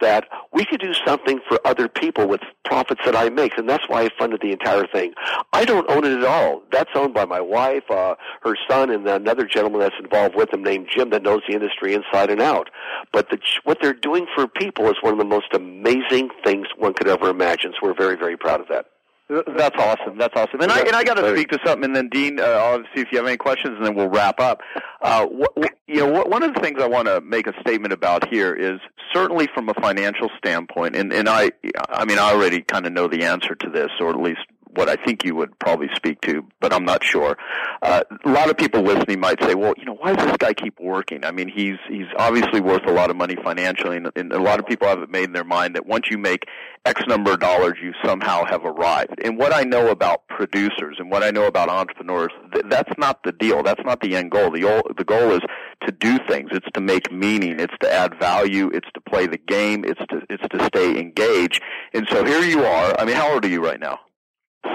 that 0.00 0.28
we 0.52 0.64
could 0.64 0.80
do 0.80 0.92
something 1.06 1.40
for 1.48 1.58
other 1.64 1.88
people 1.88 2.26
with 2.26 2.40
profits 2.64 3.00
that 3.04 3.16
I 3.16 3.28
make. 3.28 3.56
And 3.56 3.68
that's 3.68 3.88
why 3.88 4.02
I 4.02 4.10
funded 4.18 4.40
the 4.40 4.52
entire 4.52 4.86
thing. 4.86 5.14
I 5.52 5.64
don't 5.64 5.88
own 5.90 6.04
it 6.04 6.18
at 6.18 6.24
all. 6.24 6.62
That's 6.70 6.90
owned 6.94 7.14
by 7.14 7.24
my 7.24 7.40
wife, 7.40 7.90
uh, 7.90 8.16
her 8.42 8.56
son, 8.68 8.90
and 8.90 9.06
another 9.06 9.46
gentleman 9.46 9.80
that's 9.80 9.94
involved 9.98 10.34
with 10.34 10.50
them 10.50 10.62
named 10.62 10.88
Jim 10.94 11.10
that 11.10 11.22
knows 11.22 11.42
the 11.48 11.54
industry 11.54 11.94
inside 11.94 12.30
and 12.30 12.42
out. 12.42 12.70
But 13.12 13.30
the, 13.30 13.38
what 13.64 13.78
they're 13.80 13.94
doing 13.94 14.26
for 14.34 14.46
people 14.46 14.86
is 14.88 14.96
one 15.00 15.12
of 15.12 15.18
the 15.18 15.24
most 15.24 15.54
amazing 15.54 16.30
things 16.44 16.66
one 16.76 16.94
could 16.94 17.08
ever 17.08 17.28
imagine. 17.28 17.72
So 17.72 17.86
we're 17.86 17.94
very, 17.94 18.16
very 18.16 18.36
proud 18.36 18.60
of 18.60 18.68
that. 18.68 18.86
That's 19.28 19.76
awesome. 19.76 20.18
That's 20.18 20.34
awesome. 20.36 20.60
And 20.60 20.70
I 20.70 20.80
and 20.80 20.94
I 20.94 21.02
got 21.02 21.14
to 21.14 21.28
speak 21.30 21.48
to 21.48 21.58
something, 21.64 21.84
and 21.84 21.96
then 21.96 22.08
Dean, 22.08 22.38
uh, 22.38 22.78
see 22.94 23.00
if 23.00 23.08
you 23.10 23.18
have 23.18 23.26
any 23.26 23.36
questions, 23.36 23.74
and 23.76 23.84
then 23.84 23.96
we'll 23.96 24.08
wrap 24.08 24.38
up. 24.38 24.60
Uh, 25.02 25.26
what, 25.26 25.52
you 25.88 25.96
know, 25.96 26.06
what, 26.06 26.30
one 26.30 26.44
of 26.44 26.54
the 26.54 26.60
things 26.60 26.80
I 26.80 26.86
want 26.86 27.08
to 27.08 27.20
make 27.20 27.48
a 27.48 27.52
statement 27.60 27.92
about 27.92 28.28
here 28.28 28.54
is 28.54 28.78
certainly 29.12 29.48
from 29.52 29.68
a 29.68 29.74
financial 29.74 30.30
standpoint, 30.38 30.94
and 30.94 31.12
and 31.12 31.28
I, 31.28 31.50
I 31.88 32.04
mean, 32.04 32.18
I 32.18 32.32
already 32.32 32.62
kind 32.62 32.86
of 32.86 32.92
know 32.92 33.08
the 33.08 33.24
answer 33.24 33.56
to 33.56 33.68
this, 33.68 33.90
or 33.98 34.10
at 34.10 34.20
least 34.20 34.46
what 34.76 34.88
I 34.88 34.96
think 34.96 35.24
you 35.24 35.34
would 35.34 35.58
probably 35.58 35.88
speak 35.94 36.20
to, 36.22 36.46
but 36.60 36.72
I'm 36.72 36.84
not 36.84 37.02
sure. 37.02 37.36
Uh, 37.82 38.02
a 38.24 38.30
lot 38.30 38.50
of 38.50 38.56
people 38.56 38.82
listening 38.82 39.20
might 39.20 39.42
say, 39.42 39.54
"Well, 39.54 39.74
you 39.76 39.84
know, 39.84 39.94
why 39.94 40.14
does 40.14 40.26
this 40.26 40.36
guy 40.38 40.52
keep 40.54 40.78
working? 40.80 41.24
I 41.24 41.32
mean, 41.32 41.48
he's 41.48 41.76
he's 41.88 42.06
obviously 42.18 42.60
worth 42.60 42.86
a 42.86 42.92
lot 42.92 43.10
of 43.10 43.16
money 43.16 43.36
financially, 43.42 43.96
and, 43.96 44.10
and 44.16 44.32
a 44.32 44.40
lot 44.40 44.58
of 44.58 44.66
people 44.66 44.86
have 44.86 45.00
it 45.00 45.10
made 45.10 45.24
in 45.24 45.32
their 45.32 45.44
mind 45.44 45.74
that 45.74 45.86
once 45.86 46.06
you 46.10 46.18
make 46.18 46.44
X 46.84 47.02
number 47.08 47.32
of 47.32 47.40
dollars, 47.40 47.78
you 47.82 47.92
somehow 48.04 48.44
have 48.44 48.64
arrived." 48.64 49.20
And 49.24 49.38
what 49.38 49.54
I 49.54 49.62
know 49.64 49.88
about 49.88 50.28
producers 50.28 50.96
and 50.98 51.10
what 51.10 51.22
I 51.22 51.30
know 51.30 51.46
about 51.46 51.68
entrepreneurs, 51.68 52.32
th- 52.52 52.66
that's 52.68 52.92
not 52.98 53.22
the 53.24 53.32
deal. 53.32 53.62
That's 53.62 53.82
not 53.84 54.00
the 54.00 54.14
end 54.16 54.30
goal. 54.30 54.50
The 54.50 54.60
goal, 54.60 54.82
the 54.96 55.04
goal 55.04 55.32
is 55.32 55.40
to 55.86 55.92
do 55.92 56.18
things. 56.28 56.50
It's 56.52 56.70
to 56.74 56.80
make 56.80 57.10
meaning. 57.10 57.60
It's 57.60 57.74
to 57.80 57.92
add 57.92 58.18
value. 58.18 58.70
It's 58.72 58.88
to 58.94 59.00
play 59.00 59.26
the 59.26 59.38
game. 59.38 59.84
It's 59.84 60.00
to 60.10 60.22
it's 60.28 60.46
to 60.50 60.64
stay 60.66 60.98
engaged. 60.98 61.62
And 61.94 62.06
so 62.10 62.24
here 62.24 62.42
you 62.42 62.64
are. 62.64 62.98
I 62.98 63.04
mean, 63.04 63.16
how 63.16 63.32
old 63.32 63.44
are 63.44 63.48
you 63.48 63.64
right 63.64 63.80
now? 63.80 64.00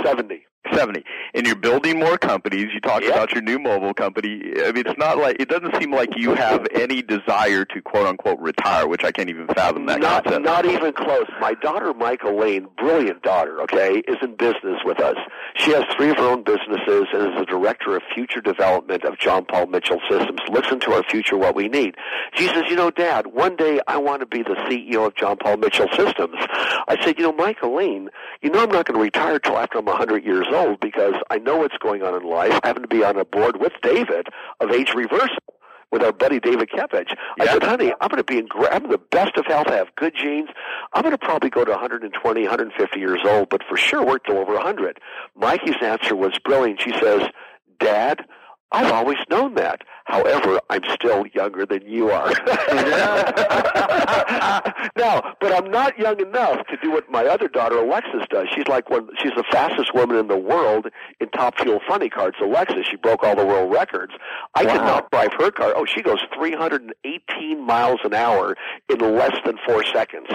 70. 0.03 0.50
70 0.73 1.03
and 1.33 1.45
you're 1.47 1.55
building 1.55 1.99
more 1.99 2.17
companies 2.17 2.67
you 2.73 2.79
talked 2.79 3.03
Yep. 3.03 3.13
about 3.13 3.31
your 3.33 3.41
new 3.41 3.57
mobile 3.57 3.93
company 3.93 4.53
i 4.63 4.71
mean 4.71 4.85
it's 4.85 4.97
not 4.97 5.17
like 5.17 5.37
it 5.39 5.49
doesn't 5.49 5.75
seem 5.81 5.91
like 5.93 6.09
you 6.17 6.35
have 6.35 6.67
any 6.73 7.01
desire 7.01 7.65
to 7.65 7.81
quote 7.81 8.05
unquote 8.05 8.39
retire 8.39 8.87
which 8.87 9.03
i 9.03 9.11
can't 9.11 9.29
even 9.29 9.47
fathom 9.47 9.85
that 9.87 9.99
not, 9.99 10.23
concept 10.23 10.45
not 10.45 10.65
even 10.65 10.93
close. 10.93 11.25
My 11.39 11.53
daughter, 11.55 11.93
Michaeline, 11.93 12.67
brilliant 12.77 13.21
daughter, 13.23 13.61
okay, 13.61 13.99
is 14.07 14.17
in 14.21 14.35
business 14.35 14.79
with 14.85 14.99
us. 14.99 15.15
She 15.55 15.71
has 15.71 15.83
three 15.95 16.09
of 16.09 16.17
her 16.17 16.23
own 16.27 16.43
businesses 16.43 17.07
and 17.13 17.33
is 17.33 17.39
the 17.39 17.45
director 17.47 17.95
of 17.95 18.03
future 18.13 18.41
development 18.41 19.03
of 19.03 19.17
John 19.17 19.45
Paul 19.45 19.67
Mitchell 19.67 19.99
Systems. 20.09 20.39
Listen 20.49 20.79
to 20.81 20.93
our 20.93 21.03
future, 21.03 21.37
what 21.37 21.55
we 21.55 21.67
need. 21.67 21.95
She 22.33 22.47
says, 22.47 22.63
you 22.69 22.75
know, 22.75 22.91
Dad, 22.91 23.27
one 23.27 23.55
day 23.55 23.79
I 23.87 23.97
want 23.97 24.21
to 24.21 24.25
be 24.25 24.43
the 24.43 24.55
CEO 24.67 25.05
of 25.05 25.15
John 25.15 25.37
Paul 25.37 25.57
Mitchell 25.57 25.87
Systems. 25.95 26.35
I 26.87 26.97
said, 27.03 27.17
you 27.17 27.23
know, 27.23 27.33
Michaeline, 27.33 28.07
you 28.41 28.49
know 28.49 28.63
I'm 28.63 28.69
not 28.71 28.85
going 28.85 28.97
to 28.97 29.03
retire 29.03 29.39
till 29.39 29.57
after 29.57 29.77
I'm 29.79 29.85
100 29.85 30.23
years 30.23 30.47
old 30.51 30.79
because 30.79 31.15
I 31.29 31.37
know 31.37 31.57
what's 31.57 31.77
going 31.77 32.03
on 32.03 32.15
in 32.15 32.27
life. 32.29 32.59
I 32.63 32.67
happen 32.67 32.81
to 32.83 32.87
be 32.87 33.03
on 33.03 33.17
a 33.17 33.25
board 33.25 33.59
with 33.59 33.73
David 33.81 34.27
of 34.59 34.71
Age 34.71 34.93
Reversal 34.95 35.37
with 35.91 36.03
our 36.03 36.13
buddy 36.13 36.39
David 36.39 36.69
Kekich. 36.69 37.11
I 37.39 37.43
Yeah. 37.43 37.53
said, 37.53 37.63
honey, 37.63 37.91
I'm 37.99 38.07
going 38.07 38.17
to 38.17 38.23
be 38.23 38.37
in, 38.37 38.47
I'm 38.71 38.85
in 38.85 38.91
the 38.91 38.97
best 38.97 39.35
of 39.37 39.45
health. 39.45 39.67
I 39.67 39.75
have 39.75 39.93
good 39.95 40.13
genes. 40.15 40.49
I'm 40.93 41.01
going 41.01 41.11
to 41.11 41.17
probably 41.17 41.49
go 41.49 41.65
to 41.65 41.71
120, 41.71 42.41
150 42.41 42.99
years 42.99 43.19
old, 43.25 43.49
but 43.49 43.61
for 43.67 43.75
sure 43.77 44.03
work 44.05 44.25
till 44.25 44.37
over 44.37 44.53
100. 44.53 44.99
Mikey's 45.35 45.75
answer 45.81 46.15
was 46.15 46.31
brilliant. 46.45 46.81
She 46.81 46.91
says, 47.01 47.23
Dad, 47.79 48.21
I've 48.71 48.91
always 48.91 49.17
known 49.29 49.55
that. 49.55 49.81
However, 50.05 50.59
I'm 50.69 50.81
still 50.93 51.25
younger 51.33 51.65
than 51.65 51.81
you 51.85 52.09
are. 52.11 52.29
now, 54.95 55.33
but 55.39 55.53
I'm 55.53 55.69
not 55.71 55.97
young 55.97 56.19
enough 56.19 56.65
to 56.67 56.77
do 56.81 56.91
what 56.91 57.09
my 57.09 57.25
other 57.25 57.47
daughter 57.47 57.77
Alexis 57.77 58.23
does. 58.29 58.47
She's 58.55 58.67
like 58.67 58.89
one. 58.89 59.09
She's 59.21 59.31
the 59.35 59.43
fastest 59.51 59.93
woman 59.93 60.17
in 60.17 60.27
the 60.27 60.37
world 60.37 60.87
in 61.19 61.29
Top 61.29 61.57
Fuel 61.59 61.79
Funny 61.87 62.09
Cars. 62.09 62.33
Alexis, 62.41 62.85
she 62.89 62.97
broke 62.97 63.23
all 63.23 63.35
the 63.35 63.45
world 63.45 63.71
records. 63.71 64.13
I 64.55 64.65
Wow. 64.65 64.71
could 64.73 64.81
not 64.81 65.11
drive 65.11 65.33
her 65.39 65.51
car. 65.51 65.73
Oh, 65.75 65.85
she 65.85 66.01
goes 66.01 66.19
318 66.35 67.61
miles 67.65 67.99
an 68.03 68.13
hour 68.13 68.55
in 68.89 68.99
less 68.99 69.35
than 69.45 69.57
four 69.65 69.83
seconds. 69.85 70.27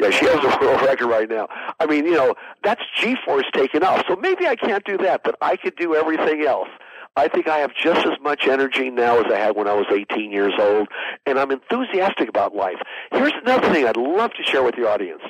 Yeah, 0.00 0.10
she 0.10 0.26
has 0.26 0.42
a 0.44 0.58
world 0.64 0.82
record 0.82 1.06
right 1.08 1.28
now. 1.28 1.48
I 1.80 1.86
mean, 1.86 2.04
you 2.06 2.12
know, 2.14 2.34
that's 2.62 2.82
G-force 3.00 3.46
taking 3.52 3.82
off. 3.82 4.04
So 4.08 4.16
maybe 4.16 4.46
I 4.46 4.56
can't 4.56 4.84
do 4.84 4.96
that, 4.98 5.22
but 5.24 5.36
I 5.40 5.56
could 5.56 5.76
do 5.76 5.94
everything 5.94 6.44
else. 6.44 6.68
I 7.16 7.28
think 7.28 7.48
I 7.48 7.58
have 7.58 7.72
just 7.74 8.04
as 8.06 8.20
much 8.22 8.46
energy 8.46 8.90
now 8.90 9.18
as 9.18 9.32
I 9.32 9.38
had 9.38 9.56
when 9.56 9.66
I 9.66 9.72
was 9.72 9.86
18 9.90 10.30
years 10.30 10.52
old, 10.60 10.88
and 11.24 11.38
I'm 11.38 11.50
enthusiastic 11.50 12.28
about 12.28 12.54
life. 12.54 12.76
Here's 13.10 13.32
another 13.42 13.72
thing 13.72 13.86
I'd 13.86 13.96
love 13.96 14.32
to 14.34 14.44
share 14.44 14.62
with 14.62 14.74
your 14.74 14.88
audience. 14.88 15.22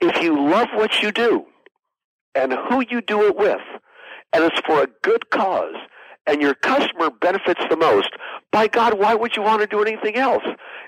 If 0.00 0.20
you 0.20 0.50
love 0.50 0.68
what 0.74 1.00
you 1.00 1.12
do 1.12 1.46
and 2.34 2.52
who 2.68 2.84
you 2.90 3.00
do 3.00 3.26
it 3.28 3.36
with, 3.36 3.60
and 4.32 4.42
it's 4.42 4.60
for 4.66 4.82
a 4.82 4.88
good 5.02 5.30
cause, 5.30 5.76
and 6.26 6.40
your 6.40 6.54
customer 6.54 7.10
benefits 7.10 7.60
the 7.70 7.76
most, 7.76 8.10
by 8.50 8.66
God, 8.66 8.98
why 8.98 9.14
would 9.14 9.36
you 9.36 9.42
want 9.42 9.60
to 9.60 9.66
do 9.66 9.82
anything 9.82 10.16
else? 10.16 10.44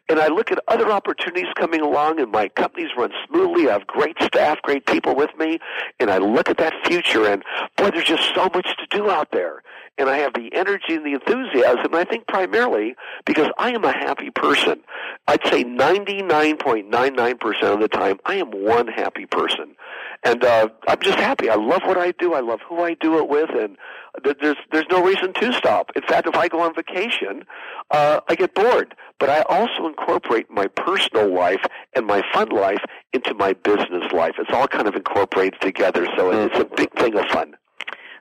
And 0.09 0.19
I 0.19 0.29
look 0.29 0.51
at 0.53 0.59
other 0.69 0.91
opportunities 0.91 1.47
coming 1.57 1.81
along, 1.81 2.21
and 2.21 2.31
my 2.31 2.49
companies 2.49 2.91
run 2.97 3.11
smoothly. 3.29 3.69
I 3.69 3.73
have 3.73 3.87
great 3.87 4.17
staff, 4.21 4.61
great 4.63 4.87
people 4.87 5.15
with 5.15 5.31
me, 5.39 5.59
and 6.01 6.11
I 6.11 6.19
look 6.19 6.51
at 6.51 6.59
that 6.59 6.75
future, 6.87 7.27
and 7.27 7.43
boy, 7.77 7.91
there's 7.91 8.05
just 8.05 8.35
so 8.35 8.51
much 8.53 8.67
to 8.79 8.87
do 8.91 9.11
out 9.11 9.31
there. 9.33 9.63
And 9.97 10.11
I 10.11 10.19
have 10.19 10.35
the 10.35 10.53
energy 10.53 10.95
and 10.95 11.07
the 11.07 11.13
enthusiasm, 11.13 11.85
and 11.85 11.97
I 11.97 12.05
think 12.05 12.27
primarily 12.27 12.97
because 13.25 13.49
I 13.59 13.71
am 13.73 13.85
a 13.85 13.93
happy 13.93 14.31
person. 14.31 14.81
I'd 15.29 15.47
say 15.47 15.63
99.99% 15.63 17.63
of 17.63 17.81
the 17.81 17.89
time, 17.89 18.19
I 18.27 18.35
am 18.35 18.51
one 18.51 18.89
happy 18.89 19.27
person. 19.27 19.77
And 20.25 20.43
uh, 20.43 20.69
I'm 20.89 20.99
just 21.01 21.19
happy. 21.19 21.49
I 21.49 21.55
love 21.55 21.83
what 21.85 21.97
I 21.97 22.11
do. 22.13 22.35
I 22.35 22.41
love 22.41 22.61
who 22.67 22.83
I 22.83 22.95
do 22.95 23.19
it 23.19 23.29
with, 23.29 23.51
and 23.51 23.77
th- 24.25 24.39
there's 24.41 24.57
there's 24.73 24.87
no 24.91 25.05
reason 25.05 25.33
to 25.35 25.53
stop. 25.53 25.93
In 25.95 26.03
fact, 26.03 26.27
if 26.27 26.35
I 26.35 26.49
go 26.49 26.61
on 26.61 26.75
vacation, 26.75 27.45
uh, 27.91 28.21
I 28.29 28.35
get 28.35 28.55
bored. 28.55 28.97
But 29.21 29.29
I 29.29 29.43
also 29.43 29.87
incorporate 29.87 30.51
my 30.51 30.67
personal 30.67 31.33
life 31.33 31.63
and 31.95 32.07
my 32.07 32.23
fun 32.33 32.49
life 32.49 32.83
into 33.13 33.35
my 33.35 33.53
business 33.53 34.11
life. 34.13 34.35
It's 34.39 34.51
all 34.53 34.67
kind 34.67 34.89
of 34.89 34.95
incorporated 34.95 35.61
together, 35.61 36.07
so 36.17 36.33
it's 36.33 36.59
a 36.59 36.65
big 36.65 36.93
thing 36.99 37.17
of 37.17 37.27
fun. 37.27 37.55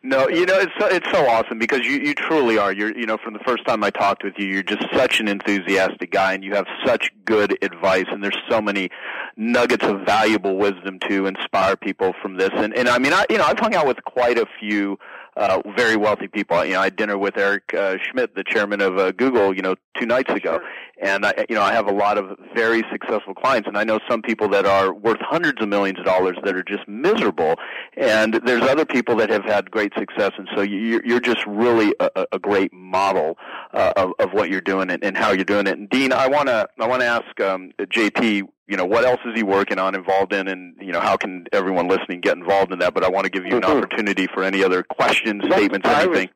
No, 0.06 0.28
you 0.28 0.46
know 0.46 0.60
it's 0.60 0.74
so, 0.78 0.88
it's 0.88 1.10
so 1.12 1.26
awesome 1.30 1.60
because 1.60 1.86
you 1.86 1.94
you 1.94 2.14
truly 2.14 2.58
are. 2.58 2.74
You're 2.74 2.94
you 2.98 3.06
know 3.06 3.18
from 3.18 3.32
the 3.32 3.40
first 3.40 3.66
time 3.66 3.86
I 3.86 3.90
talked 3.90 4.22
with 4.22 4.34
you, 4.38 4.46
you're 4.46 4.62
just 4.62 4.86
such 4.94 5.22
an 5.22 5.30
enthusiastic 5.30 6.12
guy, 6.12 6.34
and 6.34 6.44
you 6.44 6.54
have 6.56 6.66
such 6.86 7.10
good 7.24 7.58
advice, 7.64 8.08
and 8.10 8.22
there's 8.22 8.38
so 8.50 8.62
many 8.62 8.90
nuggets 9.38 9.86
of 9.86 10.02
valuable 10.02 10.58
wisdom 10.58 11.00
to 11.08 11.26
inspire 11.26 11.78
people 11.78 12.14
from 12.22 12.36
this. 12.36 12.50
And 12.52 12.74
and 12.74 12.90
I 12.90 13.00
mean, 13.00 13.14
I 13.14 13.26
you 13.30 13.38
know 13.38 13.46
I've 13.46 13.60
hung 13.60 13.76
out 13.76 13.88
with 13.88 14.04
quite 14.04 14.38
a 14.38 14.46
few 14.60 15.00
uh, 15.38 15.62
very 15.76 15.96
wealthy 15.96 16.28
people. 16.28 16.64
You 16.66 16.74
know, 16.74 16.82
I 16.82 16.86
had 16.86 16.96
dinner 16.96 17.18
with 17.18 17.38
Eric 17.38 17.74
uh, 17.74 17.98
Schmidt, 18.04 18.36
the 18.36 18.44
chairman 18.44 18.82
of 18.82 18.98
uh, 18.98 19.12
Google, 19.12 19.56
you 19.56 19.62
know, 19.62 19.76
two 20.00 20.06
nights 20.06 20.32
ago, 20.32 20.60
and 21.02 21.26
I 21.26 21.46
you 21.50 21.56
know 21.56 21.62
I 21.62 21.74
have 21.74 21.88
a 21.88 21.92
lot 21.94 22.18
of 22.18 22.38
very 22.56 22.84
successful 22.92 23.34
clients, 23.34 23.68
and 23.68 23.78
I 23.78 23.84
know 23.84 24.00
some 24.10 24.22
people 24.22 24.48
that 24.50 24.66
are 24.66 24.94
worth 24.94 25.20
hundreds 25.22 25.62
of 25.62 25.70
millions 25.70 26.00
of 26.00 26.06
dollars 26.06 26.38
that 26.44 26.56
are 26.56 26.64
just 26.64 26.88
miserable, 26.88 27.56
and 27.98 28.36
there's 28.46 28.64
other 28.64 28.86
people 28.86 29.16
that 29.18 29.30
have 29.30 29.44
had 29.46 29.70
great 29.72 29.94
success, 29.98 30.32
and 30.38 30.48
so 30.56 30.62
you- 30.62 31.02
you're 31.04 31.20
just 31.20 31.46
really 31.48 31.94
a, 32.00 32.10
a- 32.16 32.26
a 32.34 32.40
great 32.40 32.72
model 32.74 33.38
uh, 33.74 33.94
of, 33.96 34.12
of 34.20 34.32
what 34.34 34.50
you're 34.50 34.62
doing 34.62 34.90
and, 34.90 35.04
and 35.04 35.18
how 35.18 35.32
you're 35.32 35.44
doing 35.46 35.68
it. 35.68 35.78
And 35.78 35.90
Dean, 35.90 36.12
I 36.14 36.28
want 36.28 36.48
to 36.48 36.68
I 36.80 36.88
want 36.88 37.02
to 37.02 37.08
ask 37.08 37.40
um, 37.42 37.72
JP, 37.80 38.44
you 38.68 38.78
know, 38.78 38.86
what 38.86 39.04
else 39.06 39.20
is 39.26 39.34
he 39.36 39.44
working 39.44 39.78
on, 39.80 39.96
involved 39.96 40.34
in, 40.34 40.48
and 40.48 40.76
you 40.82 40.92
know, 40.92 41.00
how 41.02 41.18
can 41.18 41.46
everyone 41.52 41.88
listening 41.88 42.22
get 42.22 42.38
involved 42.38 42.72
in 42.72 42.80
that? 42.80 42.94
But 42.94 43.04
I 43.04 43.10
want 43.10 43.26
to 43.26 43.30
give 43.30 43.46
you 43.46 43.58
an 43.58 43.64
Mhm. 43.64 43.78
opportunity 43.78 44.28
for 44.28 44.44
any 44.44 44.64
other 44.64 44.84
questions, 44.84 45.44
Well, 45.44 45.58
statements, 45.58 45.88
I 45.88 46.06
was- 46.06 46.18
anything. 46.18 46.30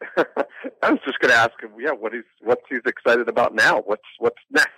I 0.82 0.90
was 0.90 1.00
just 1.04 1.18
going 1.20 1.30
to 1.30 1.36
ask 1.36 1.52
him, 1.62 1.70
yeah, 1.78 1.90
what 1.92 2.12
he's 2.12 2.24
what's 2.40 2.62
he's 2.70 2.80
excited 2.86 3.28
about 3.28 3.54
now? 3.54 3.80
What's 3.84 4.02
what's 4.18 4.38
next? 4.50 4.70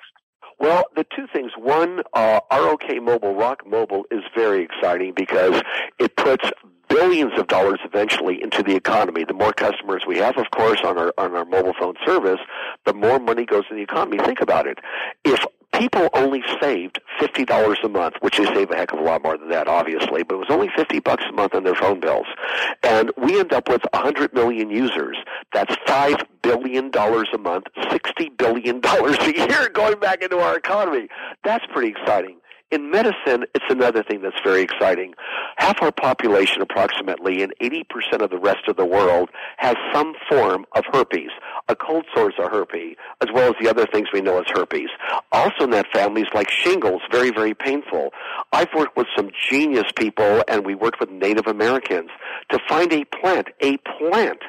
Well, 0.59 0.85
the 0.95 1.05
two 1.05 1.27
things. 1.33 1.53
One, 1.57 2.03
uh, 2.13 2.41
ROK 2.53 3.01
Mobile, 3.01 3.35
Rock 3.35 3.67
Mobile, 3.67 4.05
is 4.11 4.23
very 4.35 4.63
exciting 4.63 5.13
because 5.15 5.61
it 5.99 6.15
puts 6.17 6.45
billions 6.89 7.33
of 7.39 7.47
dollars 7.49 7.81
eventually 7.85 8.41
into 8.43 8.63
the 8.63 8.75
economy. 8.77 9.25
The 9.25 9.33
more 9.35 9.53
customers 9.53 10.03
we 10.07 10.19
have, 10.19 10.37
of 10.37 10.51
course, 10.51 10.81
on 10.85 10.99
our 10.99 11.13
on 11.19 11.35
our 11.35 11.45
mobile 11.45 11.75
phone 11.81 11.95
service, 12.05 12.41
the 12.85 12.93
more 12.93 13.19
money 13.19 13.45
goes 13.47 13.65
in 13.71 13.77
the 13.77 13.83
economy. 13.83 14.19
Think 14.19 14.41
about 14.41 14.67
it. 14.67 14.79
If 15.25 15.45
people 15.73 16.09
only 16.15 16.43
saved 16.61 17.01
fifty 17.19 17.45
dollars 17.45 17.79
a 17.85 17.89
month, 17.89 18.15
which 18.21 18.39
they 18.39 18.45
save 18.47 18.71
a 18.71 18.77
heck 18.77 18.93
of 18.93 18.99
a 18.99 19.03
lot 19.03 19.23
more 19.23 19.37
than 19.37 19.49
that, 19.49 19.69
obviously, 19.69 20.23
but 20.23 20.37
it 20.37 20.39
was 20.39 20.51
only 20.51 20.71
fifty 20.77 21.01
bucks 21.01 21.25
a 21.29 21.33
month 21.33 21.55
on 21.55 21.65
their 21.65 21.75
phone 21.75 22.01
bills, 22.01 22.27
and 22.83 23.11
we 23.17 23.39
end 23.39 23.53
up 23.53 23.69
with 23.69 23.83
hundred 23.95 24.33
million 24.35 24.71
users. 24.71 25.17
That's 25.53 25.75
five 25.87 26.17
billion 26.43 26.91
dollars 26.91 27.29
a 27.35 27.39
month, 27.39 27.67
sixty 27.91 28.29
billion 28.29 28.81
dollars 28.81 29.19
a 29.21 29.37
year 29.37 29.69
going 29.73 29.99
back 29.99 30.23
into 30.23 30.39
our 30.39 30.57
economy. 30.57 31.09
That's 31.45 31.65
pretty 31.73 31.89
exciting. 31.89 32.37
In 32.73 32.91
medicine, 32.91 33.45
it's 33.55 33.67
another 33.69 34.03
thing 34.03 34.23
that's 34.23 34.41
very 34.43 34.63
exciting. 34.63 35.13
Half 35.57 35.83
our 35.83 35.93
population, 35.93 36.63
approximately, 36.63 37.43
and 37.43 37.53
80% 37.61 38.23
of 38.23 38.31
the 38.31 38.39
rest 38.39 38.67
of 38.67 38.77
the 38.77 38.87
world, 38.87 39.29
has 39.59 39.77
some 39.93 40.15
form 40.27 40.65
of 40.75 40.85
herpes. 40.91 41.29
A 41.69 41.77
cold 41.77 42.07
sore 42.15 42.31
is 42.31 42.37
herpes, 42.39 42.97
as 43.21 43.29
well 43.31 43.51
as 43.51 43.57
the 43.61 43.69
other 43.69 43.85
things 43.85 44.09
we 44.11 44.23
know 44.23 44.39
as 44.39 44.47
herpes. 44.49 44.89
Also 45.33 45.65
in 45.65 45.71
that 45.73 45.87
family 45.93 46.23
is 46.23 46.29
like 46.33 46.49
shingles, 46.49 47.03
very, 47.11 47.31
very 47.31 47.53
painful. 47.53 48.15
I've 48.55 48.73
worked 48.75 48.97
with 48.97 49.07
some 49.15 49.31
genius 49.51 49.93
people, 49.95 50.43
and 50.49 50.65
we 50.65 50.75
worked 50.75 50.99
with 50.99 51.11
Native 51.11 51.47
Americans 51.49 52.09
to 52.53 52.59
find 52.67 52.91
a 52.95 53.05
plant, 53.05 53.49
a 53.61 53.77
plant 53.99 54.41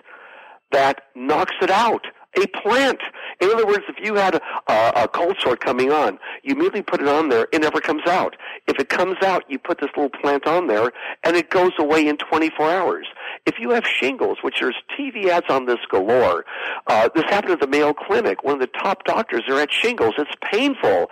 that 0.72 1.02
knocks 1.14 1.56
it 1.62 1.70
out. 1.70 2.08
A 2.42 2.48
plant. 2.48 3.00
In 3.42 3.50
other 3.50 3.66
words, 3.66 3.84
if 3.88 4.04
you 4.04 4.16
had 4.16 4.36
a, 4.36 5.04
a, 5.04 5.08
cold 5.08 5.38
sore 5.40 5.56
coming 5.56 5.92
on, 5.92 6.18
you 6.44 6.54
immediately 6.54 6.82
put 6.82 7.02
it 7.02 7.08
on 7.08 7.30
there, 7.30 7.48
it 7.52 7.62
never 7.62 7.80
comes 7.80 8.04
out. 8.08 8.36
If 8.68 8.80
it 8.80 8.90
comes 8.90 9.18
out, 9.24 9.44
you 9.50 9.60
put 9.60 9.80
this 9.80 9.90
little 9.96 10.10
plant 10.10 10.48
on 10.48 10.68
there, 10.68 10.92
and 11.24 11.36
it 11.36 11.50
goes 11.50 11.72
away 11.78 12.08
in 12.08 12.18
24 12.18 12.70
hours. 12.70 13.08
If 13.46 13.60
you 13.60 13.72
have 13.72 13.86
shingles, 13.86 14.38
which 14.42 14.62
there's 14.62 14.76
TV 14.98 15.28
ads 15.28 15.48
on 15.50 15.66
this 15.66 15.80
galore, 15.90 16.46
uh, 16.88 17.10
this 17.14 17.26
happened 17.26 17.54
at 17.54 17.60
the 17.60 17.68
Mayo 17.68 17.94
Clinic. 17.94 18.44
One 18.44 18.56
of 18.56 18.62
the 18.62 18.68
top 18.68 19.04
doctors 19.04 19.44
are 19.50 19.60
at 19.60 19.72
shingles. 19.72 20.14
It's 20.18 20.32
painful. 20.52 21.10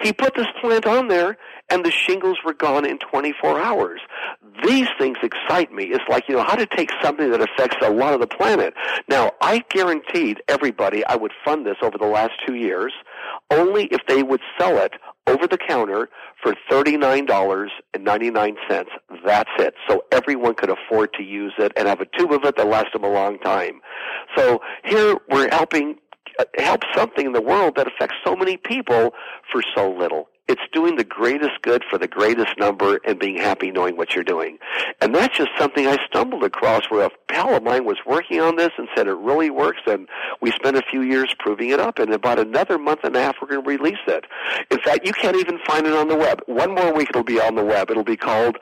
He 0.00 0.12
put 0.12 0.34
this 0.34 0.46
plant 0.60 0.86
on 0.86 1.08
there, 1.08 1.36
and 1.70 1.84
the 1.84 1.90
shingles 1.90 2.38
were 2.44 2.54
gone 2.54 2.84
in 2.84 2.98
24 2.98 3.60
hours. 3.60 4.00
These 4.64 4.88
things 4.98 5.18
excite 5.22 5.72
me. 5.72 5.84
It's 5.84 6.04
like, 6.08 6.28
you 6.28 6.36
know, 6.36 6.44
how 6.44 6.56
to 6.56 6.66
take 6.66 6.90
something 7.02 7.30
that 7.30 7.40
affects 7.40 7.76
a 7.82 7.90
lot 7.90 8.14
of 8.14 8.20
the 8.20 8.26
planet. 8.26 8.74
Now, 9.08 9.32
I 9.40 9.64
guaranteed 9.70 10.42
everybody 10.48 11.04
I 11.04 11.16
would 11.16 11.32
fund 11.44 11.66
this 11.66 11.76
over 11.82 11.98
the 11.98 12.06
last 12.06 12.32
two 12.46 12.54
years 12.54 12.92
only 13.50 13.84
if 13.86 14.00
they 14.06 14.22
would 14.22 14.40
sell 14.58 14.78
it 14.78 14.92
over 15.26 15.46
the 15.46 15.58
counter 15.58 16.08
for 16.42 16.54
$39.99. 16.70 18.86
That's 19.24 19.50
it. 19.58 19.74
So 19.88 20.04
everyone 20.12 20.54
could 20.54 20.70
afford 20.70 21.12
to 21.14 21.22
use 21.22 21.54
it 21.58 21.72
and 21.76 21.88
have 21.88 22.00
a 22.00 22.06
tube 22.18 22.32
of 22.32 22.44
it 22.44 22.56
that 22.56 22.66
lasts 22.66 22.92
them 22.92 23.04
a 23.04 23.10
long 23.10 23.38
time. 23.38 23.80
So 24.36 24.60
here 24.84 25.16
we're 25.30 25.48
helping 25.50 25.96
help 26.58 26.82
something 26.94 27.26
in 27.26 27.32
the 27.32 27.42
world 27.42 27.76
that 27.76 27.86
affects 27.86 28.16
so 28.24 28.36
many 28.36 28.56
people 28.56 29.14
for 29.52 29.62
so 29.74 29.92
little. 29.92 30.28
It's 30.46 30.60
doing 30.72 30.96
the 30.96 31.04
greatest 31.04 31.62
good 31.62 31.84
for 31.88 31.98
the 31.98 32.06
greatest 32.06 32.58
number 32.58 33.00
and 33.06 33.18
being 33.18 33.38
happy 33.38 33.70
knowing 33.70 33.96
what 33.96 34.14
you're 34.14 34.24
doing. 34.24 34.58
And 35.00 35.14
that's 35.14 35.36
just 35.36 35.50
something 35.58 35.86
I 35.86 35.96
stumbled 36.06 36.44
across 36.44 36.90
where 36.90 37.06
a 37.06 37.10
pal 37.28 37.54
of 37.54 37.62
mine 37.62 37.86
was 37.86 37.96
working 38.06 38.40
on 38.40 38.56
this 38.56 38.70
and 38.76 38.86
said 38.94 39.06
it 39.06 39.14
really 39.14 39.48
works 39.48 39.80
and 39.86 40.06
we 40.42 40.50
spent 40.52 40.76
a 40.76 40.82
few 40.82 41.00
years 41.02 41.34
proving 41.38 41.70
it 41.70 41.80
up 41.80 41.98
and 41.98 42.12
about 42.12 42.38
another 42.38 42.78
month 42.78 43.00
and 43.04 43.16
a 43.16 43.20
half 43.20 43.36
we're 43.40 43.48
going 43.48 43.62
to 43.62 43.68
release 43.68 44.04
it. 44.06 44.26
In 44.70 44.78
fact, 44.80 45.06
you 45.06 45.12
can't 45.12 45.36
even 45.36 45.58
find 45.66 45.86
it 45.86 45.94
on 45.94 46.08
the 46.08 46.16
web. 46.16 46.42
One 46.46 46.74
more 46.74 46.92
week 46.92 47.08
it'll 47.10 47.24
be 47.24 47.40
on 47.40 47.54
the 47.54 47.64
web. 47.64 47.90
It'll 47.90 48.04
be 48.04 48.16
called 48.16 48.58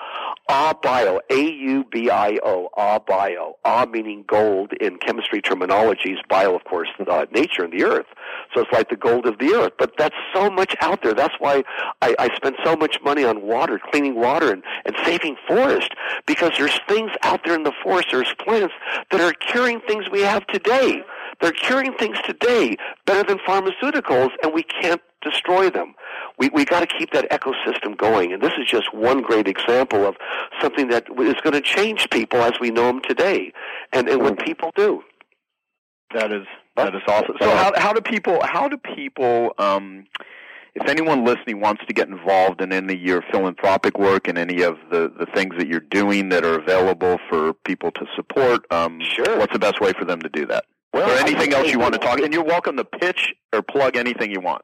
AuBio, 0.48 1.18
A-U-B-I-O, 1.30 2.68
AuBio. 2.78 3.52
Ah 3.64 3.86
meaning 3.90 4.24
gold 4.26 4.72
in 4.80 4.98
chemistry 4.98 5.42
terminologies, 5.42 6.16
bio 6.28 6.54
of 6.54 6.64
course, 6.64 6.88
uh, 7.08 7.26
nature 7.32 7.64
and 7.64 7.72
the 7.72 7.84
earth. 7.84 8.06
So 8.54 8.62
it's 8.62 8.72
like 8.72 8.88
the 8.88 8.96
gold 8.96 9.26
of 9.26 9.38
the 9.38 9.54
earth. 9.54 9.72
But 9.78 9.92
that's 9.98 10.16
so 10.34 10.50
much 10.50 10.74
out 10.80 11.02
there. 11.02 11.14
That's 11.14 11.34
why 11.38 11.64
I, 12.00 12.14
I 12.18 12.34
spend 12.36 12.56
so 12.64 12.76
much 12.76 12.98
money 13.04 13.24
on 13.24 13.42
water, 13.42 13.80
cleaning 13.90 14.16
water 14.16 14.52
and, 14.52 14.62
and 14.84 14.94
saving 15.04 15.36
forest 15.46 15.92
because 16.26 16.52
there's 16.58 16.78
things 16.88 17.10
out 17.22 17.40
there 17.44 17.54
in 17.54 17.62
the 17.62 17.72
forest, 17.82 18.08
there's 18.10 18.34
plants 18.38 18.74
that 19.10 19.20
are 19.20 19.32
curing 19.32 19.80
things 19.80 20.10
we 20.10 20.20
have 20.20 20.46
today. 20.46 21.02
They're 21.40 21.52
curing 21.52 21.94
things 21.94 22.18
today 22.24 22.76
better 23.06 23.24
than 23.24 23.38
pharmaceuticals 23.38 24.30
and 24.42 24.52
we 24.52 24.62
can't 24.62 25.00
destroy 25.22 25.70
them. 25.70 25.94
We 26.38 26.50
we 26.50 26.64
got 26.64 26.80
to 26.80 26.86
keep 26.86 27.12
that 27.12 27.30
ecosystem 27.30 27.96
going, 27.96 28.32
and 28.32 28.42
this 28.42 28.52
is 28.58 28.66
just 28.66 28.92
one 28.92 29.22
great 29.22 29.48
example 29.48 30.06
of 30.06 30.16
something 30.60 30.88
that 30.88 31.06
is 31.18 31.34
going 31.42 31.54
to 31.54 31.60
change 31.60 32.10
people 32.10 32.40
as 32.40 32.52
we 32.60 32.70
know 32.70 32.86
them 32.86 33.00
today, 33.00 33.52
and 33.92 34.08
and 34.08 34.22
what 34.22 34.38
people 34.44 34.70
do. 34.74 35.02
That 36.14 36.32
is 36.32 36.46
that 36.76 36.94
is 36.94 37.02
awesome. 37.06 37.36
So 37.40 37.50
how 37.50 37.72
how 37.76 37.92
do 37.92 38.00
people 38.00 38.40
how 38.42 38.68
do 38.68 38.76
people 38.76 39.52
um 39.58 40.04
if 40.74 40.88
anyone 40.88 41.24
listening 41.24 41.60
wants 41.60 41.84
to 41.86 41.92
get 41.92 42.08
involved 42.08 42.60
in 42.60 42.72
any 42.72 42.94
of 42.94 43.00
your 43.00 43.22
philanthropic 43.30 43.98
work 43.98 44.26
and 44.26 44.38
any 44.38 44.62
of 44.62 44.78
the, 44.90 45.12
the 45.18 45.26
things 45.26 45.54
that 45.58 45.66
you're 45.66 45.80
doing 45.80 46.30
that 46.30 46.44
are 46.44 46.58
available 46.58 47.18
for 47.28 47.52
people 47.52 47.90
to 47.92 48.06
support, 48.16 48.64
um, 48.72 49.00
sure. 49.00 49.38
what's 49.38 49.52
the 49.52 49.58
best 49.58 49.80
way 49.80 49.92
for 49.92 50.04
them 50.04 50.20
to 50.22 50.28
do 50.28 50.46
that? 50.46 50.64
Well, 50.94 51.10
or 51.10 51.26
anything 51.26 51.52
else 51.54 51.70
you 51.70 51.78
want 51.78 51.94
to 51.94 51.98
talk? 51.98 52.20
And 52.20 52.32
you're 52.32 52.44
welcome 52.44 52.76
to 52.76 52.84
pitch 52.84 53.34
or 53.52 53.62
plug 53.62 53.96
anything 53.96 54.30
you 54.30 54.40
want. 54.40 54.62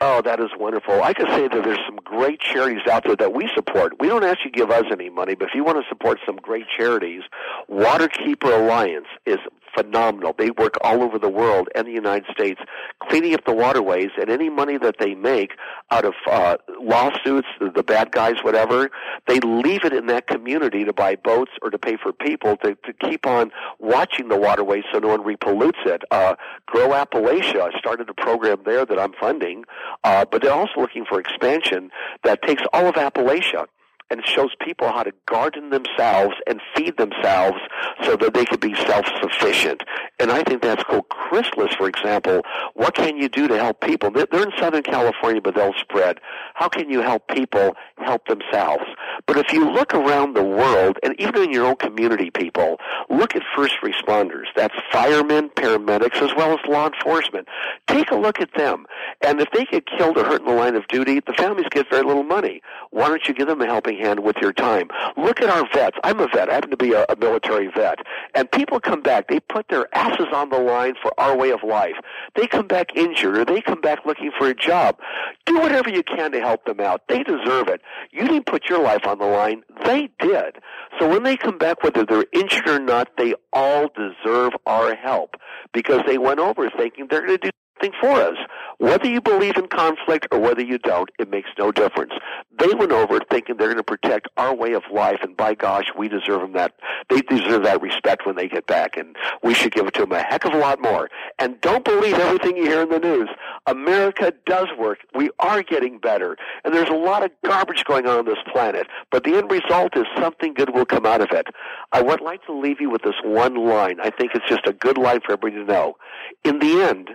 Oh, 0.00 0.22
that 0.22 0.38
is 0.38 0.50
wonderful. 0.56 1.02
I 1.02 1.12
can 1.12 1.26
say 1.26 1.48
that 1.48 1.64
there's 1.64 1.80
some 1.84 1.96
great 1.96 2.38
charities 2.38 2.86
out 2.88 3.02
there 3.04 3.16
that 3.16 3.32
we 3.32 3.50
support. 3.54 4.00
We 4.00 4.06
don't 4.06 4.22
ask 4.22 4.38
you 4.44 4.50
to 4.52 4.56
give 4.56 4.70
us 4.70 4.84
any 4.92 5.10
money, 5.10 5.34
but 5.34 5.48
if 5.48 5.54
you 5.54 5.64
want 5.64 5.82
to 5.82 5.88
support 5.88 6.20
some 6.24 6.36
great 6.36 6.66
charities, 6.76 7.22
Waterkeeper 7.68 8.60
Alliance 8.60 9.08
is 9.26 9.38
phenomenal. 9.78 10.34
They 10.36 10.50
work 10.50 10.76
all 10.82 11.02
over 11.02 11.18
the 11.18 11.28
world 11.28 11.68
and 11.74 11.86
the 11.86 11.92
United 11.92 12.26
States 12.32 12.60
cleaning 13.08 13.34
up 13.34 13.44
the 13.44 13.54
waterways, 13.54 14.10
and 14.20 14.30
any 14.30 14.50
money 14.50 14.76
that 14.78 14.96
they 14.98 15.14
make 15.14 15.52
out 15.90 16.04
of 16.04 16.14
uh, 16.30 16.56
lawsuits, 16.80 17.48
the 17.60 17.82
bad 17.82 18.12
guys, 18.12 18.34
whatever, 18.42 18.90
they 19.26 19.40
leave 19.40 19.84
it 19.84 19.92
in 19.92 20.06
that 20.06 20.26
community 20.26 20.84
to 20.84 20.92
buy 20.92 21.16
boats 21.16 21.52
or 21.62 21.70
to 21.70 21.78
pay 21.78 21.96
for 21.96 22.12
people 22.12 22.56
to, 22.58 22.74
to 22.84 22.92
keep 23.00 23.26
on 23.26 23.50
watching 23.78 24.28
the 24.28 24.38
waterways 24.38 24.84
so 24.92 24.98
no 24.98 25.08
one 25.08 25.22
repollutes 25.22 25.86
it. 25.86 26.02
Uh, 26.10 26.34
Grow 26.66 26.88
Appalachia 26.90 27.76
started 27.78 28.08
a 28.08 28.14
program 28.14 28.58
there 28.64 28.84
that 28.84 28.98
I'm 28.98 29.12
funding, 29.20 29.64
uh, 30.04 30.24
but 30.30 30.42
they're 30.42 30.52
also 30.52 30.80
looking 30.80 31.04
for 31.04 31.20
expansion 31.20 31.90
that 32.24 32.42
takes 32.42 32.62
all 32.72 32.86
of 32.86 32.94
Appalachia 32.96 33.66
and 34.10 34.24
shows 34.24 34.50
people 34.60 34.88
how 34.88 35.02
to 35.02 35.12
garden 35.26 35.70
themselves 35.70 36.34
and 36.46 36.60
feed 36.74 36.96
themselves 36.96 37.58
so 38.04 38.16
that 38.16 38.34
they 38.34 38.44
could 38.44 38.60
be 38.60 38.74
self-sufficient. 38.74 39.82
And 40.18 40.30
I 40.30 40.42
think 40.42 40.62
that's 40.62 40.82
cool. 40.84 41.02
Chrysalis, 41.02 41.74
for 41.74 41.88
example, 41.88 42.42
what 42.74 42.94
can 42.94 43.16
you 43.16 43.28
do 43.28 43.48
to 43.48 43.58
help 43.58 43.80
people? 43.80 44.10
They're 44.10 44.26
in 44.42 44.52
Southern 44.58 44.82
California, 44.82 45.40
but 45.40 45.54
they'll 45.54 45.74
spread. 45.74 46.20
How 46.54 46.68
can 46.68 46.90
you 46.90 47.02
help 47.02 47.28
people 47.28 47.76
help 47.98 48.26
themselves? 48.26 48.84
But 49.26 49.36
if 49.36 49.52
you 49.52 49.70
look 49.70 49.94
around 49.94 50.34
the 50.34 50.42
world, 50.42 50.98
and 51.02 51.14
even 51.20 51.42
in 51.42 51.52
your 51.52 51.66
own 51.66 51.76
community, 51.76 52.30
people, 52.30 52.78
look 53.10 53.36
at 53.36 53.42
first 53.54 53.74
responders. 53.82 54.46
That's 54.56 54.74
firemen, 54.90 55.50
paramedics, 55.50 56.22
as 56.22 56.34
well 56.34 56.52
as 56.52 56.58
law 56.68 56.86
enforcement. 56.86 57.46
Take 57.86 58.10
a 58.10 58.16
look 58.16 58.40
at 58.40 58.54
them. 58.54 58.86
And 59.20 59.40
if 59.40 59.50
they 59.52 59.64
get 59.66 59.86
killed 59.86 60.16
or 60.16 60.24
hurt 60.24 60.40
in 60.40 60.46
the 60.46 60.52
line 60.52 60.76
of 60.76 60.88
duty, 60.88 61.20
the 61.20 61.34
families 61.34 61.66
get 61.70 61.90
very 61.90 62.04
little 62.04 62.22
money. 62.22 62.62
Why 62.90 63.08
don't 63.08 63.26
you 63.28 63.34
give 63.34 63.48
them 63.48 63.60
a 63.60 63.66
helping 63.66 63.97
hand 63.98 64.20
with 64.20 64.36
your 64.40 64.52
time? 64.52 64.88
Look 65.16 65.40
at 65.40 65.48
our 65.48 65.68
vets. 65.72 65.96
I'm 66.04 66.20
a 66.20 66.28
vet. 66.28 66.48
I 66.48 66.54
happen 66.54 66.70
to 66.70 66.76
be 66.76 66.92
a, 66.92 67.04
a 67.08 67.16
military 67.16 67.68
vet. 67.74 67.98
And 68.34 68.50
people 68.50 68.80
come 68.80 69.02
back. 69.02 69.28
They 69.28 69.40
put 69.40 69.68
their 69.68 69.94
asses 69.94 70.26
on 70.32 70.50
the 70.50 70.58
line 70.58 70.94
for 71.00 71.12
our 71.18 71.36
way 71.36 71.50
of 71.50 71.62
life. 71.62 71.96
They 72.34 72.46
come 72.46 72.66
back 72.66 72.96
injured 72.96 73.36
or 73.36 73.44
they 73.44 73.60
come 73.60 73.80
back 73.80 74.00
looking 74.06 74.30
for 74.38 74.48
a 74.48 74.54
job. 74.54 74.98
Do 75.46 75.58
whatever 75.58 75.90
you 75.90 76.02
can 76.02 76.32
to 76.32 76.40
help 76.40 76.64
them 76.64 76.80
out. 76.80 77.02
They 77.08 77.22
deserve 77.22 77.68
it. 77.68 77.80
You 78.10 78.22
didn't 78.22 78.46
put 78.46 78.68
your 78.68 78.82
life 78.82 79.06
on 79.06 79.18
the 79.18 79.26
line. 79.26 79.62
They 79.84 80.08
did. 80.18 80.56
So 80.98 81.08
when 81.08 81.22
they 81.22 81.36
come 81.36 81.58
back, 81.58 81.82
whether 81.82 82.04
they're 82.04 82.26
injured 82.32 82.68
or 82.68 82.78
not, 82.78 83.16
they 83.16 83.34
all 83.52 83.88
deserve 83.94 84.52
our 84.66 84.94
help 84.94 85.36
because 85.72 86.00
they 86.06 86.18
went 86.18 86.40
over 86.40 86.70
thinking 86.70 87.06
they're 87.10 87.26
going 87.26 87.38
to 87.38 87.46
do 87.46 87.50
something 87.78 87.98
for 88.00 88.20
us. 88.20 88.36
Whether 88.78 89.08
you 89.08 89.20
believe 89.20 89.56
in 89.56 89.66
conflict 89.66 90.28
or 90.30 90.38
whether 90.38 90.62
you 90.62 90.78
don't, 90.78 91.10
it 91.18 91.28
makes 91.28 91.50
no 91.58 91.72
difference. 91.72 92.12
They 92.58 92.72
went 92.74 92.92
over 92.92 93.18
thinking 93.30 93.56
they're 93.56 93.68
going 93.68 93.78
to 93.78 93.82
protect 93.82 94.28
our 94.36 94.54
way 94.54 94.72
of 94.72 94.84
life, 94.92 95.18
and 95.22 95.36
by 95.36 95.54
gosh, 95.54 95.86
we 95.96 96.08
deserve 96.08 96.42
them 96.42 96.52
that. 96.52 96.74
They 97.08 97.22
deserve 97.22 97.64
that 97.64 97.82
respect 97.82 98.24
when 98.26 98.36
they 98.36 98.48
get 98.48 98.66
back, 98.66 98.96
and 98.96 99.16
we 99.42 99.54
should 99.54 99.72
give 99.72 99.86
it 99.86 99.94
to 99.94 100.02
them 100.02 100.12
a 100.12 100.22
heck 100.22 100.44
of 100.44 100.52
a 100.52 100.58
lot 100.58 100.80
more. 100.80 101.08
And 101.38 101.60
don't 101.60 101.84
believe 101.84 102.14
everything 102.14 102.56
you 102.56 102.64
hear 102.64 102.82
in 102.82 102.88
the 102.88 102.98
news. 102.98 103.28
America 103.66 104.32
does 104.46 104.68
work. 104.78 104.98
We 105.14 105.30
are 105.40 105.62
getting 105.62 105.98
better, 105.98 106.36
and 106.64 106.74
there's 106.74 106.88
a 106.88 106.94
lot 106.94 107.24
of 107.24 107.30
garbage 107.44 107.84
going 107.84 108.06
on 108.06 108.18
on 108.18 108.24
this 108.26 108.38
planet. 108.52 108.86
But 109.10 109.24
the 109.24 109.36
end 109.36 109.50
result 109.50 109.96
is 109.96 110.04
something 110.16 110.54
good 110.54 110.74
will 110.74 110.86
come 110.86 111.06
out 111.06 111.20
of 111.20 111.30
it. 111.32 111.48
I 111.92 112.02
would 112.02 112.20
like 112.20 112.44
to 112.46 112.52
leave 112.52 112.80
you 112.80 112.90
with 112.90 113.02
this 113.02 113.14
one 113.24 113.56
line. 113.56 113.98
I 114.00 114.10
think 114.10 114.32
it's 114.34 114.48
just 114.48 114.66
a 114.66 114.72
good 114.72 114.98
line 114.98 115.20
for 115.20 115.32
everybody 115.32 115.64
to 115.64 115.64
know. 115.64 115.96
In 116.44 116.60
the 116.60 116.82
end, 116.82 117.10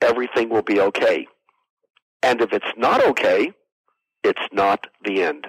everything 0.00 0.48
will 0.48 0.62
be 0.62 0.80
okay. 0.80 1.26
And 2.22 2.40
if 2.40 2.52
it's 2.52 2.66
not 2.76 3.04
okay, 3.04 3.52
it's 4.24 4.42
not 4.52 4.86
the 5.04 5.22
end. 5.22 5.46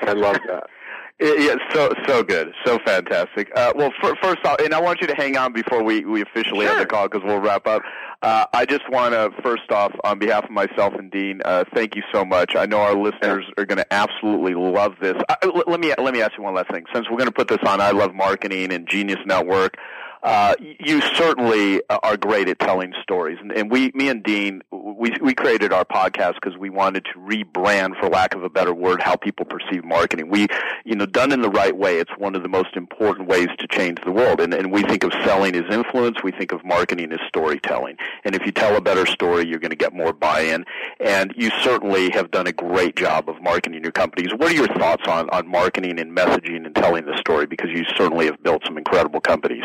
I 0.00 0.12
love 0.12 0.38
that. 0.46 0.64
Yeah, 1.20 1.54
so 1.72 1.92
so 2.08 2.24
good, 2.24 2.52
so 2.64 2.80
fantastic. 2.84 3.48
Uh, 3.54 3.72
well, 3.76 3.92
for, 4.00 4.16
first 4.20 4.44
off, 4.44 4.58
and 4.58 4.74
I 4.74 4.80
want 4.80 5.00
you 5.00 5.06
to 5.06 5.14
hang 5.14 5.36
on 5.36 5.52
before 5.52 5.80
we, 5.80 6.04
we 6.04 6.20
officially 6.20 6.66
sure. 6.66 6.72
end 6.72 6.80
the 6.80 6.86
call 6.86 7.08
because 7.08 7.22
we'll 7.24 7.38
wrap 7.38 7.64
up. 7.64 7.82
Uh, 8.22 8.46
I 8.52 8.64
just 8.64 8.90
want 8.90 9.14
to 9.14 9.30
first 9.40 9.70
off, 9.70 9.92
on 10.02 10.18
behalf 10.18 10.44
of 10.44 10.50
myself 10.50 10.94
and 10.94 11.12
Dean, 11.12 11.40
uh, 11.44 11.62
thank 11.74 11.94
you 11.94 12.02
so 12.12 12.24
much. 12.24 12.56
I 12.56 12.66
know 12.66 12.78
our 12.78 12.96
listeners 12.96 13.44
are 13.56 13.64
going 13.64 13.78
to 13.78 13.92
absolutely 13.92 14.54
love 14.54 14.94
this. 15.00 15.14
I, 15.28 15.36
let 15.64 15.78
me 15.78 15.94
let 15.96 16.12
me 16.12 16.22
ask 16.22 16.32
you 16.36 16.42
one 16.42 16.54
last 16.54 16.72
thing. 16.72 16.86
Since 16.92 17.08
we're 17.08 17.18
going 17.18 17.30
to 17.30 17.32
put 17.32 17.46
this 17.46 17.62
on 17.68 17.80
I 17.80 17.92
Love 17.92 18.14
Marketing 18.14 18.72
and 18.72 18.88
Genius 18.88 19.20
Network, 19.24 19.76
uh, 20.22 20.54
you 20.60 21.00
certainly 21.00 21.82
are 21.90 22.16
great 22.16 22.48
at 22.48 22.58
telling 22.60 22.94
stories. 23.02 23.38
And, 23.40 23.50
and 23.50 23.70
we, 23.70 23.90
me 23.94 24.08
and 24.08 24.22
Dean, 24.22 24.62
we, 24.70 25.12
we 25.20 25.34
created 25.34 25.72
our 25.72 25.84
podcast 25.84 26.34
because 26.34 26.56
we 26.56 26.70
wanted 26.70 27.04
to 27.06 27.18
rebrand, 27.18 27.98
for 27.98 28.08
lack 28.08 28.34
of 28.34 28.44
a 28.44 28.48
better 28.48 28.72
word, 28.72 29.02
how 29.02 29.16
people 29.16 29.44
perceive 29.44 29.84
marketing. 29.84 30.28
We, 30.28 30.46
you 30.84 30.94
know, 30.94 31.06
done 31.06 31.32
in 31.32 31.42
the 31.42 31.50
right 31.50 31.76
way, 31.76 31.98
it's 31.98 32.12
one 32.18 32.36
of 32.36 32.42
the 32.42 32.48
most 32.48 32.76
important 32.76 33.28
ways 33.28 33.48
to 33.58 33.66
change 33.66 33.98
the 34.04 34.12
world. 34.12 34.40
And, 34.40 34.54
and 34.54 34.70
we 34.70 34.82
think 34.82 35.02
of 35.02 35.12
selling 35.24 35.56
as 35.56 35.64
influence. 35.74 36.22
We 36.22 36.30
think 36.30 36.52
of 36.52 36.64
marketing 36.64 37.12
as 37.12 37.20
storytelling. 37.26 37.96
And 38.24 38.36
if 38.36 38.46
you 38.46 38.52
tell 38.52 38.76
a 38.76 38.80
better 38.80 39.06
story, 39.06 39.46
you're 39.48 39.58
going 39.58 39.70
to 39.70 39.76
get 39.76 39.92
more 39.92 40.12
buy-in. 40.12 40.64
And 41.00 41.34
you 41.36 41.50
certainly 41.62 42.10
have 42.10 42.30
done 42.30 42.46
a 42.46 42.52
great 42.52 42.94
job 42.94 43.28
of 43.28 43.42
marketing 43.42 43.82
your 43.82 43.92
companies. 43.92 44.32
What 44.32 44.52
are 44.52 44.54
your 44.54 44.68
thoughts 44.68 45.08
on, 45.08 45.28
on 45.30 45.48
marketing 45.48 45.98
and 45.98 46.16
messaging 46.16 46.64
and 46.64 46.74
telling 46.76 47.06
the 47.06 47.18
story? 47.18 47.46
Because 47.46 47.70
you 47.70 47.84
certainly 47.96 48.26
have 48.26 48.40
built 48.42 48.62
some 48.64 48.78
incredible 48.78 49.20
companies 49.20 49.64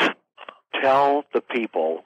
tell 0.81 1.23
the 1.33 1.41
people 1.41 2.03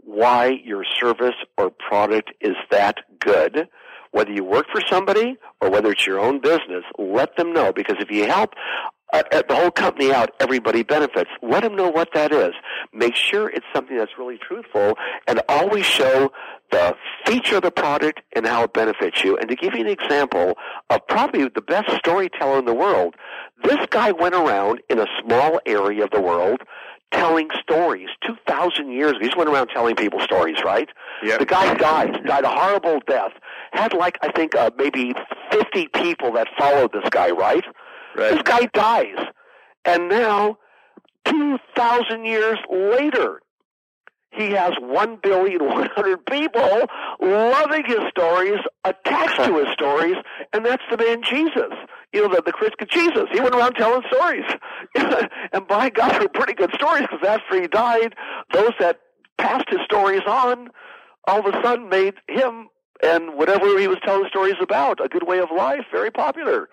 why 0.00 0.58
your 0.64 0.84
service 0.98 1.34
or 1.58 1.70
product 1.70 2.32
is 2.40 2.54
that 2.70 2.98
good. 3.20 3.68
Whether 4.12 4.32
you 4.32 4.44
work 4.44 4.66
for 4.72 4.80
somebody 4.88 5.36
or 5.60 5.68
whether 5.68 5.90
it's 5.90 6.06
your 6.06 6.20
own 6.20 6.40
business, 6.40 6.84
let 6.98 7.36
them 7.36 7.52
know 7.52 7.72
because 7.72 7.96
if 7.98 8.10
you 8.10 8.26
help 8.26 8.54
uh, 9.12 9.22
uh, 9.30 9.42
the 9.48 9.54
whole 9.54 9.70
company 9.70 10.12
out, 10.12 10.30
everybody 10.40 10.82
benefits. 10.82 11.30
Let 11.42 11.62
them 11.62 11.76
know 11.76 11.88
what 11.88 12.08
that 12.14 12.32
is. 12.32 12.52
Make 12.92 13.14
sure 13.14 13.48
it's 13.48 13.66
something 13.74 13.96
that's 13.96 14.12
really 14.18 14.38
truthful 14.38 14.94
and 15.28 15.40
always 15.48 15.86
show 15.86 16.32
the 16.72 16.96
feature 17.24 17.56
of 17.56 17.62
the 17.62 17.70
product 17.70 18.20
and 18.34 18.46
how 18.46 18.64
it 18.64 18.72
benefits 18.72 19.22
you. 19.22 19.36
And 19.36 19.48
to 19.48 19.54
give 19.54 19.74
you 19.74 19.80
an 19.80 19.86
example 19.86 20.54
of 20.90 21.06
probably 21.06 21.48
the 21.48 21.60
best 21.60 21.90
storyteller 21.96 22.58
in 22.58 22.64
the 22.64 22.74
world, 22.74 23.14
this 23.62 23.78
guy 23.90 24.10
went 24.10 24.34
around 24.34 24.80
in 24.90 24.98
a 24.98 25.06
small 25.22 25.60
area 25.66 26.04
of 26.04 26.10
the 26.10 26.20
world 26.20 26.62
telling 27.12 27.48
stories. 27.60 28.08
2,000 28.26 28.90
years 28.90 29.12
ago. 29.12 29.18
He 29.20 29.26
just 29.26 29.36
went 29.36 29.50
around 29.50 29.68
telling 29.68 29.96
people 29.96 30.20
stories, 30.20 30.56
right? 30.64 30.88
Yeah. 31.22 31.38
The 31.38 31.46
guy 31.46 31.74
died, 31.74 32.24
died 32.24 32.44
a 32.44 32.48
horrible 32.48 33.00
death. 33.06 33.32
Had 33.72 33.92
like, 33.92 34.18
I 34.22 34.32
think, 34.32 34.54
uh, 34.54 34.70
maybe 34.76 35.14
50 35.50 35.88
people 35.88 36.32
that 36.32 36.48
followed 36.58 36.92
this 36.92 37.08
guy, 37.10 37.30
right? 37.30 37.64
Right. 38.16 38.32
This 38.32 38.42
guy 38.42 38.66
dies. 38.72 39.18
And 39.84 40.08
now, 40.08 40.58
2,000 41.26 42.24
years 42.24 42.58
later, 42.70 43.40
he 44.30 44.50
has 44.50 44.72
one 44.80 45.18
billion 45.22 45.64
one 45.64 45.88
hundred 45.94 46.24
people 46.26 46.86
loving 47.20 47.84
his 47.86 48.00
stories, 48.10 48.58
attached 48.84 49.44
to 49.44 49.58
his 49.58 49.68
stories, 49.72 50.16
and 50.52 50.64
that's 50.64 50.82
the 50.90 50.96
man 50.96 51.22
Jesus. 51.22 51.72
You 52.12 52.22
know, 52.22 52.34
the, 52.34 52.42
the 52.44 52.52
Christian 52.52 52.86
Jesus. 52.90 53.24
He 53.32 53.40
went 53.40 53.54
around 53.54 53.74
telling 53.74 54.02
stories. 54.12 54.44
and 55.52 55.66
by 55.66 55.90
God, 55.90 56.12
they're 56.12 56.28
pretty 56.28 56.54
good 56.54 56.72
stories 56.74 57.02
because 57.10 57.26
after 57.26 57.60
he 57.60 57.66
died, 57.66 58.14
those 58.52 58.72
that 58.78 59.00
passed 59.38 59.68
his 59.68 59.80
stories 59.84 60.22
on 60.26 60.68
all 61.26 61.46
of 61.46 61.54
a 61.54 61.62
sudden 61.62 61.88
made 61.88 62.14
him 62.28 62.68
and 63.02 63.34
whatever 63.34 63.78
he 63.78 63.88
was 63.88 63.98
telling 64.04 64.28
stories 64.28 64.54
about 64.60 65.04
a 65.04 65.08
good 65.08 65.26
way 65.26 65.38
of 65.38 65.48
life 65.54 65.84
very 65.90 66.10
popular. 66.10 66.68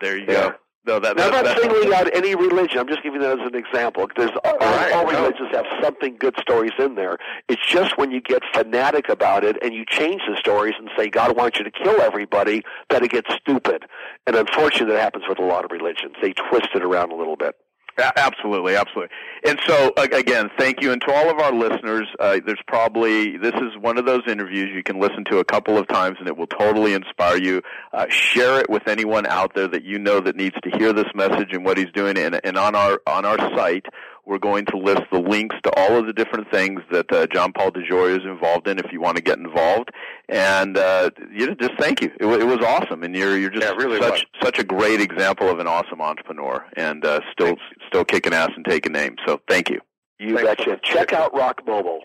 There 0.00 0.18
you 0.18 0.26
yeah. 0.28 0.50
go. 0.50 0.54
No, 0.86 1.00
that, 1.00 1.16
now, 1.16 1.30
I'm 1.30 1.44
not 1.44 1.58
singling 1.58 1.94
out 1.94 2.14
any 2.14 2.34
religion. 2.34 2.78
I'm 2.78 2.88
just 2.88 3.02
giving 3.02 3.20
that 3.20 3.40
as 3.40 3.46
an 3.46 3.54
example. 3.54 4.06
There's 4.16 4.30
oh, 4.44 4.50
all, 4.50 4.58
right, 4.58 4.92
all 4.92 5.06
religions 5.06 5.48
have 5.52 5.64
something 5.82 6.16
good 6.18 6.34
stories 6.38 6.72
in 6.78 6.94
there. 6.94 7.16
It's 7.48 7.66
just 7.66 7.96
when 7.96 8.10
you 8.10 8.20
get 8.20 8.42
fanatic 8.52 9.08
about 9.08 9.44
it 9.44 9.56
and 9.62 9.72
you 9.72 9.86
change 9.86 10.20
the 10.28 10.36
stories 10.36 10.74
and 10.78 10.90
say 10.96 11.08
God 11.08 11.36
wants 11.36 11.58
you 11.58 11.64
to 11.64 11.70
kill 11.70 12.02
everybody 12.02 12.62
that 12.90 13.02
it 13.02 13.10
gets 13.10 13.32
stupid. 13.34 13.84
And 14.26 14.36
unfortunately, 14.36 14.94
that 14.94 15.00
happens 15.00 15.24
with 15.26 15.38
a 15.38 15.44
lot 15.44 15.64
of 15.64 15.70
religions. 15.70 16.16
They 16.20 16.34
twist 16.34 16.68
it 16.74 16.82
around 16.82 17.12
a 17.12 17.16
little 17.16 17.36
bit. 17.36 17.56
Absolutely, 17.96 18.74
absolutely. 18.74 19.14
And 19.46 19.58
so, 19.66 19.92
again, 19.96 20.50
thank 20.58 20.82
you. 20.82 20.90
And 20.92 21.00
to 21.02 21.12
all 21.12 21.30
of 21.30 21.38
our 21.38 21.52
listeners, 21.52 22.08
uh, 22.18 22.40
there's 22.44 22.62
probably, 22.66 23.36
this 23.36 23.54
is 23.54 23.76
one 23.78 23.98
of 23.98 24.04
those 24.06 24.22
interviews 24.26 24.70
you 24.74 24.82
can 24.82 24.98
listen 24.98 25.24
to 25.26 25.38
a 25.38 25.44
couple 25.44 25.78
of 25.78 25.86
times 25.86 26.16
and 26.18 26.26
it 26.26 26.36
will 26.36 26.48
totally 26.48 26.94
inspire 26.94 27.36
you. 27.36 27.62
Uh, 27.92 28.06
share 28.08 28.58
it 28.60 28.68
with 28.68 28.88
anyone 28.88 29.26
out 29.26 29.54
there 29.54 29.68
that 29.68 29.84
you 29.84 29.98
know 29.98 30.18
that 30.20 30.34
needs 30.34 30.56
to 30.62 30.70
hear 30.76 30.92
this 30.92 31.06
message 31.14 31.50
and 31.52 31.64
what 31.64 31.78
he's 31.78 31.92
doing. 31.92 32.18
And, 32.18 32.40
and 32.44 32.56
on 32.58 32.74
our, 32.74 33.00
on 33.06 33.24
our 33.24 33.38
site, 33.56 33.86
we're 34.26 34.38
going 34.38 34.64
to 34.66 34.76
list 34.76 35.02
the 35.12 35.18
links 35.18 35.56
to 35.64 35.70
all 35.76 35.96
of 35.96 36.06
the 36.06 36.12
different 36.12 36.50
things 36.50 36.80
that 36.90 37.10
uh, 37.12 37.26
John 37.26 37.52
Paul 37.52 37.70
DeJoria 37.72 38.18
is 38.18 38.24
involved 38.24 38.66
in 38.68 38.78
if 38.78 38.92
you 38.92 39.00
want 39.00 39.16
to 39.16 39.22
get 39.22 39.38
involved. 39.38 39.90
And 40.28 40.76
uh, 40.78 41.10
you 41.32 41.46
know, 41.46 41.54
just 41.54 41.74
thank 41.78 42.00
you. 42.00 42.10
It, 42.18 42.26
it 42.26 42.46
was 42.46 42.58
awesome, 42.60 43.02
and 43.02 43.14
you're 43.14 43.36
you're 43.36 43.50
just 43.50 43.64
yeah, 43.64 43.72
really 43.72 44.00
such 44.00 44.26
was. 44.32 44.42
such 44.42 44.58
a 44.58 44.64
great 44.64 45.00
example 45.00 45.48
of 45.48 45.58
an 45.58 45.66
awesome 45.66 46.00
entrepreneur, 46.00 46.64
and 46.76 47.04
uh, 47.04 47.20
still 47.32 47.48
Thanks. 47.48 47.62
still 47.88 48.04
kicking 48.04 48.32
ass 48.32 48.50
and 48.56 48.64
taking 48.64 48.92
names. 48.92 49.18
So 49.26 49.40
thank 49.48 49.68
you. 49.68 49.80
You 50.18 50.36
Thanks 50.36 50.64
betcha. 50.64 50.80
Check 50.82 51.12
out 51.12 51.34
ROK 51.34 51.66
Mobile. 51.66 52.00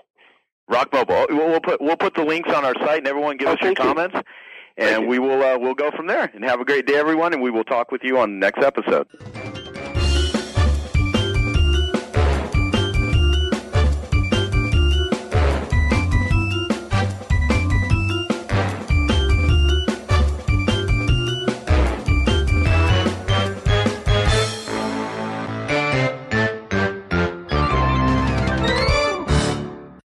ROK 0.67 0.91
Mobile. 0.91 1.25
We'll, 1.29 1.47
we'll 1.47 1.61
put 1.61 1.81
we'll 1.81 1.97
put 1.97 2.15
the 2.15 2.23
links 2.23 2.49
on 2.51 2.65
our 2.65 2.75
site, 2.85 2.99
and 2.99 3.07
everyone 3.07 3.37
give 3.37 3.47
oh, 3.47 3.53
us 3.53 3.61
your 3.61 3.75
comments. 3.75 4.15
You. 4.15 4.21
And 4.77 5.07
we 5.07 5.19
will 5.19 5.43
uh, 5.43 5.57
we'll 5.57 5.73
go 5.73 5.91
from 5.91 6.07
there. 6.07 6.31
And 6.33 6.43
have 6.43 6.61
a 6.61 6.65
great 6.65 6.85
day, 6.85 6.95
everyone. 6.95 7.33
And 7.33 7.41
we 7.41 7.51
will 7.51 7.65
talk 7.65 7.91
with 7.91 8.01
you 8.03 8.17
on 8.17 8.31
the 8.31 8.37
next 8.37 8.63
episode. 8.63 9.07